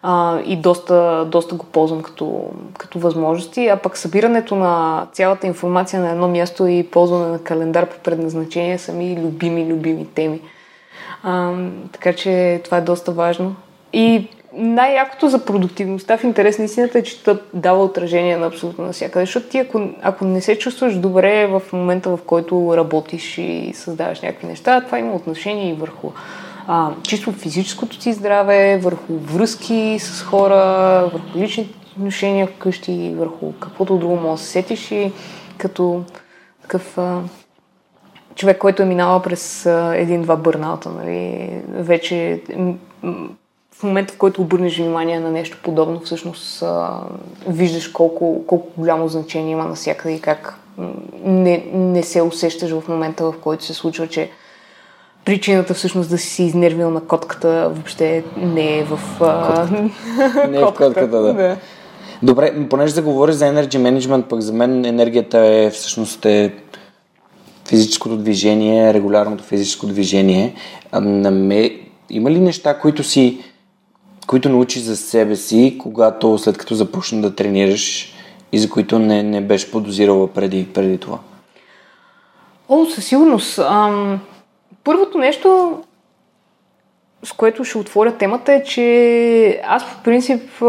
а, 0.02 0.40
и 0.40 0.56
доста, 0.56 1.26
доста 1.30 1.54
го 1.54 1.66
ползвам 1.66 2.02
като, 2.02 2.50
като 2.78 2.98
възможности, 2.98 3.66
а 3.66 3.76
пък 3.76 3.96
събирането 3.96 4.56
на 4.56 5.06
цялата 5.12 5.46
информация 5.46 6.00
на 6.00 6.10
едно 6.10 6.28
място 6.28 6.66
и 6.66 6.86
ползване 6.90 7.26
на 7.26 7.38
календар 7.38 7.86
по 7.86 7.98
предназначение 7.98 8.78
са 8.78 8.92
ми 8.92 9.18
любими, 9.20 9.66
любими 9.66 10.06
теми. 10.06 10.40
А, 11.22 11.52
така 11.92 12.12
че 12.12 12.60
това 12.64 12.76
е 12.76 12.80
доста 12.80 13.12
важно. 13.12 13.56
И 13.92 14.28
най-якото 14.52 15.28
за 15.28 15.44
продуктивността 15.44 16.16
в 16.16 16.24
интерес 16.24 16.58
на 16.58 16.64
истината 16.64 16.98
е, 16.98 17.02
че 17.02 17.16
дава 17.54 17.84
отражение 17.84 18.36
на 18.36 18.46
абсолютно 18.46 18.84
навсякъде. 18.84 19.24
Защото 19.26 19.48
ти, 19.48 19.58
ако, 19.58 19.88
ако 20.02 20.24
не 20.24 20.40
се 20.40 20.58
чувстваш 20.58 20.94
добре 20.94 21.46
в 21.46 21.62
момента, 21.72 22.10
в 22.10 22.18
който 22.26 22.74
работиш 22.76 23.38
и 23.38 23.72
създаваш 23.74 24.20
някакви 24.20 24.46
неща, 24.46 24.80
това 24.80 24.98
има 24.98 25.14
отношение 25.14 25.70
и 25.70 25.74
върху 25.74 26.10
а, 26.66 26.90
чисто 27.02 27.32
физическото 27.32 28.02
си 28.02 28.12
здраве, 28.12 28.78
върху 28.78 29.18
връзки 29.18 29.98
с 30.00 30.22
хора, 30.22 31.10
върху 31.12 31.38
лични 31.38 31.74
отношения 31.96 32.46
вкъщи, 32.46 33.14
върху 33.16 33.52
каквото 33.60 33.98
друго 33.98 34.16
може 34.16 34.40
да 34.40 34.46
се 34.46 34.52
сетиш 34.52 34.90
и 34.90 35.12
като 35.58 36.02
такъв 36.62 36.98
а, 36.98 37.20
човек, 38.34 38.58
който 38.58 38.82
е 38.82 38.86
минала 38.86 39.22
през 39.22 39.66
един-два 39.94 40.36
бърната, 40.36 40.90
нали, 40.90 41.50
вече 41.68 42.42
в 43.80 43.82
момента, 43.82 44.14
в 44.14 44.18
който 44.18 44.42
обърнеш 44.42 44.78
внимание 44.78 45.20
на 45.20 45.30
нещо 45.30 45.58
подобно, 45.62 46.00
всъщност 46.00 46.62
а, 46.62 47.00
виждаш 47.48 47.88
колко, 47.88 48.44
колко 48.46 48.80
голямо 48.80 49.08
значение 49.08 49.52
има 49.52 49.64
навсякъде 49.64 50.14
и 50.14 50.20
как 50.20 50.58
не, 51.24 51.64
не 51.72 52.02
се 52.02 52.22
усещаш 52.22 52.70
в 52.70 52.88
момента, 52.88 53.24
в 53.24 53.34
който 53.40 53.64
се 53.64 53.74
случва, 53.74 54.08
че 54.08 54.30
причината 55.24 55.74
всъщност 55.74 56.10
да 56.10 56.18
си 56.18 56.42
изнервил 56.42 56.90
на 56.90 57.00
котката 57.00 57.70
въобще 57.74 58.24
не 58.36 58.78
е 58.78 58.84
в... 58.84 58.98
Не 60.48 60.56
е 60.56 60.60
в 60.60 60.66
котката, 60.66 61.08
да. 61.08 61.34
да. 61.34 61.56
Добре, 62.22 62.68
понеже 62.68 62.94
да 62.94 63.02
говориш 63.02 63.34
за 63.34 63.44
Energy 63.44 63.76
Management, 63.76 64.22
пък 64.22 64.40
за 64.40 64.52
мен 64.52 64.84
енергията 64.84 65.38
е 65.38 65.70
всъщност 65.70 66.26
е 66.26 66.54
физическото 67.68 68.16
движение, 68.16 68.94
регулярното 68.94 69.44
физическо 69.44 69.86
движение. 69.86 70.54
А, 70.92 71.00
на 71.00 71.30
ме... 71.30 71.70
Има 72.10 72.30
ли 72.30 72.40
неща, 72.40 72.78
които 72.78 73.02
си 73.02 73.44
които 74.30 74.48
научиш 74.48 74.82
за 74.82 74.96
себе 74.96 75.36
си, 75.36 75.76
когато 75.78 76.38
след 76.38 76.58
като 76.58 76.74
започна 76.74 77.22
да 77.22 77.34
тренираш 77.34 78.14
и 78.52 78.58
за 78.58 78.70
които 78.70 78.98
не, 78.98 79.22
не 79.22 79.40
беше 79.40 79.70
подозирала 79.70 80.28
преди, 80.28 80.66
преди 80.74 80.98
това? 80.98 81.18
О, 82.68 82.86
със 82.86 83.04
сигурност. 83.04 83.58
Ам, 83.58 84.20
Първото 84.84 85.18
нещо, 85.18 85.78
с 87.22 87.32
което 87.32 87.64
ще 87.64 87.78
отворя 87.78 88.18
темата 88.18 88.52
е, 88.52 88.64
че 88.64 89.60
аз 89.64 89.84
по 89.84 90.02
принцип 90.02 90.62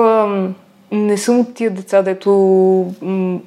не 0.92 1.18
съм 1.18 1.40
от 1.40 1.54
тия 1.54 1.72
деца, 1.72 2.02
дето 2.02 2.32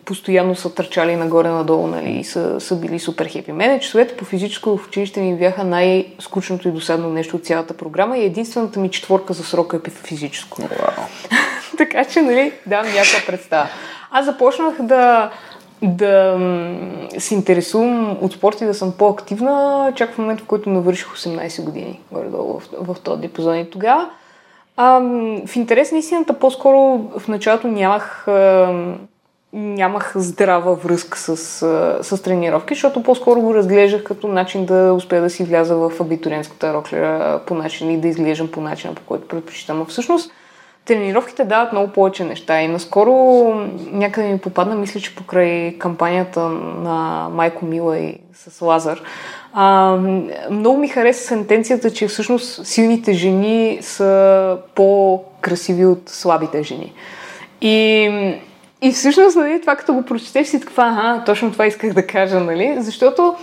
постоянно 0.05 0.55
са 0.55 0.75
търчали 0.75 1.17
нагоре-надолу 1.17 1.87
нали, 1.87 2.11
и 2.11 2.25
са, 2.25 2.61
са 2.61 2.77
били 2.77 2.99
супер 2.99 3.27
хепи. 3.27 3.53
Мене 3.53 3.81
часовете 3.81 4.17
по 4.17 4.25
физическо 4.25 4.77
в 4.77 4.87
училище 4.87 5.21
ми 5.21 5.39
бяха 5.39 5.65
най-скучното 5.65 6.69
и 6.69 6.73
досадно 6.73 7.11
нещо 7.11 7.37
от 7.37 7.45
цялата 7.45 7.75
програма 7.75 8.19
и 8.19 8.25
единствената 8.25 8.81
ми 8.81 8.91
четворка 8.91 9.33
за 9.33 9.45
срока 9.45 9.81
е 9.87 9.91
физическо. 9.91 10.63
Wow. 10.63 10.99
така 11.79 12.05
че, 12.05 12.23
нали, 12.23 12.53
давам 12.67 12.93
някаква 12.93 13.27
представа. 13.27 13.69
Аз 14.11 14.25
започнах 14.25 14.83
да 14.83 15.31
да 15.83 16.39
се 17.19 17.35
интересувам 17.35 18.19
от 18.21 18.33
спорт 18.33 18.61
и 18.61 18.65
да 18.65 18.75
съм 18.75 18.93
по-активна, 18.93 19.93
чак 19.97 20.15
в 20.15 20.19
момента, 20.19 20.45
в 20.45 20.47
който 20.47 20.71
навърших 20.71 21.09
18 21.09 21.65
години, 21.65 22.01
горе-долу 22.13 22.61
в, 22.61 22.95
в 22.95 23.01
този 23.01 23.21
диапазон. 23.21 23.59
И 23.59 23.71
тогава, 23.71 24.11
а, 24.77 25.01
в 25.47 25.57
интерес 25.57 25.93
на 25.93 25.99
истината, 25.99 26.33
по-скоро 26.33 27.11
в 27.19 27.29
началото 27.29 27.69
нямах, 27.69 28.29
а, 28.29 28.73
нямах 29.53 30.13
здрава 30.17 30.75
връзка 30.75 31.19
с, 31.19 31.37
с 32.03 32.23
тренировки, 32.23 32.75
защото 32.75 33.03
по-скоро 33.03 33.41
го 33.41 33.55
разглеждах 33.55 34.03
като 34.03 34.29
начин 34.29 34.67
да 34.67 34.93
успея 34.93 35.23
да 35.23 35.31
си 35.31 35.45
вляза 35.45 35.77
в 35.77 35.93
абитуренската 36.01 36.75
роклера 36.75 37.41
по 37.47 37.55
начин 37.55 37.91
и 37.91 38.01
да 38.01 38.09
изглеждам 38.09 38.49
по 38.49 38.61
начина, 38.61 38.95
по 38.95 39.03
който 39.03 39.29
предпочитам. 39.29 39.83
А 39.83 39.85
всъщност, 39.85 40.33
тренировките 40.85 41.45
дават 41.45 41.73
много 41.73 41.93
повече 41.93 42.25
неща. 42.25 42.61
И 42.61 42.69
наскоро 42.69 43.13
някъде 43.93 44.29
ми 44.29 44.39
попадна, 44.39 44.75
мисля, 44.75 45.01
че 45.01 45.15
покрай 45.15 45.79
кампанията 45.79 46.41
на 46.41 47.29
Майко 47.33 47.67
Мила 47.67 47.99
и 47.99 48.19
с 48.35 48.61
Лазар, 48.61 49.01
а, 49.53 49.97
много 50.51 50.79
ми 50.79 50.89
хареса 50.89 51.27
сентенцията, 51.27 51.91
че 51.91 52.09
всъщност 52.09 52.67
силните 52.67 53.13
жени 53.13 53.79
са 53.81 54.57
по-красиви 54.75 55.87
от 55.87 56.09
слабите 56.09 56.63
жени. 56.63 56.93
И, 57.61 58.05
и 58.83 58.93
всъщност, 58.93 59.37
нали, 59.37 59.61
това 59.61 59.77
като 59.77 59.95
го 59.95 60.03
прочетеш 60.03 60.47
си 60.47 60.61
такова, 60.61 60.83
ага, 60.83 61.23
точно 61.27 61.53
това 61.53 61.67
исках 61.67 61.93
да 61.93 62.07
кажа, 62.07 62.41
нали? 62.41 62.77
Защото 62.79 63.35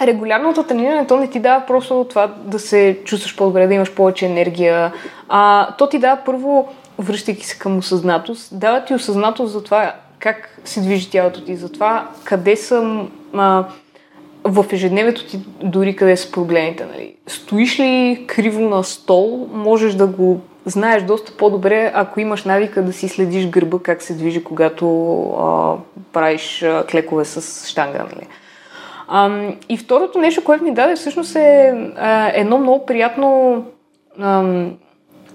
регулярното 0.00 0.62
трениране, 0.62 1.06
то 1.06 1.16
не 1.16 1.26
ти 1.26 1.40
дава 1.40 1.66
просто 1.66 2.06
това 2.08 2.26
да 2.26 2.58
се 2.58 2.98
чувстваш 3.04 3.36
по-добре, 3.36 3.66
да 3.66 3.74
имаш 3.74 3.94
повече 3.94 4.26
енергия. 4.26 4.92
А, 5.28 5.72
то 5.76 5.88
ти 5.88 5.98
дава 5.98 6.20
първо, 6.24 6.68
връщайки 6.98 7.46
се 7.46 7.58
към 7.58 7.78
осъзнатост, 7.78 8.58
дава 8.58 8.84
ти 8.84 8.94
осъзнатост 8.94 9.52
за 9.52 9.64
това 9.64 9.94
как 10.18 10.60
се 10.64 10.80
движи 10.80 11.10
тялото 11.10 11.44
ти, 11.44 11.56
за 11.56 11.72
това 11.72 12.08
къде 12.24 12.56
съм 12.56 13.10
а, 13.34 13.64
в 14.44 14.66
ежедневието 14.72 15.26
ти, 15.26 15.40
дори 15.62 15.96
къде 15.96 16.16
са 16.16 16.32
проблемите. 16.32 16.84
Нали. 16.84 17.14
Стоиш 17.26 17.80
ли 17.80 18.24
криво 18.26 18.60
на 18.60 18.84
стол, 18.84 19.48
можеш 19.52 19.94
да 19.94 20.06
го 20.06 20.40
знаеш 20.66 21.02
доста 21.02 21.36
по-добре, 21.36 21.92
ако 21.94 22.20
имаш 22.20 22.44
навика 22.44 22.82
да 22.82 22.92
си 22.92 23.08
следиш 23.08 23.46
гърба 23.46 23.78
как 23.82 24.02
се 24.02 24.14
движи, 24.14 24.44
когато 24.44 25.20
а, 25.22 25.74
правиш 26.12 26.62
а, 26.62 26.84
клекове 26.86 27.24
с 27.24 27.68
штанга. 27.68 27.98
Нали. 27.98 28.26
А, 29.12 29.30
и 29.68 29.76
второто 29.76 30.18
нещо, 30.18 30.44
което 30.44 30.64
ми 30.64 30.74
даде 30.74 30.96
всъщност 30.96 31.36
е 31.36 31.74
а, 31.96 32.30
едно 32.34 32.58
много 32.58 32.86
приятно 32.86 33.64
а, 34.20 34.44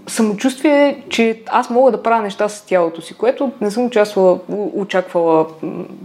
самочувствие, 0.08 1.04
че 1.10 1.42
аз 1.48 1.70
мога 1.70 1.92
да 1.92 2.04
правя 2.04 2.22
неща 2.22 2.50
с 2.50 2.66
тялото 2.66 3.02
си, 3.02 3.14
което 3.14 3.52
не 3.62 3.72
съм 3.72 3.86
участвала, 3.86 4.40
очаквала, 4.74 5.46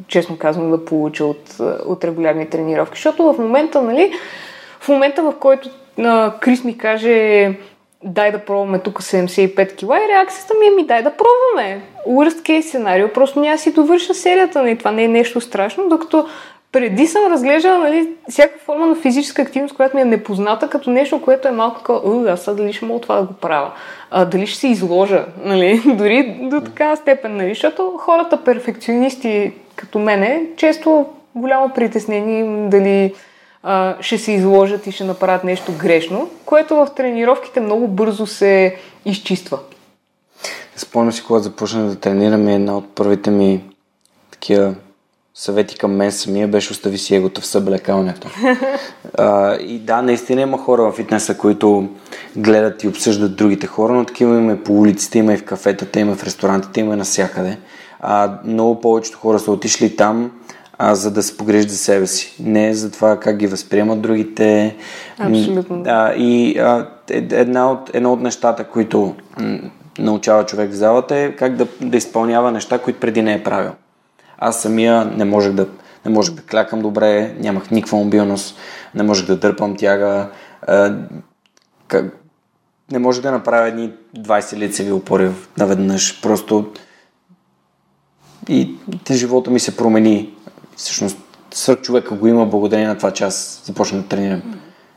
честно 0.09 0.39
казвам, 0.39 0.71
да 0.71 0.85
получа 0.85 1.25
от, 1.25 1.57
от 1.87 2.05
регулярни 2.05 2.51
тренировки. 2.51 2.97
Защото 2.97 3.33
в 3.33 3.39
момента, 3.39 3.83
нали, 3.83 4.13
в 4.81 4.89
момента 4.89 5.23
в 5.23 5.35
който 5.41 5.71
а, 5.99 6.33
Крис 6.41 6.65
ми 6.65 6.79
каже 6.79 7.55
дай 8.05 8.33
да 8.33 8.39
пробваме 8.39 8.79
тук 8.79 9.03
75 9.03 9.77
кила 9.77 9.99
и 9.99 10.09
реакцията 10.09 10.55
ми 10.61 10.67
е 10.67 10.71
ми 10.71 10.87
дай 10.87 11.03
да 11.03 11.11
пробваме. 11.11 11.83
Worst 12.09 12.43
case 12.43 12.61
сценарио, 12.61 13.09
просто 13.09 13.41
няма 13.41 13.59
си 13.59 13.73
довърша 13.73 14.15
серията, 14.15 14.63
нали? 14.63 14.79
това 14.79 14.91
не 14.91 15.05
е 15.05 15.09
нещо 15.09 15.41
страшно, 15.41 15.89
докато 15.89 16.27
преди 16.73 17.07
съм 17.07 17.33
разглеждала 17.33 17.79
нали, 17.79 18.09
всяка 18.29 18.59
форма 18.59 18.87
на 18.87 18.95
физическа 18.95 19.43
активност, 19.43 19.75
която 19.75 19.97
ми 19.97 20.03
е 20.03 20.05
непозната, 20.05 20.69
като 20.69 20.91
нещо, 20.91 21.23
което 21.23 21.49
е 21.49 21.51
малко 21.51 21.79
такова, 21.79 22.31
аз 22.31 22.41
сега 22.41 22.55
дали 22.55 22.73
ще 22.73 22.85
мога 22.85 23.01
това 23.01 23.17
да 23.17 23.23
го 23.23 23.33
правя, 23.33 23.73
а, 24.11 24.25
дали 24.25 24.47
ще 24.47 24.59
се 24.59 24.69
изложа, 24.69 25.25
нали, 25.45 25.83
дори 25.87 26.39
до 26.43 26.61
такава 26.61 26.97
степен, 26.97 27.37
нали, 27.37 27.49
защото 27.49 27.95
хората 27.99 28.45
перфекционисти 28.45 29.53
като 29.77 29.99
мене, 29.99 30.47
често 30.57 31.07
голямо 31.35 31.71
притеснение 31.75 32.69
дали 32.69 33.15
а, 33.63 33.97
ще 34.01 34.19
се 34.19 34.33
изложат 34.33 34.87
и 34.87 34.93
ще 34.93 35.05
направят 35.05 35.45
нещо 35.45 35.73
грешно, 35.79 36.31
което 36.45 36.77
в 36.77 36.89
тренировките 36.97 37.61
много 37.61 37.89
бързо 37.89 38.27
се 38.27 38.77
изчиства. 39.05 39.59
Спомням 40.77 41.13
си, 41.13 41.25
когато 41.27 41.43
започнах 41.43 41.87
да 41.87 41.97
тренираме, 41.97 42.55
една 42.55 42.77
от 42.77 42.95
първите 42.95 43.31
ми 43.31 43.65
такива 44.31 44.75
съвети 45.41 45.79
към 45.79 45.93
мен 45.93 46.13
самия 46.13 46.49
беше 46.49 46.73
остави 46.73 46.99
си 46.99 47.15
егото 47.15 47.41
в 47.41 47.47
съблекалнето. 47.47 48.29
а, 49.19 49.57
и 49.57 49.79
да, 49.79 50.03
наистина 50.03 50.41
има 50.41 50.59
хора 50.59 50.83
в 50.83 50.93
фитнеса, 50.93 51.39
които 51.39 51.89
гледат 52.37 52.85
и 52.85 52.89
обсъждат 52.89 53.37
другите 53.37 53.67
хора, 53.67 53.93
но 53.93 54.05
такива 54.05 54.39
има 54.39 54.53
и 54.53 54.57
по 54.57 54.73
улиците, 54.73 55.19
има 55.19 55.33
и 55.33 55.37
в 55.37 55.45
кафетата, 55.45 56.01
има 56.01 56.13
и 56.13 56.15
в 56.15 56.25
ресторантите, 56.25 56.81
има 56.81 56.95
и 56.95 56.97
навсякъде. 56.97 57.59
А, 58.01 58.39
много 58.45 58.81
повечето 58.81 59.19
хора 59.19 59.39
са 59.39 59.53
отишли 59.53 59.97
там, 59.97 60.31
а, 60.79 60.95
за 60.95 61.11
да 61.11 61.23
се 61.23 61.37
погрежат 61.37 61.71
за 61.71 61.77
себе 61.77 62.07
си. 62.07 62.37
Не 62.41 62.75
за 62.75 62.91
това 62.91 63.21
как 63.21 63.37
ги 63.37 63.47
възприемат 63.47 64.01
другите. 64.01 64.77
Абсолютно. 65.19 65.83
А, 65.87 66.15
и 66.15 66.59
а, 66.59 66.89
е, 67.11 67.17
една 67.31 67.73
от, 67.73 67.91
едно 67.95 68.13
от 68.13 68.21
нещата, 68.21 68.65
които 68.65 69.15
м, 69.41 69.59
научава 69.99 70.47
човек 70.47 70.71
в 70.71 70.75
залата 70.75 71.17
е 71.17 71.33
как 71.33 71.57
да, 71.57 71.67
да 71.81 71.97
изпълнява 71.97 72.53
неща, 72.53 72.79
които 72.79 73.01
преди 73.01 73.23
не 73.23 73.35
е 73.35 73.43
правил. 73.43 73.73
Аз 74.41 74.63
самия 74.63 75.05
не 75.05 75.25
можех 75.25 75.53
да, 75.53 75.67
не 76.05 76.13
можех 76.13 76.35
да 76.35 76.43
клякам 76.43 76.83
добре, 76.83 77.35
нямах 77.39 77.71
никаква 77.71 77.99
мобилност, 77.99 78.57
не 78.95 79.03
можех 79.03 79.27
да 79.27 79.37
дърпам 79.37 79.77
тяга, 79.77 80.31
а, 80.67 80.97
как, 81.89 82.17
не 82.91 82.99
можех 82.99 83.23
да 83.23 83.31
направя 83.31 83.69
едни 83.69 83.93
20 84.19 84.57
лицеви 84.57 84.93
опори 84.93 85.31
наведнъж. 85.59 86.21
Просто 86.23 86.73
и 88.49 88.75
живота 89.11 89.51
ми 89.51 89.61
се 89.61 89.77
промени. 89.77 90.35
Всъщност, 90.77 91.19
свърх 91.51 91.81
човека 91.81 92.15
го 92.15 92.27
има 92.27 92.47
благодарение 92.47 92.89
на 92.89 92.97
това, 92.97 93.11
че 93.11 93.25
аз 93.25 93.63
започнах 93.65 94.03
да 94.03 94.09
тренирам. 94.09 94.43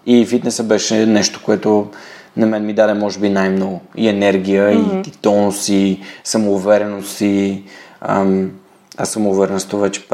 И 0.06 0.26
фитнеса 0.26 0.64
беше 0.64 1.06
нещо, 1.06 1.42
което 1.46 1.90
на 2.38 2.46
мен 2.46 2.66
ми 2.66 2.74
даде, 2.74 2.94
може 2.94 3.20
би, 3.20 3.30
най-много. 3.30 3.82
И 3.98 4.08
енергия, 4.08 4.70
mm-hmm. 4.70 5.06
и, 5.06 5.10
и 5.10 5.12
тонус, 5.12 5.70
и 5.70 6.02
самоувереност, 6.24 7.22
и 7.22 7.64
ам, 8.02 8.52
а 8.98 9.06
самоувереността 9.06 9.78
вече 9.78 10.08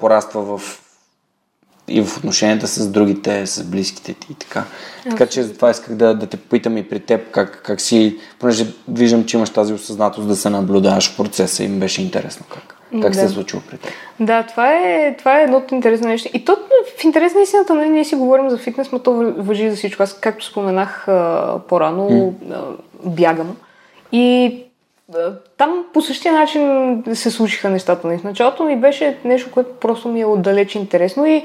пораства 0.00 0.58
в 0.58 0.82
и 1.88 2.02
в 2.02 2.16
отношенията 2.16 2.66
с 2.66 2.88
другите, 2.88 3.46
с 3.46 3.64
близките 3.64 4.14
ти 4.14 4.32
и 4.32 4.34
така. 4.34 4.60
Okay. 4.60 5.10
Така 5.10 5.26
че 5.26 5.42
затова 5.42 5.70
исках 5.70 5.94
да, 5.94 6.14
да 6.14 6.26
те 6.26 6.36
попитам 6.36 6.76
и 6.76 6.88
при 6.88 7.00
теб 7.00 7.30
как, 7.30 7.62
как 7.62 7.80
си, 7.80 8.16
понеже 8.38 8.66
виждам, 8.88 9.24
че 9.24 9.36
имаш 9.36 9.50
тази 9.50 9.72
осъзнатост 9.72 10.28
да 10.28 10.36
се 10.36 10.50
наблюдаваш 10.50 11.12
в 11.12 11.16
процеса 11.16 11.64
и 11.64 11.68
ми 11.68 11.78
беше 11.78 12.02
интересно 12.02 12.46
как. 12.52 12.72
Как 13.02 13.12
да. 13.12 13.14
се 13.14 13.24
е 13.24 13.28
случило 13.28 13.62
при 13.70 13.78
теб? 13.78 13.90
Да, 14.20 14.42
това 14.42 14.74
е, 14.74 15.16
това 15.18 15.40
е 15.40 15.42
едно 15.42 15.56
от 15.56 15.72
интересно 15.72 16.08
нещо. 16.08 16.28
И 16.34 16.44
то 16.44 16.56
в 16.98 17.04
интерес 17.04 17.34
на 17.34 17.40
истината, 17.40 17.74
нали, 17.74 17.88
ние 17.88 18.04
си 18.04 18.14
говорим 18.14 18.50
за 18.50 18.58
фитнес, 18.58 18.92
но 18.92 18.98
то 18.98 19.12
въжи 19.38 19.70
за 19.70 19.76
всичко. 19.76 20.02
Аз, 20.02 20.20
както 20.20 20.44
споменах 20.44 21.08
а, 21.08 21.58
по-рано, 21.68 22.08
mm. 22.10 22.32
а, 22.52 22.62
бягам. 23.04 23.56
И 24.12 24.56
там 25.56 25.84
по 25.92 26.02
същия 26.02 26.32
начин 26.32 27.02
се 27.14 27.30
случиха 27.30 27.70
нещата. 27.70 28.18
В 28.18 28.24
началото 28.24 28.64
ми 28.64 28.76
беше 28.76 29.18
нещо, 29.24 29.50
което 29.50 29.74
просто 29.80 30.08
ми 30.08 30.20
е 30.20 30.26
отдалеч 30.26 30.74
интересно 30.74 31.26
и 31.26 31.44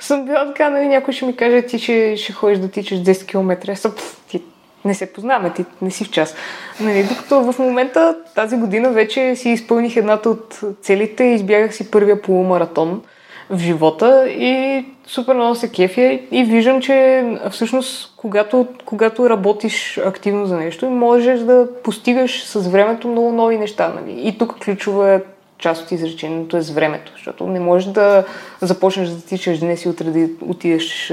съм 0.00 0.24
била 0.24 0.46
така, 0.46 0.70
нали, 0.70 0.88
някой 0.88 1.14
ще 1.14 1.26
ми 1.26 1.36
каже, 1.36 1.62
ти 1.62 1.78
ще, 1.78 2.16
ще 2.16 2.32
ходиш 2.32 2.58
да 2.58 2.70
тичаш 2.70 2.98
10 2.98 3.26
км. 3.26 3.70
Аз 3.72 3.86
ти 4.28 4.42
не 4.84 4.94
се 4.94 5.12
познаваме, 5.12 5.52
ти 5.52 5.64
не 5.82 5.90
си 5.90 6.04
в 6.04 6.10
час. 6.10 6.34
Нали, 6.80 7.02
докато 7.02 7.52
в 7.52 7.58
момента 7.58 8.16
тази 8.34 8.56
година 8.56 8.90
вече 8.90 9.36
си 9.36 9.50
изпълних 9.50 9.96
едната 9.96 10.30
от 10.30 10.60
целите 10.82 11.24
и 11.24 11.34
избягах 11.34 11.74
си 11.74 11.90
първия 11.90 12.22
полумаратон 12.22 13.02
в 13.50 13.58
живота 13.58 14.28
и 14.28 14.84
супер 15.06 15.34
много 15.34 15.54
се 15.54 15.68
кефя 15.68 16.18
и 16.30 16.44
виждам, 16.44 16.80
че 16.80 17.24
всъщност 17.50 18.14
когато, 18.16 18.66
когато 18.84 19.30
работиш 19.30 19.98
активно 20.04 20.46
за 20.46 20.56
нещо, 20.56 20.90
можеш 20.90 21.40
да 21.40 21.68
постигаш 21.84 22.44
с 22.44 22.68
времето 22.68 23.08
много 23.08 23.32
нови 23.32 23.58
неща. 23.58 23.92
Нали? 23.94 24.28
И 24.28 24.38
тук 24.38 24.58
ключова 24.64 25.10
е 25.10 25.20
част 25.58 25.82
от 25.82 25.90
изречението 25.90 26.56
е 26.56 26.62
с 26.62 26.70
времето, 26.70 27.12
защото 27.14 27.46
не 27.46 27.60
можеш 27.60 27.88
да 27.88 28.24
започнеш 28.60 29.08
да 29.08 29.20
тичаш 29.20 29.58
днес 29.58 29.84
и 29.84 29.88
утре 29.88 30.04
да 30.04 30.28
отидеш 30.40 31.06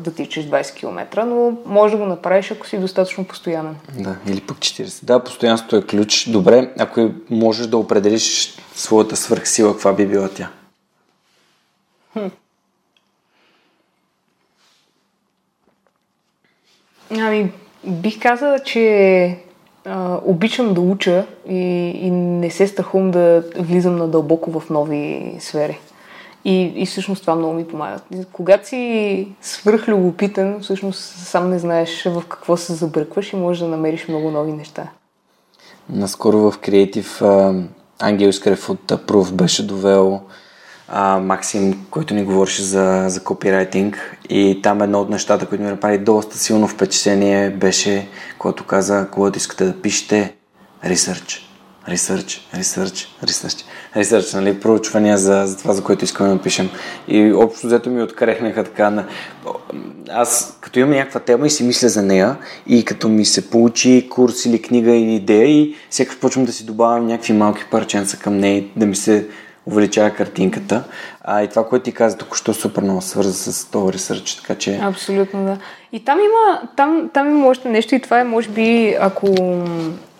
да 0.00 0.14
тичаш 0.16 0.46
20 0.46 0.74
км, 0.74 1.24
но 1.26 1.52
можеш 1.66 1.98
да 1.98 2.04
го 2.04 2.08
направиш, 2.08 2.50
ако 2.50 2.66
си 2.66 2.78
достатъчно 2.78 3.24
постоянен. 3.24 3.76
Да, 3.98 4.16
или 4.28 4.40
пък 4.40 4.56
40. 4.56 5.04
Да, 5.04 5.24
постоянството 5.24 5.76
е 5.76 5.82
ключ. 5.82 6.28
Добре, 6.30 6.70
ако 6.78 7.10
можеш 7.30 7.66
да 7.66 7.76
определиш 7.76 8.56
своята 8.74 9.16
свърхсила, 9.16 9.72
каква 9.72 9.92
би 9.92 10.06
била 10.06 10.28
тя? 10.28 10.48
Хм. 12.12 12.28
Ами, 17.10 17.52
бих 17.84 18.22
казала, 18.22 18.58
че 18.58 19.38
а, 19.84 20.20
обичам 20.24 20.74
да 20.74 20.80
уча 20.80 21.26
и, 21.48 21.54
и 21.88 22.10
не 22.10 22.50
се 22.50 22.66
страхувам 22.66 23.10
да 23.10 23.44
влизам 23.58 23.96
надълбоко 23.96 24.60
в 24.60 24.70
нови 24.70 25.36
сфери. 25.40 25.80
И, 26.44 26.62
и 26.62 26.86
всъщност 26.86 27.20
това 27.20 27.34
много 27.34 27.54
ми 27.54 27.68
помага. 27.68 28.00
Когато 28.32 28.68
си 28.68 29.28
свръхлюбопитен, 29.40 30.60
всъщност 30.60 31.00
сам 31.00 31.50
не 31.50 31.58
знаеш 31.58 32.04
в 32.04 32.22
какво 32.28 32.56
се 32.56 32.72
забъркваш 32.72 33.32
и 33.32 33.36
можеш 33.36 33.60
да 33.60 33.68
намериш 33.68 34.08
много 34.08 34.30
нови 34.30 34.52
неща. 34.52 34.88
Наскоро 35.88 36.38
в 36.38 36.58
Creative 36.58 37.22
Ангел 38.00 38.28
Искрев 38.28 38.70
от 38.70 38.86
Proof 38.86 39.32
беше 39.32 39.66
довел 39.66 40.20
а, 40.94 41.18
Максим, 41.18 41.86
който 41.90 42.14
ни 42.14 42.24
говореше 42.24 42.62
за, 42.62 43.04
за 43.08 43.24
копирайтинг 43.24 44.16
и 44.28 44.60
там 44.62 44.82
едно 44.82 45.00
от 45.00 45.10
нещата, 45.10 45.46
които 45.46 45.64
ми 45.64 45.70
направи 45.70 45.98
доста 45.98 46.38
силно 46.38 46.68
впечатление 46.68 47.50
беше, 47.50 48.08
когато 48.38 48.64
каза, 48.64 49.08
когато 49.12 49.38
искате 49.38 49.64
да 49.64 49.82
пишете, 49.82 50.34
ресърч. 50.84 51.48
Ресърч, 51.88 52.48
ресърч, 52.54 53.08
ресърч. 53.22 53.64
Ресърч, 53.96 54.32
нали, 54.32 54.60
проучвания 54.60 55.18
за, 55.18 55.42
за 55.46 55.58
това, 55.58 55.74
за 55.74 55.84
което 55.84 56.04
искаме 56.04 56.34
да 56.34 56.42
пишем. 56.42 56.70
И 57.08 57.32
общо 57.32 57.66
взето 57.66 57.90
ми 57.90 58.02
открехнаха 58.02 58.64
така 58.64 58.90
на... 58.90 59.06
Аз 60.10 60.58
като 60.60 60.78
имам 60.78 60.90
някаква 60.90 61.20
тема 61.20 61.46
и 61.46 61.50
си 61.50 61.64
мисля 61.64 61.88
за 61.88 62.02
нея 62.02 62.36
и 62.66 62.84
като 62.84 63.08
ми 63.08 63.24
се 63.24 63.50
получи 63.50 64.08
курс 64.10 64.46
или 64.46 64.62
книга 64.62 64.90
или 64.90 65.14
идея 65.14 65.48
и 65.48 65.74
всеки 65.90 66.20
почвам 66.20 66.44
да 66.44 66.52
си 66.52 66.66
добавям 66.66 67.06
някакви 67.06 67.32
малки 67.32 67.64
парченца 67.70 68.16
към 68.16 68.36
нея, 68.36 68.64
да 68.76 68.86
ми 68.86 68.96
се 68.96 69.26
увеличава 69.66 70.10
картинката. 70.10 70.84
А 71.20 71.42
и 71.42 71.48
това, 71.48 71.68
което 71.68 71.82
ти 71.82 71.92
каза 71.92 72.16
току-що, 72.16 72.54
супер 72.54 72.82
много 72.82 73.02
свърза 73.02 73.32
с 73.32 73.70
този 73.70 73.92
ресърч, 73.92 74.34
така 74.34 74.54
че... 74.54 74.78
Абсолютно, 74.82 75.44
да. 75.44 75.58
И 75.92 76.04
там 76.04 76.18
има, 76.18 76.68
там, 76.76 77.10
там 77.14 77.30
има 77.30 77.46
още 77.46 77.68
нещо 77.68 77.94
и 77.94 78.00
това 78.00 78.20
е, 78.20 78.24
може 78.24 78.48
би, 78.48 78.96
ако 79.00 79.34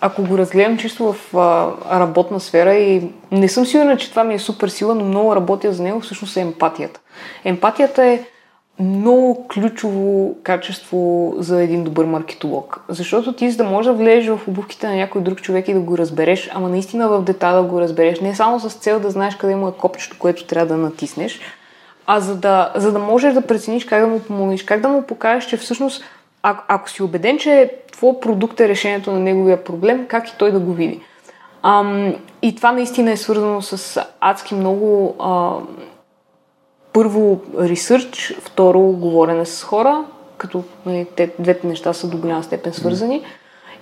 ако 0.05 0.23
го 0.23 0.39
разгледам 0.39 0.79
чисто 0.79 1.13
в 1.13 1.37
а, 1.37 1.71
работна 2.01 2.41
сфера 2.41 2.75
и 2.75 3.11
не 3.33 3.49
съм 3.49 3.67
сигурна, 3.67 3.97
че 3.97 4.11
това 4.11 4.25
ми 4.25 4.35
е 4.35 4.39
супер 4.39 4.69
сила, 4.69 4.95
но 4.95 5.05
много 5.05 5.37
работя 5.37 5.73
за 5.73 5.83
него, 5.83 6.01
всъщност 6.01 6.37
е 6.37 6.41
емпатията. 6.41 7.01
Емпатията 7.45 8.05
е 8.05 8.21
много 8.83 9.49
ключово 9.49 10.35
качество 10.43 11.35
за 11.39 11.63
един 11.63 11.85
добър 11.85 12.05
маркетолог. 12.05 12.85
Защото 12.89 13.33
ти 13.33 13.51
за 13.51 13.57
да 13.57 13.65
можеш 13.65 13.87
да 13.87 13.99
влезеш 13.99 14.29
в 14.29 14.49
обувките 14.49 14.89
на 14.89 14.97
някой 14.97 15.23
друг 15.23 15.43
човек 15.43 15.69
и 15.69 15.75
да 15.75 15.81
го 15.81 15.99
разбереш, 15.99 16.51
ама 16.55 16.69
наистина 16.69 17.09
в 17.09 17.23
детайл 17.23 17.63
да 17.63 17.69
го 17.69 17.81
разбереш, 17.81 18.21
не 18.21 18.35
само 18.35 18.61
с 18.61 18.75
цел 18.75 19.01
да 19.01 19.11
знаеш 19.11 19.37
къде 19.37 19.53
има 19.53 19.73
копчето, 19.73 20.17
което 20.19 20.45
трябва 20.45 20.67
да 20.67 20.77
натиснеш, 20.77 21.41
а 22.07 22.21
за 22.21 22.37
да, 22.37 22.73
за 22.75 22.93
да 22.93 22.99
можеш 22.99 23.35
да 23.35 23.43
прецениш 23.43 23.85
как 23.85 24.01
да 24.01 24.07
му 24.07 24.21
помогнеш, 24.21 24.63
как 24.63 24.81
да 24.81 24.89
му 24.89 25.03
покажеш, 25.03 25.49
че 25.49 25.57
всъщност, 25.57 26.05
а, 26.43 26.57
ако 26.69 26.91
си 26.91 27.03
убеден, 27.03 27.39
че 27.39 27.71
твой 27.93 28.21
продукт 28.21 28.61
е 28.61 28.69
решението 28.69 29.13
на 29.13 29.19
неговия 29.19 29.65
проблем, 29.65 30.07
как 30.09 30.29
и 30.29 30.35
той 30.39 30.53
да 30.53 30.61
го 30.61 30.73
види. 30.73 31.01
Ам, 31.63 32.15
и 32.43 32.57
това 32.57 32.73
наистина 32.73 33.13
е 33.13 33.17
свързано 33.17 33.63
с 33.63 34.01
адски 34.21 34.55
много 34.55 35.17
а, 35.21 35.53
първо 36.93 37.41
ресърч, 37.59 38.35
второ 38.41 38.81
говорене 38.81 39.47
с 39.47 39.65
хора, 39.65 40.05
като 40.39 40.65
нали, 40.87 41.07
те, 41.17 41.31
двете 41.39 41.67
неща 41.67 41.93
са 41.93 42.09
до 42.09 42.17
голяма 42.17 42.43
степен 42.43 42.73
свързани. 42.73 43.23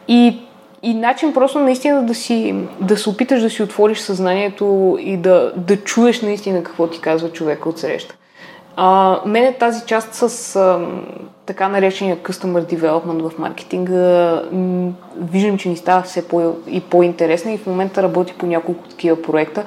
И, 0.09 0.39
и 0.83 0.95
начин 0.95 1.33
просто 1.33 1.59
наистина 1.59 2.07
да, 2.07 2.15
си, 2.15 2.55
да 2.81 2.97
се 2.97 3.11
опиташ 3.11 3.43
да 3.43 3.51
си 3.51 3.63
отвориш 3.63 3.99
съзнанието 3.99 4.99
и 5.01 5.17
да, 5.17 5.53
да 5.57 5.77
чуеш 5.77 6.23
наистина 6.23 6.63
какво 6.63 6.87
ти 6.87 7.01
казва 7.01 7.33
човека 7.33 7.69
от 7.69 7.79
среща. 7.79 8.15
А, 8.77 9.19
мене 9.27 9.53
тази 9.53 9.87
част 9.87 10.15
с 10.15 10.57
а, 10.57 10.87
така 11.47 11.69
наречения 11.69 12.17
Customer 12.17 12.75
Development 12.75 13.29
в 13.29 13.39
маркетинга 13.39 14.43
виждам, 15.17 15.59
че 15.59 15.69
ни 15.69 15.77
става 15.77 16.03
все 16.03 16.29
по- 16.29 16.57
и 16.67 16.81
по-интересна 16.81 17.53
и 17.53 17.59
в 17.59 17.67
момента 17.67 18.03
работи 18.03 18.35
по 18.39 18.47
няколко 18.47 18.89
такива 18.89 19.23
проекта. 19.23 19.65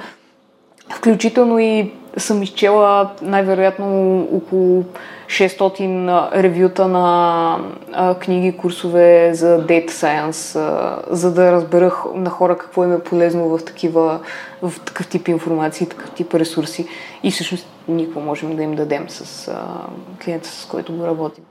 Включително 0.89 1.59
и 1.59 1.91
съм 2.17 2.43
изчела 2.43 3.09
най-вероятно 3.21 4.19
около 4.33 4.85
600 5.27 6.31
ревюта 6.35 6.87
на 6.87 7.57
а, 7.93 8.15
книги, 8.15 8.57
курсове 8.57 9.33
за 9.33 9.67
Data 9.67 9.89
Science, 9.89 10.59
а, 10.59 10.99
за 11.15 11.33
да 11.33 11.51
разбера 11.51 11.93
на 12.15 12.29
хора 12.29 12.57
какво 12.57 12.83
им 12.83 12.93
е 12.93 12.99
полезно 12.99 13.57
в, 13.57 13.65
такива, 13.65 14.19
в 14.61 14.73
такъв 14.85 15.07
тип 15.07 15.27
информации, 15.27 15.87
такъв 15.89 16.11
тип 16.11 16.33
ресурси 16.33 16.87
и 17.23 17.31
всъщност 17.31 17.67
ние 17.87 18.05
какво 18.05 18.19
можем 18.19 18.55
да 18.55 18.63
им 18.63 18.75
дадем 18.75 19.09
с 19.09 19.47
а, 19.47 19.63
клиента, 20.23 20.49
с 20.49 20.65
който 20.65 20.93
го 20.93 21.07
работим. 21.07 21.43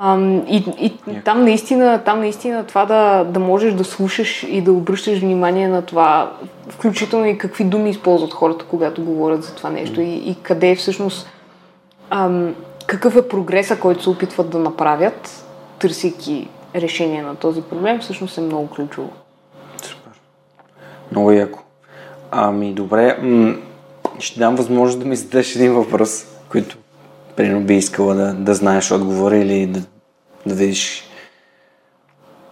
И 0.00 0.56
и 0.56 0.92
yeah. 0.92 1.24
там, 1.24 1.44
наистина, 1.44 2.02
там 2.04 2.20
наистина 2.20 2.64
това 2.66 2.86
да, 2.86 3.24
да 3.24 3.40
можеш 3.40 3.74
да 3.74 3.84
слушаш 3.84 4.46
и 4.48 4.60
да 4.60 4.72
обръщаш 4.72 5.18
внимание 5.18 5.68
на 5.68 5.82
това, 5.82 6.32
включително 6.68 7.26
и 7.26 7.38
какви 7.38 7.64
думи 7.64 7.90
използват 7.90 8.32
хората, 8.32 8.64
когато 8.64 9.04
говорят 9.04 9.42
за 9.42 9.54
това 9.54 9.70
нещо 9.70 10.00
mm. 10.00 10.04
и, 10.04 10.30
и 10.30 10.34
къде 10.42 10.70
е 10.70 10.76
всъщност 10.76 11.28
um, 12.12 12.52
какъв 12.86 13.16
е 13.16 13.28
прогреса, 13.28 13.78
който 13.78 14.02
се 14.02 14.10
опитват 14.10 14.50
да 14.50 14.58
направят, 14.58 15.46
търсейки 15.78 16.48
решение 16.74 17.22
на 17.22 17.34
този 17.34 17.62
проблем, 17.62 18.00
всъщност 18.00 18.38
е 18.38 18.40
много 18.40 18.68
ключово. 18.68 19.10
Супер. 19.82 20.12
Много 21.10 21.32
яко. 21.32 21.58
Ами, 22.30 22.72
добре. 22.72 23.18
М- 23.22 23.54
ще 24.18 24.38
дам 24.38 24.56
възможност 24.56 24.98
да 24.98 25.04
ми 25.04 25.16
зададеш 25.16 25.56
един 25.56 25.74
въпрос, 25.74 26.26
който 26.48 26.76
Примерно 27.36 27.60
би 27.60 27.74
искала 27.74 28.14
да, 28.14 28.34
да 28.34 28.54
знаеш 28.54 28.92
отговора 28.92 29.36
или 29.36 29.66
да, 29.66 29.80
да 30.46 30.54
видиш 30.54 31.04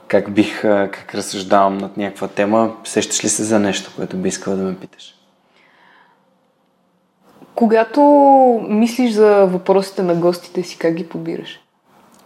как 0.08 0.30
бих, 0.30 0.62
как 0.62 1.14
разсъждавам 1.14 1.78
над 1.78 1.96
някаква 1.96 2.28
тема. 2.28 2.76
Сещаш 2.84 3.24
ли 3.24 3.28
се 3.28 3.44
за 3.44 3.58
нещо, 3.58 3.92
което 3.96 4.16
би 4.16 4.28
искала 4.28 4.56
да 4.56 4.62
ме 4.62 4.76
питаш? 4.76 5.14
Когато 7.54 8.02
мислиш 8.68 9.12
за 9.12 9.46
въпросите 9.46 10.02
на 10.02 10.14
гостите 10.14 10.62
си, 10.62 10.78
как 10.78 10.94
ги 10.94 11.08
подбираш? 11.08 11.60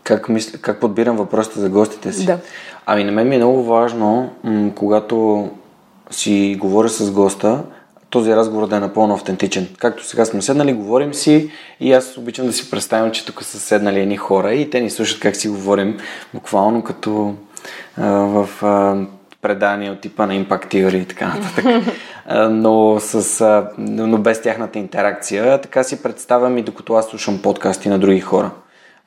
Как, 0.03 0.29
мисля, 0.29 0.59
как 0.59 0.81
подбирам 0.81 1.17
въпросите 1.17 1.61
за 1.61 1.69
гостите 1.69 2.13
си? 2.13 2.27
Да. 2.27 2.39
Ами 2.87 3.05
на 3.05 3.13
мен 3.13 3.29
ми 3.29 3.35
е 3.35 3.39
много 3.39 3.65
важно, 3.65 4.31
м- 4.45 4.71
когато 4.75 5.49
си 6.11 6.57
говоря 6.61 6.89
с 6.89 7.11
госта, 7.11 7.65
този 8.13 8.37
разговор 8.37 8.67
да 8.67 8.77
е 8.77 8.81
напълно 8.81 9.15
автентичен. 9.15 9.69
Както 9.79 10.05
сега 10.05 10.25
сме 10.25 10.43
седнали, 10.43 10.73
говорим 10.73 11.15
си 11.15 11.51
и 11.81 11.93
аз 11.93 12.17
обичам 12.17 12.47
да 12.47 12.53
си 12.53 12.71
представям, 12.71 13.11
че 13.11 13.27
тук 13.27 13.43
са 13.43 13.59
седнали 13.59 14.01
едни 14.01 14.17
хора 14.17 14.55
и 14.55 14.71
те 14.71 14.81
ни 14.81 14.91
слушат 14.91 15.21
как 15.21 15.37
си 15.37 15.49
говорим, 15.49 15.99
буквално 16.35 16.83
като 16.83 17.35
а, 17.97 18.09
в 18.09 18.49
а, 18.63 18.97
предания 19.43 19.93
от 19.93 20.01
типа 20.01 20.27
на 20.27 20.33
Impact 20.33 20.67
Theory 20.67 20.97
и 20.97 21.05
така 21.05 21.27
нататък. 21.27 21.65
но, 22.51 23.01
с, 23.01 23.41
а, 23.41 23.71
но 23.79 24.19
без 24.19 24.43
тяхната 24.43 24.79
интеракция. 24.79 25.61
Така 25.61 25.83
си 25.83 26.03
представям 26.03 26.59
и 26.59 26.63
докато 26.63 26.95
аз 26.95 27.07
слушам 27.07 27.43
подкасти 27.43 27.89
на 27.89 27.99
други 27.99 28.21
хора. 28.21 28.51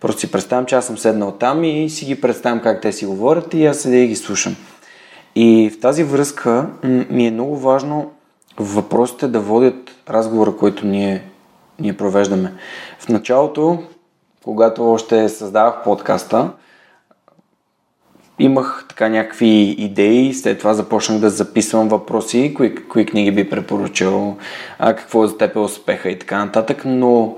Просто 0.02 0.20
си 0.20 0.32
представям, 0.32 0.66
че 0.66 0.76
аз 0.76 0.86
съм 0.86 0.98
седнал 0.98 1.32
там 1.32 1.64
и 1.64 1.90
си 1.90 2.06
ги 2.06 2.22
представям 2.22 2.60
как 2.60 2.82
те 2.82 2.92
си 2.92 3.06
говорят 3.06 3.54
и 3.54 3.66
аз 3.66 3.78
седя 3.78 3.98
и 3.98 4.08
ги 4.08 4.16
слушам. 4.16 4.56
И 5.36 5.72
в 5.74 5.80
тази 5.80 6.04
връзка 6.04 6.68
ми 7.10 7.28
е 7.28 7.32
много 7.32 7.58
важно 7.58 8.12
въпросите 8.58 9.28
да 9.28 9.40
водят 9.40 9.92
разговора, 10.10 10.58
който 10.58 10.86
ние, 10.86 11.24
ние 11.80 11.98
провеждаме. 11.98 12.54
В 13.00 13.10
началото, 13.10 13.84
когато 14.44 14.92
още 14.92 15.30
създавах 15.30 15.84
подкаста, 15.84 16.52
имах 18.40 18.86
така 18.90 19.10
някакви 19.10 19.76
идеи, 19.78 20.34
след 20.34 20.60
това 20.60 20.74
започнах 20.74 21.20
да 21.20 21.30
записвам 21.30 21.90
въпроси, 21.90 22.54
кои, 22.58 22.76
кои 22.76 23.06
книги 23.06 23.32
би 23.32 23.50
препоръчал, 23.50 24.38
а, 24.80 24.96
какво 24.96 25.28
за 25.28 25.38
теб 25.38 25.56
е 25.56 25.60
успеха 25.60 26.10
и 26.10 26.20
така 26.20 26.46
нататък, 26.46 26.82
но 26.86 27.38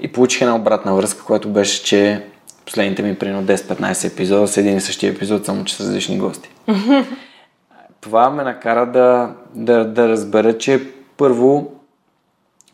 и 0.00 0.12
получих 0.12 0.40
една 0.40 0.56
обратна 0.56 0.94
връзка, 0.94 1.24
която 1.24 1.48
беше, 1.48 1.84
че 1.84 2.24
последните 2.66 3.02
ми 3.02 3.18
примерно 3.18 3.46
10-15 3.46 4.12
епизода 4.12 4.48
с 4.48 4.56
един 4.56 4.76
и 4.76 4.80
същия 4.80 5.10
епизод, 5.10 5.46
само 5.46 5.64
че 5.64 5.74
с 5.74 5.80
различни 5.80 6.18
гости. 6.18 6.50
това 8.06 8.30
ме 8.30 8.42
накара 8.42 8.86
да, 8.86 9.34
да, 9.54 9.84
да 9.84 10.08
разбера, 10.08 10.58
че 10.58 10.90
първо 11.16 11.72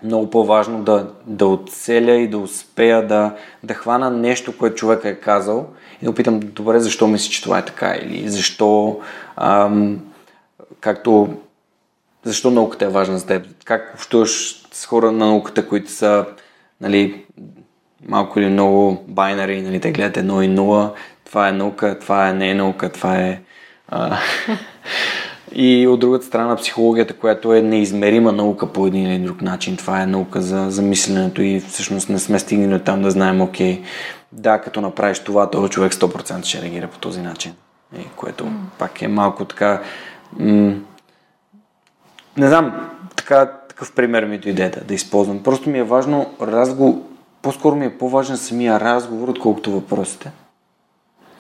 много 0.05 0.31
по-важно 0.31 0.83
да, 0.83 1.11
да 1.27 1.47
оцеля 1.47 2.13
и 2.13 2.29
да 2.29 2.39
успея 2.39 3.07
да, 3.07 3.35
да 3.63 3.75
хвана 3.75 4.11
нещо, 4.11 4.59
което 4.59 4.77
човек 4.77 5.05
е 5.05 5.21
казал 5.21 5.67
и 6.03 6.05
да 6.05 6.11
опитам, 6.11 6.41
добре, 6.41 6.81
защо 6.81 7.07
мисли, 7.07 7.33
че 7.33 7.43
това 7.43 7.59
е 7.59 7.65
така? 7.65 7.95
Или 8.03 8.29
защо 8.29 9.01
ам, 9.37 10.01
както 10.81 11.29
защо 12.25 12.51
науката 12.51 12.85
е 12.85 12.89
важна 12.89 13.19
за 13.19 13.27
теб, 13.27 13.47
как 13.65 13.93
общуваш 13.95 14.63
с 14.73 14.87
хора 14.87 15.13
на 15.13 15.27
науката, 15.27 15.69
които 15.69 15.91
са 15.91 16.27
нали, 16.81 17.25
малко 18.09 18.41
или 18.41 18.49
много 18.49 19.05
байнари, 19.09 19.63
нали, 19.63 19.81
те 19.81 19.93
гледат 19.93 20.17
едно 20.17 20.43
и 20.43 20.49
нула, 20.49 20.95
това 21.25 21.49
е 21.49 21.53
наука, 21.53 21.99
това 21.99 22.29
е 22.29 22.33
не 22.33 22.51
е 22.51 22.55
наука, 22.55 22.93
това 22.93 23.17
е 23.17 23.41
а, 23.89 24.19
И 25.55 25.87
от 25.87 26.01
другата 26.01 26.25
страна 26.25 26.57
психологията, 26.57 27.15
която 27.15 27.55
е 27.55 27.63
неизмерима 27.63 28.33
наука 28.33 28.67
по 28.67 28.87
един 28.87 29.07
или 29.07 29.19
друг 29.19 29.43
начин. 29.43 29.77
Това 29.77 30.03
е 30.03 30.07
наука 30.07 30.41
за, 30.41 30.67
за 30.71 30.83
мисленето 30.83 31.43
и 31.43 31.61
всъщност 31.61 32.09
не 32.09 32.19
сме 32.19 32.39
стигнали 32.39 32.81
там 32.81 33.03
да 33.03 33.11
знаем, 33.11 33.41
окей, 33.41 33.83
да, 34.33 34.59
като 34.59 34.81
направиш 34.81 35.19
това, 35.19 35.51
този 35.51 35.71
човек 35.71 35.93
100% 35.93 36.45
ще 36.45 36.63
реагира 36.63 36.89
по 36.89 36.99
този 36.99 37.21
начин. 37.21 37.53
И, 37.99 38.05
което 38.17 38.45
mm. 38.45 38.51
пак 38.79 39.03
е 39.03 39.09
малко 39.09 39.45
така... 39.45 39.83
М- 40.39 40.75
не 42.37 42.49
знам, 42.49 42.91
така, 43.17 43.47
такъв 43.69 43.93
пример 43.93 44.25
ми 44.25 44.39
дойде 44.39 44.69
да, 44.69 44.81
да 44.81 44.95
използвам. 44.95 45.43
Просто 45.43 45.71
ми 45.71 45.79
е 45.79 45.83
важно 45.83 46.35
разговор, 46.41 46.95
по-скоро 47.43 47.77
ми 47.77 47.87
е 47.87 47.99
по-важен 47.99 48.37
самия 48.37 48.81
разговор, 48.81 49.29
отколкото 49.29 49.73
въпросите. 49.73 50.31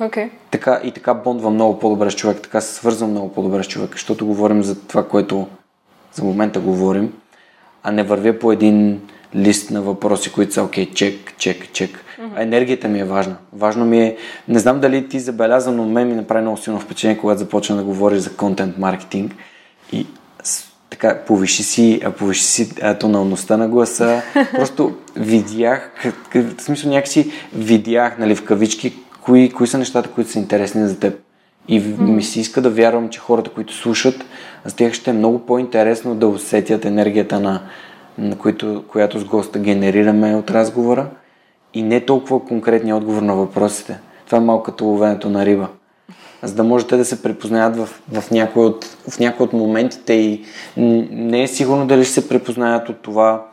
Okay. 0.02 0.30
Така, 0.50 0.80
и 0.84 0.90
така 0.90 1.14
бондва 1.14 1.50
много 1.50 1.78
по-добре 1.78 2.10
с 2.10 2.14
човек, 2.14 2.40
така 2.42 2.60
се 2.60 2.74
свързвам 2.74 3.10
много 3.10 3.32
по-добре 3.32 3.62
с 3.62 3.68
човек, 3.68 3.90
защото 3.92 4.26
говорим 4.26 4.62
за 4.62 4.80
това, 4.80 5.08
което 5.08 5.46
за 6.14 6.24
момента 6.24 6.60
говорим, 6.60 7.12
а 7.82 7.92
не 7.92 8.02
вървя 8.02 8.38
по 8.38 8.52
един 8.52 9.00
лист 9.34 9.70
на 9.70 9.82
въпроси, 9.82 10.32
които 10.32 10.52
са 10.52 10.62
окей, 10.62 10.86
okay, 10.86 10.94
чек, 10.94 11.34
чек, 11.38 11.72
чек. 11.72 11.90
Mm-hmm. 11.90 12.30
А 12.36 12.42
енергията 12.42 12.88
ми 12.88 13.00
е 13.00 13.04
важна. 13.04 13.36
Важно 13.52 13.84
ми 13.84 14.00
е, 14.00 14.16
не 14.48 14.58
знам 14.58 14.80
дали 14.80 15.08
ти 15.08 15.20
забеляза, 15.20 15.72
но 15.72 15.86
мен 15.86 16.08
ми 16.08 16.14
направи 16.14 16.42
много 16.42 16.56
силно 16.56 16.80
впечатление, 16.80 17.18
когато 17.18 17.38
започна 17.38 17.76
да 17.76 17.82
говориш 17.82 18.18
за 18.18 18.36
контент 18.36 18.78
маркетинг 18.78 19.34
и 19.92 20.06
така, 20.90 21.18
повиши 21.26 21.62
си, 21.62 22.00
повиши 22.18 22.42
си 22.42 22.74
тоналността 23.00 23.56
на 23.56 23.68
гласа. 23.68 24.22
Просто 24.52 24.94
видях, 25.16 25.90
в 26.34 26.62
смисъл 26.62 26.90
някакси 26.90 27.32
видях, 27.52 28.18
нали, 28.18 28.34
в 28.34 28.44
кавички, 28.44 28.94
кои, 29.24 29.52
кои 29.52 29.66
са 29.66 29.78
нещата, 29.78 30.10
които 30.10 30.30
са 30.30 30.38
интересни 30.38 30.88
за 30.88 30.98
теб. 30.98 31.20
И 31.68 31.82
mm-hmm. 31.82 32.00
ми 32.00 32.22
се 32.22 32.40
иска 32.40 32.60
да 32.60 32.70
вярвам, 32.70 33.08
че 33.08 33.20
хората, 33.20 33.50
които 33.50 33.74
слушат, 33.74 34.24
за 34.64 34.76
тях 34.76 34.92
ще 34.92 35.10
е 35.10 35.12
много 35.12 35.38
по-интересно 35.38 36.14
да 36.14 36.28
усетят 36.28 36.84
енергията, 36.84 37.40
на, 37.40 37.60
на 38.18 38.38
които, 38.38 38.84
която 38.88 39.18
с 39.18 39.24
госта 39.24 39.58
генерираме 39.58 40.34
от 40.34 40.50
разговора 40.50 41.06
и 41.74 41.82
не 41.82 42.00
толкова 42.00 42.44
конкретния 42.44 42.96
отговор 42.96 43.22
на 43.22 43.34
въпросите. 43.34 43.98
Това 44.26 44.38
е 44.38 44.40
малко 44.40 44.62
като 44.62 44.84
ловенето 44.84 45.30
на 45.30 45.46
риба. 45.46 45.68
за 46.42 46.54
да 46.54 46.64
може 46.64 46.86
те 46.86 46.96
да 46.96 47.04
се 47.04 47.22
препознаят 47.22 47.76
в, 47.76 47.88
в, 48.12 48.30
някои 48.30 48.64
от, 48.64 48.84
в 49.10 49.18
някои 49.18 49.44
от 49.44 49.52
моментите 49.52 50.12
и 50.12 50.44
не 50.76 51.42
е 51.42 51.48
сигурно 51.48 51.86
дали 51.86 52.04
ще 52.04 52.14
се 52.14 52.28
препознаят 52.28 52.88
от 52.88 53.02
това, 53.02 53.46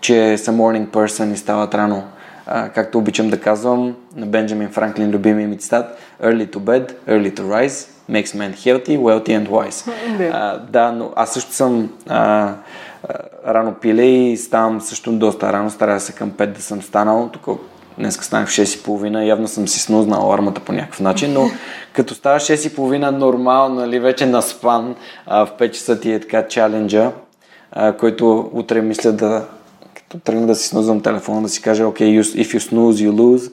че 0.00 0.38
са 0.38 0.52
morning 0.52 0.88
person 0.88 1.32
и 1.32 1.36
стават 1.36 1.74
рано. 1.74 2.02
А, 2.56 2.68
както 2.68 2.98
обичам 2.98 3.30
да 3.30 3.40
казвам 3.40 3.94
на 4.16 4.26
Бенджамин 4.26 4.68
Франклин, 4.68 5.10
любимия 5.10 5.48
ми 5.48 5.58
цитат, 5.58 5.98
early 6.22 6.54
to 6.54 6.58
bed, 6.58 6.94
early 7.08 7.38
to 7.38 7.40
rise, 7.40 7.88
makes 8.10 8.34
man 8.36 8.52
healthy, 8.54 8.98
wealthy 8.98 9.28
and 9.28 9.48
wise. 9.48 9.90
а, 10.32 10.58
да, 10.58 10.92
но 10.92 11.12
аз 11.16 11.32
също 11.32 11.52
съм 11.52 11.90
а, 12.08 12.52
рано 13.46 13.74
пиле 13.74 14.04
и 14.04 14.36
ставам 14.36 14.80
също 14.80 15.12
доста 15.12 15.52
рано, 15.52 15.70
старая 15.70 16.00
се 16.00 16.12
към 16.12 16.30
5 16.30 16.46
да 16.46 16.62
съм 16.62 16.82
станал, 16.82 17.30
тук 17.32 17.60
днес 17.98 18.14
станах 18.14 18.48
в 18.48 18.52
6.30, 18.52 19.24
явно 19.24 19.48
съм 19.48 19.68
си 19.68 19.80
снузнал 19.80 20.32
армата 20.32 20.60
по 20.60 20.72
някакъв 20.72 21.00
начин, 21.00 21.32
но 21.32 21.50
като 21.92 22.14
става 22.14 22.38
6.30 22.38 23.10
нормално, 23.10 23.74
нали, 23.74 23.98
вече 23.98 24.26
на 24.26 24.42
спан, 24.42 24.94
а, 25.26 25.46
в 25.46 25.50
5 25.58 25.70
часа 25.70 26.00
ти 26.00 26.12
е 26.12 26.20
така 26.20 26.48
чаленджа, 26.48 27.10
а, 27.72 27.92
който 27.92 28.50
утре 28.52 28.80
мисля 28.82 29.12
да, 29.12 29.44
тръгна 30.24 30.46
да 30.46 30.54
си 30.54 30.68
снузвам 30.68 31.00
телефона, 31.00 31.42
да 31.42 31.48
си 31.48 31.62
кажа, 31.62 31.84
okay, 31.84 32.20
if 32.20 32.56
you 32.56 32.70
snooze, 32.70 33.08
you 33.08 33.10
lose, 33.10 33.52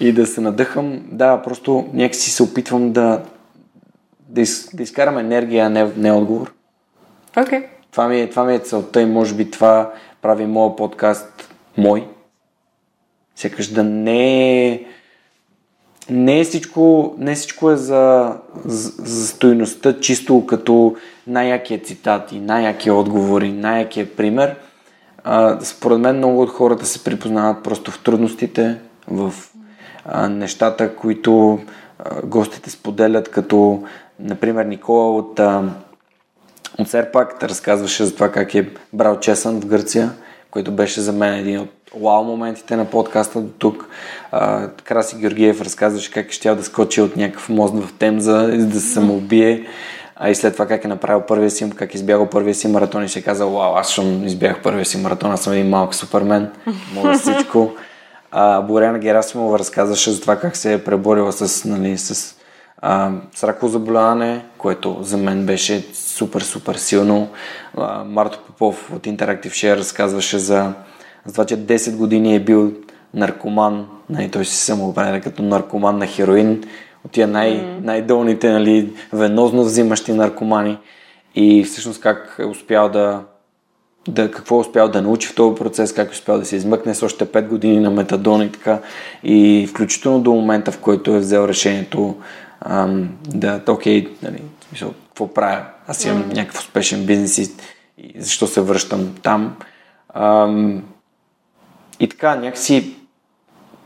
и 0.00 0.12
да 0.12 0.26
се 0.26 0.40
надъхам. 0.40 1.02
Да, 1.12 1.42
просто 1.42 1.88
някакси 1.92 2.30
се 2.30 2.42
опитвам 2.42 2.92
да, 2.92 3.22
да, 4.28 4.40
из, 4.40 4.70
да 4.74 4.82
изкарам 4.82 5.18
енергия, 5.18 5.66
а 5.66 5.68
не, 5.68 5.92
не 5.96 6.12
отговор. 6.12 6.52
Okay. 7.36 7.66
Това 7.90 8.08
ми, 8.08 8.20
е, 8.20 8.30
това 8.30 8.44
ми 8.44 8.54
е 8.54 8.58
целта 8.58 9.02
и 9.02 9.06
може 9.06 9.34
би 9.34 9.50
това 9.50 9.92
прави 10.22 10.46
моят 10.46 10.76
подкаст 10.76 11.54
мой. 11.76 12.06
Сякаш 13.36 13.66
да 13.66 13.84
не 13.84 14.68
е 14.68 14.86
не 16.10 16.40
е 16.40 16.44
всичко, 16.44 17.14
не 17.18 17.34
всичко 17.34 17.70
е 17.70 17.76
за, 17.76 18.36
за, 18.64 18.92
за 18.98 19.26
стоиността, 19.26 20.00
чисто 20.00 20.46
като 20.46 20.96
най-якия 21.26 21.82
цитат 21.82 22.32
и 22.32 22.40
най-якия 22.40 22.94
отговор 22.94 23.42
и 23.42 23.52
най-якия 23.52 24.16
пример. 24.16 24.56
Според 25.60 25.98
мен 25.98 26.16
много 26.16 26.42
от 26.42 26.50
хората 26.50 26.86
се 26.86 27.04
припознават 27.04 27.62
просто 27.62 27.90
в 27.90 28.02
трудностите, 28.02 28.78
в 29.08 29.34
а, 30.04 30.28
нещата, 30.28 30.96
които 30.96 31.58
а, 31.98 32.22
гостите 32.24 32.70
споделят, 32.70 33.28
като 33.28 33.82
например 34.20 34.64
Никола 34.64 35.16
от 35.16 35.40
а, 35.40 35.62
от 36.78 36.88
Серпак 36.88 37.42
разказваше 37.42 38.04
за 38.04 38.14
това 38.14 38.32
как 38.32 38.54
е 38.54 38.68
брал 38.92 39.20
чесън 39.20 39.60
в 39.60 39.66
Гърция, 39.66 40.10
който 40.50 40.72
беше 40.72 41.00
за 41.00 41.12
мен 41.12 41.34
един 41.34 41.60
от 41.60 41.70
вау 42.02 42.24
моментите 42.24 42.76
на 42.76 42.84
подкаста 42.84 43.40
до 43.40 43.50
тук. 43.58 43.88
А, 44.32 44.68
Краси 44.68 45.16
Георгиев 45.16 45.60
разказваше 45.60 46.10
как 46.10 46.28
е 46.28 46.32
щял 46.32 46.56
да 46.56 46.62
скочи 46.62 47.00
от 47.00 47.16
някакъв 47.16 47.48
мост 47.48 47.74
в 47.74 47.92
Темза, 47.98 48.48
да 48.48 48.80
се 48.80 48.92
самоубие. 48.92 49.66
А 50.16 50.30
и 50.30 50.34
след 50.34 50.52
това 50.52 50.66
как 50.66 50.84
е 50.84 50.88
направил 50.88 51.20
първия 51.20 51.50
си, 51.50 51.70
как 51.70 51.94
избягал 51.94 52.30
първия 52.30 52.54
си 52.54 52.68
маратон 52.68 53.04
и 53.04 53.08
си 53.08 53.18
е 53.18 53.22
казал, 53.22 53.50
вау, 53.50 53.74
аз 53.74 53.88
съм 53.90 54.26
избягах 54.26 54.62
първия 54.62 54.84
си 54.84 54.98
маратон, 54.98 55.32
аз 55.32 55.42
съм 55.42 55.52
един 55.52 55.68
малък 55.68 55.94
супермен, 55.94 56.50
мога 56.94 57.12
всичко. 57.18 57.72
А, 58.30 58.60
Боряна 58.60 58.98
Герасимова 58.98 59.58
разказваше 59.58 60.10
за 60.10 60.20
това 60.20 60.36
как 60.36 60.56
се 60.56 60.72
е 60.72 60.84
преборила 60.84 61.32
с, 61.32 61.64
нали, 61.64 61.98
с 61.98 62.36
а, 62.82 63.10
с 63.34 63.54
заболяване, 63.62 64.44
което 64.58 64.98
за 65.00 65.16
мен 65.16 65.46
беше 65.46 65.84
супер, 65.94 66.40
супер 66.40 66.74
силно. 66.74 67.28
А, 67.76 68.04
Марто 68.04 68.38
Попов 68.46 68.92
от 68.92 69.06
Interactive 69.06 69.50
Share 69.50 69.76
разказваше 69.76 70.38
за, 70.38 70.72
за 71.24 71.32
това, 71.32 71.44
че 71.44 71.56
10 71.66 71.96
години 71.96 72.34
е 72.34 72.40
бил 72.40 72.72
наркоман, 73.14 73.86
нали, 74.10 74.30
той 74.30 74.44
си 74.44 74.56
самоопределя 74.56 75.20
като 75.20 75.42
наркоман 75.42 75.98
на 75.98 76.06
хероин, 76.06 76.62
от 77.06 77.12
тия 77.12 77.26
най- 77.26 77.60
mm. 77.60 77.84
най-долните, 77.84 78.52
нали, 78.52 78.92
венозно 79.12 79.64
взимащи 79.64 80.12
наркомани 80.12 80.78
и 81.34 81.64
всъщност 81.64 82.00
как 82.00 82.36
е 82.38 82.44
успял 82.44 82.88
да, 82.88 83.22
да, 84.08 84.30
какво 84.30 84.56
е 84.56 84.60
успял 84.60 84.88
да 84.88 85.02
научи 85.02 85.28
в 85.28 85.34
този 85.34 85.54
процес, 85.54 85.94
как 85.94 86.08
е 86.08 86.12
успял 86.12 86.38
да 86.38 86.44
се 86.44 86.56
измъкне 86.56 86.94
с 86.94 87.02
още 87.02 87.26
5 87.26 87.48
години 87.48 87.80
на 87.80 87.90
метадон 87.90 88.42
и 88.42 88.52
така. 88.52 88.78
И 89.24 89.66
включително 89.70 90.20
до 90.20 90.32
момента, 90.32 90.72
в 90.72 90.78
който 90.78 91.14
е 91.14 91.18
взел 91.18 91.48
решението 91.48 92.16
ам, 92.60 93.08
да, 93.28 93.60
окей, 93.68 94.08
нали, 94.22 94.42
смисъл, 94.68 94.94
какво 95.06 95.34
правя? 95.34 95.64
Аз 95.86 96.04
имам 96.04 96.24
mm. 96.24 96.34
някакъв 96.34 96.60
успешен 96.60 97.06
бизнес 97.06 97.38
и, 97.38 97.52
и 97.98 98.20
защо 98.20 98.46
се 98.46 98.60
връщам 98.60 99.14
там. 99.22 99.56
Ам, 100.14 100.82
и 102.00 102.08
така, 102.08 102.36
някакси 102.36 102.96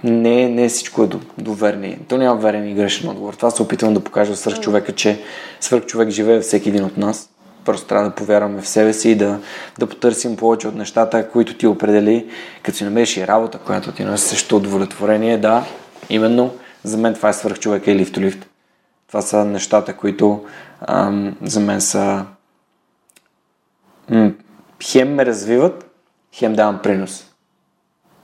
не, 0.04 0.48
не 0.48 0.68
всичко 0.68 1.02
е 1.02 1.08
доверни. 1.38 1.98
То 2.08 2.16
няма 2.16 2.40
верен 2.40 2.68
и 2.68 2.74
грешен 2.74 3.10
отговор. 3.10 3.34
Това 3.34 3.50
се 3.50 3.62
опитвам 3.62 3.94
да 3.94 4.00
покажа 4.00 4.36
свърх 4.36 4.60
човека, 4.60 4.92
че 4.92 5.20
свърх 5.60 5.86
човек 5.86 6.08
живее 6.08 6.40
всеки 6.40 6.68
един 6.68 6.84
от 6.84 6.96
нас. 6.96 7.30
Просто 7.64 7.86
трябва 7.86 8.08
да 8.08 8.14
повярваме 8.14 8.62
в 8.62 8.68
себе 8.68 8.92
си 8.92 9.10
и 9.10 9.14
да, 9.14 9.38
да 9.78 9.86
потърсим 9.86 10.36
повече 10.36 10.68
от 10.68 10.74
нещата, 10.74 11.28
които 11.28 11.54
ти 11.54 11.66
определи, 11.66 12.30
като 12.62 12.78
си 12.78 12.84
намериш 12.84 13.16
и 13.16 13.26
работа, 13.26 13.58
която 13.58 13.92
ти 13.92 14.04
носи 14.04 14.28
също 14.28 14.56
удовлетворение. 14.56 15.38
Да, 15.38 15.64
именно 16.10 16.50
за 16.84 16.96
мен 16.96 17.14
това 17.14 17.28
е 17.28 17.32
свърх 17.32 17.58
човека 17.58 17.90
и 17.90 18.04
лифт-лифт. 18.04 18.46
Това 19.08 19.22
са 19.22 19.44
нещата, 19.44 19.96
които 19.96 20.44
ам, 20.80 21.36
за 21.42 21.60
мен 21.60 21.80
са 21.80 22.24
м- 24.10 24.32
хем 24.82 25.14
ме 25.14 25.26
развиват, 25.26 25.90
хем 26.32 26.54
давам 26.54 26.80
принос. 26.82 27.29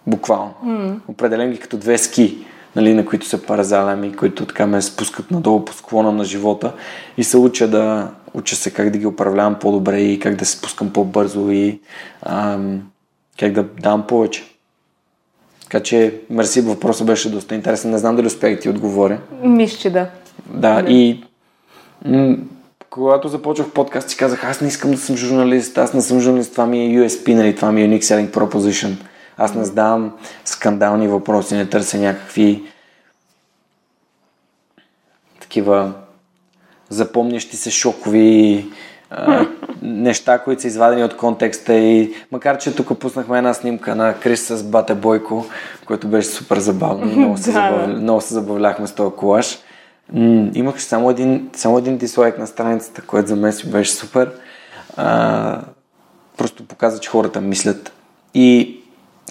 Буквално. 0.06 0.54
Mm. 0.64 0.94
Определен 1.08 1.52
ги 1.52 1.58
като 1.58 1.76
две 1.76 1.98
ски, 1.98 2.38
нали, 2.76 2.94
на 2.94 3.06
които 3.06 3.26
се 3.26 3.42
паразалям 3.42 4.04
и 4.04 4.16
които 4.16 4.46
така 4.46 4.66
ме 4.66 4.82
спускат 4.82 5.30
надолу 5.30 5.64
по 5.64 5.72
склона 5.72 6.12
на 6.12 6.24
живота 6.24 6.72
и 7.16 7.24
се 7.24 7.36
уча 7.36 7.68
да 7.68 8.10
уча 8.34 8.56
се 8.56 8.70
как 8.70 8.90
да 8.90 8.98
ги 8.98 9.06
управлявам 9.06 9.54
по-добре 9.54 10.00
и 10.00 10.18
как 10.18 10.36
да 10.36 10.44
се 10.44 10.56
спускам 10.58 10.92
по-бързо 10.92 11.50
и 11.50 11.80
ам, 12.22 12.82
как 13.40 13.52
да 13.52 13.62
давам 13.62 14.06
повече. 14.06 14.44
Така 15.62 15.80
че, 15.80 16.20
мерси, 16.30 16.60
въпросът 16.60 17.06
беше 17.06 17.30
доста 17.30 17.54
интересен. 17.54 17.90
Не 17.90 17.98
знам 17.98 18.16
дали 18.16 18.26
успях 18.26 18.54
да 18.54 18.60
ти 18.60 18.68
отговоря. 18.68 19.18
Мисля, 19.42 19.78
че 19.78 19.90
да. 19.90 20.06
Да, 20.46 20.82
да. 20.82 20.90
и 20.90 21.24
м- 22.04 22.36
когато 22.90 23.28
започвах 23.28 23.70
подкаст, 23.70 24.10
си 24.10 24.16
казах, 24.16 24.44
аз 24.44 24.60
не 24.60 24.68
искам 24.68 24.90
да 24.90 24.96
съм 24.96 25.16
журналист, 25.16 25.78
аз 25.78 25.94
не 25.94 26.00
съм 26.00 26.20
журналист, 26.20 26.52
това 26.52 26.66
ми 26.66 26.86
е 26.86 26.98
USP, 26.98 27.34
нали, 27.34 27.56
това 27.56 27.72
ми 27.72 27.82
е 27.82 27.88
Unique 27.88 28.02
Selling 28.02 28.30
Proposition. 28.30 28.92
Аз 29.38 29.54
не 29.54 29.64
задавам 29.64 30.12
скандални 30.44 31.08
въпроси, 31.08 31.54
не 31.54 31.68
търся 31.68 31.98
някакви 31.98 32.62
такива 35.40 35.92
запомнящи 36.88 37.56
се 37.56 37.70
шокови 37.70 38.66
а, 39.10 39.46
неща, 39.82 40.38
които 40.38 40.62
са 40.62 40.68
извадени 40.68 41.04
от 41.04 41.16
контекста 41.16 41.74
и 41.74 42.14
макар, 42.32 42.58
че 42.58 42.74
тук 42.74 42.98
пуснахме 42.98 43.38
една 43.38 43.54
снимка 43.54 43.94
на 43.94 44.14
Крис 44.14 44.46
с 44.46 44.62
Бате 44.62 44.94
Бойко, 44.94 45.46
което 45.86 46.08
беше 46.08 46.28
супер 46.28 46.58
забавно 46.58 47.12
и 47.12 47.16
много 47.16 47.36
се, 47.36 47.50
забав... 47.52 47.88
много 47.88 48.20
се 48.20 48.34
забавляхме 48.34 48.86
с 48.86 48.94
този 48.94 49.16
колаж. 49.16 49.58
М- 50.12 50.50
имах 50.54 50.82
само 50.82 51.10
един, 51.10 51.50
само 51.56 51.78
един 51.78 51.96
дислайк 51.96 52.38
на 52.38 52.46
страницата, 52.46 53.02
което 53.02 53.28
за 53.28 53.36
мен 53.36 53.52
си 53.52 53.70
беше 53.70 53.92
супер. 53.92 54.32
А, 54.96 55.60
просто 56.36 56.66
показва, 56.66 57.00
че 57.00 57.10
хората 57.10 57.40
мислят. 57.40 57.92
И 58.34 58.80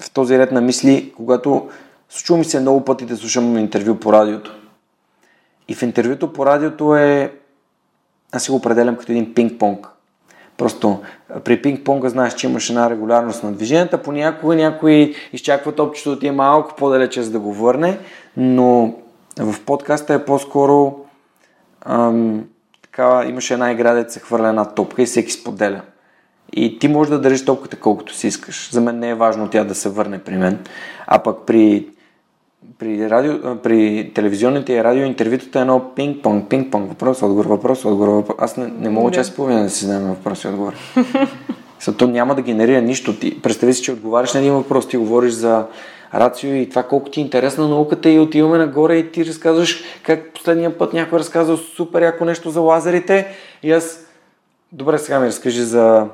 в 0.02 0.12
този 0.12 0.38
ред 0.38 0.52
на 0.52 0.62
мисли, 0.62 1.14
когато 1.18 1.70
случва 2.10 2.38
ми 2.38 2.46
се 2.46 2.60
много 2.60 2.86
пъти 2.86 3.06
да 3.06 3.18
слушам 3.18 3.58
интервю 3.58 3.96
по 3.96 4.14
радиото. 4.14 4.56
И 5.68 5.76
в 5.76 5.82
интервюто 5.82 6.34
по 6.34 6.46
радиото 6.46 6.96
е 6.96 7.34
аз 8.32 8.44
си 8.44 8.52
го 8.52 8.58
определям 8.58 8.96
като 8.96 9.12
един 9.12 9.34
пинг-понг. 9.34 9.88
Просто 10.58 11.02
при 11.44 11.62
пинг-понга 11.62 12.08
знаеш, 12.08 12.34
че 12.34 12.48
имаш 12.48 12.70
една 12.70 12.90
регулярност 12.90 13.44
на 13.44 13.52
движенията, 13.52 14.02
понякога 14.02 14.56
някой 14.56 15.14
изчаква 15.34 15.72
топчето 15.72 16.10
да 16.10 16.20
ти 16.20 16.28
е 16.28 16.32
малко 16.32 16.76
по-далече, 16.76 17.24
за 17.24 17.32
да 17.32 17.40
го 17.40 17.54
върне, 17.54 18.00
но 18.38 18.96
в 19.40 19.66
подкаста 19.66 20.14
е 20.14 20.26
по-скоро 20.26 20.96
ам, 21.82 22.46
така, 22.82 23.26
имаше 23.30 23.54
една 23.54 23.72
игра, 23.72 23.94
да 23.94 24.10
се 24.10 24.20
хвърля 24.20 24.50
една 24.50 24.66
топка 24.66 25.02
и 25.02 25.06
всеки 25.06 25.32
споделя. 25.32 25.82
И 26.54 26.80
ти 26.80 26.88
можеш 26.88 27.10
да 27.10 27.22
държиш 27.22 27.46
топката 27.46 27.78
колкото 27.78 28.14
си 28.14 28.28
искаш. 28.28 28.70
За 28.72 28.82
мен 28.82 29.00
не 29.00 29.10
е 29.10 29.16
важно 29.16 29.50
тя 29.50 29.64
да 29.64 29.76
се 29.76 29.90
върне 29.90 30.20
при 30.20 30.36
мен. 30.36 30.60
А 31.08 31.24
пък 31.24 31.38
при, 31.46 31.88
при, 32.80 33.10
радио, 33.10 33.58
при 33.58 34.12
телевизионните 34.16 34.74
и 34.74 34.84
радио 34.84 35.04
интервютата 35.04 35.60
е 35.60 35.62
едно 35.62 35.92
пинг-понг, 35.96 36.48
пинг-понг, 36.48 36.88
въпрос, 36.88 37.22
отговор, 37.22 37.46
въпрос, 37.46 37.86
отговор, 37.86 38.08
въпрос. 38.08 38.36
Аз 38.40 38.58
не, 38.58 38.68
не 38.80 38.90
мога 38.90 39.12
час 39.12 39.30
и 39.30 39.36
половина 39.36 39.64
да 39.64 39.70
си 39.70 39.86
взема 39.86 40.08
въпрос 40.08 40.44
и 40.44 40.48
отговор. 40.48 40.74
Защото 41.80 42.08
няма 42.08 42.36
да 42.36 42.42
генерира 42.42 42.82
нищо. 42.82 43.20
Ти, 43.20 43.42
представи 43.42 43.74
си, 43.74 43.84
че 43.84 43.92
отговаряш 43.92 44.34
на 44.34 44.40
един 44.40 44.54
въпрос, 44.54 44.88
ти 44.88 44.98
говориш 44.98 45.34
за 45.34 45.66
рацио 46.14 46.54
и 46.54 46.70
това 46.70 46.84
колко 46.84 47.10
ти 47.10 47.20
е 47.20 47.24
интересна 47.24 47.68
науката 47.68 48.10
и 48.10 48.20
отиваме 48.20 48.58
нагоре 48.58 48.96
и 48.96 49.12
ти 49.12 49.26
разказваш 49.26 49.84
как 50.04 50.34
последния 50.34 50.78
път 50.78 50.94
някой 50.94 51.20
разказал 51.20 51.58
супер 51.58 52.02
яко 52.02 52.26
нещо 52.26 52.50
за 52.50 52.62
лазерите 52.62 53.28
и 53.64 53.72
аз 53.72 54.00
добре 54.72 54.98
сега 54.98 55.20
ми 55.20 55.28
разкажи 55.28 55.62
за 55.62 56.08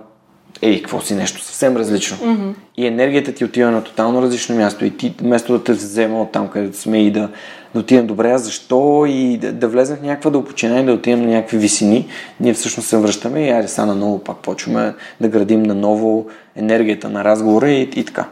ей, 0.61 0.81
какво 0.81 1.01
си 1.01 1.15
нещо 1.15 1.41
съвсем 1.41 1.77
различно. 1.77 2.17
Mm-hmm. 2.17 2.53
И 2.77 2.87
енергията 2.87 3.33
ти 3.33 3.45
отива 3.45 3.71
на 3.71 3.83
тотално 3.83 4.21
различно 4.21 4.55
място 4.55 4.85
и 4.85 4.97
ти 4.97 5.13
вместо 5.21 5.53
да 5.53 5.63
те 5.63 5.73
взема 5.73 6.21
от 6.21 6.31
там, 6.31 6.47
където 6.47 6.77
сме 6.77 7.05
и 7.05 7.11
да, 7.11 7.29
да 7.73 7.79
отидем 7.79 8.07
добре, 8.07 8.31
а 8.31 8.37
защо 8.37 9.05
и 9.07 9.37
да, 9.37 9.53
да 9.53 9.67
влезем 9.67 9.97
в 9.97 10.01
някаква 10.01 10.31
дълбочина 10.31 10.79
и 10.79 10.85
да 10.85 10.93
отидем 10.93 11.21
на 11.21 11.27
някакви 11.27 11.57
висини, 11.57 12.07
ние 12.39 12.53
всъщност 12.53 12.89
се 12.89 12.97
връщаме 12.97 13.47
и 13.47 13.49
айде 13.49 13.67
сега 13.67 13.85
наново 13.85 14.19
пак 14.19 14.37
почваме 14.37 14.93
да 15.21 15.27
градим 15.27 15.63
наново 15.63 16.27
енергията 16.55 17.09
на 17.09 17.23
разговора 17.23 17.69
и, 17.69 17.81
и 17.81 18.05
така. 18.05 18.25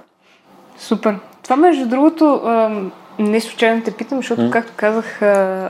Супер. 0.77 1.15
Това 1.43 1.55
между 1.55 1.85
другото, 1.85 2.41
не 3.19 3.41
случайно 3.41 3.83
те 3.83 3.91
питам, 3.91 4.17
защото, 4.17 4.41
mm. 4.41 4.49
както 4.49 4.73
казах, 4.75 5.21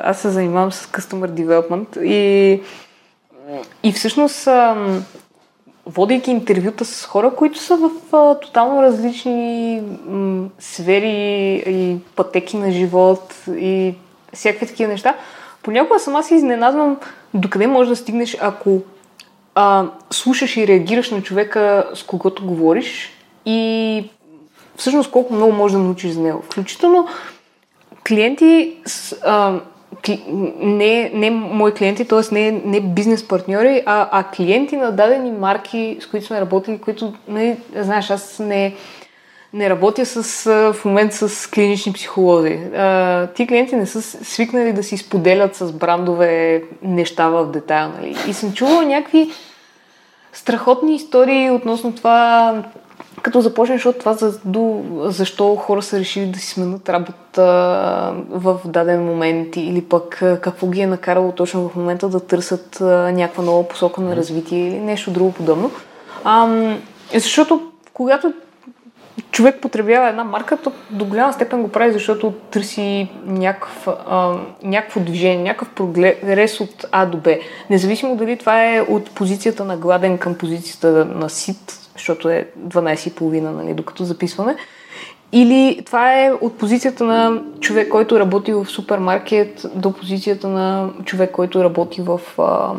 аз 0.03 0.19
се 0.19 0.30
занимавам 0.30 0.72
с 0.72 0.86
Customer 0.86 1.30
Development 1.30 2.02
и, 2.02 2.61
и 3.84 3.91
всъщност 3.91 4.48
водейки 5.94 6.32
интервюта 6.32 6.86
с 6.86 7.06
хора, 7.06 7.32
които 7.36 7.60
са 7.60 7.78
в 7.78 8.16
а, 8.16 8.40
тотално 8.40 8.82
различни 8.82 9.82
м, 10.07 10.49
сфери 10.60 11.64
и 11.68 11.98
пътеки 12.16 12.57
на 12.57 12.72
живот 12.72 13.36
и 13.48 13.94
всякакви 14.34 14.68
такива 14.68 14.91
неща, 14.91 15.16
понякога 15.64 15.99
сама 15.99 16.24
се 16.24 16.36
изненадвам 16.36 16.98
докъде 17.34 17.68
може 17.68 17.90
да 17.90 17.95
стигнеш, 17.95 18.38
ако 18.41 18.82
а, 19.56 19.86
слушаш 20.11 20.57
и 20.57 20.68
реагираш 20.68 21.11
на 21.11 21.22
човека, 21.22 21.90
с 21.94 22.03
когото 22.03 22.45
говориш 22.45 23.11
и 23.45 24.10
всъщност 24.76 25.11
колко 25.11 25.34
много 25.34 25.53
можеш 25.53 25.74
да 25.78 25.84
научиш 25.84 26.11
за 26.11 26.22
него. 26.22 26.41
Включително 26.41 27.07
клиенти 28.07 28.78
с, 28.86 29.16
а, 29.24 29.60
не, 30.59 31.11
не 31.13 31.30
мои 31.31 31.71
клиенти, 31.71 32.05
т.е. 32.05 32.34
Не, 32.34 32.51
не 32.65 32.81
бизнес 32.81 33.27
партньори, 33.27 33.84
а, 33.85 34.09
а 34.11 34.23
клиенти 34.23 34.77
на 34.77 34.91
дадени 34.91 35.31
марки, 35.31 35.97
с 36.01 36.05
които 36.05 36.26
сме 36.26 36.41
работили, 36.41 36.77
които, 36.77 37.13
не, 37.27 37.57
знаеш, 37.76 38.09
аз 38.09 38.39
не, 38.39 38.76
не 39.53 39.69
работя 39.69 40.05
с, 40.05 40.43
в 40.73 40.85
момента 40.85 41.30
с 41.30 41.47
клинични 41.47 41.93
психолози. 41.93 42.59
А, 42.77 43.27
ти 43.27 43.47
клиенти 43.47 43.76
не 43.76 43.85
са 43.85 44.01
свикнали 44.01 44.73
да 44.73 44.84
си 44.84 44.97
споделят 44.97 45.55
с 45.55 45.71
брандове 45.71 46.63
неща 46.81 47.30
в 47.30 47.45
детайл. 47.45 47.89
Нали? 47.97 48.15
И 48.27 48.34
съм 48.34 48.53
чувала 48.53 48.85
някакви 48.85 49.30
страхотни 50.34 50.95
истории 50.95 51.51
относно 51.51 51.95
това 51.95 52.53
като 53.22 53.41
започнеш 53.41 53.86
от 53.86 54.00
това 54.00 54.14
за, 54.14 54.40
до, 54.46 54.84
защо 55.04 55.56
хора 55.56 55.82
са 55.82 56.00
решили 56.00 56.26
да 56.26 56.40
си 56.40 56.48
сменят 56.48 56.90
работа 56.90 57.44
в 58.30 58.60
даден 58.66 59.06
момент 59.06 59.56
или 59.56 59.82
пък 59.82 60.24
какво 60.41 60.68
ги 60.68 60.82
е 60.82 60.88
накарало 60.88 61.32
точно 61.32 61.70
в 61.70 61.76
момента 61.76 62.10
да 62.10 62.20
търсят 62.20 62.78
някаква 62.82 63.44
нова 63.44 63.68
посока 63.68 64.02
на 64.02 64.16
развитие 64.16 64.68
или 64.68 64.80
нещо 64.80 65.12
друго 65.12 65.32
подобно. 65.32 65.72
А, 66.24 66.48
защото 67.14 67.72
когато 67.94 68.34
човек 69.32 69.62
потребява 69.62 70.10
една 70.10 70.24
марка, 70.24 70.58
то 70.58 70.72
до 70.90 71.06
голяма 71.06 71.34
степен 71.34 71.62
го 71.62 71.68
прави, 71.70 71.91
защото 71.91 72.34
търси 72.52 73.08
някакъв, 73.26 73.88
а, 73.88 74.36
някакво 74.64 75.00
движение, 75.00 75.44
някакъв 75.44 75.70
прогрес 75.70 76.60
от 76.60 76.86
А 76.91 77.06
до 77.06 77.18
Б. 77.18 77.36
Независимо 77.70 78.16
дали 78.16 78.38
това 78.38 78.66
е 78.66 78.82
от 78.82 79.12
позицията 79.12 79.66
на 79.66 79.78
гладен 79.78 80.18
към 80.18 80.36
позицията 80.36 81.06
на 81.06 81.30
сит, 81.30 81.89
защото 81.99 82.30
е 82.30 82.47
12.30, 82.67 83.39
нали, 83.39 83.73
докато 83.73 84.03
записваме. 84.03 84.55
Или 85.31 85.81
това 85.85 86.21
е 86.21 86.31
от 86.41 86.57
позицията 86.57 87.03
на 87.03 87.41
човек, 87.59 87.89
който 87.89 88.19
работи 88.19 88.53
в 88.53 88.65
супермаркет, 88.65 89.65
до 89.76 89.91
позицията 89.93 90.47
на 90.47 90.89
човек, 91.05 91.31
който 91.31 91.63
работи 91.63 92.01
в 92.01 92.21
а, 92.38 92.73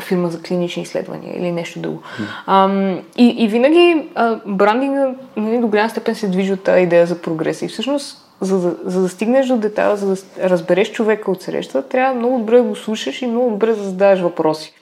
фирма 0.00 0.28
за 0.28 0.42
клинични 0.42 0.82
изследвания 0.82 1.38
или 1.38 1.52
нещо 1.52 1.80
друго. 1.80 2.02
А, 2.46 2.68
и, 3.16 3.28
и 3.28 3.48
винаги 3.48 4.08
а, 4.14 4.38
брандинга 4.46 5.14
нали, 5.36 5.58
до 5.58 5.68
голяма 5.68 5.90
степен 5.90 6.14
се 6.14 6.28
движи 6.28 6.52
от 6.52 6.62
тази 6.62 6.82
идея 6.82 7.06
за 7.06 7.22
прогреса. 7.22 7.64
И 7.64 7.68
всъщност, 7.68 8.18
за, 8.40 8.58
за, 8.58 8.76
за 8.84 9.02
да 9.02 9.08
стигнеш 9.08 9.46
до 9.46 9.56
детайла, 9.56 9.96
за 9.96 10.06
да 10.06 10.16
разбереш 10.48 10.92
човека 10.92 11.30
от 11.30 11.42
среща, 11.42 11.88
трябва 11.88 12.14
много 12.14 12.38
добре 12.38 12.56
да 12.56 12.62
го 12.62 12.76
слушаш 12.76 13.22
и 13.22 13.26
много 13.26 13.50
добре 13.50 13.66
да 13.66 13.82
задаваш 13.82 14.20
въпроси. 14.20 14.74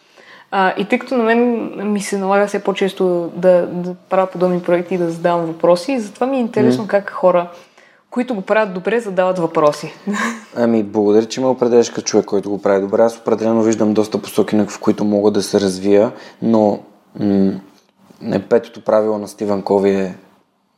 А, 0.57 0.75
и 0.79 0.85
тъй 0.85 0.99
като 0.99 1.17
на 1.17 1.25
мен 1.25 1.93
ми 1.93 2.01
се 2.01 2.19
налага 2.19 2.47
все 2.47 2.59
по-често 2.59 3.33
да, 3.37 3.67
да 3.67 3.95
правя 3.95 4.27
подобни 4.27 4.61
проекти 4.61 4.95
и 4.95 4.99
да 4.99 5.11
задавам 5.11 5.47
въпроси, 5.47 6.01
затова 6.01 6.27
ми 6.27 6.37
е 6.37 6.41
интересно 6.41 6.85
mm. 6.85 6.87
как 6.87 7.11
хора, 7.11 7.51
които 8.11 8.35
го 8.35 8.41
правят 8.41 8.75
добре, 8.75 9.01
задават 9.01 9.39
въпроси. 9.39 9.93
Ами, 10.57 10.83
благодаря, 10.83 11.27
че 11.27 11.41
ме 11.41 11.47
определяш 11.47 11.91
като 11.91 12.07
човек, 12.07 12.27
който 12.27 12.51
го 12.51 12.63
прави 12.63 12.81
добре. 12.81 13.03
Аз 13.03 13.19
определено 13.19 13.63
виждам 13.63 13.95
доста 13.95 14.19
посоки, 14.23 14.57
в 14.57 14.79
които 14.81 15.05
мога 15.05 15.31
да 15.31 15.43
се 15.43 15.61
развия, 15.61 16.13
но 16.43 16.79
м- 17.21 17.53
не 18.21 18.49
петото 18.49 18.85
правило 18.85 19.19
на 19.19 19.29
Стивен 19.29 19.63
Кови 19.63 19.91
е 19.91 20.15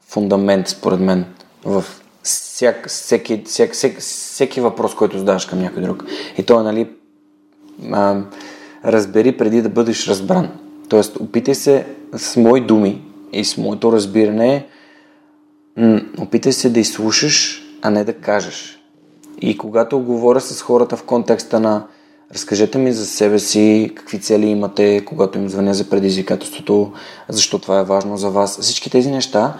фундамент, 0.08 0.68
според 0.68 1.00
мен, 1.00 1.24
в 1.64 1.84
всяк, 2.22 2.88
всеки, 2.88 3.42
всяк, 3.46 3.72
всеки, 3.72 3.96
всеки 4.00 4.60
въпрос, 4.60 4.94
който 4.94 5.18
задаваш 5.18 5.46
към 5.46 5.60
някой 5.60 5.82
друг. 5.82 6.04
И 6.38 6.42
то 6.42 6.60
е, 6.60 6.62
нали, 6.62 6.90
а, 7.92 8.22
разбери 8.84 9.36
преди 9.36 9.62
да 9.62 9.68
бъдеш 9.68 10.08
разбран. 10.08 10.48
Тоест, 10.88 11.16
опитай 11.16 11.54
се 11.54 11.86
с 12.16 12.36
мои 12.36 12.60
думи 12.60 13.02
и 13.32 13.44
с 13.44 13.56
моето 13.56 13.92
разбиране, 13.92 14.66
опитай 16.18 16.52
се 16.52 16.70
да 16.70 16.80
изслушаш, 16.80 17.62
а 17.82 17.90
не 17.90 18.04
да 18.04 18.12
кажеш. 18.12 18.78
И 19.40 19.58
когато 19.58 20.00
говоря 20.00 20.40
с 20.40 20.62
хората 20.62 20.96
в 20.96 21.02
контекста 21.02 21.60
на 21.60 21.86
разкажете 22.34 22.78
ми 22.78 22.92
за 22.92 23.06
себе 23.06 23.38
си, 23.38 23.92
какви 23.96 24.20
цели 24.20 24.46
имате, 24.46 25.04
когато 25.04 25.38
им 25.38 25.48
звъня 25.48 25.74
за 25.74 25.90
предизвикателството, 25.90 26.92
защо 27.28 27.58
това 27.58 27.80
е 27.80 27.84
важно 27.84 28.16
за 28.16 28.30
вас, 28.30 28.60
всички 28.60 28.90
тези 28.90 29.10
неща, 29.10 29.54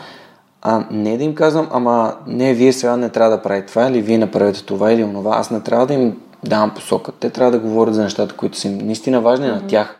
а 0.62 0.86
не 0.90 1.18
да 1.18 1.24
им 1.24 1.34
казвам, 1.34 1.68
ама 1.70 2.16
не, 2.26 2.54
вие 2.54 2.72
сега 2.72 2.96
не 2.96 3.08
трябва 3.08 3.36
да 3.36 3.42
правите 3.42 3.68
това, 3.68 3.86
или 3.86 4.02
вие 4.02 4.18
направете 4.18 4.64
това 4.64 4.92
или 4.92 5.04
онова. 5.04 5.36
Аз 5.36 5.50
не 5.50 5.60
трябва 5.60 5.86
да 5.86 5.94
им 5.94 6.16
давам 6.48 6.74
посока. 6.74 7.12
Те 7.12 7.30
трябва 7.30 7.52
да 7.52 7.58
говорят 7.58 7.94
за 7.94 8.02
нещата, 8.02 8.36
които 8.36 8.58
са 8.58 8.70
наистина 8.70 9.20
важни 9.20 9.46
mm-hmm. 9.46 9.62
на 9.62 9.66
тях. 9.66 9.98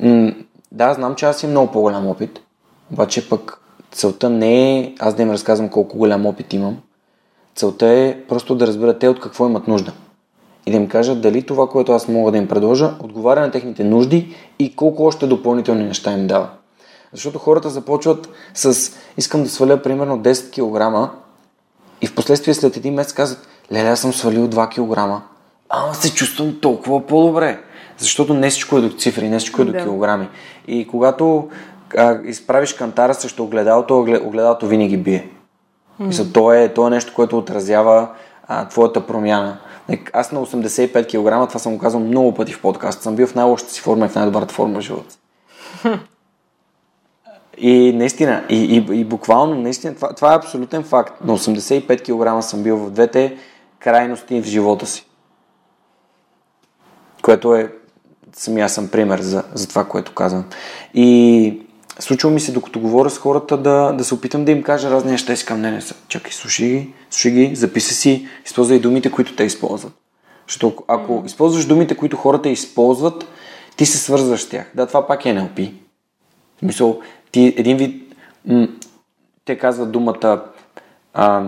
М- 0.00 0.32
да, 0.72 0.94
знам, 0.94 1.14
че 1.14 1.26
аз 1.26 1.42
имам 1.42 1.50
много 1.50 1.72
по-голям 1.72 2.06
опит, 2.06 2.40
обаче 2.92 3.28
пък 3.28 3.60
целта 3.92 4.30
не 4.30 4.78
е 4.78 4.94
аз 4.98 5.14
да 5.14 5.22
им 5.22 5.30
разказвам 5.30 5.68
колко 5.68 5.98
голям 5.98 6.26
опит 6.26 6.52
имам. 6.52 6.78
Целта 7.54 7.86
е 7.86 8.16
просто 8.28 8.54
да 8.54 8.66
разберат 8.66 8.98
те 8.98 9.08
от 9.08 9.20
какво 9.20 9.46
имат 9.46 9.68
нужда. 9.68 9.92
И 10.66 10.70
да 10.70 10.76
им 10.76 10.88
кажат 10.88 11.20
дали 11.20 11.42
това, 11.42 11.68
което 11.68 11.92
аз 11.92 12.08
мога 12.08 12.30
да 12.30 12.38
им 12.38 12.48
предложа, 12.48 12.94
отговаря 13.00 13.40
на 13.40 13.50
техните 13.50 13.84
нужди 13.84 14.36
и 14.58 14.76
колко 14.76 15.04
още 15.04 15.26
допълнителни 15.26 15.84
неща 15.84 16.12
им 16.12 16.26
дава. 16.26 16.48
Защото 17.12 17.38
хората 17.38 17.70
започват 17.70 18.28
с 18.54 18.92
искам 19.16 19.42
да 19.42 19.48
сваля 19.48 19.82
примерно 19.82 20.18
10 20.18 20.50
кг 20.50 21.10
и 22.00 22.06
в 22.06 22.14
последствие 22.14 22.54
след 22.54 22.76
един 22.76 22.94
месец 22.94 23.12
казват 23.12 23.46
леле, 23.72 23.88
аз 23.88 24.00
съм 24.00 24.12
свалил 24.12 24.48
2 24.48 24.68
кг. 24.68 25.22
Ама 25.76 25.94
се 25.94 26.14
чувствам 26.14 26.58
толкова 26.60 27.06
по-добре. 27.06 27.60
Защото 27.98 28.34
не 28.34 28.50
всичко 28.50 28.78
е 28.78 28.80
до 28.80 28.96
цифри, 28.96 29.28
не 29.28 29.38
всичко 29.38 29.62
е 29.62 29.64
до 29.64 29.72
да. 29.72 29.82
килограми. 29.82 30.28
И 30.66 30.86
когато 30.86 31.48
а, 31.96 32.18
изправиш 32.24 32.72
кантара 32.72 33.14
срещу 33.14 33.42
огледалото, 33.42 33.98
огледалото 33.98 34.66
винаги 34.66 34.96
бие. 34.96 35.28
Mm. 36.00 36.06
Мисля, 36.06 36.24
то, 36.32 36.52
е, 36.52 36.74
то 36.74 36.86
е 36.86 36.90
нещо, 36.90 37.12
което 37.14 37.38
отразява 37.38 38.08
а, 38.48 38.68
твоята 38.68 39.06
промяна. 39.06 39.58
Аз 40.12 40.32
на 40.32 40.46
85 40.46 41.06
кг, 41.06 41.48
това 41.48 41.60
съм 41.60 41.72
го 41.72 41.78
казал 41.78 42.00
много 42.00 42.34
пъти 42.34 42.52
в 42.52 42.62
подкаст, 42.62 43.02
съм 43.02 43.16
бил 43.16 43.26
в 43.26 43.34
най-лошата 43.34 43.72
си 43.72 43.80
форма 43.80 44.06
и 44.06 44.08
в 44.08 44.14
най-добрата 44.14 44.54
форма 44.54 44.78
в 44.78 44.82
живота. 44.82 45.16
И 47.58 47.92
наистина, 47.92 48.44
и, 48.48 48.56
и, 48.64 49.00
и 49.00 49.04
буквално, 49.04 49.54
наистина, 49.54 49.94
това, 49.94 50.14
това 50.14 50.32
е 50.32 50.36
абсолютен 50.36 50.82
факт. 50.82 51.24
На 51.24 51.38
85 51.38 52.38
кг 52.38 52.44
съм 52.44 52.62
бил 52.62 52.76
в 52.76 52.90
двете 52.90 53.36
крайности 53.78 54.42
в 54.42 54.44
живота 54.44 54.86
си. 54.86 55.06
Което 57.24 57.54
е, 57.54 57.72
самия 58.36 58.68
съм 58.68 58.88
пример 58.88 59.20
за, 59.20 59.44
за 59.54 59.68
това, 59.68 59.84
което 59.84 60.14
казвам. 60.14 60.44
И 60.94 61.60
случва 61.98 62.30
ми 62.30 62.40
се, 62.40 62.52
докато 62.52 62.80
говоря 62.80 63.10
с 63.10 63.18
хората, 63.18 63.56
да, 63.56 63.92
да 63.92 64.04
се 64.04 64.14
опитам 64.14 64.44
да 64.44 64.52
им 64.52 64.62
кажа 64.62 64.90
разни 64.90 65.10
неща 65.10 65.32
и 65.32 65.36
си 65.36 65.46
към 65.46 65.60
не, 65.60 65.70
не, 65.70 65.80
чакай, 66.08 66.32
слушай 66.32 66.68
ги, 66.68 66.94
слушай 67.10 67.32
ги, 67.32 67.56
записи 67.56 67.94
си, 67.94 68.28
използвай 68.46 68.78
думите, 68.78 69.10
които 69.10 69.36
те 69.36 69.44
използват. 69.44 69.92
Защото 70.46 70.84
ако 70.88 71.22
използваш 71.26 71.64
думите, 71.64 71.96
които 71.96 72.16
хората 72.16 72.48
използват, 72.48 73.26
ти 73.76 73.86
се 73.86 73.98
свързваш 73.98 74.40
с 74.40 74.48
тях. 74.48 74.70
Да, 74.74 74.86
това 74.86 75.06
пак 75.06 75.26
е 75.26 75.28
NLP. 75.28 75.72
В 76.56 76.58
смисъл, 76.58 77.00
ти 77.30 77.54
един 77.56 77.76
вид, 77.76 78.14
м- 78.46 78.68
те 79.44 79.58
казват 79.58 79.92
думата 79.92 80.44
а, 81.14 81.42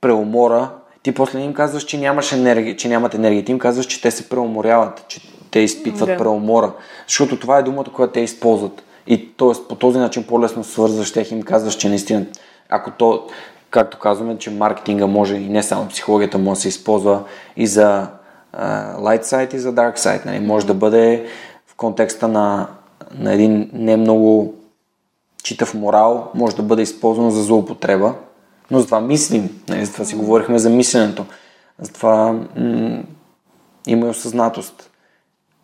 преумора, 0.00 0.70
ти 1.02 1.12
после 1.12 1.38
не 1.38 1.44
им 1.44 1.54
казваш, 1.54 1.82
че 1.82 1.98
нямаш 1.98 2.32
енергия, 2.32 2.76
че 2.76 2.88
нямат 2.88 3.14
енергия. 3.14 3.44
Ти 3.44 3.52
им 3.52 3.58
казваш, 3.58 3.86
че 3.86 4.02
те 4.02 4.10
се 4.10 4.28
преуморяват, 4.28 5.04
че 5.08 5.20
те 5.50 5.60
изпитват 5.60 6.08
да. 6.08 6.16
преумора. 6.16 6.72
Защото 7.06 7.38
това 7.38 7.58
е 7.58 7.62
думата, 7.62 7.84
която 7.94 8.12
те 8.12 8.20
използват. 8.20 8.82
И 9.06 9.28
т.е. 9.36 9.68
по 9.68 9.74
този 9.74 9.98
начин 9.98 10.24
по-лесно 10.24 10.64
свързваш 10.64 11.12
тях 11.12 11.30
и 11.30 11.34
им 11.34 11.42
казваш, 11.42 11.74
че 11.74 11.88
наистина, 11.88 12.26
ако 12.68 12.90
то, 12.90 13.26
както 13.70 13.98
казваме, 13.98 14.38
че 14.38 14.50
маркетинга 14.50 15.06
може 15.06 15.36
и 15.36 15.48
не 15.48 15.62
само 15.62 15.88
психологията 15.88 16.38
може 16.38 16.58
да 16.58 16.62
се 16.62 16.68
използва 16.68 17.22
и 17.56 17.66
за 17.66 18.06
uh, 18.56 18.96
light 18.96 19.22
side 19.22 19.54
и 19.54 19.58
за 19.58 19.74
dark 19.74 19.98
side. 19.98 20.26
Нали? 20.26 20.40
Може 20.40 20.66
да 20.66 20.74
бъде 20.74 21.26
в 21.66 21.74
контекста 21.74 22.28
на 22.28 22.68
на 23.14 23.32
един 23.32 23.70
не 23.72 23.96
много 23.96 24.54
читав 25.42 25.74
морал 25.74 26.30
може 26.34 26.56
да 26.56 26.62
бъде 26.62 26.82
използвано 26.82 27.30
за 27.30 27.42
злоупотреба, 27.42 28.14
но 28.70 28.80
затова 28.80 29.00
мислим. 29.00 29.60
Не, 29.68 29.84
затова 29.84 30.04
си 30.04 30.14
говорихме 30.14 30.58
за 30.58 30.70
мисленето. 30.70 31.26
Затова 31.78 32.32
м- 32.56 33.02
има 33.86 34.06
и 34.06 34.10
осъзнатост, 34.10 34.90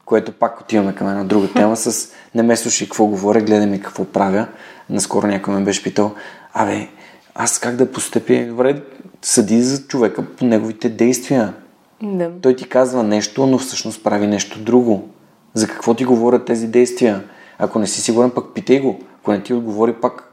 което 0.05 0.33
пак 0.33 0.61
отиваме 0.61 0.95
към 0.95 1.09
една 1.09 1.25
друга 1.25 1.49
тема 1.53 1.77
с 1.77 2.13
не 2.35 2.43
ме 2.43 2.57
слушай 2.57 2.87
какво 2.87 3.07
говоря, 3.07 3.41
гледай 3.41 3.67
ми 3.67 3.81
какво 3.81 4.05
правя. 4.05 4.47
Наскоро 4.91 5.27
някой 5.27 5.55
ме 5.55 5.65
беше 5.65 5.83
питал, 5.83 6.15
абе, 6.53 6.89
аз 7.35 7.59
как 7.59 7.77
да 7.77 7.93
постъпя? 7.93 8.47
Добре, 8.49 8.83
съди 9.23 9.63
за 9.63 9.87
човека 9.87 10.25
по 10.37 10.45
неговите 10.45 10.89
действия. 10.89 11.55
Да. 12.03 12.31
Той 12.43 12.57
ти 12.57 12.69
казва 12.69 13.03
нещо, 13.03 13.47
но 13.47 13.59
всъщност 13.59 14.05
прави 14.05 14.27
нещо 14.27 14.59
друго. 14.61 15.09
За 15.55 15.69
какво 15.69 15.95
ти 15.95 16.05
говорят 16.05 16.45
тези 16.45 16.67
действия? 16.67 17.25
Ако 17.59 17.79
не 17.79 17.87
си 17.87 18.01
сигурен, 18.01 18.31
пък 18.31 18.55
питай 18.55 18.81
го. 18.81 19.01
Ако 19.21 19.33
не 19.33 19.43
ти 19.43 19.55
отговори, 19.55 19.93
пак 19.93 20.33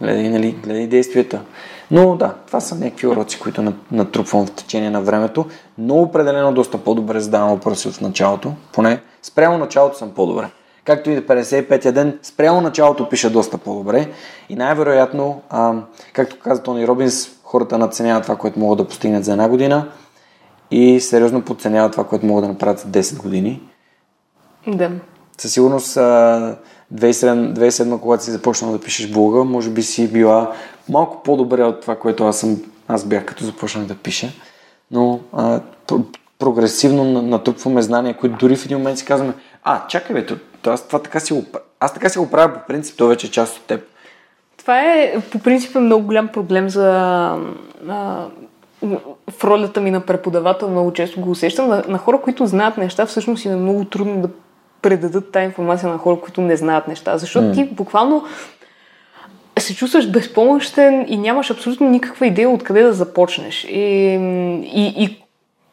гледай, 0.00 0.28
нали, 0.28 0.52
гледай 0.52 0.86
действията. 0.86 1.42
Но 1.90 2.16
да, 2.16 2.34
това 2.46 2.60
са 2.60 2.74
някакви 2.74 3.06
уроци, 3.06 3.40
които 3.40 3.72
натрупвам 3.92 4.46
в 4.46 4.50
течение 4.50 4.90
на 4.90 5.02
времето, 5.02 5.44
но 5.78 5.94
определено 5.94 6.52
доста 6.52 6.78
по-добре 6.78 7.20
задавам 7.20 7.50
въпроси 7.50 7.88
от 7.88 8.00
началото. 8.00 8.52
Поне 8.72 9.00
спрямо 9.22 9.58
началото 9.58 9.96
съм 9.96 10.10
по-добре. 10.10 10.48
Както 10.84 11.10
и 11.10 11.14
да 11.14 11.22
55-я 11.22 11.92
ден, 11.92 12.18
спрямо 12.22 12.60
началото 12.60 13.08
пиша 13.08 13.30
доста 13.30 13.58
по-добре 13.58 14.08
и 14.48 14.56
най-вероятно, 14.56 15.42
а, 15.50 15.74
както 16.12 16.38
каза 16.38 16.62
Тони 16.62 16.86
Робинс, 16.86 17.28
хората 17.44 17.78
надценяват 17.78 18.22
това, 18.22 18.36
което 18.36 18.58
могат 18.58 18.78
да 18.78 18.88
постигнат 18.88 19.24
за 19.24 19.32
една 19.32 19.48
година 19.48 19.88
и 20.70 21.00
сериозно 21.00 21.42
подценяват 21.42 21.92
това, 21.92 22.04
което 22.04 22.26
могат 22.26 22.44
да 22.44 22.48
направят 22.48 22.78
за 22.78 22.86
10 22.86 23.18
години. 23.22 23.62
Да. 24.66 24.90
Със 25.38 25.52
сигурност 25.52 25.96
2007, 25.96 26.56
2007 26.94 28.00
когато 28.00 28.24
си 28.24 28.30
започнал 28.30 28.72
да 28.72 28.80
пишеш 28.80 29.10
блога, 29.10 29.44
може 29.44 29.70
би 29.70 29.82
си 29.82 30.12
била 30.12 30.52
малко 30.88 31.22
по-добре 31.22 31.62
от 31.62 31.80
това, 31.80 31.96
което 31.98 32.24
аз, 32.24 32.40
съм, 32.40 32.62
аз 32.88 33.04
бях 33.04 33.24
като 33.24 33.44
започнах 33.44 33.84
да 33.84 33.94
пиша. 33.94 34.28
Но 34.90 35.20
а, 35.32 35.60
прогресивно 36.38 37.22
натрупваме 37.22 37.82
знания, 37.82 38.16
които 38.16 38.36
дори 38.36 38.56
в 38.56 38.64
един 38.64 38.78
момент 38.78 38.98
си 38.98 39.04
казваме, 39.04 39.32
а, 39.64 39.86
чакай 39.86 40.14
бе, 40.14 40.26
аз, 40.66 40.86
това 40.86 40.98
така 40.98 41.20
си 41.20 41.32
го, 41.32 41.44
аз 41.80 41.94
така 41.94 42.08
си 42.08 42.18
го 42.18 42.30
правя 42.30 42.54
по 42.54 42.66
принцип, 42.66 42.96
то 42.98 43.06
вече 43.06 43.26
е 43.26 43.30
част 43.30 43.56
от 43.56 43.64
теб. 43.64 43.84
Това 44.58 44.80
е 44.80 45.20
по 45.32 45.38
принцип 45.38 45.76
е 45.76 45.78
много 45.78 46.06
голям 46.06 46.28
проблем 46.28 46.68
за 46.68 46.88
а, 47.88 48.26
в 49.30 49.44
ролята 49.44 49.80
ми 49.80 49.90
на 49.90 50.00
преподавател 50.00 50.70
много 50.70 50.92
често 50.92 51.20
го 51.20 51.30
усещам. 51.30 51.68
На, 51.68 51.84
на 51.88 51.98
хора, 51.98 52.20
които 52.20 52.46
знаят 52.46 52.76
неща, 52.76 53.06
всъщност 53.06 53.44
им 53.44 53.52
е 53.52 53.56
много 53.56 53.84
трудно 53.84 54.22
да 54.22 54.28
предадат 54.82 55.32
тази 55.32 55.44
информация 55.44 55.88
на 55.88 55.98
хора, 55.98 56.20
които 56.20 56.40
не 56.40 56.56
знаят 56.56 56.88
неща. 56.88 57.18
Защото 57.18 57.46
mm. 57.46 57.54
ти 57.54 57.64
буквално 57.64 58.24
се 59.58 59.76
чувстваш 59.76 60.10
безпомощен 60.10 61.06
и 61.08 61.16
нямаш 61.16 61.50
абсолютно 61.50 61.90
никаква 61.90 62.26
идея 62.26 62.50
откъде 62.50 62.82
да 62.82 62.92
започнеш. 62.92 63.64
И, 63.64 63.78
и, 64.74 65.04
и 65.04 65.22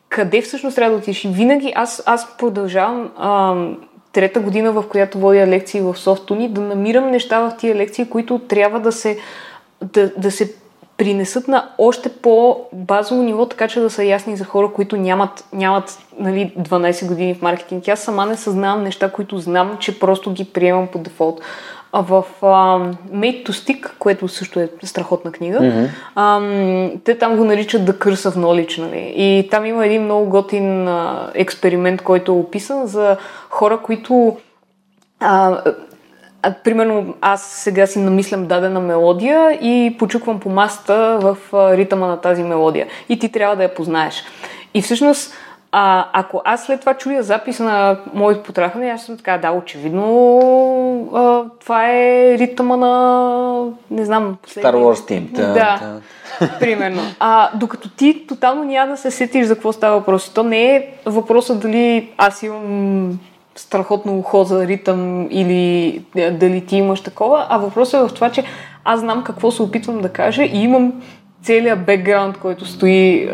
къде 0.09 0.41
всъщност 0.41 0.75
трябва 0.75 0.91
да 0.91 0.97
отидеш. 0.97 1.25
И 1.25 1.27
винаги 1.27 1.73
аз, 1.75 2.03
аз 2.05 2.37
продължавам 2.37 3.11
а, 3.17 3.55
трета 4.13 4.39
година, 4.39 4.71
в 4.71 4.83
която 4.89 5.17
водя 5.17 5.47
лекции 5.47 5.81
в 5.81 5.97
Софтуни, 5.97 6.49
да 6.49 6.61
намирам 6.61 7.11
неща 7.11 7.39
в 7.39 7.57
тия 7.57 7.75
лекции, 7.75 8.09
които 8.09 8.39
трябва 8.39 8.79
да 8.79 8.91
се, 8.91 9.17
да, 9.81 10.11
да 10.17 10.31
се 10.31 10.55
принесат 10.97 11.47
на 11.47 11.69
още 11.77 12.09
по-базово 12.09 13.23
ниво, 13.23 13.45
така 13.45 13.67
че 13.67 13.79
да 13.79 13.89
са 13.89 14.03
ясни 14.03 14.37
за 14.37 14.45
хора, 14.45 14.71
които 14.73 14.97
нямат, 14.97 15.45
нямат 15.53 15.97
нали, 16.19 16.53
12 16.59 17.07
години 17.07 17.35
в 17.35 17.41
маркетинг. 17.41 17.87
Аз 17.87 17.99
сама 17.99 18.25
не 18.25 18.37
съзнавам 18.37 18.83
неща, 18.83 19.11
които 19.11 19.37
знам, 19.37 19.77
че 19.79 19.99
просто 19.99 20.31
ги 20.31 20.45
приемам 20.45 20.87
по 20.87 20.99
дефолт. 20.99 21.41
А 21.95 22.01
в 22.01 22.23
uh, 22.41 22.95
Made 23.11 23.45
to 23.45 23.49
Stick, 23.49 23.91
което 23.99 24.27
също 24.27 24.59
е 24.59 24.69
страхотна 24.83 25.31
книга, 25.31 25.59
mm-hmm. 25.59 25.89
uh, 26.15 26.99
те 27.03 27.17
там 27.17 27.37
го 27.37 27.45
наричат 27.45 27.81
The 27.81 27.91
Curse 27.91 28.29
of 28.29 28.35
Knowledge. 28.35 28.81
Нали? 28.81 29.13
И 29.15 29.47
там 29.51 29.65
има 29.65 29.85
един 29.85 30.03
много 30.03 30.29
готин 30.29 30.85
uh, 30.85 31.31
експеримент, 31.33 32.01
който 32.01 32.31
е 32.31 32.35
описан 32.35 32.87
за 32.87 33.17
хора, 33.49 33.77
които 33.77 34.37
uh, 35.21 35.73
а, 36.41 36.53
примерно 36.63 37.13
аз 37.21 37.41
сега 37.43 37.87
си 37.87 37.99
намислям 37.99 38.45
дадена 38.45 38.79
мелодия 38.79 39.51
и 39.51 39.95
почуквам 39.99 40.39
по 40.39 40.49
масата 40.49 41.19
в 41.21 41.37
а, 41.53 41.77
ритъма 41.77 42.07
на 42.07 42.17
тази 42.17 42.43
мелодия. 42.43 42.87
И 43.09 43.19
ти 43.19 43.31
трябва 43.31 43.55
да 43.55 43.63
я 43.63 43.73
познаеш. 43.73 44.23
И 44.73 44.81
всъщност, 44.81 45.33
а, 45.75 46.05
ако 46.13 46.41
аз 46.45 46.65
след 46.65 46.79
това 46.79 46.93
чуя 46.93 47.23
запис 47.23 47.59
на 47.59 47.97
моето 48.13 48.43
потрахане, 48.43 48.89
аз 48.89 49.05
съм 49.05 49.17
така, 49.17 49.37
да, 49.37 49.51
очевидно 49.51 51.09
а, 51.13 51.43
това 51.59 51.89
е 51.89 52.37
ритъма 52.37 52.77
на, 52.77 53.65
не 53.91 54.05
знам... 54.05 54.37
Последния... 54.41 54.73
Star 54.73 54.77
Wars 54.77 55.09
Team. 55.11 55.31
Да, 55.31 55.53
да. 55.53 56.01
примерно. 56.59 57.01
А, 57.19 57.49
докато 57.55 57.89
ти 57.89 58.25
тотално 58.27 58.63
няма 58.63 58.91
да 58.91 58.97
се 58.97 59.11
сетиш 59.11 59.45
за 59.45 59.55
какво 59.55 59.73
става 59.73 59.97
въпрос. 59.97 60.29
То 60.29 60.43
не 60.43 60.75
е 60.75 60.87
въпросът 61.05 61.59
дали 61.59 62.09
аз 62.17 62.43
имам 62.43 63.19
страхотно 63.55 64.17
ухо 64.17 64.43
за 64.43 64.67
ритъм 64.67 65.27
или 65.31 66.01
е, 66.15 66.31
дали 66.31 66.65
ти 66.65 66.75
имаш 66.75 67.01
такова, 67.01 67.45
а 67.49 67.57
въпросът 67.57 68.01
е 68.01 68.07
в 68.09 68.13
това, 68.13 68.29
че 68.29 68.43
аз 68.83 68.99
знам 68.99 69.23
какво 69.23 69.51
се 69.51 69.61
опитвам 69.61 70.01
да 70.01 70.09
кажа 70.09 70.43
и 70.43 70.63
имам 70.63 70.93
целият 71.43 71.85
бекграунд, 71.85 72.37
който 72.37 72.65
стои 72.65 73.13
е, 73.13 73.29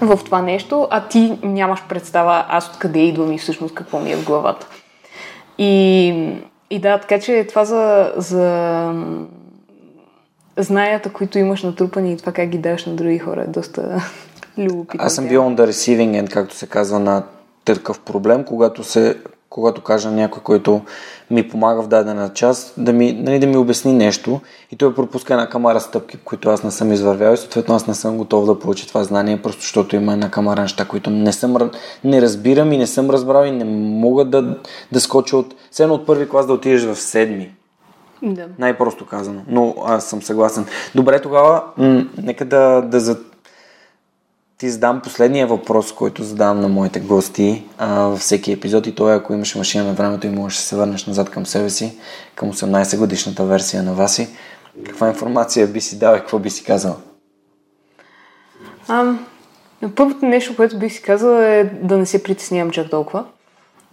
в 0.00 0.20
това 0.24 0.42
нещо, 0.42 0.88
а 0.90 1.08
ти 1.08 1.38
нямаш 1.42 1.82
представа 1.88 2.44
аз 2.48 2.68
откъде 2.68 2.98
идвам 2.98 3.32
и 3.32 3.38
всъщност 3.38 3.74
какво 3.74 4.00
ми 4.00 4.12
е 4.12 4.16
в 4.16 4.24
главата. 4.24 4.66
И, 5.58 6.08
и 6.70 6.78
да, 6.78 6.98
така 6.98 7.20
че 7.20 7.46
това 7.48 7.64
за, 7.64 8.12
за 8.16 8.92
знанията, 10.56 11.12
които 11.12 11.38
имаш 11.38 11.62
натрупани 11.62 12.12
и 12.12 12.16
това 12.16 12.32
как 12.32 12.48
ги 12.48 12.58
даваш 12.58 12.86
на 12.86 12.94
други 12.94 13.18
хора 13.18 13.42
е 13.42 13.46
доста 13.46 14.02
любопитно. 14.58 15.06
Аз 15.06 15.14
съм 15.14 15.28
бил 15.28 15.42
on 15.42 15.56
the 15.56 15.70
receiving 15.70 16.22
end, 16.22 16.32
както 16.32 16.54
се 16.54 16.66
казва, 16.66 16.98
на 16.98 17.22
такъв 17.64 18.00
проблем, 18.00 18.44
когато 18.44 18.84
се 18.84 19.16
когато 19.50 19.82
кажа 19.82 20.10
някой, 20.10 20.42
който 20.42 20.80
ми 21.30 21.48
помага 21.48 21.82
в 21.82 21.88
дадена 21.88 22.32
част, 22.32 22.74
да 22.78 22.92
ми, 22.92 23.12
нали, 23.12 23.38
да 23.38 23.46
ми 23.46 23.56
обясни 23.56 23.92
нещо 23.92 24.40
и 24.72 24.76
той 24.76 24.94
пропуска 24.94 25.34
една 25.34 25.48
камара 25.48 25.80
стъпки, 25.80 26.18
които 26.24 26.48
аз 26.48 26.62
не 26.62 26.70
съм 26.70 26.92
извървял 26.92 27.32
и 27.32 27.36
съответно 27.36 27.74
аз 27.74 27.86
не 27.86 27.94
съм 27.94 28.16
готов 28.16 28.46
да 28.46 28.58
получа 28.58 28.86
това 28.88 29.04
знание, 29.04 29.42
просто 29.42 29.60
защото 29.60 29.96
има 29.96 30.12
една 30.12 30.30
камара 30.30 30.62
неща, 30.62 30.84
които 30.84 31.10
не, 31.10 31.32
съм, 31.32 31.70
не 32.04 32.22
разбирам 32.22 32.72
и 32.72 32.78
не 32.78 32.86
съм 32.86 33.10
разбрал 33.10 33.44
и 33.44 33.50
не 33.50 33.64
мога 34.00 34.24
да, 34.24 34.56
да 34.92 35.00
скоча 35.00 35.36
от... 35.36 35.54
Все 35.70 35.84
от 35.84 36.06
първи 36.06 36.28
клас 36.28 36.46
да 36.46 36.52
отидеш 36.52 36.84
в 36.84 36.96
седми. 36.96 37.54
Да. 38.22 38.46
Най-просто 38.58 39.06
казано. 39.06 39.42
Но 39.48 39.74
аз 39.86 40.04
съм 40.04 40.22
съгласен. 40.22 40.66
Добре, 40.94 41.20
тогава 41.20 41.62
м- 41.76 42.04
нека 42.22 42.44
да, 42.44 42.80
да, 42.80 43.00
за, 43.00 43.18
ти 44.58 44.70
задам 44.70 45.00
последния 45.00 45.46
въпрос, 45.46 45.92
който 45.92 46.22
задавам 46.22 46.60
на 46.60 46.68
моите 46.68 47.00
гости 47.00 47.64
а, 47.78 48.02
във 48.02 48.20
всеки 48.20 48.52
епизод 48.52 48.86
и 48.86 48.94
той 48.94 49.12
е, 49.12 49.16
ако 49.16 49.32
имаш 49.32 49.54
машина 49.54 49.84
на 49.84 49.92
времето 49.92 50.26
и 50.26 50.30
можеш 50.30 50.58
да 50.58 50.64
се 50.64 50.76
върнеш 50.76 51.06
назад 51.06 51.30
към 51.30 51.46
себе 51.46 51.70
си, 51.70 51.98
към 52.34 52.52
18 52.52 52.98
годишната 52.98 53.44
версия 53.44 53.82
на 53.82 53.94
Васи, 53.94 54.28
каква 54.86 55.08
информация 55.08 55.66
би 55.66 55.80
си 55.80 55.98
дал 55.98 56.16
и 56.16 56.18
какво 56.18 56.38
би 56.38 56.50
си 56.50 56.64
казал? 56.64 56.96
А, 58.88 59.14
първото 59.94 60.26
нещо, 60.26 60.56
което 60.56 60.78
би 60.78 60.90
си 60.90 61.02
казала 61.02 61.46
е 61.46 61.64
да 61.64 61.98
не 61.98 62.06
се 62.06 62.22
притеснявам 62.22 62.70
чак 62.70 62.90
толкова, 62.90 63.24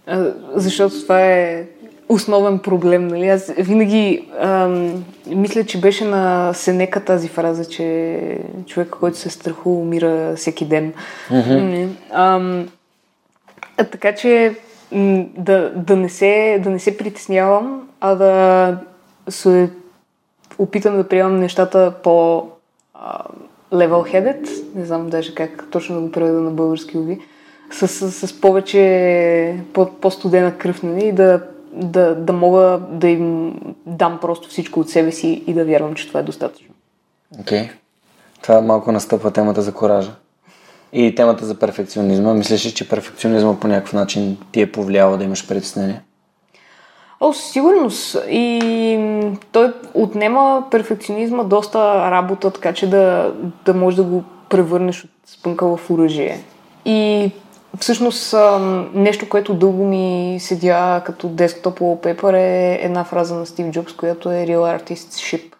а, 0.06 0.32
защото 0.54 1.02
това 1.02 1.20
е 1.20 1.66
основен 2.08 2.58
проблем. 2.58 3.08
Нали? 3.08 3.28
Аз 3.28 3.52
винаги 3.58 4.28
ам, 4.40 5.04
мисля, 5.26 5.64
че 5.64 5.80
беше 5.80 6.04
на 6.04 6.52
Сенека 6.52 7.04
тази 7.04 7.28
фраза, 7.28 7.64
че 7.64 8.38
човек, 8.66 8.88
който 8.88 9.18
се 9.18 9.30
страхува, 9.30 9.80
умира 9.80 10.36
всеки 10.36 10.64
ден. 10.64 10.92
Mm-hmm. 11.30 11.88
Ам, 12.10 12.68
а, 13.76 13.84
така 13.84 14.14
че 14.14 14.54
да, 15.38 15.72
да, 15.76 15.96
не 15.96 16.08
се, 16.08 16.60
да 16.64 16.70
не 16.70 16.78
се 16.78 16.96
притеснявам, 16.96 17.88
а 18.00 18.14
да 18.14 18.76
се 19.28 19.70
опитам 20.58 20.96
да 20.96 21.08
приемам 21.08 21.36
нещата 21.36 21.94
по 22.02 22.48
level-headed, 23.72 24.48
не 24.74 24.84
знам 24.84 25.08
даже 25.08 25.34
как 25.34 25.66
точно 25.70 25.94
да 25.94 26.00
го 26.00 26.12
преведа 26.12 26.40
на 26.40 26.50
български 26.50 26.98
уви, 26.98 27.20
с, 27.70 27.88
с, 27.88 28.26
с 28.26 28.40
повече 28.40 29.56
по, 29.72 29.90
по-студена 30.00 30.58
кръв, 30.58 30.82
нали, 30.82 31.04
и 31.04 31.12
да 31.12 31.42
да, 31.74 32.14
да 32.14 32.32
мога 32.32 32.80
да 32.90 33.08
им 33.08 33.54
дам 33.86 34.18
просто 34.20 34.48
всичко 34.48 34.80
от 34.80 34.90
себе 34.90 35.12
си 35.12 35.44
и 35.46 35.54
да 35.54 35.64
вярвам, 35.64 35.94
че 35.94 36.08
това 36.08 36.20
е 36.20 36.22
достатъчно. 36.22 36.74
Окей. 37.40 37.60
Okay. 37.62 37.70
Това 38.42 38.60
малко 38.60 38.92
настъпва 38.92 39.30
темата 39.30 39.62
за 39.62 39.74
коража. 39.74 40.12
И 40.92 41.14
темата 41.14 41.44
за 41.44 41.54
перфекционизма. 41.54 42.34
Мислиш 42.34 42.66
ли, 42.66 42.74
че 42.74 42.88
перфекционизма 42.88 43.60
по 43.60 43.68
някакъв 43.68 43.92
начин 43.92 44.36
ти 44.52 44.60
е 44.60 44.72
повлиял 44.72 45.16
да 45.16 45.24
имаш 45.24 45.48
притеснение? 45.48 46.02
О, 47.20 47.32
със 47.32 47.50
сигурност. 47.50 48.16
И 48.28 49.38
той 49.52 49.72
отнема 49.94 50.64
перфекционизма 50.70 51.44
доста 51.44 52.10
работа, 52.10 52.50
така 52.50 52.72
че 52.72 52.90
да, 52.90 53.32
да 53.64 53.74
можеш 53.74 53.96
да 53.96 54.02
го 54.02 54.24
превърнеш 54.48 55.04
от 55.04 55.10
спънка 55.26 55.76
в 55.76 55.90
оръжие. 55.90 56.44
И 56.84 57.30
всъщност 57.80 58.34
нещо, 58.94 59.28
което 59.28 59.54
дълго 59.54 59.84
ми 59.84 60.36
седя 60.40 61.02
като 61.06 61.28
десктоп 61.28 61.78
wallpaper 61.78 62.36
е 62.36 62.78
една 62.82 63.04
фраза 63.04 63.34
на 63.34 63.46
Стив 63.46 63.70
Джобс, 63.70 63.92
която 63.92 64.30
е 64.30 64.46
Real 64.46 64.80
Artist 64.80 64.94
Ship. 64.94 65.54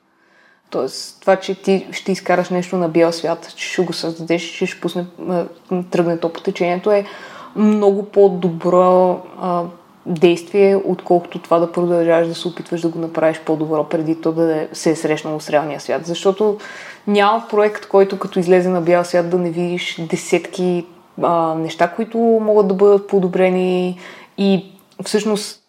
Тоест, 0.71 1.21
това, 1.21 1.37
че 1.37 1.63
ти 1.63 1.87
ще 1.93 2.13
изкараш 2.13 2.51
нещо 2.51 2.77
на 2.77 2.89
бял 2.89 3.13
свят, 3.13 3.53
че 3.57 3.69
ще 3.69 3.83
го 3.83 3.93
създадеш, 3.93 4.43
че 4.43 4.67
ще 4.67 4.81
пусне, 4.81 5.07
тръгне 5.91 6.19
то 6.19 6.33
по 6.33 6.41
течението, 6.41 6.91
е 6.91 7.05
много 7.57 8.05
по-добро 8.05 9.21
а, 9.41 9.63
действие, 10.07 10.77
отколкото 10.77 11.39
това 11.39 11.59
да 11.59 11.73
продължаваш 11.73 12.29
да 12.29 12.35
се 12.35 12.49
опитваш 12.49 12.81
да 12.81 12.89
го 12.89 12.99
направиш 12.99 13.41
по-добро 13.41 13.85
преди 13.85 14.21
то 14.21 14.33
да 14.33 14.69
се 14.73 14.91
е 14.91 14.97
срещнало 14.97 15.41
с 15.41 15.51
реалния 15.51 15.81
свят. 15.81 16.07
Защото 16.07 16.59
няма 17.07 17.45
проект, 17.51 17.87
който 17.87 18.19
като 18.19 18.39
излезе 18.39 18.69
на 18.69 18.81
бял 18.81 19.05
свят 19.05 19.31
да 19.31 19.39
не 19.39 19.51
видиш 19.51 20.01
десетки 20.11 20.87
а, 21.23 21.55
неща, 21.55 21.89
които 21.89 22.19
могат 22.19 22.69
да 22.69 22.75
бъдат 22.75 23.07
подобрени. 23.07 23.99
И 24.39 24.73
всъщност 25.05 25.61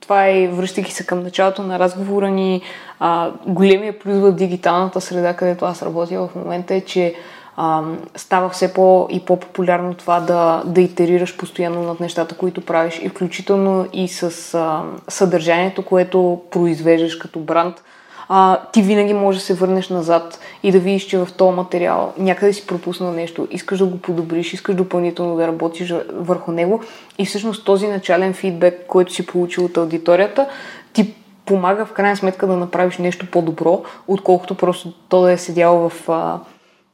това 0.00 0.26
е, 0.28 0.48
връщайки 0.48 0.92
се 0.92 1.06
към 1.06 1.22
началото 1.22 1.62
на 1.62 1.78
разговора 1.78 2.30
ни, 2.30 2.62
а, 2.98 3.30
големия 3.46 3.98
плюс 3.98 4.16
в 4.16 4.32
дигиталната 4.32 5.00
среда, 5.00 5.34
където 5.34 5.64
аз 5.64 5.82
работя 5.82 6.28
в 6.28 6.34
момента 6.34 6.74
е, 6.74 6.80
че 6.80 7.14
а, 7.56 7.82
става 8.16 8.48
все 8.48 8.74
по- 8.74 9.08
и 9.10 9.24
по-популярно 9.24 9.94
това 9.94 10.20
да, 10.20 10.62
да 10.66 10.80
итерираш 10.80 11.36
постоянно 11.36 11.82
над 11.82 12.00
нещата, 12.00 12.36
които 12.36 12.64
правиш 12.64 13.00
и 13.02 13.08
включително 13.08 13.86
и 13.92 14.08
с 14.08 14.54
а, 14.54 14.82
съдържанието, 15.08 15.84
което 15.84 16.40
произвеждаш 16.50 17.16
като 17.16 17.38
бранд 17.38 17.82
а, 18.28 18.58
ти 18.72 18.82
винаги 18.82 19.14
можеш 19.14 19.40
да 19.40 19.46
се 19.46 19.54
върнеш 19.54 19.88
назад 19.88 20.38
и 20.62 20.72
да 20.72 20.78
видиш, 20.78 21.02
че 21.02 21.18
в 21.18 21.28
този 21.36 21.56
материал 21.56 22.12
някъде 22.18 22.52
си 22.52 22.66
пропуснал 22.66 23.12
нещо, 23.12 23.48
искаш 23.50 23.78
да 23.78 23.86
го 23.86 23.98
подобриш, 23.98 24.52
искаш 24.52 24.74
допълнително 24.74 25.36
да 25.36 25.46
работиш 25.46 25.94
върху 26.12 26.52
него 26.52 26.82
и 27.18 27.26
всъщност 27.26 27.64
този 27.64 27.86
начален 27.86 28.34
фидбек, 28.34 28.84
който 28.86 29.12
си 29.12 29.26
получил 29.26 29.64
от 29.64 29.76
аудиторията, 29.76 30.46
ти 30.92 31.14
помага 31.46 31.86
в 31.86 31.92
крайна 31.92 32.16
сметка 32.16 32.46
да 32.46 32.56
направиш 32.56 32.98
нещо 32.98 33.26
по-добро, 33.30 33.82
отколкото 34.08 34.54
просто 34.54 34.92
то 35.08 35.20
да 35.20 35.32
е 35.32 35.38
седяло 35.38 35.88
в 35.88 36.08
а, 36.08 36.38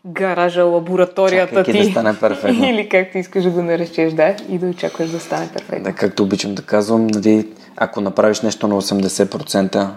гаража, 0.06 0.64
лабораторията 0.64 1.54
Чакайки 1.54 1.72
ти. 1.72 1.84
да 1.84 1.90
стане 1.90 2.18
перфектно. 2.20 2.64
Или 2.68 2.88
както 2.88 3.18
искаш 3.18 3.44
да 3.44 3.50
го 3.50 3.62
наречеш, 3.62 4.12
да, 4.12 4.36
и 4.48 4.58
да 4.58 4.66
очакваш 4.66 5.10
да 5.10 5.20
стане 5.20 5.48
перфектно. 5.52 5.84
Да, 5.84 5.92
както 5.92 6.22
обичам 6.22 6.54
да 6.54 6.62
казвам, 6.62 7.06
нали, 7.06 7.48
ако 7.76 8.00
направиш 8.00 8.40
нещо 8.40 8.68
на 8.68 8.82
80%, 8.82 9.88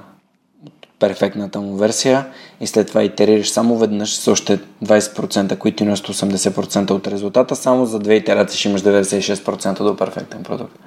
перфектната 0.99 1.61
му 1.61 1.75
версия 1.75 2.25
и 2.61 2.67
след 2.67 2.87
това 2.87 3.03
итерираш 3.03 3.49
само 3.49 3.77
веднъж 3.77 4.15
с 4.15 4.27
още 4.27 4.59
20%, 4.85 5.57
които 5.57 5.85
носят 5.85 6.07
80% 6.07 6.91
от 6.91 7.07
резултата, 7.07 7.55
само 7.55 7.85
за 7.85 7.99
две 7.99 8.15
итерации 8.15 8.59
ще 8.59 8.69
имаш 8.69 8.81
96% 8.81 9.83
до 9.83 9.97
перфектен 9.97 10.43
продукт. 10.43 10.79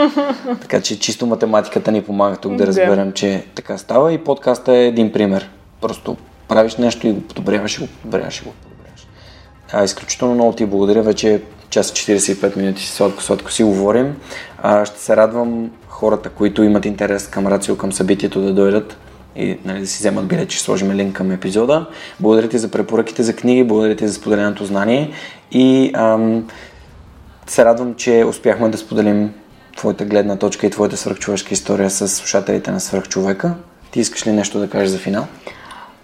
така 0.60 0.80
че 0.80 0.98
чисто 0.98 1.26
математиката 1.26 1.92
ни 1.92 2.02
помага 2.02 2.36
тук 2.36 2.56
да 2.56 2.66
разберем, 2.66 3.12
че 3.12 3.44
така 3.54 3.78
става 3.78 4.12
и 4.12 4.18
подкаста 4.18 4.72
е 4.72 4.86
един 4.86 5.12
пример. 5.12 5.50
Просто 5.80 6.16
правиш 6.48 6.76
нещо 6.76 7.06
и 7.06 7.12
го 7.12 7.20
подобряваш 7.20 7.78
и 7.78 7.80
го 7.80 7.86
подобряваш 7.86 8.40
и 8.40 8.44
го 8.44 8.52
подобряваш. 8.62 9.06
А, 9.72 9.84
изключително 9.84 10.34
много 10.34 10.52
ти 10.52 10.66
благодаря, 10.66 11.02
вече 11.02 11.42
час 11.70 11.90
45 11.90 12.56
минути 12.56 12.86
сладко-сладко 12.86 13.52
си 13.52 13.62
говорим. 13.62 14.16
А, 14.62 14.84
ще 14.84 15.00
се 15.00 15.16
радвам 15.16 15.70
хората, 15.88 16.28
които 16.28 16.62
имат 16.62 16.84
интерес 16.84 17.28
към 17.28 17.46
Рацио, 17.46 17.76
към 17.76 17.92
събитието 17.92 18.40
да 18.40 18.52
дойдат 18.52 18.96
и 19.36 19.58
нали, 19.64 19.80
да 19.80 19.86
си 19.86 19.98
вземат 19.98 20.26
билет, 20.26 20.50
ще 20.50 20.62
сложим 20.62 20.92
линк 20.92 21.16
към 21.16 21.30
епизода. 21.30 21.86
Благодаря 22.20 22.48
ти 22.48 22.58
за 22.58 22.70
препоръките 22.70 23.22
за 23.22 23.36
книги, 23.36 23.64
благодаря 23.64 23.96
ти 23.96 24.08
за 24.08 24.14
споделеното 24.14 24.64
знание 24.64 25.10
и 25.52 25.90
ам, 25.94 26.48
се 27.46 27.64
радвам, 27.64 27.94
че 27.94 28.24
успяхме 28.28 28.68
да 28.68 28.78
споделим 28.78 29.30
твоята 29.76 30.04
гледна 30.04 30.36
точка 30.36 30.66
и 30.66 30.70
твоята 30.70 30.96
свръхчовешка 30.96 31.54
история 31.54 31.90
с 31.90 32.08
слушателите 32.08 32.70
на 32.70 32.80
свръхчовека. 32.80 33.54
Ти 33.90 34.00
искаш 34.00 34.26
ли 34.26 34.32
нещо 34.32 34.58
да 34.58 34.70
кажеш 34.70 34.88
за 34.88 34.98
финал? 34.98 35.26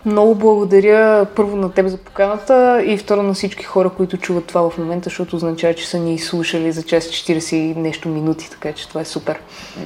Много 0.07 0.35
благодаря 0.35 1.27
първо 1.37 1.57
на 1.57 1.73
теб 1.73 1.87
за 1.87 1.97
поканата 1.97 2.83
и 2.85 2.99
второ 2.99 3.23
на 3.23 3.35
всички 3.35 3.65
хора, 3.65 3.91
които 3.91 4.17
чуват 4.17 4.45
това 4.45 4.71
в 4.71 4.79
момента, 4.79 5.05
защото 5.05 5.37
означава, 5.37 5.75
че 5.75 5.89
са 5.89 5.99
ни 5.99 6.19
слушали 6.19 6.73
за 6.73 6.83
час 6.83 7.05
40 7.05 7.55
и 7.55 7.75
нещо 7.75 8.09
минути, 8.09 8.51
така 8.51 8.73
че 8.73 8.89
това 8.89 9.01
е 9.01 9.05
супер. 9.05 9.39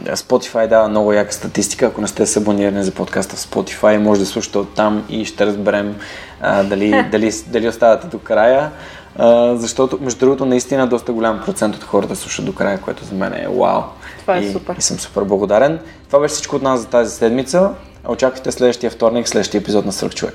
Spotify 0.05 0.68
дава 0.68 0.89
много 0.89 1.12
яка 1.12 1.32
статистика. 1.32 1.86
Ако 1.86 2.01
не 2.01 2.06
сте 2.06 2.26
се 2.26 2.39
абонирани 2.39 2.84
за 2.84 2.90
подкаста 2.90 3.36
в 3.36 3.39
Spotify, 3.39 3.97
може 3.97 4.20
да 4.20 4.26
слушате 4.26 4.59
оттам 4.59 5.05
и 5.09 5.24
ще 5.24 5.47
разберем 5.47 5.97
а, 6.40 6.62
дали, 6.62 6.90
дали, 7.10 7.32
дали 7.47 7.68
оставате 7.68 8.06
до 8.06 8.18
края. 8.18 8.70
А, 9.16 9.56
защото, 9.56 9.98
между 10.01 10.18
другото, 10.18 10.47
наистина 10.47 10.86
доста 10.86 11.12
голям 11.12 11.43
процент 11.44 11.76
от 11.76 11.84
хората 11.84 12.16
слушат 12.16 12.44
до 12.44 12.55
края, 12.55 12.80
което 12.80 13.05
за 13.05 13.14
мен 13.14 13.32
е 13.34 13.47
вау. 13.48 13.82
Това 14.20 14.36
е 14.36 14.40
и, 14.40 14.52
супер. 14.52 14.76
И 14.78 14.82
съм 14.82 14.98
супер 14.98 15.22
благодарен. 15.22 15.80
Това 16.06 16.20
беше 16.20 16.34
всичко 16.34 16.56
от 16.56 16.62
нас 16.62 16.80
за 16.80 16.86
тази 16.86 17.16
седмица. 17.16 17.70
Очаквайте 18.09 18.53
следващия 18.53 18.91
вторник, 18.91 19.29
следващия 19.29 19.59
епизод 19.59 19.87
на 19.87 19.93
Сръх 19.93 20.15
човек. 20.15 20.35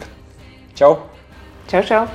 Чао! 0.76 0.96
Чао, 1.68 1.84
чао! 1.84 2.06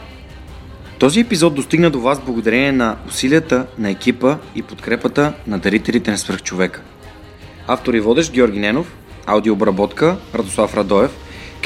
Този 0.98 1.20
епизод 1.20 1.54
достигна 1.54 1.90
до 1.90 2.00
вас 2.00 2.20
благодарение 2.20 2.72
на 2.72 2.96
усилията 3.08 3.66
на 3.78 3.90
екипа 3.90 4.36
и 4.54 4.62
подкрепата 4.62 5.32
на 5.46 5.58
дарителите 5.58 6.10
на 6.10 6.18
свръхчовека. 6.18 6.80
Автор 7.66 7.94
и 7.94 8.00
водещ 8.00 8.32
Георги 8.32 8.58
Ненов, 8.58 8.96
аудиообработка 9.26 10.16
Радослав 10.34 10.76
Радоев, 10.76 11.10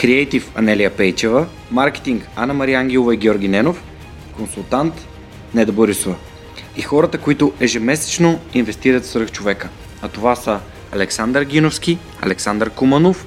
креатив 0.01 0.53
Анелия 0.55 0.91
Пейчева, 0.91 1.47
маркетинг 1.71 2.29
Ана 2.37 2.55
Мария 2.55 2.81
Ангелова 2.81 3.15
и 3.15 3.17
Георги 3.17 3.49
Ненов, 3.49 3.83
консултант 4.37 4.95
Неда 5.55 5.73
Борисова. 5.73 6.17
И 6.77 6.83
хората, 6.83 7.19
които 7.19 7.53
ежемесечно 7.61 8.41
инвестират 8.55 9.05
в 9.05 9.07
свръхчовека. 9.07 9.69
А 10.03 10.09
това 10.09 10.37
са 10.37 10.61
Александър 10.93 11.43
Гиновски, 11.43 11.99
Александър 12.23 12.71
Куманов, 12.71 13.27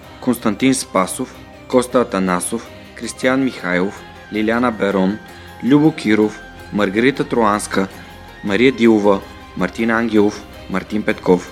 Константин 0.21 0.73
Спасов, 0.73 1.35
Коста 1.67 2.01
Атанасов, 2.01 2.67
Кристиян 2.95 3.43
Михайлов, 3.43 4.01
Лиляна 4.31 4.71
Берон, 4.71 5.17
Любо 5.63 5.91
Киров, 5.91 6.39
Маргарита 6.73 7.23
Троанска, 7.23 7.87
Мария 8.43 8.71
Дилова, 8.71 9.21
Мартин 9.57 9.91
Ангелов, 9.91 10.41
Мартин 10.69 11.03
Петков, 11.03 11.51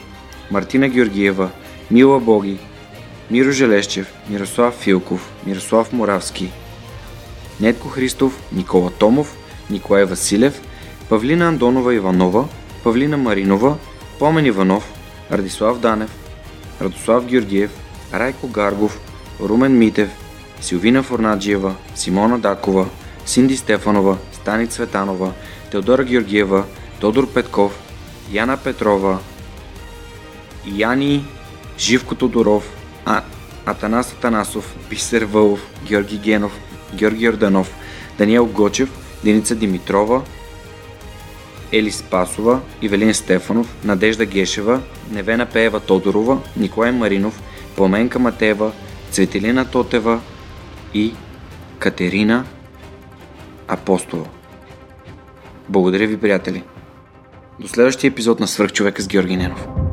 Мартина 0.51 0.87
Георгиева, 0.87 1.49
Мила 1.89 2.19
Боги, 2.19 2.59
Миро 3.29 3.51
Желещев, 3.51 4.07
Мирослав 4.29 4.75
Филков, 4.75 5.29
Мирослав 5.45 5.93
Моравски, 5.93 6.51
Нетко 7.59 7.89
Христов, 7.89 8.39
Никола 8.51 8.91
Томов, 8.91 9.35
Николай 9.69 10.05
Василев, 10.05 10.61
Павлина 11.09 11.47
Андонова 11.47 11.95
Иванова, 11.95 12.47
Павлина 12.83 13.17
Маринова, 13.17 13.77
Помен 14.19 14.45
Иванов, 14.45 14.83
Радислав 15.31 15.79
Данев, 15.79 16.09
Радослав 16.81 17.25
Георгиев, 17.25 17.71
Райко 18.13 18.47
Гаргов, 18.47 18.99
Румен 19.41 19.77
Митев, 19.77 20.09
Силвина 20.61 21.03
Форнаджиева, 21.03 21.75
Симона 21.95 22.39
Дакова, 22.39 22.89
Синди 23.25 23.57
Стефанова, 23.57 24.17
Стани 24.31 24.67
Цветанова, 24.67 25.33
Теодора 25.71 26.03
Георгиева, 26.03 26.63
Тодор 26.99 27.33
Петков, 27.33 27.79
Яна 28.31 28.57
Петрова, 28.57 29.19
Яни 30.65 31.25
Живко 31.77 32.15
Тодоров, 32.15 32.63
а, 33.05 33.21
Атанас 33.65 34.13
Атанасов, 34.13 34.75
Бисер 34.89 35.21
Вълов, 35.23 35.59
Георги 35.87 36.17
Генов, 36.17 36.51
Георги 36.93 37.25
Йорданов, 37.25 37.73
Даниел 38.17 38.45
Гочев, 38.45 38.89
Деница 39.23 39.55
Димитрова, 39.55 40.21
Ели 41.71 41.91
Спасова, 41.91 42.61
Ивелин 42.81 43.13
Стефанов, 43.13 43.75
Надежда 43.83 44.25
Гешева, 44.25 44.81
Невена 45.11 45.45
Пеева 45.45 45.79
Тодорова, 45.79 46.41
Николай 46.57 46.91
Маринов, 46.91 47.41
Пламенка 47.79 48.19
Матева, 48.19 48.71
Цветелина 49.11 49.65
Тотева 49.65 50.21
и 50.93 51.13
Катерина 51.79 52.45
Апостола. 53.67 54.25
Благодаря 55.69 56.07
ви, 56.07 56.17
приятели! 56.17 56.63
До 57.59 57.67
следващия 57.67 58.07
епизод 58.07 58.39
на 58.39 58.47
Свърхчовека 58.47 59.01
с 59.01 59.07
Георги 59.07 59.37
Ненов. 59.37 59.88